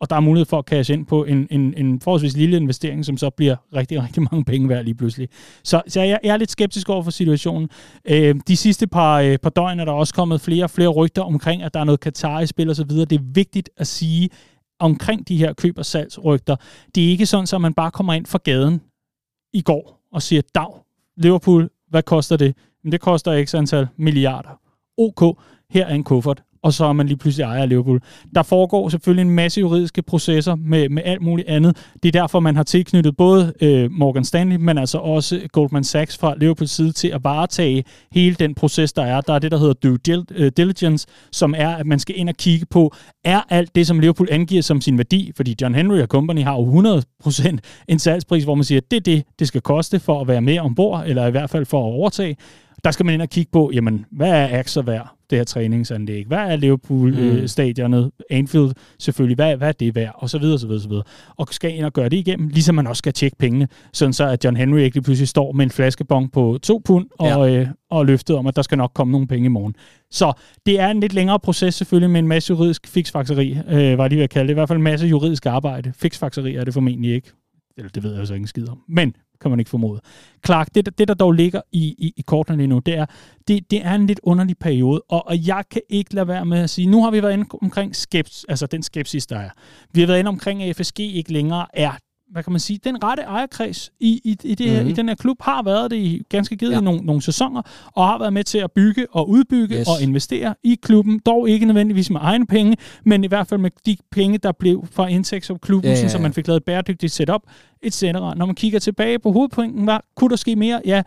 Og 0.01 0.09
der 0.09 0.15
er 0.15 0.19
mulighed 0.19 0.45
for 0.45 0.57
at 0.57 0.65
cash 0.65 0.91
ind 0.91 1.05
på 1.05 1.23
en, 1.23 1.47
en, 1.51 1.73
en 1.77 2.01
forholdsvis 2.01 2.37
lille 2.37 2.57
investering, 2.57 3.05
som 3.05 3.17
så 3.17 3.29
bliver 3.29 3.55
rigtig, 3.75 4.03
rigtig 4.03 4.23
mange 4.31 4.45
penge 4.45 4.69
værd 4.69 4.83
lige 4.83 4.95
pludselig. 4.95 5.29
Så, 5.63 5.81
så 5.87 6.01
jeg, 6.01 6.19
jeg 6.23 6.33
er 6.33 6.37
lidt 6.37 6.51
skeptisk 6.51 6.89
over 6.89 7.03
for 7.03 7.11
situationen. 7.11 7.69
Øh, 8.05 8.35
de 8.47 8.57
sidste 8.57 8.87
par, 8.87 9.19
øh, 9.19 9.37
par 9.37 9.49
døgn 9.49 9.79
er 9.79 9.85
der 9.85 9.91
også 9.91 10.13
kommet 10.13 10.41
flere 10.41 10.63
og 10.63 10.69
flere 10.69 10.87
rygter 10.87 11.21
omkring, 11.21 11.63
at 11.63 11.73
der 11.73 11.79
er 11.79 11.83
noget 11.83 11.99
Qatar 12.03 12.39
i 12.39 12.47
spil 12.47 12.69
og 12.69 12.75
så 12.75 12.83
videre. 12.83 13.05
Det 13.05 13.19
er 13.19 13.23
vigtigt 13.33 13.69
at 13.77 13.87
sige 13.87 14.29
omkring 14.79 15.27
de 15.27 15.37
her 15.37 15.53
køb- 15.53 15.77
og 15.77 15.85
salgsrygter. 15.85 16.55
Det 16.95 17.05
er 17.05 17.09
ikke 17.09 17.25
sådan, 17.25 17.47
at 17.55 17.61
man 17.61 17.73
bare 17.73 17.91
kommer 17.91 18.13
ind 18.13 18.25
fra 18.25 18.39
gaden 18.43 18.81
i 19.53 19.61
går 19.61 20.01
og 20.11 20.21
siger, 20.21 20.41
dag, 20.55 20.73
Liverpool 21.17 21.69
hvad 21.89 22.03
koster 22.03 22.37
det? 22.37 22.55
Men 22.83 22.91
det 22.91 23.01
koster 23.01 23.45
x 23.45 23.55
antal 23.55 23.87
milliarder. 23.97 24.59
OK, 24.97 25.37
her 25.69 25.85
er 25.85 25.93
en 25.95 26.03
kuffert 26.03 26.43
og 26.63 26.73
så 26.73 26.85
er 26.85 26.93
man 26.93 27.07
lige 27.07 27.17
pludselig 27.17 27.43
ejer 27.43 27.61
af 27.61 27.69
Liverpool. 27.69 28.01
Der 28.35 28.43
foregår 28.43 28.89
selvfølgelig 28.89 29.21
en 29.21 29.35
masse 29.35 29.59
juridiske 29.61 30.01
processer 30.01 30.55
med, 30.55 30.89
med 30.89 31.03
alt 31.05 31.21
muligt 31.21 31.47
andet. 31.47 31.77
Det 32.03 32.15
er 32.15 32.21
derfor, 32.21 32.39
man 32.39 32.55
har 32.55 32.63
tilknyttet 32.63 33.17
både 33.17 33.53
øh, 33.61 33.91
Morgan 33.91 34.25
Stanley, 34.25 34.55
men 34.55 34.77
altså 34.77 34.97
også 34.97 35.41
Goldman 35.51 35.83
Sachs 35.83 36.17
fra 36.17 36.35
Liverpools 36.37 36.71
side 36.71 36.91
til 36.91 37.07
at 37.07 37.23
varetage 37.23 37.83
hele 38.11 38.35
den 38.35 38.55
proces, 38.55 38.93
der 38.93 39.03
er. 39.03 39.21
Der 39.21 39.33
er 39.33 39.39
det, 39.39 39.51
der 39.51 39.57
hedder 39.57 39.73
due 39.73 39.97
øh, 40.31 40.51
diligence, 40.57 41.07
som 41.31 41.53
er, 41.57 41.69
at 41.69 41.85
man 41.85 41.99
skal 41.99 42.19
ind 42.19 42.29
og 42.29 42.35
kigge 42.35 42.65
på, 42.65 42.93
er 43.23 43.41
alt 43.49 43.75
det, 43.75 43.87
som 43.87 43.99
Liverpool 43.99 44.27
angiver 44.31 44.61
som 44.61 44.81
sin 44.81 44.97
værdi, 44.97 45.31
fordi 45.35 45.55
John 45.61 45.75
Henry 45.75 45.99
og 45.99 46.07
Company 46.07 46.43
har 46.43 46.55
jo 46.55 47.01
100% 47.25 47.57
en 47.87 47.99
salgspris, 47.99 48.43
hvor 48.43 48.55
man 48.55 48.63
siger, 48.63 48.81
at 48.81 48.91
det 48.91 48.97
er 48.97 49.01
det, 49.01 49.23
det 49.39 49.47
skal 49.47 49.61
koste 49.61 49.99
for 49.99 50.21
at 50.21 50.27
være 50.27 50.41
med 50.41 50.59
ombord, 50.59 51.03
eller 51.07 51.27
i 51.27 51.31
hvert 51.31 51.49
fald 51.49 51.65
for 51.65 51.79
at 51.79 51.93
overtage. 51.93 52.37
Der 52.83 52.91
skal 52.91 53.05
man 53.05 53.13
ind 53.13 53.21
og 53.21 53.29
kigge 53.29 53.51
på, 53.51 53.71
jamen, 53.73 54.05
hvad 54.11 54.29
er 54.29 54.59
aktier 54.59 54.83
værd? 54.83 55.18
Det 55.29 55.37
her 55.37 55.43
træningsanlæg? 55.43 56.25
Hvad 56.27 56.37
er 56.37 56.55
Liverpool-stadionet? 56.55 58.03
Mm. 58.03 58.23
Anfield 58.29 58.71
selvfølgelig, 58.99 59.35
hvad, 59.35 59.57
hvad 59.57 59.67
er 59.67 59.71
det 59.71 59.95
værd? 59.95 60.11
Og 60.15 60.29
så 60.29 60.37
videre, 60.37 60.59
så 60.59 60.67
videre, 60.67 60.81
så 60.81 60.89
videre. 60.89 61.03
Og 61.37 61.47
skal 61.51 61.75
ind 61.75 61.85
og 61.85 61.93
gøre 61.93 62.09
det 62.09 62.17
igennem, 62.17 62.47
ligesom 62.47 62.75
man 62.75 62.87
også 62.87 62.99
skal 62.99 63.13
tjekke 63.13 63.37
pengene, 63.37 63.67
sådan 63.93 64.13
så 64.13 64.27
at 64.27 64.45
John 64.45 64.57
Henry 64.57 64.79
ikke 64.79 64.95
lige 64.95 65.03
pludselig 65.03 65.27
står 65.27 65.51
med 65.51 65.65
en 65.65 65.71
flaskebong 65.71 66.31
på 66.31 66.59
to 66.63 66.81
pund 66.85 67.07
og, 67.19 67.49
ja. 67.49 67.59
øh, 67.59 67.67
og 67.89 68.05
løftet 68.05 68.35
om, 68.35 68.47
at 68.47 68.55
der 68.55 68.61
skal 68.61 68.77
nok 68.77 68.91
komme 68.93 69.11
nogle 69.11 69.27
penge 69.27 69.45
i 69.45 69.49
morgen. 69.49 69.75
Så 70.11 70.33
det 70.65 70.79
er 70.79 70.87
en 70.87 70.99
lidt 70.99 71.13
længere 71.13 71.39
proces 71.39 71.75
selvfølgelig 71.75 72.09
med 72.09 72.19
en 72.19 72.27
masse 72.27 72.51
juridisk 72.51 72.87
fiksfakseri, 72.87 73.57
øh, 73.69 73.97
var 73.97 74.07
lige 74.07 74.17
ved 74.17 74.23
at 74.23 74.29
kalde 74.29 74.47
det. 74.47 74.53
I 74.53 74.53
hvert 74.53 74.67
fald 74.67 74.77
en 74.77 74.83
masse 74.83 75.07
juridisk 75.07 75.45
arbejde. 75.45 75.93
Fiksfakseri 75.95 76.55
er 76.55 76.63
det 76.63 76.73
formentlig 76.73 77.13
ikke. 77.13 77.31
Eller 77.77 77.89
det 77.89 78.03
ved 78.03 78.15
jeg 78.17 78.27
så 78.27 78.33
ikke 78.33 78.47
skid 78.47 78.69
om. 78.69 78.79
Men 78.87 79.13
kan 79.41 79.51
man 79.51 79.59
ikke 79.59 79.69
formode. 79.69 80.01
Clark, 80.45 80.75
det, 80.75 80.97
det 80.97 81.07
der 81.07 81.13
dog 81.13 81.31
ligger 81.31 81.61
i, 81.71 81.95
i, 81.97 82.13
i 82.17 82.21
kortene 82.21 82.57
lige 82.57 82.67
nu, 82.67 82.79
det 82.79 82.97
er, 82.97 83.05
det, 83.47 83.71
det 83.71 83.85
er 83.85 83.93
en 83.93 84.07
lidt 84.07 84.19
underlig 84.23 84.57
periode, 84.57 85.01
og, 85.09 85.27
og 85.27 85.47
jeg 85.47 85.63
kan 85.71 85.81
ikke 85.89 86.15
lade 86.15 86.27
være 86.27 86.45
med 86.45 86.59
at 86.59 86.69
sige, 86.69 86.87
nu 86.87 87.03
har 87.03 87.11
vi 87.11 87.23
været 87.23 87.33
inde 87.33 87.45
omkring 87.61 87.95
skeps, 87.95 88.45
altså 88.49 88.67
den 88.67 88.83
skepsis, 88.83 89.27
der 89.27 89.39
er. 89.39 89.49
Vi 89.93 89.99
har 89.99 90.07
været 90.07 90.19
inde 90.19 90.29
omkring, 90.29 90.63
at 90.63 90.75
FSG 90.75 90.99
ikke 90.99 91.33
længere 91.33 91.65
er 91.73 91.91
hvad 92.31 92.43
kan 92.43 92.53
man 92.53 92.59
sige, 92.59 92.79
den 92.83 93.03
rette 93.03 93.23
ejerkreds 93.23 93.91
i, 93.99 94.21
i, 94.23 94.37
i, 94.43 94.55
det, 94.55 94.71
mm-hmm. 94.71 94.89
i 94.89 94.91
den 94.91 95.07
her 95.07 95.15
klub 95.15 95.37
har 95.41 95.63
været 95.63 95.91
det 95.91 95.97
i 95.97 96.21
ganske 96.29 96.55
givet 96.55 96.71
ja. 96.71 96.79
nogle, 96.79 97.01
nogle 97.01 97.21
sæsoner, 97.21 97.61
og 97.85 98.07
har 98.07 98.19
været 98.19 98.33
med 98.33 98.43
til 98.43 98.57
at 98.57 98.71
bygge 98.71 99.07
og 99.11 99.29
udbygge 99.29 99.75
yes. 99.75 99.87
og 99.87 100.03
investere 100.03 100.55
i 100.63 100.79
klubben. 100.81 101.19
Dog 101.25 101.49
ikke 101.49 101.65
nødvendigvis 101.65 102.09
med 102.09 102.19
egne 102.23 102.45
penge, 102.45 102.77
men 103.05 103.23
i 103.23 103.27
hvert 103.27 103.47
fald 103.47 103.59
med 103.59 103.71
de 103.85 103.97
penge, 104.11 104.37
der 104.37 104.51
blev 104.51 104.87
fra 104.91 105.07
indtægts 105.07 105.49
af 105.49 105.61
klubben, 105.61 105.91
ja, 105.91 105.97
ja, 105.97 106.01
ja. 106.01 106.09
så 106.09 106.19
man 106.19 106.33
fik 106.33 106.47
lavet 106.47 106.57
et 106.57 106.65
bæredygtigt 106.65 107.13
setup, 107.13 107.41
etc. 107.81 108.03
Når 108.13 108.45
man 108.45 108.55
kigger 108.55 108.79
tilbage 108.79 109.19
på 109.19 109.31
hovedpointen, 109.31 109.83
hvad 109.83 109.97
kunne 110.15 110.29
der 110.29 110.35
ske 110.35 110.55
mere? 110.55 110.81
Ja, 110.85 111.03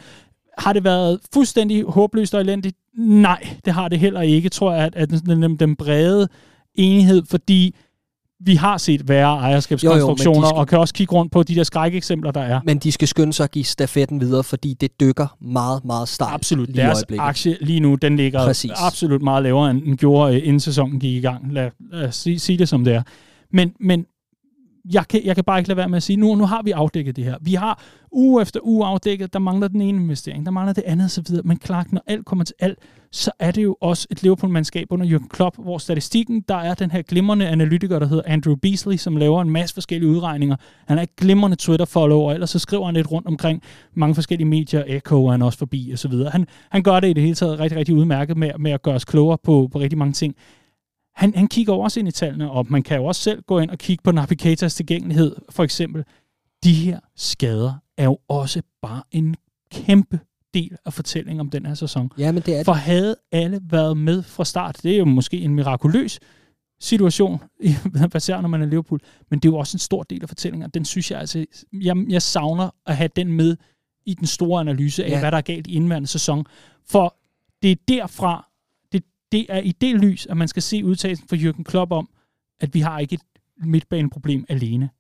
har 0.59 0.73
det 0.73 0.85
været 0.85 1.21
fuldstændig 1.35 1.85
håbløst 1.85 2.35
og 2.35 2.41
elendigt? 2.41 2.77
Nej, 2.97 3.57
det 3.65 3.73
har 3.73 3.89
det 3.89 3.99
heller 3.99 4.21
ikke, 4.21 4.49
tror 4.49 4.73
jeg, 4.73 4.85
at, 4.85 4.97
at 4.97 5.11
den, 5.11 5.59
den 5.59 5.77
brede 5.77 6.29
enighed, 6.75 7.23
fordi 7.31 7.75
vi 8.45 8.55
har 8.55 8.79
set 8.79 9.09
værre 9.09 9.39
ejerskabskonstruktioner, 9.39 10.39
jo, 10.39 10.43
jo, 10.43 10.49
skal... 10.49 10.59
og 10.59 10.69
kan 10.69 10.79
også 10.79 10.95
kigge 10.95 11.13
rundt 11.13 11.33
på 11.33 11.43
de 11.43 11.55
der 11.55 11.65
skrækeksempler, 11.65 12.31
der 12.31 12.41
er. 12.41 12.61
Men 12.65 12.79
de 12.79 12.93
skal 12.93 13.09
skynde 13.09 13.33
sig 13.33 13.45
at 13.45 13.51
give 13.51 13.65
stafetten 13.65 14.21
videre, 14.21 14.45
fordi 14.45 14.75
det 14.81 15.01
dykker 15.01 15.37
meget, 15.41 15.85
meget 15.85 16.09
stejlt 16.09 16.35
Absolut. 16.35 16.69
Lige 16.69 16.83
Deres 16.83 17.05
aktie 17.19 17.57
lige 17.61 17.81
nu, 17.81 17.95
den 17.95 18.17
ligger 18.17 18.45
Præcis. 18.45 18.71
absolut 18.77 19.23
meget 19.23 19.43
lavere, 19.43 19.71
end 19.71 19.83
den 19.83 19.97
gjorde, 19.97 20.37
øh, 20.37 20.47
inden 20.47 20.61
sæsonen 20.61 21.01
gik 21.01 21.17
i 21.17 21.21
gang. 21.21 21.53
Lad, 21.53 21.71
lad 21.93 22.09
os 22.09 22.17
sige, 22.17 22.39
sige 22.39 22.59
det 22.59 22.69
som 22.69 22.85
det 22.85 22.95
er. 22.95 23.03
Men, 23.53 23.73
men 23.81 24.07
jeg 24.85 25.09
kan, 25.09 25.21
jeg 25.25 25.35
kan 25.35 25.45
bare 25.45 25.59
ikke 25.59 25.69
lade 25.69 25.77
være 25.77 25.89
med 25.89 25.97
at 25.97 26.03
sige, 26.03 26.17
nu, 26.17 26.35
nu 26.35 26.47
har 26.47 26.63
vi 26.63 26.71
afdækket 26.71 27.17
det 27.17 27.25
her. 27.25 27.37
Vi 27.41 27.55
har 27.55 27.83
uge 28.13 28.43
efter 28.43 28.61
uge 28.63 28.87
afdækket, 28.87 29.33
der 29.33 29.39
mangler 29.39 29.69
den 29.69 29.81
ene 29.81 30.03
investering, 30.03 30.47
der 30.47 30.53
mangler 30.53 30.73
det 30.73 30.85
andet 30.87 31.05
osv. 31.05 31.37
Men 31.45 31.57
klart, 31.57 31.93
når 31.93 32.03
alt 32.07 32.25
kommer 32.25 32.45
til 32.45 32.55
alt, 32.59 32.79
så 33.13 33.31
er 33.39 33.51
det 33.51 33.63
jo 33.63 33.77
også 33.81 34.07
et 34.11 34.23
Liverpool-mandskab 34.23 34.87
under 34.91 35.07
Jürgen 35.07 35.29
Klopp, 35.29 35.57
hvor 35.59 35.79
statistikken, 35.79 36.45
der 36.49 36.55
er 36.55 36.75
den 36.75 36.91
her 36.91 37.03
glimrende 37.03 37.49
analytiker, 37.49 37.99
der 37.99 38.07
hedder 38.07 38.23
Andrew 38.27 38.55
Beasley, 38.55 38.97
som 38.97 39.17
laver 39.17 39.43
en 39.43 39.51
masse 39.51 39.75
forskellige 39.75 40.11
udregninger. 40.11 40.57
Han 40.87 40.99
er 40.99 41.03
et 41.03 41.17
glimrende 41.17 41.57
Twitter-follower, 41.57 42.33
ellers 42.33 42.51
så 42.51 42.59
skriver 42.59 42.85
han 42.85 42.95
lidt 42.95 43.13
rundt 43.13 43.29
omkring 43.29 43.63
mange 43.95 44.15
forskellige 44.15 44.49
medier, 44.49 44.85
Echo 44.87 45.27
er 45.27 45.31
han 45.31 45.43
også 45.43 45.59
forbi 45.59 45.91
osv. 45.93 46.13
Han, 46.13 46.47
han 46.71 46.83
gør 46.83 47.01
det 47.01 47.09
i 47.09 47.13
det 47.13 47.23
hele 47.23 47.35
taget 47.35 47.59
rigtig, 47.59 47.79
rigtig 47.79 47.95
udmærket 47.95 48.37
med, 48.37 48.51
med 48.59 48.71
at 48.71 48.83
gøre 48.83 48.95
os 48.95 49.05
klogere 49.05 49.39
på, 49.45 49.69
på 49.73 49.81
rigtig 49.81 49.99
mange 49.99 50.13
ting 50.13 50.35
han, 51.15 51.35
han 51.35 51.47
kigger 51.47 51.75
også 51.75 52.01
ind 52.01 52.09
i 52.09 52.13
tallene, 52.13 52.51
og 52.51 52.67
man 52.69 52.83
kan 52.83 52.97
jo 52.97 53.05
også 53.05 53.21
selv 53.21 53.43
gå 53.43 53.59
ind 53.59 53.71
og 53.71 53.79
kigge 53.79 54.03
på 54.03 54.13
Navigators 54.13 54.75
tilgængelighed. 54.75 55.37
For 55.51 55.65
eksempel, 55.65 56.05
de 56.65 56.75
her 56.75 57.01
skader 57.17 57.75
er 57.97 58.05
jo 58.05 58.19
også 58.29 58.63
bare 58.83 59.03
en 59.11 59.37
kæmpe 59.71 60.21
del 60.55 60.77
af 60.87 60.93
fortællingen 60.93 61.41
om 61.41 61.51
den 61.51 61.67
her 61.67 61.75
sæson. 61.75 62.11
Ja, 62.19 62.33
men 62.33 62.43
det 62.43 62.57
er 62.57 62.65
For 62.65 62.73
havde 62.73 63.17
alle 63.33 63.61
været 63.71 63.97
med 63.97 64.23
fra 64.23 64.45
start, 64.45 64.81
det 64.83 64.93
er 64.93 64.99
jo 64.99 65.05
måske 65.05 65.41
en 65.41 65.55
mirakuløs 65.55 66.21
situation, 66.81 67.41
baseret 68.13 68.43
når 68.43 68.49
man 68.49 68.63
er 68.63 68.67
Liverpool, 68.67 69.01
men 69.31 69.39
det 69.39 69.49
er 69.49 69.53
jo 69.53 69.59
også 69.59 69.75
en 69.75 69.79
stor 69.79 70.03
del 70.03 70.23
af 70.23 70.29
fortællingen, 70.29 70.65
og 70.65 70.75
den 70.75 70.85
synes 70.85 71.11
jeg 71.11 71.21
altså, 71.21 71.45
jeg, 71.73 71.97
jeg 72.09 72.23
savner 72.23 72.71
at 72.87 72.97
have 72.97 73.11
den 73.17 73.33
med 73.33 73.57
i 74.07 74.15
den 74.15 74.27
store 74.27 74.61
analyse 74.61 75.05
af, 75.05 75.11
ja. 75.11 75.21
hvad 75.21 75.31
der 75.31 75.37
er 75.37 75.43
galt 75.43 75.67
i 75.67 75.75
indværende 75.75 76.09
sæson. 76.09 76.47
For 76.91 77.17
det 77.63 77.71
er 77.71 77.77
derfra, 77.89 78.49
det 79.33 79.47
er 79.49 79.59
i 79.59 79.73
det 79.81 79.95
lys, 79.95 80.27
at 80.27 80.37
man 80.37 80.49
skal 80.49 80.63
se 80.63 80.85
udtalelsen 80.85 81.29
for 81.29 81.37
Jürgen 81.37 81.63
Klopp 81.63 81.93
om, 81.93 82.09
at 82.61 82.75
vi 82.75 82.81
har 82.81 82.99
ikke 82.99 83.15
et 83.15 83.21
midtbaneproblem 83.67 84.45
alene. 84.49 84.91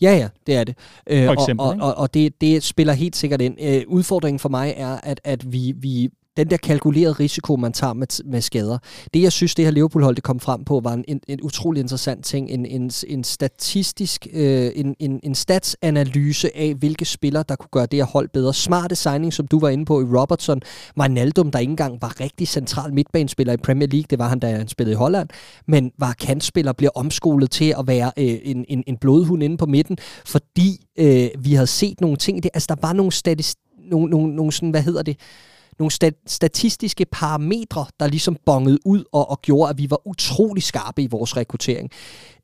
Ja, 0.00 0.16
ja, 0.16 0.28
det 0.46 0.56
er 0.56 0.64
det. 0.64 0.76
Øh, 1.06 1.24
for 1.24 1.32
eksempel, 1.32 1.66
og, 1.66 1.70
og, 1.70 1.80
og, 1.80 1.94
og 1.94 2.14
det, 2.14 2.40
det 2.40 2.62
spiller 2.62 2.92
helt 2.92 3.16
sikkert 3.16 3.40
ind. 3.40 3.56
Øh, 3.60 3.82
udfordringen 3.86 4.38
for 4.38 4.48
mig 4.48 4.74
er, 4.76 4.96
at, 5.02 5.20
at 5.24 5.52
vi, 5.52 5.72
vi 5.76 6.10
den 6.36 6.50
der 6.50 6.56
kalkulerede 6.56 7.12
risiko, 7.12 7.56
man 7.56 7.72
tager 7.72 7.92
med, 7.92 8.24
med 8.24 8.40
skader. 8.40 8.78
Det, 9.14 9.22
jeg 9.22 9.32
synes, 9.32 9.54
det 9.54 9.64
her 9.64 9.72
Liverpool-hold 9.72 10.14
det 10.14 10.24
kom 10.24 10.40
frem 10.40 10.64
på, 10.64 10.80
var 10.84 10.92
en, 10.92 11.04
en, 11.08 11.20
en 11.28 11.42
utrolig 11.42 11.80
interessant 11.80 12.24
ting. 12.24 12.50
En, 12.50 12.66
en, 12.66 12.90
en 13.06 13.24
statistisk, 13.24 14.26
øh, 14.32 14.70
en, 14.74 14.94
en, 14.98 15.20
en 15.22 15.34
statsanalyse 15.34 16.56
af, 16.56 16.74
hvilke 16.74 17.04
spillere, 17.04 17.44
der 17.48 17.56
kunne 17.56 17.68
gøre 17.72 17.86
det 17.86 17.98
her 17.98 18.04
hold 18.04 18.28
bedre. 18.28 18.54
Smarte 18.54 18.96
signing, 18.96 19.32
som 19.32 19.46
du 19.46 19.58
var 19.58 19.68
inde 19.68 19.84
på 19.84 20.00
i 20.00 20.04
Robertson. 20.04 20.60
Wijnaldum, 20.98 21.50
der 21.50 21.58
ikke 21.58 21.70
engang 21.70 22.02
var 22.02 22.20
rigtig 22.20 22.48
central 22.48 22.94
midtbanespiller 22.94 23.52
i 23.52 23.56
Premier 23.56 23.88
League. 23.88 24.06
Det 24.10 24.18
var 24.18 24.28
han, 24.28 24.38
da 24.38 24.56
han 24.56 24.68
spillede 24.68 24.92
i 24.92 24.96
Holland. 24.96 25.28
Men 25.68 25.92
var 25.98 26.12
kantspiller, 26.12 26.72
bliver 26.72 26.90
omskolet 26.94 27.50
til 27.50 27.74
at 27.78 27.86
være 27.86 28.12
øh, 28.18 28.38
en, 28.42 28.64
en, 28.68 28.84
en 28.86 28.96
blodhund 28.96 29.42
inde 29.42 29.56
på 29.56 29.66
midten, 29.66 29.98
fordi 30.26 30.86
øh, 30.98 31.28
vi 31.38 31.54
havde 31.54 31.66
set 31.66 32.00
nogle 32.00 32.16
ting. 32.16 32.42
Det, 32.42 32.50
altså, 32.54 32.66
der 32.68 32.86
var 32.86 32.92
nogle 32.92 33.12
statistik 33.12 33.62
nogle, 33.90 34.10
nogle, 34.10 34.34
nogle 34.34 34.52
sådan, 34.52 34.70
hvad 34.70 34.82
hedder 34.82 35.02
det, 35.02 35.16
nogle 35.82 35.92
stat- 35.92 36.22
statistiske 36.26 37.04
parametre, 37.12 37.86
der 38.00 38.06
ligesom 38.06 38.36
bongede 38.46 38.78
ud 38.84 39.04
og, 39.12 39.30
og 39.30 39.42
gjorde, 39.42 39.70
at 39.70 39.78
vi 39.78 39.90
var 39.90 40.06
utrolig 40.06 40.62
skarpe 40.62 41.02
i 41.02 41.06
vores 41.06 41.36
rekruttering. 41.36 41.90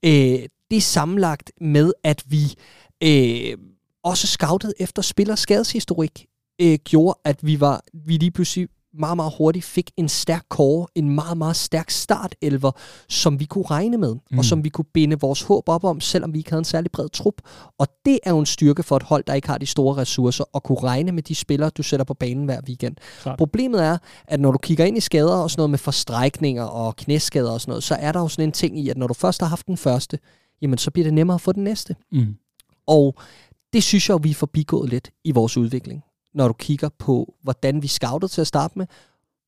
Øh, 0.05 0.39
det 0.71 0.77
er 0.77 0.81
sammenlagt 0.81 1.53
med, 1.61 1.93
at 2.05 2.25
vi 2.27 2.55
øh, 3.05 3.59
også 4.05 4.27
scoutede 4.27 4.73
efter 4.81 5.03
spillers 5.03 5.41
skadeshistorik, 5.41 6.27
øh, 6.61 6.79
gjorde, 6.85 7.19
at 7.25 7.47
vi 7.47 7.61
var 7.61 7.83
vi 8.07 8.17
lige 8.17 8.31
pludselig 8.31 8.69
meget, 8.95 9.17
meget 9.17 9.33
hurtigt 9.39 9.65
fik 9.65 9.91
en 9.97 10.09
stærk 10.09 10.45
core, 10.49 10.87
en 10.95 11.11
meget, 11.11 11.39
meget 11.39 11.57
stærk 11.57 11.91
startelver, 11.91 12.71
som 13.09 13.41
vi 13.41 13.45
kunne 13.45 13.65
regne 13.65 13.99
med, 13.99 14.17
mm. 14.31 14.39
og 14.39 14.45
som 14.45 14.65
vi 14.65 14.69
kunne 14.69 14.85
binde 14.95 15.21
vores 15.21 15.43
håb 15.43 15.69
op 15.69 15.85
om, 15.85 16.01
selvom 16.01 16.33
vi 16.33 16.39
ikke 16.39 16.51
havde 16.51 16.59
en 16.59 16.65
særlig 16.65 16.91
bred 16.91 17.09
trup. 17.09 17.35
Og 17.79 17.87
det 18.05 18.19
er 18.23 18.31
jo 18.31 18.39
en 18.39 18.47
styrke 18.47 18.83
for 18.83 18.97
et 18.97 19.03
hold, 19.03 19.25
der 19.25 19.35
ikke 19.35 19.49
har 19.49 19.59
de 19.59 19.67
store 19.67 19.97
ressourcer, 19.97 20.45
at 20.55 20.63
kunne 20.63 20.81
regne 20.83 21.13
med 21.13 21.23
de 21.23 21.35
spillere, 21.35 21.71
du 21.71 21.83
sætter 21.83 22.05
på 22.05 22.15
banen 22.15 22.45
hver 22.45 22.61
weekend. 22.69 22.97
Klart. 23.23 23.39
Problemet 23.39 23.85
er, 23.85 23.99
at 24.29 24.41
når 24.41 24.53
du 24.53 24.59
kigger 24.59 24.85
ind 24.85 24.97
i 24.97 25.01
skader 25.01 25.37
og 25.37 25.51
sådan 25.51 25.61
noget 25.61 25.71
med 25.71 25.79
forstrækninger 25.79 26.65
og 26.65 26.97
knæskader 26.97 27.51
og 27.51 27.61
sådan 27.61 27.71
noget, 27.71 27.85
så 27.85 27.95
er 27.95 28.13
der 28.13 28.21
jo 28.21 28.29
sådan 28.29 28.49
en 28.49 28.53
ting 28.53 28.81
i, 28.81 28.89
at 28.89 28.97
når 28.97 29.07
du 29.07 29.15
først 29.15 29.41
har 29.41 29.49
haft 29.49 29.67
den 29.67 29.77
første, 29.77 30.19
jamen 30.63 30.79
så 30.79 30.91
bliver 30.91 31.05
det 31.05 31.15
nemmere 31.15 31.35
at 31.35 31.41
få 31.41 31.53
den 31.53 31.65
næste. 31.65 31.97
Mm. 32.13 32.35
Og 32.87 33.15
det 33.73 33.83
synes 33.83 34.09
jeg, 34.09 34.25
vi 34.25 34.31
er 34.31 34.35
forbigået 34.35 34.91
lidt 34.91 35.11
i 35.25 35.33
vores 35.33 35.57
udvikling 35.57 36.03
når 36.35 36.49
du 36.49 36.55
kigger 36.55 36.89
på, 36.99 37.35
hvordan 37.43 37.83
vi 37.83 37.89
scoutede 37.89 38.33
til 38.33 38.41
at 38.41 38.47
starte 38.47 38.79
med, 38.79 38.87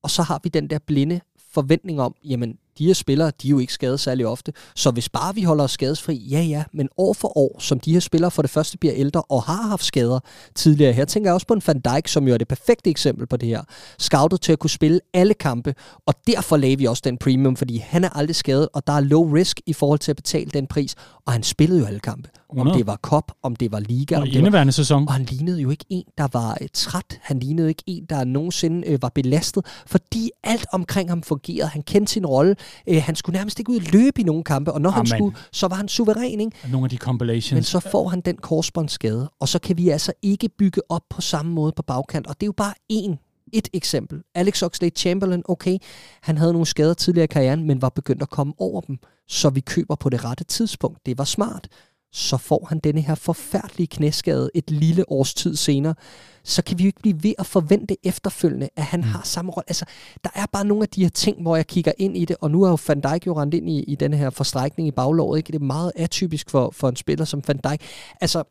og 0.03 0.09
så 0.09 0.21
har 0.23 0.39
vi 0.43 0.49
den 0.49 0.69
der 0.69 0.79
blinde 0.79 1.21
forventning 1.53 2.01
om, 2.01 2.15
jamen, 2.23 2.57
de 2.77 2.85
her 2.85 2.93
spillere, 2.93 3.31
de 3.41 3.47
er 3.47 3.49
jo 3.49 3.59
ikke 3.59 3.73
skadet 3.73 3.99
særlig 3.99 4.27
ofte, 4.27 4.53
så 4.75 4.91
hvis 4.91 5.09
bare 5.09 5.35
vi 5.35 5.43
holder 5.43 5.63
os 5.63 5.71
skadesfri, 5.71 6.15
ja 6.15 6.41
ja, 6.41 6.63
men 6.73 6.89
år 6.97 7.13
for 7.13 7.37
år, 7.37 7.59
som 7.59 7.79
de 7.79 7.93
her 7.93 7.99
spillere 7.99 8.31
for 8.31 8.41
det 8.41 8.51
første 8.51 8.77
bliver 8.77 8.93
ældre 8.95 9.21
og 9.21 9.43
har 9.43 9.67
haft 9.67 9.85
skader 9.85 10.19
tidligere, 10.55 10.93
her 10.93 11.05
tænker 11.05 11.29
jeg 11.29 11.33
også 11.33 11.47
på 11.47 11.53
en 11.53 11.61
Van 11.67 11.79
Dijk, 11.79 12.07
som 12.07 12.27
jo 12.27 12.33
er 12.33 12.37
det 12.37 12.47
perfekte 12.47 12.89
eksempel 12.89 13.27
på 13.27 13.37
det 13.37 13.49
her, 13.49 13.63
scoutet 13.99 14.41
til 14.41 14.51
at 14.51 14.59
kunne 14.59 14.69
spille 14.69 14.99
alle 15.13 15.33
kampe, 15.33 15.75
og 16.05 16.13
derfor 16.27 16.57
lagde 16.57 16.77
vi 16.77 16.85
også 16.85 17.01
den 17.05 17.17
premium, 17.17 17.55
fordi 17.55 17.77
han 17.77 18.03
er 18.03 18.09
aldrig 18.09 18.35
skadet, 18.35 18.69
og 18.73 18.87
der 18.87 18.93
er 18.93 18.99
low 18.99 19.33
risk 19.33 19.61
i 19.65 19.73
forhold 19.73 19.99
til 19.99 20.11
at 20.11 20.15
betale 20.15 20.51
den 20.51 20.67
pris, 20.67 20.95
og 21.25 21.33
han 21.33 21.43
spillede 21.43 21.79
jo 21.79 21.85
alle 21.85 21.99
kampe. 21.99 22.29
Om 22.57 22.71
det 22.77 22.87
var 22.87 22.95
Cup, 22.95 23.31
om 23.43 23.55
det 23.55 23.71
var 23.71 23.79
Liga. 23.79 24.19
Og 24.19 24.27
i 24.27 24.37
indeværende 24.37 24.73
sæson. 24.73 25.07
Og 25.07 25.13
han 25.13 25.23
lignede 25.23 25.61
jo 25.61 25.69
ikke 25.69 25.85
en, 25.89 26.03
der 26.17 26.27
var 26.33 26.57
uh, 26.61 26.67
træt. 26.73 27.19
Han 27.21 27.39
lignede 27.39 27.69
ikke 27.69 27.83
en, 27.85 28.05
der 28.05 28.23
nogensinde 28.23 28.93
uh, 28.93 29.01
var 29.01 29.09
belastet, 29.09 29.65
fordi 29.87 30.31
alt 30.43 30.65
omkring 30.73 31.09
ham 31.09 31.23
fungerede. 31.23 31.69
Han 31.69 31.81
kendte 31.81 32.13
sin 32.13 32.25
rolle. 32.25 32.55
Uh, 32.87 32.95
han 32.97 33.15
skulle 33.15 33.37
nærmest 33.37 33.59
ikke 33.59 33.71
ud 33.71 33.75
og 33.75 33.85
løbe 33.93 34.21
i 34.21 34.23
nogle 34.23 34.43
kampe, 34.43 34.71
og 34.71 34.81
når 34.81 34.89
Amen. 34.89 34.97
han 34.97 35.05
skulle, 35.19 35.35
så 35.51 35.67
var 35.67 35.75
han 35.75 35.87
suveræn. 35.87 36.39
Ikke? 36.39 36.51
Nogle 36.71 36.85
af 36.85 36.89
de 36.89 36.97
compilations. 36.97 37.53
Men 37.53 37.63
så 37.63 37.79
får 37.79 38.07
han 38.07 38.21
den 38.21 38.37
korsbåndsskade, 38.37 39.29
og 39.39 39.47
så 39.47 39.59
kan 39.59 39.77
vi 39.77 39.89
altså 39.89 40.13
ikke 40.21 40.49
bygge 40.49 40.81
op 40.89 41.01
på 41.09 41.21
samme 41.21 41.51
måde 41.51 41.71
på 41.75 41.81
bagkant. 41.81 42.27
Og 42.27 42.35
det 42.35 42.43
er 42.43 42.47
jo 42.47 42.53
bare 42.57 42.73
én 42.93 43.27
Et 43.53 43.67
eksempel. 43.73 44.21
Alex 44.35 44.63
Oxlade-Chamberlain, 44.63 45.41
okay, 45.45 45.77
han 46.21 46.37
havde 46.37 46.53
nogle 46.53 46.65
skader 46.65 46.93
tidligere 46.93 47.23
i 47.23 47.27
karrieren, 47.27 47.67
men 47.67 47.81
var 47.81 47.89
begyndt 47.89 48.21
at 48.21 48.29
komme 48.29 48.53
over 48.57 48.81
dem, 48.81 48.97
så 49.27 49.49
vi 49.49 49.59
køber 49.59 49.95
på 49.95 50.09
det 50.09 50.25
rette 50.25 50.43
tidspunkt. 50.43 51.05
Det 51.05 51.17
var 51.17 51.23
smart. 51.23 51.67
Så 52.13 52.37
får 52.37 52.65
han 52.69 52.79
denne 52.79 53.01
her 53.01 53.15
forfærdelige 53.15 53.87
knæskade 53.87 54.51
et 54.55 54.71
lille 54.71 55.11
års 55.11 55.33
tid 55.33 55.55
senere. 55.55 55.95
Så 56.43 56.63
kan 56.63 56.77
vi 56.77 56.83
jo 56.83 56.87
ikke 56.87 56.99
blive 56.99 57.23
ved 57.23 57.33
at 57.39 57.45
forvente 57.45 57.97
efterfølgende, 58.03 58.69
at 58.75 58.83
han 58.83 58.99
mm. 58.99 59.05
har 59.05 59.21
samme 59.23 59.51
rolle. 59.51 59.69
Altså, 59.69 59.85
der 60.23 60.29
er 60.35 60.45
bare 60.51 60.65
nogle 60.65 60.83
af 60.83 60.89
de 60.89 61.01
her 61.01 61.09
ting, 61.09 61.41
hvor 61.41 61.55
jeg 61.55 61.67
kigger 61.67 61.91
ind 61.97 62.17
i 62.17 62.25
det, 62.25 62.35
og 62.41 62.51
nu 62.51 62.63
er 62.63 62.69
jo 62.69 62.77
Van 62.87 63.01
Dijk 63.01 63.27
jo 63.27 63.41
rendt 63.41 63.53
ind 63.53 63.69
i, 63.69 63.83
i 63.83 63.95
den 63.95 64.13
her 64.13 64.29
forstrækning 64.29 64.87
i 64.87 64.91
baglåret. 64.91 65.37
Ikke? 65.37 65.47
Det 65.47 65.61
er 65.61 65.65
meget 65.65 65.91
atypisk 65.95 66.49
for, 66.49 66.71
for 66.73 66.89
en 66.89 66.95
spiller 66.95 67.25
som 67.25 67.41
Van 67.47 67.59
Dijk. 67.63 67.81
Altså, 68.21 68.43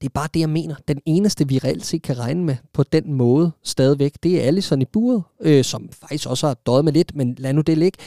det 0.00 0.06
er 0.06 0.12
bare 0.14 0.28
det, 0.34 0.40
jeg 0.40 0.50
mener. 0.50 0.74
Den 0.88 1.00
eneste, 1.06 1.48
vi 1.48 1.58
reelt 1.58 1.86
set 1.86 2.02
kan 2.02 2.18
regne 2.18 2.44
med 2.44 2.56
på 2.72 2.82
den 2.82 3.12
måde 3.12 3.52
stadigvæk, 3.62 4.12
det 4.22 4.42
er 4.42 4.46
Allison 4.46 4.82
i 4.82 4.84
buret, 4.84 5.22
øh, 5.40 5.64
som 5.64 5.88
faktisk 5.92 6.28
også 6.28 6.46
har 6.46 6.54
døjet 6.54 6.84
med 6.84 6.92
lidt, 6.92 7.14
men 7.14 7.34
lad 7.38 7.52
nu 7.52 7.60
det 7.60 7.78
ligge. 7.78 7.98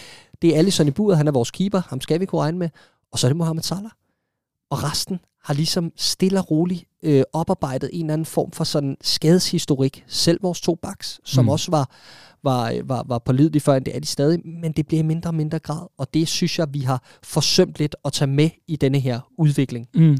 Det 0.42 0.54
er 0.54 0.58
Allison 0.58 0.88
i 0.88 0.92
buret, 0.92 1.18
han 1.18 1.28
er 1.28 1.32
vores 1.32 1.52
keeper, 1.52 1.82
ham 1.88 2.02
skal 2.02 2.20
vi 2.20 2.26
kunne 2.26 2.42
regne 2.42 2.58
med. 2.58 2.70
Og 3.12 3.20
så 3.20 3.28
er 3.28 3.30
det 3.30 3.38
Mohamed 3.38 3.64
Salah. 3.64 3.92
Og 4.72 4.84
resten 4.84 5.20
har 5.44 5.54
ligesom 5.54 5.92
stille 5.96 6.40
og 6.40 6.52
roligt 6.52 6.84
øh, 7.04 7.24
oparbejdet 7.34 7.90
en 7.94 8.02
eller 8.02 8.14
anden 8.14 8.26
form 8.26 8.52
for 8.52 8.64
sådan 8.64 8.98
skadeshistorik. 9.02 10.04
Selv 10.08 10.44
vores 10.44 10.62
to 10.62 10.76
backs, 10.76 11.20
som 11.26 11.46
mm. 11.46 11.50
også 11.50 11.72
var, 11.72 11.90
var, 12.44 12.74
var, 12.84 13.04
var 13.08 13.20
pålidelige 13.20 13.62
før, 13.62 13.80
det 13.80 13.96
er 13.96 14.00
de 14.00 14.08
stadig, 14.08 14.40
men 14.46 14.72
det 14.72 14.88
bliver 14.88 15.04
mindre 15.04 15.30
og 15.30 15.36
mindre 15.36 15.60
grad, 15.60 15.88
og 15.98 16.14
det 16.14 16.28
synes 16.28 16.60
jeg, 16.60 16.68
vi 16.72 16.80
har 16.80 17.04
forsømt 17.24 17.80
lidt 17.80 17.96
at 18.06 18.14
tage 18.14 18.32
med 18.32 18.50
i 18.68 18.76
denne 18.76 19.00
her 19.00 19.20
udvikling. 19.38 19.88
Mm. 19.94 20.18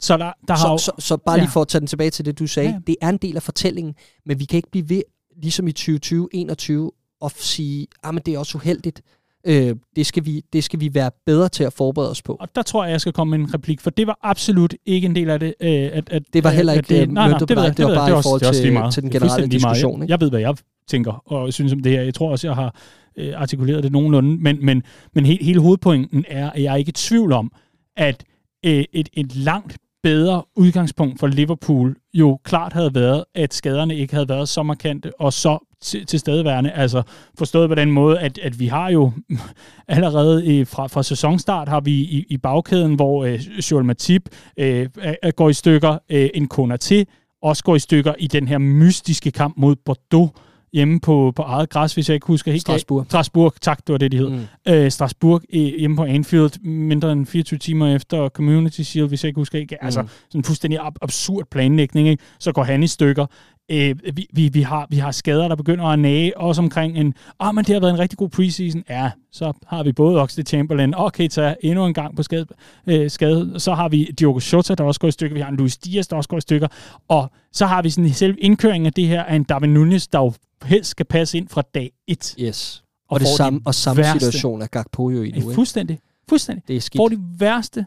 Så, 0.00 0.16
der, 0.16 0.32
der 0.48 0.54
så, 0.56 0.66
har 0.66 0.76
så, 0.76 0.92
så 0.98 1.16
bare 1.16 1.38
lige 1.38 1.50
for 1.50 1.60
at 1.60 1.68
tage 1.68 1.80
den 1.80 1.86
tilbage 1.86 2.10
til 2.10 2.24
det, 2.24 2.38
du 2.38 2.46
sagde, 2.46 2.70
ja. 2.70 2.78
det 2.86 2.96
er 3.00 3.08
en 3.08 3.16
del 3.16 3.36
af 3.36 3.42
fortællingen, 3.42 3.94
men 4.26 4.38
vi 4.38 4.44
kan 4.44 4.56
ikke 4.56 4.70
blive 4.70 4.88
ved, 4.88 5.02
ligesom 5.42 5.68
i 5.68 5.72
2020-21, 5.78 7.16
og 7.20 7.30
sige, 7.36 7.82
at 7.82 8.14
ah, 8.14 8.20
det 8.26 8.34
er 8.34 8.38
også 8.38 8.58
uheldigt, 8.58 9.02
Øh, 9.46 9.76
det, 9.96 10.06
skal 10.06 10.26
vi, 10.26 10.42
det 10.52 10.64
skal 10.64 10.80
vi 10.80 10.94
være 10.94 11.10
bedre 11.26 11.48
til 11.48 11.64
at 11.64 11.72
forberede 11.72 12.10
os 12.10 12.22
på. 12.22 12.36
Og 12.40 12.48
der 12.54 12.62
tror 12.62 12.84
jeg, 12.84 12.92
jeg 12.92 13.00
skal 13.00 13.12
komme 13.12 13.38
med 13.38 13.48
en 13.48 13.54
replik, 13.54 13.80
for 13.80 13.90
det 13.90 14.06
var 14.06 14.18
absolut 14.22 14.74
ikke 14.86 15.06
en 15.06 15.14
del 15.16 15.30
af 15.30 15.40
det. 15.40 15.54
Øh, 15.60 15.70
at, 15.70 16.10
at, 16.10 16.22
det 16.32 16.44
var 16.44 16.50
heller 16.50 16.72
ikke 16.72 16.88
det, 16.88 17.10
nej, 17.12 17.28
nej, 17.28 17.38
det, 17.38 17.48
det, 17.48 17.56
var, 17.56 17.68
det 17.68 17.84
var 17.84 17.94
bare 17.94 18.10
det, 18.10 18.18
i 18.18 18.22
forhold 18.22 18.40
det 18.40 18.56
til, 18.56 18.72
meget. 18.72 18.94
til 18.94 19.02
den 19.02 19.10
generelle 19.10 19.48
diskussion. 19.48 20.00
Jeg, 20.00 20.08
jeg 20.08 20.20
ved, 20.20 20.30
hvad 20.30 20.40
jeg 20.40 20.54
tænker 20.88 21.32
og 21.32 21.52
synes 21.52 21.72
om 21.72 21.82
det 21.82 21.92
her. 21.92 22.02
Jeg 22.02 22.14
tror 22.14 22.30
også, 22.30 22.46
jeg 22.46 22.54
har 22.54 22.74
øh, 23.16 23.32
artikuleret 23.36 23.82
det 23.82 23.92
nogenlunde, 23.92 24.36
men, 24.36 24.66
men, 24.66 24.82
men 25.14 25.26
he, 25.26 25.38
hele 25.40 25.60
hovedpointen 25.60 26.24
er, 26.28 26.50
at 26.50 26.62
jeg 26.62 26.72
er 26.72 26.76
ikke 26.76 26.88
i 26.88 26.92
tvivl 26.92 27.32
om, 27.32 27.52
at 27.96 28.24
øh, 28.66 28.84
et, 28.92 29.08
et 29.12 29.36
langt 29.36 29.78
bedre 30.02 30.42
udgangspunkt 30.56 31.20
for 31.20 31.26
Liverpool 31.26 31.96
jo 32.14 32.38
klart 32.44 32.72
havde 32.72 32.94
været, 32.94 33.24
at 33.34 33.54
skaderne 33.54 33.96
ikke 33.96 34.14
havde 34.14 34.28
været 34.28 34.48
så 34.48 34.62
markante 34.62 35.20
og 35.20 35.32
så 35.32 35.71
til, 35.82 36.06
til 36.06 36.18
stedværende. 36.18 36.70
Altså 36.70 37.02
forstået 37.38 37.68
på 37.68 37.74
den 37.74 37.90
måde, 37.90 38.18
at, 38.18 38.38
at 38.38 38.60
vi 38.60 38.66
har 38.66 38.90
jo 38.90 39.12
allerede 39.88 40.46
i, 40.46 40.64
fra, 40.64 40.86
fra 40.86 41.02
sæsonstart 41.02 41.68
har 41.68 41.80
vi 41.80 41.92
i, 41.92 42.24
i 42.28 42.36
bagkæden, 42.36 42.94
hvor 42.94 43.24
øh, 43.24 43.40
Joel 43.70 43.84
Matip 43.84 44.28
øh, 44.56 44.88
går 45.36 45.48
i 45.48 45.52
stykker, 45.52 45.98
øh, 46.10 46.30
en 46.34 46.48
Konaté 46.54 47.04
også 47.42 47.64
går 47.64 47.76
i 47.76 47.78
stykker 47.78 48.14
i 48.18 48.26
den 48.26 48.48
her 48.48 48.58
mystiske 48.58 49.30
kamp 49.30 49.54
mod 49.56 49.76
Bordeaux, 49.76 50.30
hjemme 50.72 51.00
på, 51.00 51.32
på 51.36 51.42
eget 51.42 51.70
græs, 51.70 51.94
hvis 51.94 52.08
jeg 52.08 52.14
ikke 52.14 52.26
husker 52.26 52.50
helt 52.50 52.60
Strasbourg. 52.60 53.04
Strasbourg, 53.08 53.54
tak, 53.60 53.86
det 53.86 53.92
var 53.92 53.98
det, 53.98 54.12
de 54.12 54.16
hed. 54.16 54.28
Mm. 54.28 54.40
Øh, 54.68 54.90
Strasbourg 54.90 55.42
øh, 55.54 55.60
hjemme 55.60 55.96
på 55.96 56.04
Anfield, 56.04 56.64
mindre 56.64 57.12
end 57.12 57.26
24 57.26 57.58
timer 57.58 57.94
efter 57.94 58.28
Community 58.28 58.80
Shield, 58.80 59.08
hvis 59.08 59.24
jeg 59.24 59.28
ikke 59.28 59.40
husker 59.40 59.58
ikke. 59.58 59.84
Altså, 59.84 60.02
mm. 60.02 60.08
sådan 60.08 60.38
en 60.38 60.44
fuldstændig 60.44 60.80
ab- 60.80 60.96
absurd 61.02 61.44
planlægning, 61.50 62.08
ikke? 62.08 62.22
Så 62.38 62.52
går 62.52 62.62
han 62.62 62.82
i 62.82 62.86
stykker. 62.86 63.26
Øh, 63.72 63.96
vi, 64.16 64.26
vi, 64.32 64.48
vi, 64.48 64.62
har, 64.62 64.86
vi 64.90 64.96
har 64.96 65.10
skader, 65.10 65.48
der 65.48 65.56
begynder 65.56 65.84
at 65.84 65.98
nage, 65.98 66.38
også 66.38 66.62
omkring 66.62 66.98
en, 66.98 67.14
åh, 67.40 67.48
oh, 67.48 67.54
men 67.54 67.64
det 67.64 67.74
har 67.74 67.80
været 67.80 67.92
en 67.92 67.98
rigtig 67.98 68.18
god 68.18 68.28
preseason. 68.28 68.84
Ja, 68.88 69.10
så 69.32 69.52
har 69.66 69.82
vi 69.82 69.92
både 69.92 70.20
Oxlade 70.20 70.48
Chamberlain 70.48 70.94
og 70.94 71.12
Keita 71.12 71.54
endnu 71.60 71.86
en 71.86 71.94
gang 71.94 72.16
på 72.16 72.22
skade, 72.22 72.46
øh, 72.86 73.10
skade. 73.10 73.60
Så 73.60 73.74
har 73.74 73.88
vi 73.88 74.04
Diogo 74.04 74.40
Jota, 74.52 74.74
der 74.74 74.84
også 74.84 75.00
går 75.00 75.08
i 75.08 75.10
stykker. 75.10 75.34
Vi 75.34 75.40
har 75.40 75.48
en 75.48 75.56
Luis 75.56 75.76
Diaz, 75.76 76.06
der 76.06 76.16
også 76.16 76.28
går 76.28 76.36
i 76.38 76.40
stykker. 76.40 76.68
Og 77.08 77.30
så 77.52 77.66
har 77.66 77.82
vi 77.82 77.90
sådan 77.90 78.10
selv 78.10 78.36
indkøringen 78.38 78.86
af 78.86 78.92
det 78.92 79.08
her 79.08 79.22
af 79.22 79.36
en 79.36 79.44
Darwin 79.44 79.74
Nunes, 79.74 80.08
der 80.08 80.18
jo 80.18 80.32
helst 80.64 80.90
skal 80.90 81.06
passe 81.06 81.38
ind 81.38 81.48
fra 81.48 81.62
dag 81.74 81.90
1. 82.06 82.34
Yes. 82.40 82.82
Og, 83.08 83.14
og 83.14 83.20
det 83.20 83.28
samme, 83.28 83.60
og 83.64 83.74
samme 83.74 84.04
situation 84.04 84.62
er 84.62 84.66
Gakpo 84.66 85.10
jo 85.10 85.22
i 85.22 85.30
nu. 85.30 85.36
Ikke? 85.36 85.54
Fuldstændig. 85.54 85.98
Fuldstændig. 86.28 86.68
Det 86.68 86.76
er 86.76 86.80
skidt. 86.80 86.98
Får 86.98 87.08
de 87.08 87.18
værste 87.38 87.86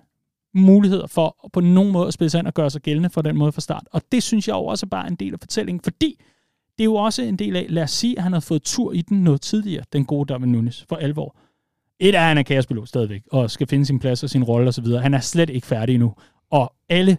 muligheder 0.55 1.07
for 1.07 1.49
på 1.53 1.59
nogen 1.59 1.91
måde 1.91 2.07
at 2.07 2.13
spille 2.13 2.29
sig 2.29 2.39
ind 2.39 2.47
og 2.47 2.53
gøre 2.53 2.69
sig 2.69 2.81
gældende 2.81 3.09
for 3.09 3.21
den 3.21 3.37
måde 3.37 3.51
fra 3.51 3.61
start. 3.61 3.83
Og 3.91 4.01
det 4.11 4.23
synes 4.23 4.47
jeg 4.47 4.55
også 4.55 4.85
er 4.85 4.89
bare 4.89 5.07
en 5.07 5.15
del 5.15 5.33
af 5.33 5.39
fortællingen, 5.39 5.81
fordi 5.83 6.19
det 6.77 6.83
er 6.83 6.85
jo 6.85 6.95
også 6.95 7.21
en 7.21 7.35
del 7.35 7.55
af, 7.55 7.65
lad 7.69 7.83
os 7.83 7.91
sige, 7.91 8.17
at 8.17 8.23
han 8.23 8.33
har 8.33 8.39
fået 8.39 8.63
tur 8.63 8.91
i 8.91 9.01
den 9.01 9.23
noget 9.23 9.41
tidligere, 9.41 9.83
den 9.93 10.05
gode 10.05 10.33
Darwin 10.33 10.51
Nunes, 10.51 10.85
for 10.89 10.95
alvor. 10.95 11.35
Et 11.99 12.15
er, 12.15 12.19
at 12.19 12.27
han 12.27 12.37
er 12.37 12.43
kaospilot 12.43 12.87
stadigvæk, 12.87 13.21
og 13.31 13.51
skal 13.51 13.67
finde 13.67 13.85
sin 13.85 13.99
plads 13.99 14.23
og 14.23 14.29
sin 14.29 14.43
rolle 14.43 14.67
osv. 14.67 14.85
Han 14.85 15.13
er 15.13 15.19
slet 15.19 15.49
ikke 15.49 15.67
færdig 15.67 15.93
endnu. 15.93 16.13
Og 16.51 16.73
alle 16.89 17.17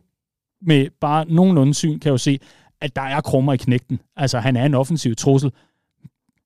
med 0.62 0.86
bare 1.00 1.24
nogenlunde 1.28 1.74
syn 1.74 1.98
kan 1.98 2.10
jo 2.10 2.18
se, 2.18 2.38
at 2.80 2.96
der 2.96 3.02
er 3.02 3.20
krummer 3.20 3.52
i 3.52 3.56
knægten. 3.56 4.00
Altså, 4.16 4.38
han 4.38 4.56
er 4.56 4.66
en 4.66 4.74
offensiv 4.74 5.14
trussel. 5.16 5.52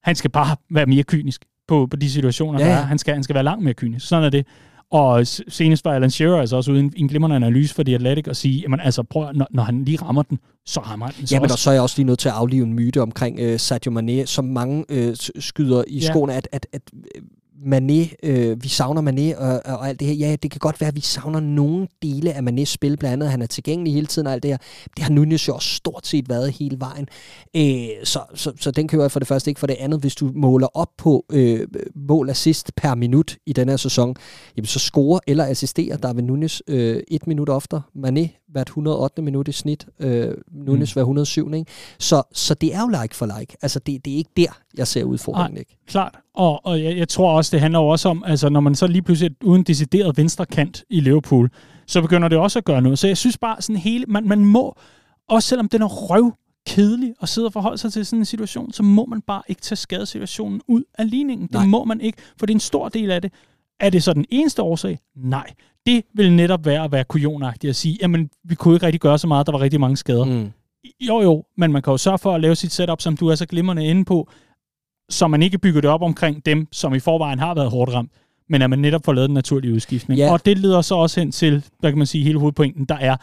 Han 0.02 0.14
skal 0.14 0.30
bare 0.30 0.56
være 0.70 0.86
mere 0.86 1.02
kynisk 1.02 1.44
på, 1.68 1.86
på 1.86 1.96
de 1.96 2.10
situationer, 2.10 2.60
ja. 2.60 2.66
der 2.66 2.74
er. 2.74 2.82
Han 2.82 2.98
skal, 2.98 3.14
han 3.14 3.22
skal 3.22 3.34
være 3.34 3.44
langt 3.44 3.64
mere 3.64 3.74
kynisk. 3.74 4.06
Sådan 4.08 4.24
er 4.24 4.30
det. 4.30 4.46
Og 4.90 5.26
senest 5.26 5.84
var 5.84 5.92
Alan 5.92 6.10
Shearer 6.10 6.40
altså 6.40 6.56
også 6.56 6.72
uden 6.72 6.92
en 6.96 7.08
glimrende 7.08 7.36
analyse 7.36 7.74
for 7.74 7.82
The 7.82 7.94
Athletic 7.94 8.28
at 8.28 8.36
sige, 8.36 8.60
jamen 8.60 8.80
altså 8.80 9.02
prøv, 9.02 9.32
når, 9.32 9.46
når 9.50 9.62
han 9.62 9.84
lige 9.84 9.98
rammer 10.02 10.22
den, 10.22 10.38
så 10.66 10.80
rammer 10.80 11.06
han 11.06 11.14
den. 11.18 11.26
Så 11.26 11.34
jamen, 11.34 11.50
og 11.50 11.58
så 11.58 11.70
er 11.70 11.74
jeg 11.74 11.82
også 11.82 11.98
lige 11.98 12.06
nødt 12.06 12.18
til 12.18 12.28
at 12.28 12.34
aflive 12.34 12.64
en 12.64 12.74
myte 12.74 13.02
omkring 13.02 13.52
uh, 13.52 13.56
Sadio 13.56 13.90
Mane, 13.90 14.26
som 14.26 14.44
mange 14.44 14.84
uh, 14.92 15.14
skyder 15.38 15.84
i 15.86 15.98
ja. 15.98 16.06
skoene, 16.06 16.34
at, 16.34 16.48
at, 16.52 16.66
at 16.72 16.82
Mané, 17.66 18.14
øh, 18.22 18.62
vi 18.62 18.68
savner 18.68 19.02
Mané 19.02 19.38
og, 19.38 19.60
og 19.64 19.88
alt 19.88 20.00
det 20.00 20.08
her. 20.08 20.14
Ja, 20.14 20.36
det 20.42 20.50
kan 20.50 20.58
godt 20.58 20.80
være, 20.80 20.88
at 20.88 20.96
vi 20.96 21.00
savner 21.00 21.40
nogle 21.40 21.88
dele 22.02 22.32
af 22.32 22.40
Manés 22.40 22.64
spil, 22.64 22.96
blandt 22.96 23.12
andet, 23.12 23.30
han 23.30 23.42
er 23.42 23.46
tilgængelig 23.46 23.94
hele 23.94 24.06
tiden 24.06 24.26
og 24.26 24.32
alt 24.32 24.42
det 24.42 24.50
her. 24.50 24.58
Det 24.96 25.04
har 25.04 25.10
Nunez 25.10 25.48
jo 25.48 25.54
også 25.54 25.68
stort 25.68 26.06
set 26.06 26.28
været 26.28 26.52
hele 26.52 26.76
vejen. 26.80 27.08
Øh, 27.56 28.04
så, 28.04 28.20
så, 28.34 28.52
så 28.60 28.70
den 28.70 28.88
kører 28.88 29.02
jeg 29.02 29.10
for 29.10 29.18
det 29.18 29.28
første 29.28 29.50
ikke. 29.50 29.60
For 29.60 29.66
det 29.66 29.76
andet, 29.80 30.00
hvis 30.00 30.14
du 30.14 30.30
måler 30.34 30.66
op 30.74 30.88
på 30.98 31.24
øh, 31.32 31.66
mål 31.94 32.30
assist 32.30 32.72
per 32.76 32.94
minut 32.94 33.36
i 33.46 33.52
den 33.52 33.68
her 33.68 33.76
sæson, 33.76 34.16
jamen 34.56 34.66
så 34.66 34.78
scorer 34.78 35.20
eller 35.26 35.44
assisterer 35.44 35.96
David 35.96 36.22
Nunez 36.22 36.60
øh, 36.68 37.02
et 37.08 37.26
minut 37.26 37.48
oftere. 37.48 37.82
Mané 37.96 38.39
hvert 38.52 38.68
108. 38.68 39.22
minut 39.22 39.48
i 39.48 39.52
snit, 39.52 39.86
øh, 40.00 40.34
Nunes 40.52 40.90
mm. 40.90 40.98
hver 40.98 41.02
107. 41.02 41.54
Ikke? 41.54 41.70
Så, 41.98 42.22
så 42.32 42.54
det 42.54 42.74
er 42.74 42.80
jo 42.80 42.88
like 43.02 43.16
for 43.16 43.38
like. 43.38 43.56
Altså 43.62 43.78
det, 43.78 44.04
det 44.04 44.12
er 44.12 44.16
ikke 44.16 44.30
der, 44.36 44.58
jeg 44.76 44.86
ser 44.86 45.04
udfordringen. 45.04 45.54
Nej, 45.54 45.60
ikke? 45.60 45.76
klart. 45.86 46.18
Og, 46.34 46.66
og 46.66 46.82
jeg, 46.82 46.96
jeg 46.96 47.08
tror 47.08 47.32
også, 47.32 47.50
det 47.52 47.60
handler 47.60 47.78
også 47.78 48.08
om, 48.08 48.24
altså 48.26 48.48
når 48.48 48.60
man 48.60 48.74
så 48.74 48.86
lige 48.86 49.02
pludselig 49.02 49.30
er 49.30 49.44
uden 49.44 49.62
decideret 49.62 50.16
venstre 50.16 50.46
kant 50.46 50.84
i 50.90 51.00
Liverpool, 51.00 51.50
så 51.86 52.02
begynder 52.02 52.28
det 52.28 52.38
også 52.38 52.58
at 52.58 52.64
gøre 52.64 52.82
noget. 52.82 52.98
Så 52.98 53.06
jeg 53.06 53.16
synes 53.16 53.38
bare 53.38 53.62
sådan 53.62 53.76
hele, 53.76 54.04
man, 54.08 54.28
man 54.28 54.44
må, 54.44 54.76
også 55.28 55.48
selvom 55.48 55.68
den 55.68 55.82
er 55.82 55.86
røv 55.86 56.32
kedelig 56.66 57.14
at 57.22 57.28
sidde 57.28 57.46
og 57.46 57.52
forholde 57.52 57.78
sig 57.78 57.92
til 57.92 58.06
sådan 58.06 58.18
en 58.18 58.24
situation, 58.24 58.72
så 58.72 58.82
må 58.82 59.06
man 59.06 59.20
bare 59.20 59.42
ikke 59.48 59.62
tage 59.62 59.76
skadesituationen 59.76 60.60
ud 60.68 60.82
af 60.98 61.10
ligningen. 61.10 61.48
Nej. 61.52 61.62
Det 61.62 61.70
må 61.70 61.84
man 61.84 62.00
ikke, 62.00 62.18
for 62.38 62.46
det 62.46 62.52
er 62.52 62.56
en 62.56 62.60
stor 62.60 62.88
del 62.88 63.10
af 63.10 63.22
det. 63.22 63.32
Er 63.80 63.90
det 63.90 64.02
så 64.02 64.12
den 64.12 64.24
eneste 64.30 64.62
årsag? 64.62 64.98
Nej. 65.16 65.46
Det 65.86 66.04
vil 66.14 66.32
netop 66.32 66.66
være 66.66 66.84
at 66.84 66.92
være 66.92 67.04
kujonagtig 67.04 67.70
at 67.70 67.76
sige, 67.76 67.98
jamen, 68.02 68.30
vi 68.44 68.54
kunne 68.54 68.74
ikke 68.74 68.86
rigtig 68.86 69.00
gøre 69.00 69.18
så 69.18 69.26
meget, 69.26 69.46
der 69.46 69.52
var 69.52 69.60
rigtig 69.60 69.80
mange 69.80 69.96
skader. 69.96 70.24
Mm. 70.24 70.50
Jo, 71.00 71.20
jo, 71.20 71.44
men 71.56 71.72
man 71.72 71.82
kan 71.82 71.90
jo 71.90 71.96
sørge 71.96 72.18
for 72.18 72.34
at 72.34 72.40
lave 72.40 72.54
sit 72.54 72.72
setup, 72.72 73.00
som 73.00 73.16
du 73.16 73.28
er 73.28 73.34
så 73.34 73.46
glimrende 73.46 73.86
inde 73.86 74.04
på, 74.04 74.30
så 75.10 75.28
man 75.28 75.42
ikke 75.42 75.58
bygger 75.58 75.80
det 75.80 75.90
op 75.90 76.02
omkring 76.02 76.46
dem, 76.46 76.68
som 76.72 76.94
i 76.94 76.98
forvejen 76.98 77.38
har 77.38 77.54
været 77.54 77.70
hårdt 77.70 77.94
ramt, 77.94 78.10
men 78.48 78.62
at 78.62 78.70
man 78.70 78.78
netop 78.78 79.04
får 79.04 79.12
lavet 79.12 79.28
den 79.28 79.34
naturlige 79.34 79.74
udskiftning. 79.74 80.20
Yeah. 80.20 80.32
Og 80.32 80.46
det 80.46 80.58
leder 80.58 80.80
så 80.80 80.94
også 80.94 81.20
hen 81.20 81.32
til, 81.32 81.64
hvad 81.80 81.90
kan 81.90 81.98
man 81.98 82.06
sige, 82.06 82.24
hele 82.24 82.38
hovedpointen, 82.38 82.84
der 82.84 82.96
er, 82.96 83.16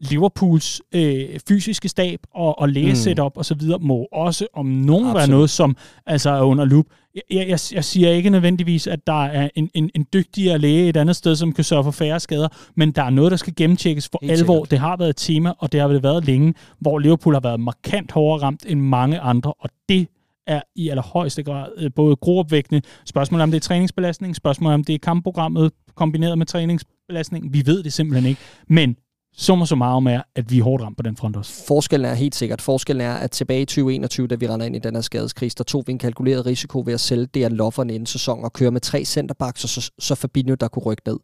Liverpools 0.00 0.82
øh, 0.92 1.40
fysiske 1.48 1.88
stab 1.88 2.20
og, 2.34 2.58
og 2.58 2.68
lægesetup 2.68 3.36
mm. 3.36 3.40
osv. 3.40 3.60
må 3.80 4.08
også 4.12 4.46
om 4.54 4.66
nogen 4.66 5.04
Absolut. 5.04 5.16
være 5.16 5.28
noget, 5.28 5.50
som 5.50 5.76
altså 6.06 6.30
er 6.30 6.42
under 6.42 6.64
loop. 6.64 6.84
Jeg, 7.30 7.48
jeg, 7.48 7.58
jeg 7.72 7.84
siger 7.84 8.10
ikke 8.10 8.30
nødvendigvis, 8.30 8.86
at 8.86 9.06
der 9.06 9.24
er 9.24 9.48
en, 9.54 9.70
en, 9.74 9.90
en 9.94 10.06
dygtigere 10.12 10.58
læge 10.58 10.88
et 10.88 10.96
andet 10.96 11.16
sted, 11.16 11.36
som 11.36 11.52
kan 11.52 11.64
sørge 11.64 11.84
for 11.84 11.90
færre 11.90 12.20
skader, 12.20 12.48
men 12.74 12.90
der 12.90 13.02
er 13.02 13.10
noget, 13.10 13.30
der 13.30 13.36
skal 13.36 13.54
gennemtjekkes 13.56 14.08
for 14.08 14.18
Helt 14.22 14.32
alvor. 14.32 14.54
Sikkert. 14.54 14.70
Det 14.70 14.78
har 14.78 14.96
været 14.96 15.10
et 15.10 15.16
tema, 15.16 15.52
og 15.58 15.72
det 15.72 15.80
har 15.80 15.88
vel 15.88 16.02
været 16.02 16.24
længe, 16.24 16.54
hvor 16.80 16.98
Liverpool 16.98 17.34
har 17.34 17.40
været 17.40 17.60
markant 17.60 18.12
hårdere 18.12 18.42
ramt 18.42 18.64
end 18.68 18.80
mange 18.80 19.20
andre, 19.20 19.52
og 19.60 19.70
det 19.88 20.08
er 20.46 20.60
i 20.76 20.88
allerhøjeste 20.88 21.42
grad 21.42 21.68
øh, 21.76 21.90
både 21.96 22.16
groopvækkende. 22.16 22.82
Spørgsmålet 23.06 23.42
om 23.42 23.50
det 23.50 23.56
er 23.56 23.60
træningsbelastning, 23.60 24.36
spørgsmålet 24.36 24.74
om 24.74 24.84
det 24.84 24.94
er 24.94 24.98
kampprogrammet 24.98 25.72
kombineret 25.94 26.38
med 26.38 26.46
træningsbelastning. 26.46 27.52
Vi 27.52 27.62
ved 27.66 27.82
det 27.82 27.92
simpelthen 27.92 28.28
ikke. 28.28 28.40
Men 28.68 28.96
summa 29.36 29.64
summarum 29.64 30.06
er, 30.06 30.22
at 30.34 30.50
vi 30.50 30.58
er 30.58 30.62
hårdt 30.62 30.82
ramt 30.82 30.96
på 30.96 31.02
den 31.02 31.16
front 31.16 31.36
også. 31.36 31.64
Forskellen 31.66 32.10
er 32.10 32.14
helt 32.14 32.34
sikkert. 32.34 32.62
Forskellen 32.62 33.06
er, 33.06 33.14
at 33.14 33.30
tilbage 33.30 33.62
i 33.62 33.64
2021, 33.64 34.26
da 34.26 34.34
vi 34.34 34.48
render 34.48 34.66
ind 34.66 34.76
i 34.76 34.78
den 34.78 34.94
her 34.94 35.02
skadeskris, 35.02 35.54
der 35.54 35.64
tog 35.64 35.84
vi 35.86 35.92
en 35.92 35.98
kalkuleret 35.98 36.46
risiko 36.46 36.82
ved 36.86 36.94
at 36.94 37.00
sælge 37.00 37.26
det 37.26 37.52
lofferne 37.52 37.94
inden 37.94 38.06
sæson 38.06 38.44
og 38.44 38.52
køre 38.52 38.70
med 38.70 38.80
tre 38.80 39.04
centerbacks, 39.04 39.64
og 39.64 39.70
så, 39.70 39.90
så 39.98 40.14
Fabinho, 40.14 40.54
der 40.54 40.68
kunne 40.68 40.82
rykke 40.82 41.02
ned. 41.06 41.18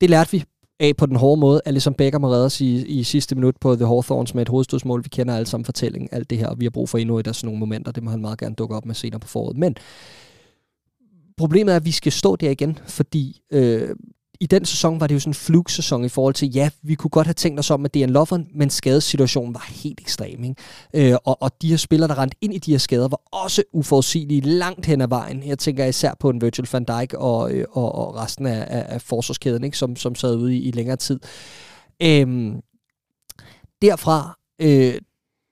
Det 0.00 0.10
lærte 0.10 0.30
vi 0.30 0.44
af 0.80 0.96
på 0.96 1.06
den 1.06 1.16
hårde 1.16 1.40
måde. 1.40 1.60
Alisson 1.64 1.94
Becker 1.94 2.18
må 2.18 2.28
reddes 2.28 2.60
i, 2.60 2.86
i 2.86 3.02
sidste 3.02 3.34
minut 3.34 3.54
på 3.60 3.76
The 3.76 3.86
Hawthorns 3.86 4.34
med 4.34 4.42
et 4.42 4.48
hovedstødsmål. 4.48 5.04
Vi 5.04 5.08
kender 5.08 5.36
alle 5.36 5.46
sammen 5.46 5.64
fortællingen, 5.64 6.08
alt 6.12 6.30
det 6.30 6.38
her, 6.38 6.46
og 6.46 6.60
vi 6.60 6.64
har 6.64 6.70
brug 6.70 6.88
for 6.88 6.98
endnu 6.98 7.18
et 7.18 7.26
af 7.26 7.34
sådan 7.34 7.46
nogle 7.46 7.60
momenter. 7.60 7.92
Det 7.92 8.02
må 8.02 8.10
han 8.10 8.20
meget 8.20 8.38
gerne 8.38 8.54
dukke 8.54 8.76
op 8.76 8.86
med 8.86 8.94
senere 8.94 9.20
på 9.20 9.28
foråret. 9.28 9.56
Men 9.56 9.76
problemet 11.36 11.72
er, 11.72 11.76
at 11.76 11.84
vi 11.84 11.90
skal 11.90 12.12
stå 12.12 12.36
der 12.36 12.50
igen, 12.50 12.78
fordi 12.86 13.40
øh, 13.52 13.88
i 14.42 14.46
den 14.46 14.64
sæson 14.64 15.00
var 15.00 15.06
det 15.06 15.14
jo 15.14 15.20
sådan 15.20 15.30
en 15.30 15.34
flugsæson 15.34 16.04
i 16.04 16.08
forhold 16.08 16.34
til, 16.34 16.50
ja, 16.54 16.70
vi 16.82 16.94
kunne 16.94 17.10
godt 17.10 17.26
have 17.26 17.34
tænkt 17.34 17.58
os 17.60 17.70
om 17.70 17.80
med 17.80 17.90
Dejan 17.90 18.10
Lovren, 18.10 18.48
men 18.54 18.70
skadessituationen 18.70 19.54
var 19.54 19.66
helt 19.68 20.00
ekstrem. 20.00 20.44
Ikke? 20.44 21.10
Øh, 21.12 21.16
og, 21.24 21.42
og 21.42 21.62
de 21.62 21.68
her 21.68 21.76
spillere, 21.76 22.08
der 22.08 22.18
rendte 22.18 22.36
ind 22.40 22.54
i 22.54 22.58
de 22.58 22.70
her 22.70 22.78
skader, 22.78 23.08
var 23.08 23.20
også 23.32 23.62
uforudsigelige 23.72 24.40
langt 24.40 24.86
hen 24.86 25.00
ad 25.00 25.08
vejen. 25.08 25.42
Jeg 25.46 25.58
tænker 25.58 25.84
især 25.84 26.14
på 26.20 26.30
en 26.30 26.40
Virgil 26.40 26.68
van 26.72 26.84
Dijk 26.84 27.14
og, 27.14 27.52
øh, 27.52 27.66
og, 27.72 27.94
og 27.94 28.16
resten 28.16 28.46
af, 28.46 28.66
af, 28.68 28.84
af 28.88 29.02
forsvarskæden, 29.02 29.64
ikke? 29.64 29.78
Som, 29.78 29.96
som 29.96 30.14
sad 30.14 30.36
ude 30.36 30.56
i, 30.56 30.62
i 30.62 30.70
længere 30.70 30.96
tid. 30.96 31.20
Øh, 32.02 32.52
derfra, 33.82 34.38
øh, 34.58 34.94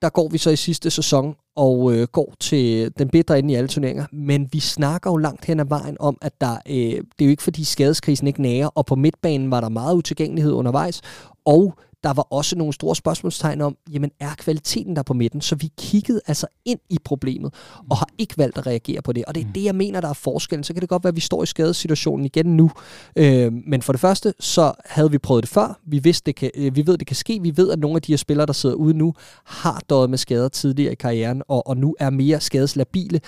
der 0.03 0.09
går 0.09 0.28
vi 0.28 0.38
så 0.38 0.51
i 0.51 0.57
sidste 0.57 0.91
sæson 0.91 1.34
og 1.61 1.92
øh, 1.94 2.06
går 2.12 2.34
til 2.40 2.92
den 2.98 3.08
bedre 3.08 3.38
ende 3.38 3.52
i 3.52 3.56
alle 3.56 3.68
turneringer. 3.68 4.06
Men 4.12 4.48
vi 4.52 4.61
snakker 4.61 5.11
jo 5.11 5.16
langt 5.16 5.44
hen 5.44 5.61
ad 5.61 5.64
vejen 5.68 5.96
om, 6.00 6.18
at 6.22 6.32
der, 6.40 6.56
øh, 6.66 6.74
det 6.74 7.20
er 7.20 7.24
jo 7.24 7.30
ikke 7.30 7.42
fordi 7.42 7.64
skadeskrisen 7.64 8.26
ikke 8.26 8.42
nærer, 8.42 8.66
og 8.66 8.86
på 8.86 8.94
midtbanen 8.94 9.50
var 9.50 9.61
der 9.61 9.68
meget 9.68 9.94
utilgængelighed 9.94 10.52
undervejs, 10.52 11.00
og 11.44 11.74
der 12.03 12.12
var 12.12 12.22
også 12.22 12.57
nogle 12.57 12.72
store 12.72 12.96
spørgsmålstegn 12.96 13.61
om, 13.61 13.76
jamen 13.90 14.11
er 14.20 14.34
kvaliteten 14.38 14.96
der 14.96 15.03
på 15.03 15.14
midten? 15.14 15.40
Så 15.40 15.55
vi 15.55 15.70
kiggede 15.78 16.20
altså 16.26 16.46
ind 16.64 16.80
i 16.90 16.98
problemet, 17.05 17.55
og 17.90 17.96
har 17.96 18.09
ikke 18.18 18.38
valgt 18.38 18.59
at 18.59 18.66
reagere 18.66 19.03
på 19.03 19.12
det. 19.12 19.24
Og 19.24 19.34
det 19.34 19.40
er 19.40 19.46
mm. 19.46 19.53
det, 19.53 19.64
jeg 19.64 19.74
mener, 19.74 20.01
der 20.01 20.09
er 20.09 20.12
forskellen. 20.12 20.64
Så 20.64 20.72
kan 20.72 20.80
det 20.80 20.88
godt 20.88 21.05
være, 21.05 21.09
at 21.09 21.16
vi 21.16 21.20
står 21.20 21.42
i 21.42 21.46
skadessituationen 21.46 22.26
igen 22.26 22.57
nu. 22.57 22.70
Øh, 23.16 23.53
men 23.53 23.82
for 23.82 23.92
det 23.92 24.01
første, 24.01 24.34
så 24.40 24.72
havde 24.84 25.11
vi 25.11 25.18
prøvet 25.18 25.42
det 25.42 25.51
før. 25.51 25.80
Vi, 25.86 25.98
vidste, 25.98 26.26
det 26.26 26.36
kan, 26.36 26.51
øh, 26.55 26.76
vi 26.76 26.86
ved, 26.86 26.98
det 26.98 27.07
kan 27.07 27.16
ske. 27.16 27.38
Vi 27.42 27.57
ved, 27.57 27.70
at 27.70 27.78
nogle 27.78 27.96
af 27.96 28.03
de 28.03 28.12
her 28.12 28.16
spillere, 28.16 28.46
der 28.46 28.53
sidder 28.53 28.74
ude 28.74 28.94
nu, 28.94 29.14
har 29.44 29.82
døjet 29.90 30.11
med 30.11 30.18
skader 30.18 30.48
tidligere 30.48 30.92
i 30.92 30.96
karrieren, 30.96 31.42
og, 31.48 31.66
og 31.66 31.76
nu 31.76 31.94
er 32.01 32.11
mere 32.11 32.40
skadeslabile. 32.40 33.20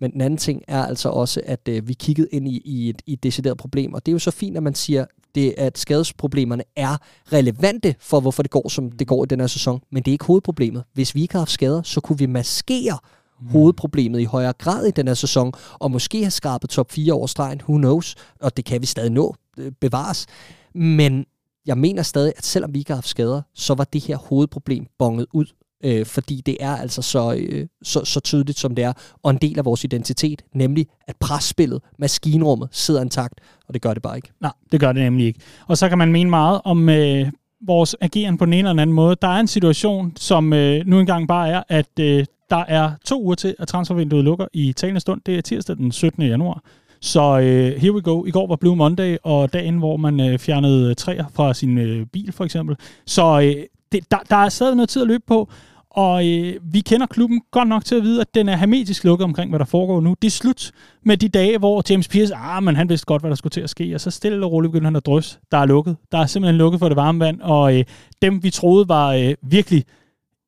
Men 0.00 0.12
den 0.12 0.20
anden 0.20 0.38
ting 0.38 0.62
er 0.68 0.86
altså 0.86 1.08
også, 1.08 1.40
at 1.44 1.68
øh, 1.68 1.88
vi 1.88 1.92
kiggede 1.92 2.28
ind 2.32 2.48
i, 2.48 2.62
i, 2.64 2.88
et, 2.88 3.02
i 3.06 3.12
et 3.12 3.22
decideret 3.22 3.58
problem. 3.58 3.94
Og 3.94 4.06
det 4.06 4.12
er 4.12 4.14
jo 4.14 4.18
så 4.18 4.30
fint, 4.30 4.56
at 4.56 4.62
man 4.62 4.74
siger, 4.74 5.04
det, 5.34 5.54
at 5.58 5.78
skadesproblemerne 5.78 6.62
er 6.76 6.96
relevante 7.32 7.94
for, 8.00 8.20
hvorfor 8.20 8.42
det 8.42 8.50
går, 8.50 8.68
som 8.68 8.92
det 8.92 9.06
går 9.06 9.24
i 9.24 9.26
den 9.26 9.40
her 9.40 9.46
sæson. 9.46 9.80
Men 9.90 10.02
det 10.02 10.10
er 10.10 10.12
ikke 10.12 10.24
hovedproblemet. 10.24 10.84
Hvis 10.92 11.14
vi 11.14 11.22
ikke 11.22 11.34
har 11.34 11.40
haft 11.40 11.50
skader, 11.50 11.82
så 11.82 12.00
kunne 12.00 12.18
vi 12.18 12.26
maskere 12.26 12.98
mm. 13.40 13.48
hovedproblemet 13.48 14.20
i 14.20 14.24
højere 14.24 14.52
grad 14.52 14.86
i 14.86 14.90
den 14.90 15.06
her 15.06 15.14
sæson, 15.14 15.52
og 15.72 15.90
måske 15.90 16.18
have 16.18 16.30
skarpet 16.30 16.70
top 16.70 16.92
4 16.92 17.12
over 17.12 17.26
stregen, 17.26 17.60
who 17.68 17.76
knows, 17.76 18.14
og 18.40 18.56
det 18.56 18.64
kan 18.64 18.80
vi 18.80 18.86
stadig 18.86 19.10
nå, 19.10 19.34
øh, 19.58 19.72
bevares. 19.80 20.26
Men 20.74 21.24
jeg 21.66 21.78
mener 21.78 22.02
stadig, 22.02 22.32
at 22.36 22.44
selvom 22.44 22.74
vi 22.74 22.78
ikke 22.78 22.90
har 22.90 22.96
haft 22.96 23.08
skader, 23.08 23.42
så 23.54 23.74
var 23.74 23.84
det 23.84 24.04
her 24.04 24.16
hovedproblem 24.16 24.86
bonget 24.98 25.26
ud 25.32 25.46
øh, 25.84 26.06
fordi 26.06 26.42
det 26.46 26.56
er 26.60 26.76
altså 26.76 27.02
så, 27.02 27.34
øh, 27.38 27.66
så, 27.82 28.04
så 28.04 28.20
tydeligt, 28.20 28.58
som 28.58 28.74
det 28.74 28.84
er, 28.84 28.92
og 29.22 29.30
en 29.30 29.36
del 29.36 29.58
af 29.58 29.64
vores 29.64 29.84
identitet, 29.84 30.42
nemlig 30.54 30.86
at 31.06 31.16
presspillet, 31.16 31.82
maskinrummet, 31.98 32.68
sidder 32.72 33.02
intakt, 33.02 33.34
og 33.68 33.74
det 33.74 33.82
gør 33.82 33.94
det 33.94 34.02
bare 34.02 34.16
ikke. 34.16 34.30
Nej, 34.40 34.52
det 34.72 34.80
gør 34.80 34.92
det 34.92 35.02
nemlig 35.02 35.26
ikke. 35.26 35.40
Og 35.66 35.78
så 35.78 35.88
kan 35.88 35.98
man 35.98 36.12
mene 36.12 36.30
meget 36.30 36.60
om 36.64 36.88
øh, 36.88 37.26
vores 37.66 37.96
ageren 38.00 38.38
på 38.38 38.44
den 38.44 38.52
ene 38.52 38.68
eller 38.68 38.82
anden 38.82 38.96
måde. 38.96 39.16
Der 39.22 39.28
er 39.28 39.40
en 39.40 39.46
situation, 39.46 40.12
som 40.16 40.52
øh, 40.52 40.86
nu 40.86 41.00
engang 41.00 41.28
bare 41.28 41.48
er, 41.48 41.62
at 41.68 41.98
øh, 42.00 42.24
der 42.50 42.64
er 42.68 42.90
to 43.04 43.22
uger 43.22 43.34
til, 43.34 43.54
at 43.58 43.68
transfervinduet 43.68 44.24
lukker 44.24 44.46
i 44.52 44.72
talende 44.72 45.00
stund. 45.00 45.20
Det 45.26 45.38
er 45.38 45.40
tirsdag 45.40 45.76
den 45.76 45.92
17. 45.92 46.22
januar. 46.22 46.62
Så 47.00 47.38
øh, 47.38 47.80
here 47.80 47.92
we 47.92 48.00
go. 48.00 48.24
I 48.24 48.30
går 48.30 48.46
var 48.46 48.56
Blue 48.56 48.76
Monday, 48.76 49.16
og 49.22 49.52
dagen, 49.52 49.78
hvor 49.78 49.96
man 49.96 50.20
øh, 50.20 50.38
fjernede 50.38 50.94
træer 50.94 51.24
fra 51.34 51.54
sin 51.54 51.78
øh, 51.78 52.06
bil, 52.06 52.32
for 52.32 52.44
eksempel. 52.44 52.76
Så 53.06 53.40
øh, 53.40 53.64
det, 53.92 54.10
der, 54.10 54.18
der 54.30 54.36
er 54.36 54.48
stadig 54.48 54.76
noget 54.76 54.88
tid 54.88 55.02
at 55.02 55.08
løbe 55.08 55.24
på. 55.26 55.50
Og 55.90 56.28
øh, 56.28 56.54
vi 56.62 56.80
kender 56.80 57.06
klubben 57.06 57.40
godt 57.50 57.68
nok 57.68 57.84
til 57.84 57.94
at 57.94 58.02
vide, 58.02 58.20
at 58.20 58.34
den 58.34 58.48
er 58.48 58.56
hermetisk 58.56 59.04
lukket 59.04 59.24
omkring, 59.24 59.50
hvad 59.50 59.58
der 59.58 59.64
foregår 59.64 60.00
nu. 60.00 60.14
Det 60.22 60.28
er 60.28 60.32
slut 60.32 60.70
med 61.04 61.16
de 61.16 61.28
dage, 61.28 61.58
hvor 61.58 61.82
James 61.90 62.08
Pierce, 62.08 62.34
ah, 62.34 62.62
men 62.62 62.76
han 62.76 62.88
vidste 62.88 63.06
godt, 63.06 63.22
hvad 63.22 63.30
der 63.30 63.36
skulle 63.36 63.50
til 63.50 63.60
at 63.60 63.70
ske, 63.70 63.94
og 63.94 64.00
så 64.00 64.10
stille 64.10 64.46
og 64.46 64.52
roligt 64.52 64.72
begynder 64.72 64.86
han 64.86 64.96
at 64.96 65.06
drøse. 65.06 65.38
Der 65.52 65.58
er 65.58 65.66
lukket. 65.66 65.96
Der 66.12 66.18
er 66.18 66.26
simpelthen 66.26 66.58
lukket 66.58 66.78
for 66.78 66.88
det 66.88 66.96
varme 66.96 67.20
vand, 67.20 67.40
og 67.40 67.78
øh, 67.78 67.84
dem, 68.22 68.42
vi 68.42 68.50
troede 68.50 68.88
var 68.88 69.12
øh, 69.12 69.34
virkelig, 69.42 69.84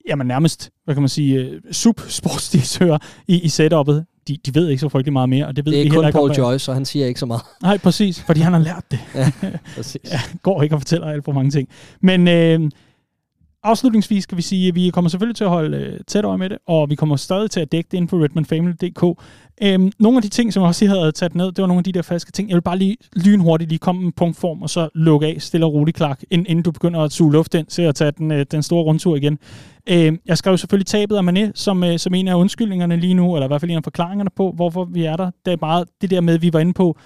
jamen 0.09 0.27
nærmest, 0.27 0.71
hvad 0.85 0.95
kan 0.95 1.03
man 1.03 1.09
sige, 1.09 1.35
øh, 1.39 1.61
sub-sportsdirektører 1.73 2.99
i, 3.29 3.41
i 3.41 3.47
setup'et, 3.47 4.23
de, 4.29 4.37
de 4.47 4.55
ved 4.55 4.69
ikke 4.69 4.81
så 4.81 4.89
frygtelig 4.89 5.13
meget 5.13 5.29
mere, 5.29 5.47
og 5.47 5.57
det 5.57 5.65
ved 5.65 5.73
det 5.73 5.81
er 5.81 5.85
vi 5.85 5.89
kun 5.91 6.13
Paul 6.13 6.31
ikke. 6.31 6.43
Joyce, 6.43 6.65
så 6.65 6.73
han 6.73 6.85
siger 6.85 7.07
ikke 7.07 7.21
så 7.21 7.27
meget. 7.27 7.43
Nej, 7.63 7.79
præcis, 7.79 8.23
fordi 8.23 8.41
han 8.41 8.53
har 8.53 8.61
lært 8.61 8.85
det. 8.91 8.99
ja, 9.15 9.31
præcis. 9.77 10.11
ja, 10.13 10.21
går 10.43 10.63
ikke 10.63 10.75
og 10.75 10.81
fortæller 10.81 11.07
alt 11.07 11.25
for 11.25 11.33
mange 11.33 11.51
ting. 11.51 11.69
Men 12.01 12.29
øh, 12.29 12.71
afslutningsvis 13.63 14.27
kan 14.27 14.37
vi 14.37 14.43
sige, 14.43 14.69
at 14.69 14.75
vi 14.75 14.91
kommer 14.91 15.09
selvfølgelig 15.09 15.37
til 15.37 15.45
at 15.45 15.51
holde 15.51 15.77
øh, 15.77 16.01
tæt 16.07 16.25
øje 16.25 16.39
med 16.39 16.51
det, 16.51 16.59
og 16.67 16.91
vi 16.91 16.95
kommer 16.95 17.17
stadig 17.17 17.51
til 17.51 17.61
at 17.61 17.73
dække 17.73 17.89
det 17.91 17.97
inden 17.97 18.09
for 18.09 18.25
redmanfamily.dk. 18.25 19.23
Øhm, 19.63 19.93
nogle 19.99 20.19
af 20.19 20.23
de 20.23 20.29
ting, 20.29 20.53
som 20.53 20.61
jeg 20.61 20.69
også 20.69 20.87
havde 20.87 21.13
taget 21.13 21.35
ned, 21.35 21.47
det 21.47 21.63
var 21.63 21.67
nogle 21.67 21.81
af 21.81 21.85
de 21.85 21.93
der 21.93 22.03
falske 22.03 22.33
ting. 22.33 22.49
Jeg 22.49 22.55
vil 22.55 22.63
bare 22.63 22.79
lige 22.79 22.97
lynhurtigt 23.17 23.69
lige 23.69 23.79
komme 23.79 24.03
med 24.03 24.13
punktform, 24.13 24.63
og 24.63 24.71
så 24.71 24.89
lukke 24.95 25.27
af 25.27 25.37
stille 25.39 25.67
og 25.67 25.73
roligt 25.73 25.97
klak, 25.97 26.21
inden 26.31 26.63
du 26.63 26.71
begynder 26.71 27.01
at 27.01 27.13
suge 27.13 27.33
luft 27.33 27.55
ind 27.55 27.67
til 27.67 27.83
at 27.83 27.95
tage 27.95 28.11
den, 28.11 28.31
øh, 28.33 28.47
den 28.51 28.63
store 28.63 28.85
rundtur 28.85 29.17
igen. 29.17 29.39
Øhm, 29.89 30.19
jeg 30.27 30.39
skrev 30.39 30.59
selvfølgelig 30.59 30.87
tabet 30.87 31.17
af 31.17 31.23
Mané 31.23 31.51
som, 31.55 31.85
øh, 31.85 31.99
som 31.99 32.15
en 32.15 32.29
af 32.29 32.35
undskyldningerne 32.35 32.97
lige 32.97 33.15
nu, 33.15 33.35
eller 33.35 33.47
i 33.47 33.49
hvert 33.49 33.61
fald 33.61 33.71
en 33.71 33.77
af 33.77 33.85
forklaringerne 33.85 34.31
på, 34.37 34.53
hvorfor 34.57 34.85
vi 34.85 35.05
er 35.05 35.17
der. 35.17 35.31
Det 35.45 35.53
er 35.53 35.57
bare 35.57 35.85
det 36.01 36.11
der 36.11 36.21
med, 36.21 36.35
at 36.35 36.43
vi 36.43 36.53
var 36.53 36.61
inde 36.61 36.73
på, 36.73 36.97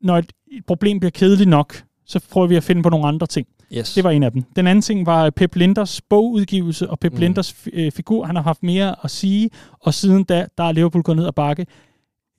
når 0.00 0.18
et, 0.18 0.32
et 0.52 0.66
problem 0.66 1.00
bliver 1.00 1.10
kedeligt 1.10 1.50
nok, 1.50 1.82
så 2.06 2.20
prøver 2.32 2.46
vi 2.46 2.56
at 2.56 2.62
finde 2.62 2.82
på 2.82 2.88
nogle 2.88 3.06
andre 3.06 3.26
ting. 3.26 3.46
Yes. 3.76 3.94
Det 3.94 4.04
var 4.04 4.10
en 4.10 4.22
af 4.22 4.32
dem. 4.32 4.42
Den 4.56 4.66
anden 4.66 4.82
ting 4.82 5.06
var 5.06 5.30
Pep 5.30 5.54
Linders 5.54 6.00
bogudgivelse, 6.00 6.90
og 6.90 6.98
Pep 6.98 7.12
mm. 7.12 7.18
Linders 7.18 7.54
øh, 7.72 7.92
figur. 7.92 8.24
Han 8.24 8.36
har 8.36 8.42
haft 8.42 8.62
mere 8.62 8.94
at 9.04 9.10
sige, 9.10 9.50
og 9.80 9.94
siden 9.94 10.24
da, 10.24 10.46
der 10.58 10.64
er 10.64 10.72
Liverpool 10.72 11.02
gået 11.02 11.16
ned 11.16 11.26
ad 11.26 11.32
bakke 11.32 11.66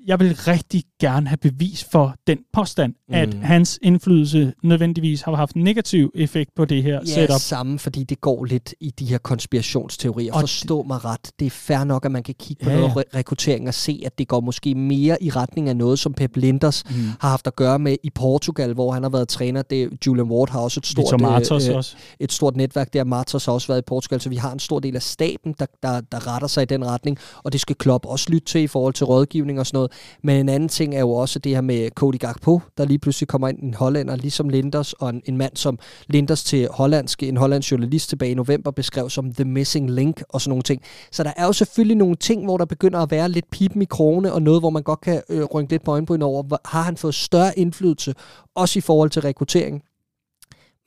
jeg 0.08 0.20
vil 0.20 0.36
rigtig 0.36 0.84
gerne 1.02 1.28
have 1.28 1.38
bevis 1.38 1.88
for 1.92 2.16
den 2.28 2.38
påstand, 2.54 2.94
mm. 3.08 3.14
at 3.14 3.34
hans 3.34 3.80
indflydelse 3.82 4.54
nødvendigvis 4.64 5.22
har 5.22 5.36
haft 5.36 5.56
en 5.56 5.64
negativ 5.64 6.12
effekt 6.16 6.56
på 6.56 6.66
det 6.66 6.84
her 6.84 6.94
ja, 6.94 7.06
setup. 7.06 7.30
Ja, 7.30 7.38
samme, 7.38 7.80
fordi 7.80 8.04
det 8.04 8.22
går 8.22 8.46
lidt 8.46 8.74
i 8.80 8.90
de 8.90 9.06
her 9.06 9.18
konspirationsteorier. 9.18 10.34
Og 10.34 10.40
Forstå 10.40 10.84
mig 10.84 11.06
ret. 11.06 11.32
Det 11.40 11.46
er 11.46 11.50
fair 11.50 11.84
nok, 11.84 12.06
at 12.06 12.12
man 12.12 12.24
kan 12.24 12.36
kigge 12.40 12.64
på 12.64 12.70
ja, 12.70 12.80
noget 12.80 12.92
re- 12.92 13.18
rekruttering 13.18 13.68
og 13.68 13.74
se, 13.74 14.04
at 14.06 14.18
det 14.18 14.28
går 14.28 14.40
måske 14.40 14.76
mere 14.76 15.24
i 15.24 15.30
retning 15.30 15.70
af 15.70 15.78
noget, 15.78 16.00
som 16.00 16.14
Pep 16.14 16.38
Linders 16.38 16.84
mm. 16.90 16.96
har 17.20 17.30
haft 17.30 17.48
at 17.48 17.56
gøre 17.56 17.80
med 17.80 17.96
i 18.04 18.10
Portugal, 18.10 18.74
hvor 18.74 18.92
han 18.92 19.04
har 19.04 19.10
været 19.10 19.28
træner. 19.28 19.62
Det, 19.62 20.08
Julian 20.08 20.28
Ward 20.28 20.50
har 20.50 20.60
også 20.60 20.80
et 20.80 20.88
stort, 20.88 21.22
Martos 21.22 21.68
øh, 21.68 21.76
også. 21.76 21.96
et 22.20 22.32
stort 22.32 22.56
netværk 22.56 22.94
der. 22.94 23.04
Martos 23.04 23.46
har 23.46 23.54
også 23.54 23.68
været 23.68 23.80
i 23.80 23.86
Portugal, 23.88 24.22
så 24.22 24.30
vi 24.30 24.36
har 24.36 24.52
en 24.52 24.60
stor 24.60 24.80
del 24.80 24.96
af 24.96 25.02
staben, 25.02 25.56
der, 25.60 25.66
der, 25.84 26.02
der 26.02 26.34
retter 26.34 26.48
sig 26.48 26.62
i 26.62 26.66
den 26.66 26.86
retning, 26.86 27.18
og 27.44 27.52
det 27.52 27.62
skal 27.62 27.76
Klopp 27.76 28.06
også 28.06 28.26
lytte 28.30 28.46
til 28.46 28.62
i 28.62 28.68
forhold 28.68 28.94
til 28.94 29.06
rådgivning 29.06 29.60
og 29.60 29.68
sådan 29.68 29.78
noget. 29.78 29.92
Men 30.24 30.38
en 30.38 30.50
anden 30.50 30.70
ting 30.70 30.91
er 30.94 31.00
jo 31.00 31.12
også 31.12 31.40
det 31.40 31.52
her 31.52 31.62
med 31.62 31.90
Cody 31.90 32.20
Gakpo, 32.20 32.62
der 32.78 32.86
lige 32.86 33.00
pludselig 33.00 33.28
kommer 33.28 33.48
ind 33.48 33.60
en 33.60 33.74
hollænder, 33.74 34.16
ligesom 34.16 34.50
Linders, 34.50 34.94
og 34.94 35.10
en, 35.10 35.22
en 35.26 35.38
mand 35.38 35.56
som 35.56 35.80
Linders 36.08 36.44
til 36.44 36.68
hollandske, 36.72 37.28
en 37.28 37.38
hollandsk 37.38 37.72
journalist 37.72 38.10
tilbage 38.10 38.32
i 38.32 38.36
november 38.36 38.72
beskrev 38.72 39.10
som 39.10 39.34
The 39.34 39.46
Missing 39.46 39.90
Link 39.90 40.24
og 40.30 40.42
sådan 40.42 40.50
nogle 40.50 40.64
ting. 40.64 40.82
Så 41.12 41.24
der 41.24 41.34
er 41.38 41.46
jo 41.46 41.54
selvfølgelig 41.54 41.98
nogle 41.98 42.16
ting, 42.16 42.46
hvor 42.46 42.58
der 42.58 42.66
begynder 42.66 43.00
at 43.00 43.12
være 43.12 43.30
lidt 43.30 43.50
pipen 43.50 43.82
i 43.82 43.86
krone, 43.86 44.34
og 44.34 44.42
noget, 44.42 44.62
hvor 44.62 44.70
man 44.70 44.84
godt 44.84 45.02
kan 45.02 45.22
øh, 45.30 45.44
rynke 45.44 45.72
lidt 45.72 45.84
på 45.84 45.92
øjenbryn 45.92 46.22
over, 46.22 46.58
har 46.66 46.82
han 46.82 46.98
fået 46.98 47.16
større 47.16 47.60
indflydelse, 47.60 48.14
også 48.56 48.80
i 48.80 48.82
forhold 48.82 49.10
til 49.10 49.22
rekruttering. 49.22 49.84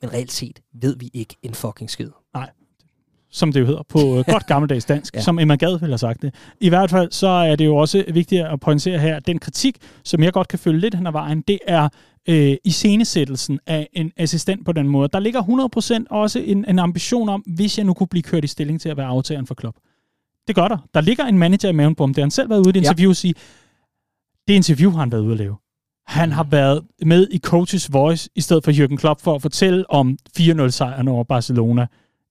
Men 0.01 0.13
reelt 0.13 0.31
set 0.31 0.61
ved 0.73 0.97
vi 0.97 1.09
ikke 1.13 1.35
en 1.43 1.53
fucking 1.53 1.89
skid. 1.89 2.09
Som 3.35 3.51
det 3.51 3.59
jo 3.59 3.65
hedder 3.65 3.83
på 3.89 3.99
øh, 3.99 4.25
godt 4.33 4.47
gammeldags 4.47 4.85
dansk, 4.85 5.15
ja. 5.15 5.21
som 5.21 5.39
Emma 5.39 5.55
Gad 5.55 5.79
ville 5.79 5.91
have 5.93 5.97
sagt 5.97 6.21
det. 6.21 6.33
I 6.59 6.69
hvert 6.69 6.89
fald 6.89 7.11
så 7.11 7.27
er 7.27 7.55
det 7.55 7.65
jo 7.65 7.75
også 7.75 8.03
vigtigt 8.13 8.41
at 8.41 8.59
pointere 8.59 8.99
her, 8.99 9.15
at 9.15 9.27
den 9.27 9.39
kritik, 9.39 9.77
som 10.03 10.23
jeg 10.23 10.33
godt 10.33 10.47
kan 10.47 10.59
følge 10.59 10.79
lidt 10.79 10.95
hen 10.95 11.07
ad 11.07 11.11
vejen, 11.11 11.41
det 11.41 11.59
er 11.67 11.89
øh, 12.29 12.57
iscenesættelsen 12.63 13.59
af 13.67 13.89
en 13.93 14.11
assistent 14.17 14.65
på 14.65 14.71
den 14.71 14.87
måde. 14.87 15.09
Der 15.13 15.19
ligger 15.19 15.41
100% 16.01 16.05
også 16.09 16.39
en, 16.39 16.65
en 16.69 16.79
ambition 16.79 17.29
om, 17.29 17.41
hvis 17.41 17.77
jeg 17.77 17.85
nu 17.85 17.93
kunne 17.93 18.07
blive 18.07 18.23
kørt 18.23 18.43
i 18.43 18.47
stilling 18.47 18.81
til 18.81 18.89
at 18.89 18.97
være 18.97 19.07
aftageren 19.07 19.47
for 19.47 19.55
klub. 19.55 19.75
Det 20.47 20.55
gør 20.55 20.67
der. 20.67 20.77
Der 20.93 21.01
ligger 21.01 21.25
en 21.25 21.37
manager 21.37 21.69
i 21.69 21.71
maven 21.71 21.95
på 21.95 22.03
ham. 22.03 22.13
Det 22.13 22.17
har 22.17 22.25
han 22.25 22.31
selv 22.31 22.49
været 22.49 22.59
ude 22.59 22.67
i 22.67 22.69
et 22.69 22.75
interview 22.75 23.07
ja. 23.07 23.11
og 23.11 23.15
sige, 23.15 23.33
det 24.47 24.53
interview 24.53 24.91
har 24.91 24.99
han 24.99 25.11
været 25.11 25.21
ude 25.21 25.31
at 25.31 25.37
lave. 25.37 25.55
Han 26.07 26.31
har 26.31 26.43
været 26.43 26.81
med 27.05 27.27
i 27.31 27.39
Coaches 27.39 27.93
Voice 27.93 28.29
i 28.35 28.41
stedet 28.41 28.63
for 28.63 28.71
Jürgen 28.71 28.95
Klopp 28.95 29.21
for 29.21 29.35
at 29.35 29.41
fortælle 29.41 29.91
om 29.91 30.17
4-0-sejren 30.39 31.07
over 31.07 31.23
Barcelona 31.23 31.87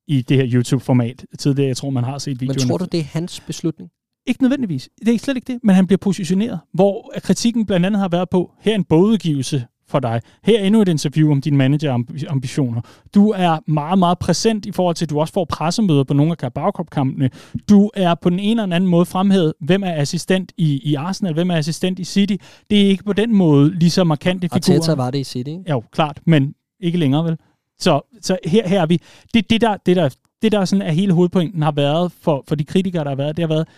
i 0.08 0.22
det 0.22 0.36
her 0.36 0.46
YouTube-format 0.52 1.24
tidligere. 1.38 1.68
Jeg 1.68 1.76
tror, 1.76 1.90
man 1.90 2.04
har 2.04 2.18
set 2.18 2.40
videoen. 2.40 2.56
Men 2.60 2.68
tror 2.68 2.78
du, 2.78 2.86
det 2.92 3.00
er 3.00 3.04
hans 3.04 3.40
beslutning? 3.40 3.90
Ikke 4.26 4.42
nødvendigvis. 4.42 4.88
Det 5.06 5.14
er 5.14 5.18
slet 5.18 5.36
ikke 5.36 5.52
det, 5.52 5.60
men 5.62 5.74
han 5.74 5.86
bliver 5.86 5.98
positioneret, 5.98 6.60
hvor 6.72 7.12
kritikken 7.22 7.66
blandt 7.66 7.86
andet 7.86 8.00
har 8.00 8.08
været 8.08 8.30
på, 8.30 8.52
her 8.60 8.72
er 8.72 8.76
en 8.76 8.84
bogudgivelse 8.84 9.64
for 9.88 10.00
dig. 10.00 10.20
Her 10.44 10.60
er 10.60 10.64
endnu 10.64 10.82
et 10.82 10.88
interview 10.88 11.30
om 11.30 11.40
dine 11.40 11.56
managerambitioner. 11.56 12.80
Du 13.14 13.30
er 13.30 13.70
meget, 13.70 13.98
meget 13.98 14.18
præsent 14.18 14.66
i 14.66 14.72
forhold 14.72 14.96
til, 14.96 15.04
at 15.04 15.10
du 15.10 15.20
også 15.20 15.32
får 15.32 15.44
pressemøder 15.44 16.04
på 16.04 16.14
nogle 16.14 16.32
af 16.32 16.36
Carabao-kampene. 16.36 17.30
Du 17.68 17.90
er 17.94 18.14
på 18.14 18.30
den 18.30 18.38
ene 18.38 18.62
eller 18.62 18.76
anden 18.76 18.90
måde 18.90 19.06
fremhævet, 19.06 19.52
hvem 19.60 19.82
er 19.82 19.92
assistent 19.92 20.52
i, 20.56 20.90
i 20.90 20.94
Arsenal, 20.94 21.34
hvem 21.34 21.50
er 21.50 21.56
assistent 21.56 21.98
i 21.98 22.04
City. 22.04 22.36
Det 22.70 22.82
er 22.82 22.88
ikke 22.88 23.04
på 23.04 23.12
den 23.12 23.34
måde 23.36 23.78
lige 23.78 23.90
så 23.90 24.04
markante 24.04 24.48
figurer. 24.48 24.78
Arteta 24.78 24.94
var 24.94 25.10
det 25.10 25.18
i 25.18 25.24
City, 25.24 25.50
ikke? 25.50 25.64
Jo, 25.70 25.82
klart, 25.92 26.20
men 26.26 26.54
ikke 26.80 26.98
længere 26.98 27.24
vel? 27.24 27.36
Så, 27.78 28.00
så 28.22 28.38
her, 28.44 28.68
her 28.68 28.82
er 28.82 28.86
vi. 28.86 29.00
Det, 29.34 29.50
det, 29.50 29.60
der, 29.60 29.76
det, 29.76 29.96
der, 29.96 30.08
det, 30.42 30.52
der 30.52 30.64
sådan 30.64 30.82
er 30.82 30.92
hele 30.92 31.12
hovedpointen 31.12 31.62
har 31.62 31.72
været 31.72 32.12
for, 32.12 32.44
for 32.48 32.54
de 32.54 32.64
kritikere, 32.64 33.04
der 33.04 33.10
har 33.10 33.16
været, 33.16 33.36
det 33.36 33.42
har 33.42 33.48
været, 33.48 33.68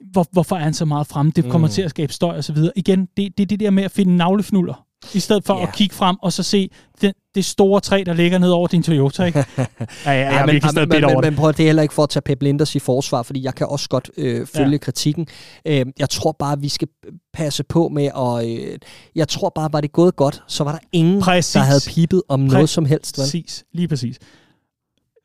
hvor, 0.00 0.26
hvorfor 0.32 0.56
er 0.56 0.60
han 0.60 0.74
så 0.74 0.84
meget 0.84 1.06
frem? 1.06 1.32
Det 1.32 1.44
kommer 1.44 1.68
mm. 1.68 1.72
til 1.72 1.82
at 1.82 1.90
skabe 1.90 2.12
støj 2.12 2.36
og 2.36 2.44
så 2.44 2.52
videre. 2.52 2.72
Igen, 2.76 3.08
det, 3.16 3.38
det 3.38 3.42
er 3.42 3.46
det 3.46 3.60
der 3.60 3.70
med 3.70 3.82
at 3.82 3.90
finde 3.90 4.16
navlefnuller 4.16 4.86
i 5.14 5.20
stedet 5.20 5.44
for 5.44 5.54
yeah. 5.54 5.68
at 5.68 5.74
kigge 5.74 5.94
frem 5.94 6.16
og 6.22 6.32
så 6.32 6.42
se 6.42 6.70
det, 7.00 7.12
det 7.34 7.44
store 7.44 7.80
træ, 7.80 8.02
der 8.06 8.12
ligger 8.12 8.38
ned 8.38 8.50
over 8.50 8.66
din 8.68 8.82
Toyota. 8.82 9.24
Ikke? 9.24 9.38
ja, 9.58 9.64
ja, 10.04 10.10
jeg 10.10 10.32
ja, 10.32 10.46
men, 10.46 10.52
virkelig 10.52 10.70
stadig 10.70 10.88
men, 10.88 11.04
over 11.04 11.14
men, 11.14 11.30
men 11.30 11.36
prøv, 11.36 11.52
det 11.52 11.60
er 11.60 11.66
heller 11.66 11.82
ikke 11.82 11.94
for 11.94 12.02
at 12.02 12.08
tage 12.08 12.22
Pep 12.22 12.42
Linders 12.42 12.74
i 12.74 12.78
forsvar, 12.78 13.22
fordi 13.22 13.44
jeg 13.44 13.54
kan 13.54 13.66
også 13.66 13.88
godt 13.88 14.10
øh, 14.16 14.46
følge 14.46 14.70
ja. 14.70 14.78
kritikken. 14.78 15.26
Øh, 15.66 15.86
jeg 15.98 16.10
tror 16.10 16.32
bare, 16.32 16.60
vi 16.60 16.68
skal 16.68 16.88
passe 17.32 17.64
på 17.64 17.88
med, 17.88 18.10
og 18.14 18.50
øh, 18.50 18.78
jeg 19.14 19.28
tror 19.28 19.52
bare, 19.54 19.72
var 19.72 19.80
det 19.80 19.92
gået 19.92 20.16
godt, 20.16 20.42
så 20.46 20.64
var 20.64 20.72
der 20.72 20.78
ingen, 20.92 21.20
præcis. 21.20 21.52
der 21.52 21.60
havde 21.60 21.80
pipet 21.88 22.22
om 22.28 22.40
præcis. 22.40 22.52
noget 22.52 22.68
som 22.68 22.84
helst. 22.84 23.18
Vel? 23.18 23.22
Præcis, 23.22 23.64
lige 23.72 23.88
præcis. 23.88 24.18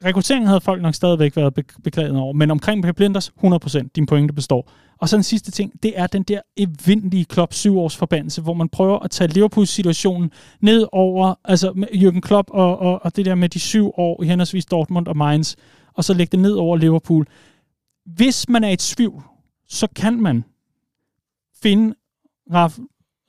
Rekrutteringen 0.05 0.47
havde 0.47 0.61
folk 0.61 0.81
nok 0.81 0.95
stadigvæk 0.95 1.35
været 1.35 1.53
beklaget 1.83 2.17
over, 2.17 2.33
men 2.33 2.51
omkring 2.51 2.83
Pep 2.83 2.99
Linders, 2.99 3.31
100%, 3.43 3.87
din 3.95 4.05
pointe 4.05 4.33
består. 4.33 4.71
Og 4.97 5.09
så 5.09 5.15
den 5.15 5.23
sidste 5.23 5.51
ting, 5.51 5.83
det 5.83 5.99
er 5.99 6.07
den 6.07 6.23
der 6.23 6.41
evindelige 6.57 7.25
Klopp 7.25 7.53
syv 7.53 7.77
års 7.77 7.95
forbandelse, 7.95 8.41
hvor 8.41 8.53
man 8.53 8.69
prøver 8.69 8.99
at 8.99 9.11
tage 9.11 9.27
Liverpools 9.27 9.69
situation 9.69 10.31
ned 10.59 10.87
over, 10.91 11.35
altså 11.43 11.71
Jürgen 11.91 12.19
Klopp 12.19 12.49
og, 12.51 12.79
og, 12.79 13.05
og 13.05 13.15
det 13.15 13.25
der 13.25 13.35
med 13.35 13.49
de 13.49 13.59
syv 13.59 13.91
år 13.97 14.23
i 14.23 14.27
henholdsvis 14.27 14.65
Dortmund 14.65 15.07
og 15.07 15.17
Mainz, 15.17 15.55
og 15.93 16.03
så 16.03 16.13
lægge 16.13 16.31
det 16.31 16.39
ned 16.39 16.53
over 16.53 16.77
Liverpool. 16.77 17.27
Hvis 18.05 18.49
man 18.49 18.63
er 18.63 18.69
i 18.69 18.75
tvivl, 18.75 19.23
så 19.67 19.87
kan 19.95 20.21
man 20.21 20.43
finde 21.61 21.95
Ralf, 22.53 22.79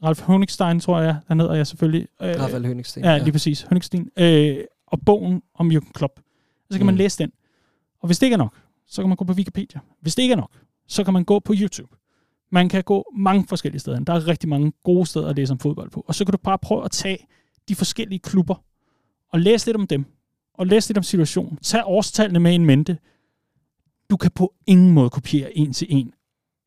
Ralf 0.05 0.21
Honigstein, 0.21 0.81
tror 0.81 1.01
jeg, 1.01 1.17
han 1.27 1.41
hedder 1.41 1.55
jeg 1.55 1.67
selvfølgelig. 1.67 2.09
Øh, 2.23 2.41
Rafael 2.41 2.67
Honigstein. 2.67 3.05
Ja, 3.05 3.19
lige 3.19 3.33
præcis. 3.33 3.63
Honigstein. 3.63 4.09
Øh, 4.19 4.57
og 4.87 5.01
bogen 5.07 5.43
om 5.55 5.71
Jürgen 5.71 5.93
Klopp. 5.93 6.21
Så 6.71 6.79
kan 6.79 6.81
mm. 6.81 6.87
man 6.87 6.97
læse 6.97 7.19
den. 7.19 7.33
Og 8.01 8.07
hvis 8.07 8.19
det 8.19 8.27
ikke 8.27 8.35
er 8.35 8.39
nok, 8.39 8.55
så 8.87 9.03
kan 9.03 9.09
man 9.09 9.17
gå 9.17 9.25
på 9.25 9.33
Wikipedia. 9.33 9.81
Hvis 10.01 10.15
det 10.15 10.23
ikke 10.23 10.33
er 10.33 10.37
nok, 10.37 10.51
så 10.89 11.05
kan 11.05 11.13
man 11.15 11.25
gå 11.25 11.39
på 11.39 11.55
YouTube. 11.57 11.97
Man 12.53 12.69
kan 12.69 12.85
gå 12.85 13.13
mange 13.17 13.47
forskellige 13.49 13.81
steder. 13.81 13.99
Der 13.99 14.13
er 14.13 14.29
rigtig 14.29 14.49
mange 14.49 14.73
gode 14.85 15.07
steder 15.07 15.29
at 15.29 15.37
læse 15.37 15.53
om 15.53 15.59
fodbold 15.59 15.91
på. 15.91 16.05
Og 16.09 16.15
så 16.15 16.25
kan 16.25 16.33
du 16.33 16.39
bare 16.39 16.59
prøve 16.59 16.85
at 16.85 16.91
tage 16.91 17.19
de 17.69 17.75
forskellige 17.75 18.19
klubber 18.19 18.55
og 19.33 19.41
læse 19.41 19.67
lidt 19.67 19.77
om 19.77 19.87
dem. 19.87 20.05
Og 20.55 20.67
læse 20.67 20.89
lidt 20.89 20.99
om 20.99 21.05
situationen. 21.05 21.57
Tag 21.57 21.83
årstallene 21.85 22.41
med 22.41 22.55
en 22.55 22.67
mente. 22.67 22.99
Du 24.11 24.17
kan 24.17 24.31
på 24.31 24.55
ingen 24.67 24.93
måde 24.93 25.11
kopiere 25.11 25.59
en 25.59 25.73
til 25.73 25.87
en 25.91 26.13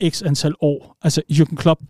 x 0.10 0.24
antal 0.24 0.54
år. 0.62 0.98
Altså 1.02 1.22
Jürgen 1.32 1.56
Klopp 1.56 1.82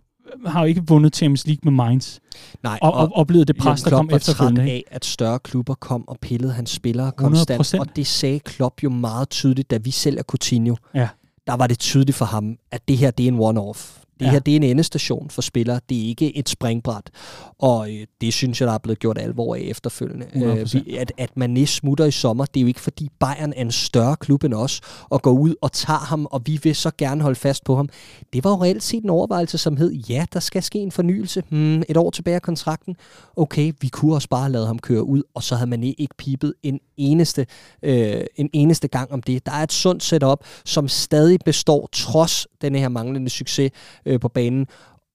har 0.46 0.60
jo 0.60 0.66
ikke 0.66 0.86
vundet 0.86 1.16
Champions 1.16 1.46
League 1.46 1.60
med 1.62 1.72
Mainz. 1.72 2.18
Nej, 2.62 2.78
og, 2.82 2.92
og 2.92 3.12
oplevet 3.12 3.48
det 3.48 3.56
pres, 3.56 3.82
der 3.82 3.90
kom 3.90 4.10
efterfølgende. 4.12 4.62
af, 4.62 4.84
at 4.90 5.04
større 5.04 5.38
klubber 5.38 5.74
kom 5.74 6.08
og 6.08 6.18
pillede 6.20 6.52
hans 6.52 6.70
spillere 6.70 7.12
konstant. 7.12 7.74
100%. 7.74 7.78
Og 7.80 7.96
det 7.96 8.06
sagde 8.06 8.40
Klopp 8.40 8.82
jo 8.82 8.90
meget 8.90 9.30
tydeligt, 9.30 9.70
da 9.70 9.76
vi 9.76 9.90
sælger 9.90 10.22
Coutinho. 10.22 10.76
Ja 10.94 11.08
der 11.46 11.56
var 11.56 11.66
det 11.66 11.78
tydeligt 11.78 12.16
for 12.16 12.24
ham, 12.24 12.56
at 12.70 12.88
det 12.88 12.96
her 12.96 13.10
det 13.10 13.24
er 13.24 13.28
en 13.28 13.38
one-off. 13.38 13.99
Det 14.20 14.26
ja. 14.26 14.30
her 14.30 14.38
det 14.38 14.52
er 14.52 14.56
en 14.56 14.62
endestation 14.62 15.30
for 15.30 15.42
spillere, 15.42 15.80
det 15.88 16.04
er 16.04 16.08
ikke 16.08 16.36
et 16.36 16.48
springbræt. 16.48 17.10
Og 17.58 17.90
øh, 17.94 18.06
det 18.20 18.32
synes 18.32 18.60
jeg, 18.60 18.66
der 18.66 18.74
er 18.74 18.78
blevet 18.78 18.98
gjort 18.98 19.18
alvor 19.18 19.54
af 19.54 19.60
efterfølgende. 19.60 20.26
Øh, 20.34 20.66
at, 20.98 21.12
at 21.18 21.36
man 21.36 21.66
smutter 21.66 22.04
i 22.04 22.10
sommer, 22.10 22.44
det 22.44 22.60
er 22.60 22.62
jo 22.62 22.66
ikke 22.66 22.80
fordi 22.80 23.08
Bayern 23.20 23.52
er 23.56 23.60
en 23.60 23.72
større 23.72 24.16
klub 24.16 24.44
end 24.44 24.54
os, 24.54 24.80
og 25.08 25.22
går 25.22 25.32
ud 25.32 25.54
og 25.62 25.72
tager 25.72 25.98
ham, 25.98 26.26
og 26.30 26.42
vi 26.46 26.60
vil 26.62 26.74
så 26.74 26.90
gerne 26.98 27.22
holde 27.22 27.36
fast 27.36 27.64
på 27.64 27.76
ham. 27.76 27.88
Det 28.32 28.44
var 28.44 28.50
jo 28.50 28.62
reelt 28.62 28.82
set 28.82 29.04
en 29.04 29.10
overvejelse, 29.10 29.58
som 29.58 29.76
hed, 29.76 29.92
ja, 29.92 30.24
der 30.32 30.40
skal 30.40 30.62
ske 30.62 30.78
en 30.78 30.92
fornyelse. 30.92 31.42
Hmm, 31.48 31.82
et 31.88 31.96
år 31.96 32.10
tilbage 32.10 32.34
af 32.34 32.42
kontrakten. 32.42 32.96
Okay, 33.36 33.72
vi 33.80 33.88
kunne 33.88 34.14
også 34.14 34.28
bare 34.28 34.52
lade 34.52 34.66
ham 34.66 34.78
køre 34.78 35.02
ud, 35.02 35.22
og 35.34 35.42
så 35.42 35.54
havde 35.54 35.70
man 35.70 35.82
ikke 35.82 36.14
pipet 36.18 36.54
en 36.62 36.80
eneste, 36.96 37.46
øh, 37.82 38.20
en 38.36 38.50
eneste 38.52 38.88
gang 38.88 39.12
om 39.12 39.22
det. 39.22 39.46
Der 39.46 39.52
er 39.52 39.62
et 39.62 39.72
sundt 39.72 40.02
setup, 40.02 40.44
som 40.64 40.88
stadig 40.88 41.38
består 41.44 41.88
trods 41.92 42.46
den 42.62 42.74
her 42.74 42.88
manglende 42.88 43.30
succes 43.30 43.70
øh, 44.10 44.20
på 44.20 44.28
banen. 44.28 44.66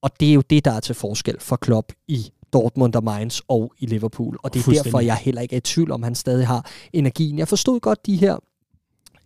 Og 0.02 0.10
det 0.20 0.30
er 0.30 0.34
jo 0.34 0.42
det, 0.50 0.64
der 0.64 0.70
er 0.70 0.80
til 0.80 0.94
forskel 0.94 1.40
for 1.40 1.56
Klopp 1.56 1.92
i 2.08 2.30
Dortmund 2.52 2.94
og 2.94 3.04
Mainz 3.04 3.40
og 3.48 3.72
i 3.78 3.86
Liverpool. 3.86 4.36
Og 4.42 4.54
det 4.54 4.66
er 4.66 4.82
derfor, 4.82 5.00
jeg 5.00 5.16
heller 5.16 5.40
ikke 5.40 5.54
er 5.54 5.58
i 5.58 5.60
tvivl 5.60 5.90
om, 5.90 6.02
han 6.02 6.14
stadig 6.14 6.46
har 6.46 6.70
energien. 6.92 7.38
Jeg 7.38 7.48
forstod 7.48 7.80
godt 7.80 8.06
de 8.06 8.16
her 8.16 8.36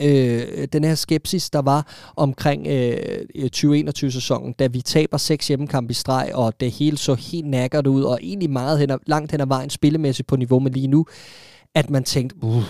øh, 0.02 0.68
den 0.72 0.84
her 0.84 0.94
skepsis, 0.94 1.51
der 1.51 1.62
var 1.62 1.86
omkring 2.16 2.66
øh, 2.66 3.24
2021-sæsonen, 3.56 4.52
da 4.52 4.66
vi 4.66 4.80
taber 4.80 5.16
seks 5.16 5.48
hjemmekampe 5.48 5.90
i 5.90 5.94
streg, 5.94 6.30
og 6.34 6.60
det 6.60 6.70
hele 6.70 6.98
så 6.98 7.14
helt 7.14 7.47
nakkert 7.47 7.86
ud, 7.86 8.02
og 8.02 8.18
egentlig 8.22 8.51
meget 8.51 8.78
hen 8.78 8.90
ad, 8.90 8.98
langt 9.06 9.30
hen 9.30 9.40
ad 9.40 9.47
vejen 9.47 9.70
spillemæssigt 9.70 10.28
på 10.28 10.36
niveau 10.36 10.59
med 10.59 10.70
lige 10.70 10.88
nu, 10.88 11.06
at 11.74 11.90
man 11.90 12.05
tænkte, 12.05 12.36
uh, 12.42 12.62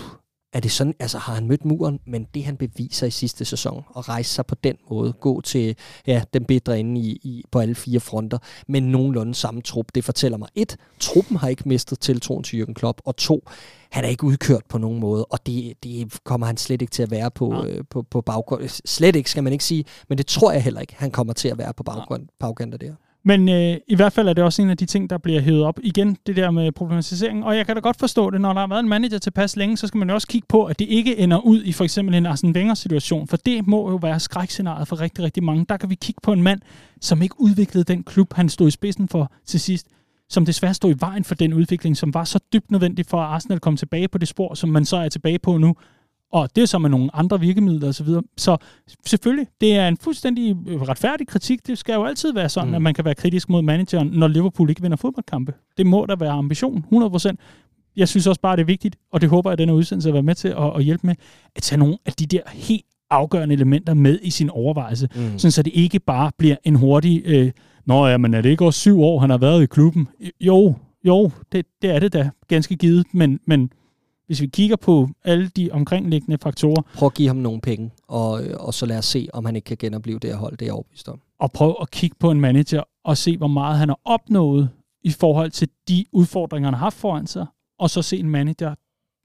er 0.53 0.59
det 0.59 0.71
sådan, 0.71 0.93
altså 0.99 1.17
har 1.17 1.33
han 1.33 1.47
mødt 1.47 1.65
muren, 1.65 1.99
men 2.05 2.27
det 2.33 2.45
han 2.45 2.57
beviser 2.57 3.07
i 3.07 3.11
sidste 3.11 3.45
sæson, 3.45 3.83
at 3.97 4.09
rejse 4.09 4.33
sig 4.33 4.45
på 4.45 4.55
den 4.55 4.77
måde, 4.89 5.13
gå 5.13 5.41
til 5.41 5.75
ja, 6.07 6.23
den 6.33 6.45
bedre 6.45 6.79
inde 6.79 7.01
i, 7.01 7.09
i, 7.23 7.43
på 7.51 7.59
alle 7.59 7.75
fire 7.75 7.99
fronter, 7.99 8.37
men 8.67 8.83
nogenlunde 8.83 9.35
samme 9.35 9.61
trup, 9.61 9.85
det 9.95 10.03
fortæller 10.03 10.37
mig, 10.37 10.49
et, 10.55 10.77
truppen 10.99 11.37
har 11.37 11.47
ikke 11.47 11.69
mistet 11.69 11.99
tiltroen 11.99 12.43
til 12.43 12.63
Jürgen 12.63 12.73
Klopp, 12.73 13.01
og 13.05 13.15
to, 13.15 13.49
han 13.91 14.03
er 14.05 14.09
ikke 14.09 14.23
udkørt 14.23 14.65
på 14.69 14.77
nogen 14.77 14.99
måde, 14.99 15.25
og 15.25 15.45
det, 15.45 15.83
det 15.83 16.19
kommer 16.23 16.47
han 16.47 16.57
slet 16.57 16.81
ikke 16.81 16.91
til 16.91 17.03
at 17.03 17.11
være 17.11 17.31
på, 17.31 17.53
ja. 17.53 17.65
øh, 17.65 17.83
på, 17.89 18.01
på 18.01 18.21
baggrund. 18.21 18.67
Slet 18.85 19.15
ikke, 19.15 19.29
skal 19.29 19.43
man 19.43 19.53
ikke 19.53 19.65
sige, 19.65 19.85
men 20.09 20.17
det 20.17 20.27
tror 20.27 20.51
jeg 20.51 20.63
heller 20.63 20.81
ikke, 20.81 20.95
han 20.97 21.11
kommer 21.11 21.33
til 21.33 21.47
at 21.47 21.57
være 21.57 21.73
på 21.73 21.83
baggrund, 21.83 22.27
baggrund 22.39 22.73
af 22.73 22.79
det 22.79 22.89
her. 22.89 22.95
Men 23.23 23.49
øh, 23.49 23.77
i 23.87 23.95
hvert 23.95 24.13
fald 24.13 24.27
er 24.27 24.33
det 24.33 24.43
også 24.43 24.61
en 24.61 24.69
af 24.69 24.77
de 24.77 24.85
ting, 24.85 25.09
der 25.09 25.17
bliver 25.17 25.41
hævet 25.41 25.63
op. 25.63 25.79
Igen, 25.83 26.17
det 26.27 26.35
der 26.35 26.51
med 26.51 26.71
problematisering. 26.71 27.45
Og 27.45 27.57
jeg 27.57 27.65
kan 27.65 27.75
da 27.75 27.81
godt 27.81 27.99
forstå 27.99 28.29
det, 28.29 28.41
når 28.41 28.53
der 28.53 28.59
har 28.59 28.67
været 28.67 28.79
en 28.79 28.89
manager 28.89 29.17
tilpas 29.17 29.55
længe, 29.55 29.77
så 29.77 29.87
skal 29.87 29.97
man 29.97 30.09
jo 30.09 30.15
også 30.15 30.27
kigge 30.27 30.47
på, 30.49 30.65
at 30.65 30.79
det 30.79 30.87
ikke 30.87 31.17
ender 31.17 31.37
ud 31.37 31.63
i 31.63 31.71
for 31.71 31.83
eksempel 31.83 32.15
en 32.15 32.25
Arsene 32.25 32.53
Wenger-situation. 32.53 33.27
For 33.27 33.37
det 33.37 33.67
må 33.67 33.89
jo 33.89 33.95
være 33.95 34.19
skrækscenariet 34.19 34.87
for 34.87 35.01
rigtig, 35.01 35.23
rigtig 35.23 35.43
mange. 35.43 35.65
Der 35.69 35.77
kan 35.77 35.89
vi 35.89 35.95
kigge 35.95 36.19
på 36.23 36.33
en 36.33 36.43
mand, 36.43 36.61
som 37.01 37.21
ikke 37.21 37.41
udviklede 37.41 37.83
den 37.83 38.03
klub, 38.03 38.33
han 38.33 38.49
stod 38.49 38.67
i 38.67 38.71
spidsen 38.71 39.07
for 39.07 39.31
til 39.45 39.59
sidst 39.59 39.87
som 40.29 40.45
desværre 40.45 40.73
stod 40.73 40.91
i 40.91 40.97
vejen 40.99 41.23
for 41.23 41.35
den 41.35 41.53
udvikling, 41.53 41.97
som 41.97 42.13
var 42.13 42.23
så 42.23 42.39
dybt 42.53 42.71
nødvendig 42.71 43.05
for, 43.05 43.21
at 43.21 43.27
Arsenal 43.27 43.59
kom 43.59 43.77
tilbage 43.77 44.07
på 44.07 44.17
det 44.17 44.27
spor, 44.27 44.53
som 44.53 44.69
man 44.69 44.85
så 44.85 44.97
er 44.97 45.09
tilbage 45.09 45.39
på 45.39 45.57
nu. 45.57 45.75
Og 46.31 46.49
det 46.55 46.61
er 46.61 46.65
så 46.65 46.77
med 46.77 46.89
nogle 46.89 47.15
andre 47.15 47.39
virkemidler 47.39 47.87
osv. 47.87 47.93
Så, 47.93 48.03
videre. 48.03 48.23
så 48.37 48.57
selvfølgelig, 49.05 49.47
det 49.61 49.75
er 49.75 49.87
en 49.87 49.97
fuldstændig 49.97 50.57
retfærdig 50.67 51.27
kritik. 51.27 51.67
Det 51.67 51.77
skal 51.77 51.93
jo 51.93 52.03
altid 52.05 52.33
være 52.33 52.49
sådan, 52.49 52.69
mm. 52.69 52.75
at 52.75 52.81
man 52.81 52.93
kan 52.93 53.05
være 53.05 53.15
kritisk 53.15 53.49
mod 53.49 53.61
manageren, 53.61 54.07
når 54.07 54.27
Liverpool 54.27 54.69
ikke 54.69 54.81
vinder 54.81 54.97
fodboldkampe. 54.97 55.53
Det 55.77 55.85
må 55.85 56.05
der 56.05 56.15
være 56.15 56.31
ambition, 56.31 56.85
100%. 56.93 57.31
Jeg 57.95 58.07
synes 58.07 58.27
også 58.27 58.41
bare, 58.41 58.55
det 58.55 58.61
er 58.61 58.65
vigtigt, 58.65 58.95
og 59.11 59.21
det 59.21 59.29
håber 59.29 59.49
jeg, 59.49 59.53
at 59.53 59.59
denne 59.59 59.73
udsendelse 59.73 60.09
vil 60.09 60.13
være 60.13 60.23
med 60.23 60.35
til 60.35 60.47
at, 60.47 60.75
at 60.75 60.83
hjælpe 60.83 61.07
med, 61.07 61.15
at 61.55 61.63
tage 61.63 61.79
nogle 61.79 61.97
af 62.05 62.13
de 62.13 62.25
der 62.25 62.41
helt 62.53 62.85
afgørende 63.09 63.55
elementer 63.55 63.93
med 63.93 64.19
i 64.21 64.29
sin 64.29 64.49
overvejelse, 64.49 65.09
mm. 65.15 65.39
sådan 65.39 65.51
så 65.51 65.63
det 65.63 65.71
ikke 65.73 65.99
bare 65.99 66.31
bliver 66.37 66.55
en 66.63 66.75
hurtig, 66.75 67.21
øh, 67.25 67.51
nå 67.85 68.07
ja, 68.07 68.17
men 68.17 68.33
er 68.33 68.41
det 68.41 68.49
ikke 68.49 68.65
også 68.65 68.79
syv 68.79 69.01
år, 69.01 69.19
han 69.19 69.29
har 69.29 69.37
været 69.37 69.63
i 69.63 69.65
klubben? 69.65 70.07
Jo, 70.41 70.75
jo, 71.03 71.31
det, 71.51 71.65
det 71.81 71.89
er 71.89 71.99
det 71.99 72.13
da 72.13 72.29
ganske 72.47 72.75
givet, 72.75 73.05
men, 73.13 73.39
men 73.47 73.71
hvis 74.31 74.41
vi 74.41 74.47
kigger 74.47 74.75
på 74.75 75.09
alle 75.23 75.47
de 75.47 75.69
omkringliggende 75.71 76.37
faktorer. 76.37 76.81
Prøv 76.95 77.07
at 77.07 77.13
give 77.13 77.27
ham 77.27 77.37
nogle 77.37 77.61
penge, 77.61 77.91
og, 78.07 78.41
og 78.59 78.73
så 78.73 78.85
lad 78.85 78.97
os 78.97 79.05
se, 79.05 79.27
om 79.33 79.45
han 79.45 79.55
ikke 79.55 79.65
kan 79.65 79.77
genopleve 79.79 80.19
det 80.19 80.29
her 80.29 80.37
hold, 80.37 80.51
det 80.51 80.61
er 80.61 80.65
jeg 80.65 80.73
overbevist 80.73 81.09
om. 81.09 81.21
Og 81.39 81.51
prøv 81.51 81.75
at 81.81 81.91
kigge 81.91 82.15
på 82.19 82.31
en 82.31 82.41
manager 82.41 82.83
og 83.03 83.17
se, 83.17 83.37
hvor 83.37 83.47
meget 83.47 83.77
han 83.77 83.89
har 83.89 83.99
opnået 84.05 84.69
i 85.03 85.11
forhold 85.11 85.51
til 85.51 85.69
de 85.87 86.05
udfordringer, 86.11 86.67
han 86.67 86.73
har 86.73 86.79
haft 86.79 86.97
foran 86.97 87.27
sig, 87.27 87.45
og 87.79 87.89
så 87.89 88.01
se 88.01 88.17
en 88.17 88.29
manager, 88.29 88.75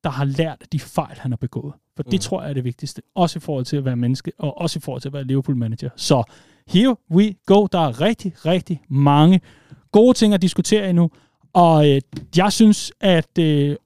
der 0.05 0.11
har 0.11 0.25
lært 0.25 0.67
de 0.73 0.81
fejl, 0.81 1.19
han 1.19 1.33
har 1.33 1.37
begået. 1.37 1.75
For 1.97 2.03
det 2.03 2.13
mm. 2.13 2.19
tror 2.19 2.43
jeg 2.43 2.51
er 2.51 2.55
det 2.55 2.65
vigtigste. 2.65 3.03
Også 3.15 3.39
i 3.39 3.41
forhold 3.41 3.65
til 3.65 3.77
at 3.77 3.85
være 3.85 3.97
menneske, 3.97 4.33
og 4.39 4.59
også 4.59 4.79
i 4.79 4.81
forhold 4.81 5.01
til 5.01 5.09
at 5.09 5.13
være 5.13 5.25
Liverpool-manager. 5.25 5.91
Så 5.97 6.23
here 6.69 6.97
we 7.11 7.35
go. 7.47 7.67
Der 7.73 7.79
er 7.79 8.01
rigtig, 8.01 8.47
rigtig 8.47 8.83
mange 8.89 9.41
gode 9.93 10.15
ting 10.15 10.35
at 10.35 10.43
diskutere 10.43 10.91
endnu. 10.91 11.11
Og 11.53 11.91
øh, 11.91 12.01
jeg 12.37 12.53
synes, 12.53 12.93
at 13.01 13.39
øh, 13.39 13.77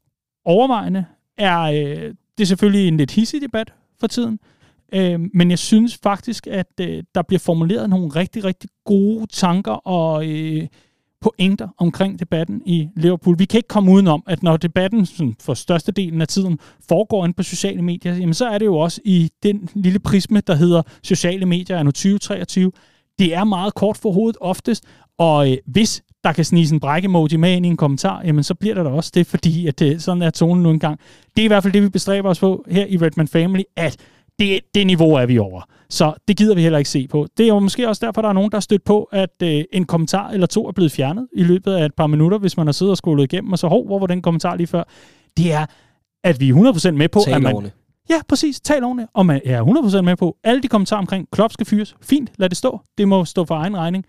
overvejende 0.44 1.04
er, 1.38 1.60
øh, 1.60 2.14
det 2.38 2.44
er 2.44 2.44
selvfølgelig 2.44 2.88
en 2.88 2.96
lidt 2.96 3.10
hissig 3.10 3.42
debat 3.42 3.72
for 4.00 4.06
tiden, 4.06 4.38
øh, 4.92 5.20
men 5.34 5.50
jeg 5.50 5.58
synes 5.58 5.98
faktisk, 6.02 6.46
at 6.46 6.66
øh, 6.80 7.02
der 7.14 7.22
bliver 7.22 7.38
formuleret 7.38 7.90
nogle 7.90 8.08
rigtig, 8.08 8.44
rigtig 8.44 8.70
gode 8.84 9.26
tanker 9.26 9.72
og 9.72 10.28
øh, 10.28 10.66
pointer 11.20 11.68
omkring 11.78 12.18
debatten 12.20 12.62
i 12.66 12.88
Liverpool. 12.96 13.38
Vi 13.38 13.44
kan 13.44 13.58
ikke 13.58 13.68
komme 13.68 13.92
udenom, 13.92 14.22
at 14.26 14.42
når 14.42 14.56
debatten 14.56 15.06
sådan, 15.06 15.36
for 15.40 15.54
størstedelen 15.54 16.20
af 16.20 16.28
tiden 16.28 16.58
foregår 16.88 17.24
ind 17.24 17.34
på 17.34 17.42
sociale 17.42 17.82
medier, 17.82 18.14
jamen, 18.14 18.34
så 18.34 18.48
er 18.48 18.58
det 18.58 18.66
jo 18.66 18.76
også 18.76 19.00
i 19.04 19.30
den 19.42 19.68
lille 19.74 19.98
prisme, 19.98 20.40
der 20.40 20.54
hedder 20.54 20.82
sociale 21.02 21.46
medier 21.46 21.78
anno 21.78 21.90
2023. 21.90 22.72
Det 23.18 23.34
er 23.34 23.44
meget 23.44 23.74
kort 23.74 23.96
for 23.96 24.12
hovedet 24.12 24.36
oftest, 24.40 24.84
og 25.18 25.50
øh, 25.50 25.56
hvis 25.66 26.02
der 26.24 26.32
kan 26.32 26.44
snige 26.44 26.74
en 26.74 26.80
bræk-emoji 26.80 27.36
med 27.36 27.56
ind 27.56 27.66
i 27.66 27.68
en 27.68 27.76
kommentar, 27.76 28.22
jamen 28.24 28.44
så 28.44 28.54
bliver 28.54 28.74
der 28.74 28.82
da 28.82 28.88
også 28.88 29.10
det, 29.14 29.26
fordi 29.26 29.66
at 29.66 29.78
det, 29.78 30.02
sådan 30.02 30.22
er 30.22 30.30
tonen 30.30 30.62
nu 30.62 30.70
engang. 30.70 31.00
Det 31.36 31.42
er 31.42 31.44
i 31.44 31.48
hvert 31.48 31.62
fald 31.62 31.72
det, 31.72 31.82
vi 31.82 31.88
bestræber 31.88 32.28
os 32.28 32.40
på 32.40 32.64
her 32.70 32.86
i 32.86 32.96
Redman 32.98 33.28
Family, 33.28 33.62
at 33.76 33.96
det, 34.38 34.60
det 34.74 34.86
niveau 34.86 35.14
er 35.14 35.26
vi 35.26 35.38
over. 35.38 35.62
Så 35.90 36.14
det 36.28 36.36
gider 36.36 36.54
vi 36.54 36.62
heller 36.62 36.78
ikke 36.78 36.90
se 36.90 37.08
på. 37.08 37.26
Det 37.38 37.44
er 37.44 37.48
jo 37.48 37.58
måske 37.58 37.88
også 37.88 38.06
derfor, 38.06 38.22
der 38.22 38.28
er 38.28 38.32
nogen, 38.32 38.50
der 38.50 38.56
har 38.56 38.60
stødt 38.60 38.84
på, 38.84 39.02
at 39.12 39.42
øh, 39.42 39.64
en 39.72 39.84
kommentar 39.84 40.28
eller 40.30 40.46
to 40.46 40.66
er 40.68 40.72
blevet 40.72 40.92
fjernet 40.92 41.28
i 41.32 41.42
løbet 41.42 41.72
af 41.72 41.84
et 41.86 41.94
par 41.94 42.06
minutter, 42.06 42.38
hvis 42.38 42.56
man 42.56 42.66
har 42.66 42.72
siddet 42.72 42.90
og 42.90 42.96
skolet 42.96 43.32
igennem, 43.32 43.52
og 43.52 43.58
så, 43.58 43.68
hov, 43.68 43.86
hvor 43.86 43.98
var 43.98 44.06
den 44.06 44.22
kommentar 44.22 44.56
lige 44.56 44.66
før? 44.66 44.82
Det 45.36 45.52
er 45.52 45.66
at 46.24 46.40
vi 46.40 46.48
er 46.48 46.54
100% 46.54 46.90
med 46.90 47.08
på, 47.08 47.20
Tal 47.24 47.34
at 47.34 47.42
man... 47.42 47.54
ordentligt. 47.54 47.76
Ja, 48.10 48.20
præcis. 48.28 48.60
Tal 48.60 48.84
ordentligt. 48.84 49.10
Og 49.14 49.26
man 49.26 49.40
er 49.44 49.62
100% 49.98 50.00
med 50.00 50.16
på 50.16 50.36
alle 50.44 50.62
de 50.62 50.68
kommentarer 50.68 51.00
omkring, 51.00 51.28
Klopp 51.32 51.52
skal 51.52 51.66
fyres. 51.66 51.96
Fint, 52.02 52.30
lad 52.38 52.48
det 52.48 52.58
stå. 52.58 52.80
Det 52.98 53.08
må 53.08 53.24
stå 53.24 53.44
for 53.44 53.54
egen 53.54 53.76
regning. 53.76 54.04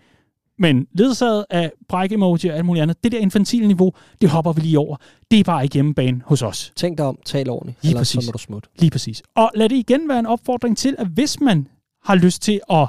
Men 0.62 0.86
ledsaget 0.92 1.44
af 1.50 1.72
bræk 1.88 2.12
emoji 2.12 2.48
og 2.48 2.56
alt 2.56 2.64
muligt 2.64 2.82
andet, 2.82 3.04
det 3.04 3.12
der 3.12 3.18
infantile 3.18 3.66
niveau, 3.66 3.92
det 4.20 4.30
hopper 4.30 4.52
vi 4.52 4.60
lige 4.60 4.78
over. 4.78 4.96
Det 5.30 5.40
er 5.40 5.44
bare 5.44 5.62
ikke 5.62 5.74
hjemmebane 5.74 6.22
hos 6.24 6.42
os. 6.42 6.72
Tænk 6.76 6.98
dig 6.98 7.06
om, 7.06 7.18
tal 7.24 7.50
ordentligt, 7.50 7.78
Lige 7.82 7.90
ellers 7.90 8.08
så 8.08 8.16
præcis. 8.16 8.28
må 8.28 8.32
du 8.32 8.38
smutte. 8.38 8.68
Lige 8.78 8.90
præcis. 8.90 9.22
Og 9.36 9.50
lad 9.54 9.68
det 9.68 9.76
igen 9.76 10.08
være 10.08 10.18
en 10.18 10.26
opfordring 10.26 10.76
til, 10.78 10.96
at 10.98 11.06
hvis 11.06 11.40
man 11.40 11.68
har 12.04 12.14
lyst 12.14 12.42
til 12.42 12.60
at 12.70 12.88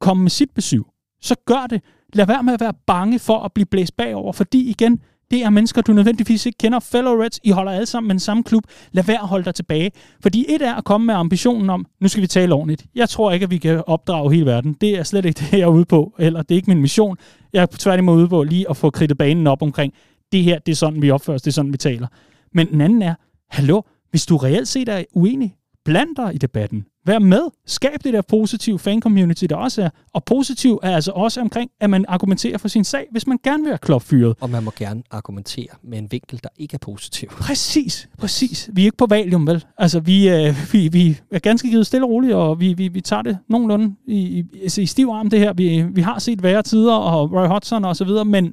komme 0.00 0.22
med 0.22 0.30
sit 0.30 0.50
besøg, 0.54 0.82
så 1.20 1.34
gør 1.46 1.66
det. 1.70 1.82
Lad 2.12 2.26
være 2.26 2.42
med 2.42 2.52
at 2.54 2.60
være 2.60 2.74
bange 2.86 3.18
for 3.18 3.38
at 3.38 3.52
blive 3.52 3.66
blæst 3.66 3.96
bagover, 3.96 4.32
fordi 4.32 4.70
igen, 4.70 5.00
det 5.30 5.42
er 5.42 5.50
mennesker, 5.50 5.82
du 5.82 5.92
nødvendigvis 5.92 6.46
ikke 6.46 6.58
kender. 6.58 6.80
Fellow 6.80 7.22
Reds, 7.22 7.40
I 7.44 7.50
holder 7.50 7.72
alle 7.72 7.86
sammen 7.86 8.08
med 8.08 8.14
den 8.14 8.20
samme 8.20 8.42
klub. 8.42 8.64
Lad 8.92 9.04
være 9.04 9.20
at 9.22 9.28
holde 9.28 9.44
dig 9.44 9.54
tilbage. 9.54 9.90
Fordi 10.22 10.44
et 10.48 10.62
er 10.62 10.74
at 10.74 10.84
komme 10.84 11.06
med 11.06 11.14
ambitionen 11.14 11.70
om, 11.70 11.86
nu 12.00 12.08
skal 12.08 12.22
vi 12.22 12.26
tale 12.26 12.54
ordentligt. 12.54 12.86
Jeg 12.94 13.08
tror 13.08 13.32
ikke, 13.32 13.44
at 13.44 13.50
vi 13.50 13.58
kan 13.58 13.82
opdrage 13.86 14.32
hele 14.32 14.46
verden. 14.46 14.76
Det 14.80 14.98
er 14.98 15.02
slet 15.02 15.24
ikke 15.24 15.40
det, 15.40 15.52
jeg 15.52 15.60
er 15.60 15.66
ude 15.66 15.84
på. 15.84 16.14
Eller 16.18 16.42
det 16.42 16.50
er 16.50 16.56
ikke 16.56 16.70
min 16.70 16.80
mission. 16.80 17.16
Jeg 17.52 17.62
er 17.62 17.66
tværtimod 17.66 18.16
ude 18.16 18.28
på 18.28 18.42
lige 18.42 18.70
at 18.70 18.76
få 18.76 18.90
kridtet 18.90 19.18
banen 19.18 19.46
op 19.46 19.62
omkring, 19.62 19.92
det 20.32 20.42
her, 20.42 20.58
det 20.58 20.72
er 20.72 20.76
sådan, 20.76 21.02
vi 21.02 21.10
opfører 21.10 21.34
os, 21.34 21.42
det 21.42 21.50
er 21.50 21.52
sådan, 21.52 21.72
vi 21.72 21.78
taler. 21.78 22.06
Men 22.52 22.70
den 22.70 22.80
anden 22.80 23.02
er, 23.02 23.14
hallo, 23.50 23.82
hvis 24.10 24.26
du 24.26 24.36
reelt 24.36 24.68
set 24.68 24.88
er 24.88 25.04
uenig, 25.14 25.54
bland 25.84 26.16
dig 26.16 26.34
i 26.34 26.38
debatten. 26.38 26.86
Vær 27.06 27.18
med. 27.18 27.42
Skab 27.66 28.04
det 28.04 28.12
der 28.12 28.22
positive 28.22 28.78
fan-community, 28.78 29.44
der 29.44 29.56
også 29.56 29.82
er. 29.82 29.88
Og 30.12 30.24
positiv 30.24 30.80
er 30.82 30.94
altså 30.94 31.12
også 31.12 31.40
omkring, 31.40 31.70
at 31.80 31.90
man 31.90 32.04
argumenterer 32.08 32.58
for 32.58 32.68
sin 32.68 32.84
sag, 32.84 33.06
hvis 33.10 33.26
man 33.26 33.38
gerne 33.44 33.62
vil 33.62 33.70
have 33.70 33.78
Klopp 33.78 34.04
fyret. 34.04 34.36
Og 34.40 34.50
man 34.50 34.64
må 34.64 34.72
gerne 34.76 35.02
argumentere 35.10 35.68
med 35.82 35.98
en 35.98 36.12
vinkel, 36.12 36.40
der 36.42 36.48
ikke 36.56 36.74
er 36.74 36.78
positiv. 36.78 37.28
Præcis, 37.28 38.08
præcis. 38.18 38.70
Vi 38.72 38.82
er 38.82 38.84
ikke 38.84 38.96
på 38.96 39.06
valium, 39.06 39.46
vel? 39.46 39.64
Altså, 39.78 40.00
vi, 40.00 40.28
øh, 40.28 40.54
vi, 40.72 40.88
vi 40.88 41.20
er 41.30 41.38
ganske 41.38 41.70
givet 41.70 41.86
stille 41.86 42.06
og 42.06 42.10
roligt, 42.10 42.34
og 42.34 42.60
vi, 42.60 42.72
vi, 42.72 42.88
vi 42.88 43.00
tager 43.00 43.22
det 43.22 43.38
nogenlunde 43.48 43.94
i, 44.06 44.18
i, 44.18 44.44
altså 44.62 44.80
i 44.80 44.86
stiv 44.86 45.08
arm, 45.08 45.30
det 45.30 45.38
her. 45.38 45.52
Vi, 45.52 45.82
vi 45.82 46.00
har 46.00 46.18
set 46.18 46.42
værre 46.42 46.62
tider, 46.62 46.94
og 46.94 47.32
Roy 47.32 47.46
Hodgson 47.46 47.84
og 47.84 47.96
så 47.96 48.04
videre, 48.04 48.24
men 48.24 48.52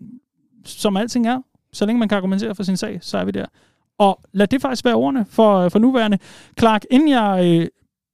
som 0.66 0.98
alting 0.98 1.28
er, 1.28 1.40
så 1.74 1.86
længe 1.86 2.00
man 2.00 2.10
kan 2.10 2.16
argumentere 2.16 2.56
for 2.56 2.64
sin 2.64 2.78
sag, 2.78 3.00
så 3.02 3.18
er 3.18 3.26
vi 3.26 3.32
der. 3.32 3.46
Og 4.02 4.20
lad 4.34 4.48
det 4.48 4.62
faktisk 4.62 4.86
være 4.86 4.96
ordene 4.96 5.26
for, 5.30 5.70
for 5.70 5.80
nuværende. 5.80 6.18
Clark, 6.60 6.82
inden 6.92 7.10
jeg 7.10 7.42
øh, 7.46 7.68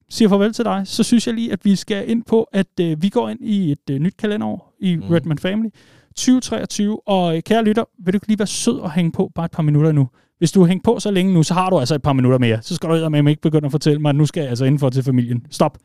siger 0.09 0.30
farvel 0.30 0.53
til 0.53 0.65
dig, 0.65 0.81
så 0.85 1.03
synes 1.03 1.27
jeg 1.27 1.35
lige, 1.35 1.53
at 1.53 1.65
vi 1.65 1.76
skal 1.76 2.09
ind 2.09 2.23
på, 2.23 2.43
at 2.43 2.68
øh, 2.81 3.01
vi 3.01 3.09
går 3.09 3.30
ind 3.30 3.39
i 3.41 3.72
et 3.72 3.89
øh, 3.91 3.99
nyt 3.99 4.18
kalenderår 4.18 4.73
i 4.80 4.95
mm. 4.95 5.01
Redman 5.01 5.38
Family 5.38 5.69
2023. 6.15 7.07
Og 7.07 7.35
øh, 7.35 7.43
kære 7.43 7.64
lytter, 7.64 7.84
vil 7.99 8.14
du 8.14 8.18
ikke 8.18 8.27
lige 8.27 8.39
være 8.39 8.47
sød 8.47 8.80
og 8.80 8.91
hænge 8.91 9.11
på 9.11 9.31
bare 9.35 9.45
et 9.45 9.51
par 9.51 9.64
minutter 9.64 9.91
nu? 9.91 10.09
Hvis 10.38 10.51
du 10.51 10.59
har 10.59 10.68
hængt 10.68 10.84
på 10.84 10.99
så 10.99 11.11
længe 11.11 11.34
nu, 11.34 11.43
så 11.43 11.53
har 11.53 11.69
du 11.69 11.80
altså 11.80 11.95
et 11.95 12.01
par 12.01 12.14
minutter 12.14 12.39
mere. 12.39 12.61
Så 12.61 12.76
skal 12.76 12.89
du 12.89 13.09
med 13.09 13.27
ikke 13.30 13.41
begynde 13.41 13.65
at 13.65 13.72
fortælle 13.72 13.99
mig, 13.99 14.09
at 14.09 14.15
nu 14.15 14.26
skal 14.26 14.41
jeg 14.41 14.49
altså 14.49 14.65
indenfor 14.65 14.89
til 14.89 15.03
familien. 15.03 15.45
Stop. 15.49 15.77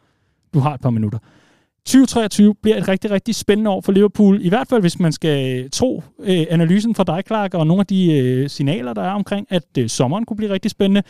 Du 0.55 0.59
har 0.59 0.74
et 0.74 0.81
par 0.81 0.91
minutter. 0.91 1.19
2023 1.87 2.55
bliver 2.55 2.77
et 2.77 2.89
rigtig, 2.89 3.11
rigtig 3.11 3.35
spændende 3.35 3.71
år 3.71 3.81
for 3.81 3.93
Liverpool. 3.93 4.39
I 4.43 4.49
hvert 4.49 4.69
fald, 4.69 4.81
hvis 4.81 4.99
man 4.99 5.13
skal 5.13 5.71
tro 5.71 6.03
øh, 6.21 6.47
analysen 6.51 6.95
fra 6.95 7.05
dig, 7.05 7.23
Clark, 7.27 7.55
og 7.55 7.67
nogle 7.67 7.81
af 7.81 7.87
de 7.87 8.19
øh, 8.19 8.51
signaler, 8.51 8.93
der 8.95 9.03
er 9.03 9.11
omkring, 9.11 9.47
at 9.51 9.65
øh, 9.79 9.89
sommeren 9.89 10.25
kunne 10.25 10.37
blive 10.37 10.53
rigtig 10.53 10.71
spændende. 10.71 11.03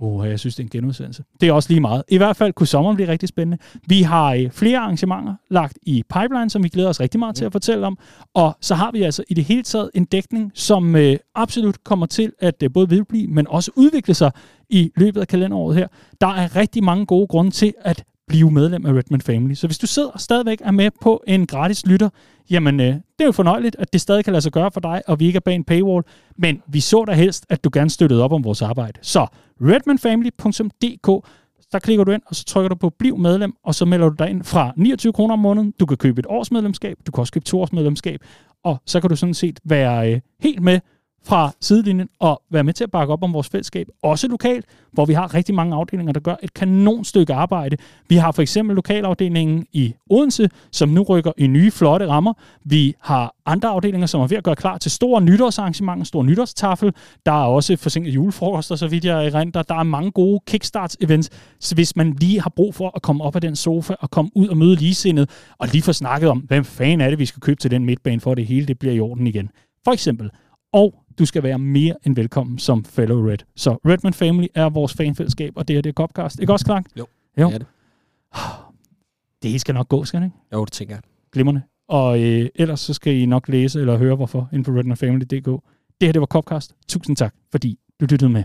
Åh, 0.00 0.28
jeg 0.28 0.40
synes, 0.40 0.54
det 0.54 0.62
er 0.62 0.64
en 0.64 0.70
genudsendelse. 0.70 1.24
Det 1.40 1.48
er 1.48 1.52
også 1.52 1.68
lige 1.68 1.80
meget. 1.80 2.02
I 2.08 2.16
hvert 2.16 2.36
fald 2.36 2.52
kunne 2.52 2.66
sommeren 2.66 2.96
blive 2.96 3.08
rigtig 3.08 3.28
spændende. 3.28 3.58
Vi 3.86 4.02
har 4.02 4.34
øh, 4.34 4.50
flere 4.50 4.78
arrangementer 4.78 5.34
lagt 5.50 5.78
i 5.82 6.02
pipeline, 6.14 6.50
som 6.50 6.62
vi 6.62 6.68
glæder 6.68 6.88
os 6.88 7.00
rigtig 7.00 7.18
meget 7.18 7.36
til 7.36 7.44
at 7.44 7.52
fortælle 7.52 7.86
om. 7.86 7.98
Og 8.34 8.56
så 8.60 8.74
har 8.74 8.90
vi 8.92 9.02
altså 9.02 9.24
i 9.28 9.34
det 9.34 9.44
hele 9.44 9.62
taget 9.62 9.90
en 9.94 10.04
dækning, 10.04 10.52
som 10.54 10.96
øh, 10.96 11.16
absolut 11.34 11.84
kommer 11.84 12.06
til 12.06 12.32
at 12.38 12.62
øh, 12.62 12.70
både 12.74 12.90
vedblive, 12.90 13.26
men 13.26 13.46
også 13.48 13.70
udvikle 13.76 14.14
sig 14.14 14.30
i 14.68 14.90
løbet 14.96 15.20
af 15.20 15.28
kalenderåret 15.28 15.76
her. 15.76 15.88
Der 16.20 16.26
er 16.26 16.56
rigtig 16.56 16.84
mange 16.84 17.06
gode 17.06 17.26
grunde 17.26 17.50
til 17.50 17.74
at 17.80 18.04
blive 18.28 18.50
medlem 18.50 18.86
af 18.86 18.92
Redman 18.92 19.20
Family. 19.20 19.54
Så 19.54 19.66
hvis 19.66 19.78
du 19.78 19.86
sidder 19.86 20.08
og 20.08 20.20
stadigvæk 20.20 20.58
er 20.64 20.70
med 20.70 20.90
på 21.02 21.22
en 21.26 21.46
gratis 21.46 21.86
lytter, 21.86 22.08
jamen 22.50 22.80
øh, 22.80 22.86
det 22.86 23.02
er 23.20 23.24
jo 23.24 23.32
fornøjeligt, 23.32 23.76
at 23.78 23.92
det 23.92 24.00
stadig 24.00 24.24
kan 24.24 24.32
lade 24.32 24.42
sig 24.42 24.52
gøre 24.52 24.70
for 24.70 24.80
dig, 24.80 25.02
og 25.06 25.20
vi 25.20 25.26
ikke 25.26 25.36
er 25.36 25.40
bag 25.40 25.54
en 25.54 25.64
paywall, 25.64 26.04
men 26.38 26.62
vi 26.66 26.80
så 26.80 27.04
da 27.04 27.12
helst, 27.12 27.46
at 27.48 27.64
du 27.64 27.70
gerne 27.72 27.90
støttede 27.90 28.22
op 28.24 28.32
om 28.32 28.44
vores 28.44 28.62
arbejde. 28.62 28.98
Så 29.02 29.26
redmanfamily.dk 29.60 31.24
der 31.72 31.80
klikker 31.80 32.04
du 32.04 32.12
ind, 32.12 32.22
og 32.26 32.36
så 32.36 32.44
trykker 32.44 32.68
du 32.68 32.74
på 32.74 32.90
Bliv 32.90 33.18
medlem, 33.18 33.54
og 33.64 33.74
så 33.74 33.84
melder 33.84 34.08
du 34.08 34.14
dig 34.18 34.30
ind 34.30 34.44
fra 34.44 34.72
29 34.76 35.12
kroner 35.12 35.32
om 35.32 35.38
måneden. 35.38 35.74
Du 35.80 35.86
kan 35.86 35.96
købe 35.96 36.18
et 36.18 36.26
års 36.28 36.50
medlemskab, 36.50 36.96
du 37.06 37.12
kan 37.12 37.20
også 37.20 37.32
købe 37.32 37.44
to 37.44 37.60
års 37.60 37.72
medlemskab, 37.72 38.20
og 38.64 38.82
så 38.86 39.00
kan 39.00 39.10
du 39.10 39.16
sådan 39.16 39.34
set 39.34 39.60
være 39.64 40.12
øh, 40.12 40.20
helt 40.40 40.62
med 40.62 40.80
fra 41.26 41.52
sidelinjen 41.60 42.08
og 42.20 42.42
være 42.50 42.64
med 42.64 42.72
til 42.72 42.84
at 42.84 42.90
bakke 42.90 43.12
op 43.12 43.22
om 43.22 43.32
vores 43.32 43.48
fællesskab, 43.48 43.86
også 44.02 44.28
lokalt, 44.28 44.64
hvor 44.92 45.04
vi 45.04 45.12
har 45.12 45.34
rigtig 45.34 45.54
mange 45.54 45.76
afdelinger, 45.76 46.12
der 46.12 46.20
gør 46.20 46.36
et 46.42 46.54
kanonstykke 46.54 47.34
arbejde. 47.34 47.76
Vi 48.08 48.16
har 48.16 48.32
for 48.32 48.42
eksempel 48.42 48.76
lokalafdelingen 48.76 49.66
i 49.72 49.94
Odense, 50.10 50.50
som 50.72 50.88
nu 50.88 51.02
rykker 51.02 51.32
i 51.38 51.46
nye 51.46 51.70
flotte 51.70 52.06
rammer. 52.08 52.32
Vi 52.64 52.94
har 53.00 53.34
andre 53.46 53.68
afdelinger, 53.68 54.06
som 54.06 54.20
er 54.20 54.26
ved 54.26 54.36
at 54.36 54.44
gøre 54.44 54.56
klar 54.56 54.78
til 54.78 54.90
store 54.90 55.20
nytårsarrangementer, 55.20 56.04
stor 56.04 56.22
nytårstafel. 56.22 56.92
Der 57.26 57.32
er 57.32 57.46
også 57.46 57.76
forsinket 57.76 58.14
julefrokoster, 58.14 58.76
så 58.76 58.88
vidt 58.88 59.04
jeg 59.04 59.26
erindrer. 59.26 59.62
Der 59.62 59.74
er 59.74 59.82
mange 59.82 60.10
gode 60.10 60.40
kickstarts-events, 60.50 61.28
så 61.60 61.74
hvis 61.74 61.96
man 61.96 62.12
lige 62.12 62.40
har 62.40 62.52
brug 62.56 62.74
for 62.74 62.92
at 62.96 63.02
komme 63.02 63.24
op 63.24 63.34
af 63.34 63.40
den 63.40 63.56
sofa 63.56 63.94
og 64.00 64.10
komme 64.10 64.30
ud 64.34 64.48
og 64.48 64.56
møde 64.56 64.76
ligesindet, 64.76 65.30
og 65.58 65.68
lige 65.68 65.82
få 65.82 65.92
snakket 65.92 66.30
om, 66.30 66.38
hvem 66.38 66.64
fanden 66.64 67.00
er 67.00 67.10
det, 67.10 67.18
vi 67.18 67.26
skal 67.26 67.40
købe 67.40 67.60
til 67.60 67.70
den 67.70 67.84
midtbane, 67.84 68.20
for 68.20 68.30
at 68.30 68.36
det 68.36 68.46
hele 68.46 68.66
det 68.66 68.78
bliver 68.78 68.94
i 68.94 69.00
orden 69.00 69.26
igen. 69.26 69.50
For 69.84 69.92
eksempel. 69.92 70.30
Og 70.72 70.94
du 71.18 71.26
skal 71.26 71.42
være 71.42 71.58
mere 71.58 71.94
end 72.06 72.16
velkommen 72.16 72.58
som 72.58 72.84
fellow 72.84 73.28
Red. 73.28 73.38
Så 73.56 73.70
Redman 73.70 74.14
Family 74.14 74.46
er 74.54 74.68
vores 74.68 74.94
fanfællesskab, 74.94 75.52
og 75.56 75.68
det 75.68 75.76
her 75.76 75.82
det 75.82 75.90
er 75.90 75.94
Copcast. 75.94 76.40
Ikke 76.40 76.52
også, 76.52 76.64
Clark? 76.64 76.84
Jo, 76.98 77.06
jo. 77.40 77.46
det 77.46 77.54
er 77.54 77.58
det. 77.58 77.66
Det 79.42 79.60
skal 79.60 79.74
nok 79.74 79.88
gå, 79.88 80.04
skal 80.04 80.20
det 80.20 80.26
ikke? 80.26 80.36
Jo, 80.52 80.64
det 80.64 80.72
tænker 80.72 80.94
jeg. 80.94 81.02
Glimrende. 81.32 81.62
Og 81.88 82.22
øh, 82.22 82.48
ellers 82.54 82.80
så 82.80 82.94
skal 82.94 83.14
I 83.14 83.26
nok 83.26 83.48
læse 83.48 83.80
eller 83.80 83.96
høre 83.96 84.16
hvorfor 84.16 84.48
inde 84.52 84.64
på 84.64 84.70
redmanfamily.dk. 84.70 85.46
Det 86.00 86.08
her 86.08 86.12
det 86.12 86.20
var 86.20 86.26
Copcast. 86.26 86.74
Tusind 86.88 87.16
tak, 87.16 87.34
fordi 87.50 87.78
du 88.00 88.06
lyttede 88.10 88.30
med. 88.30 88.44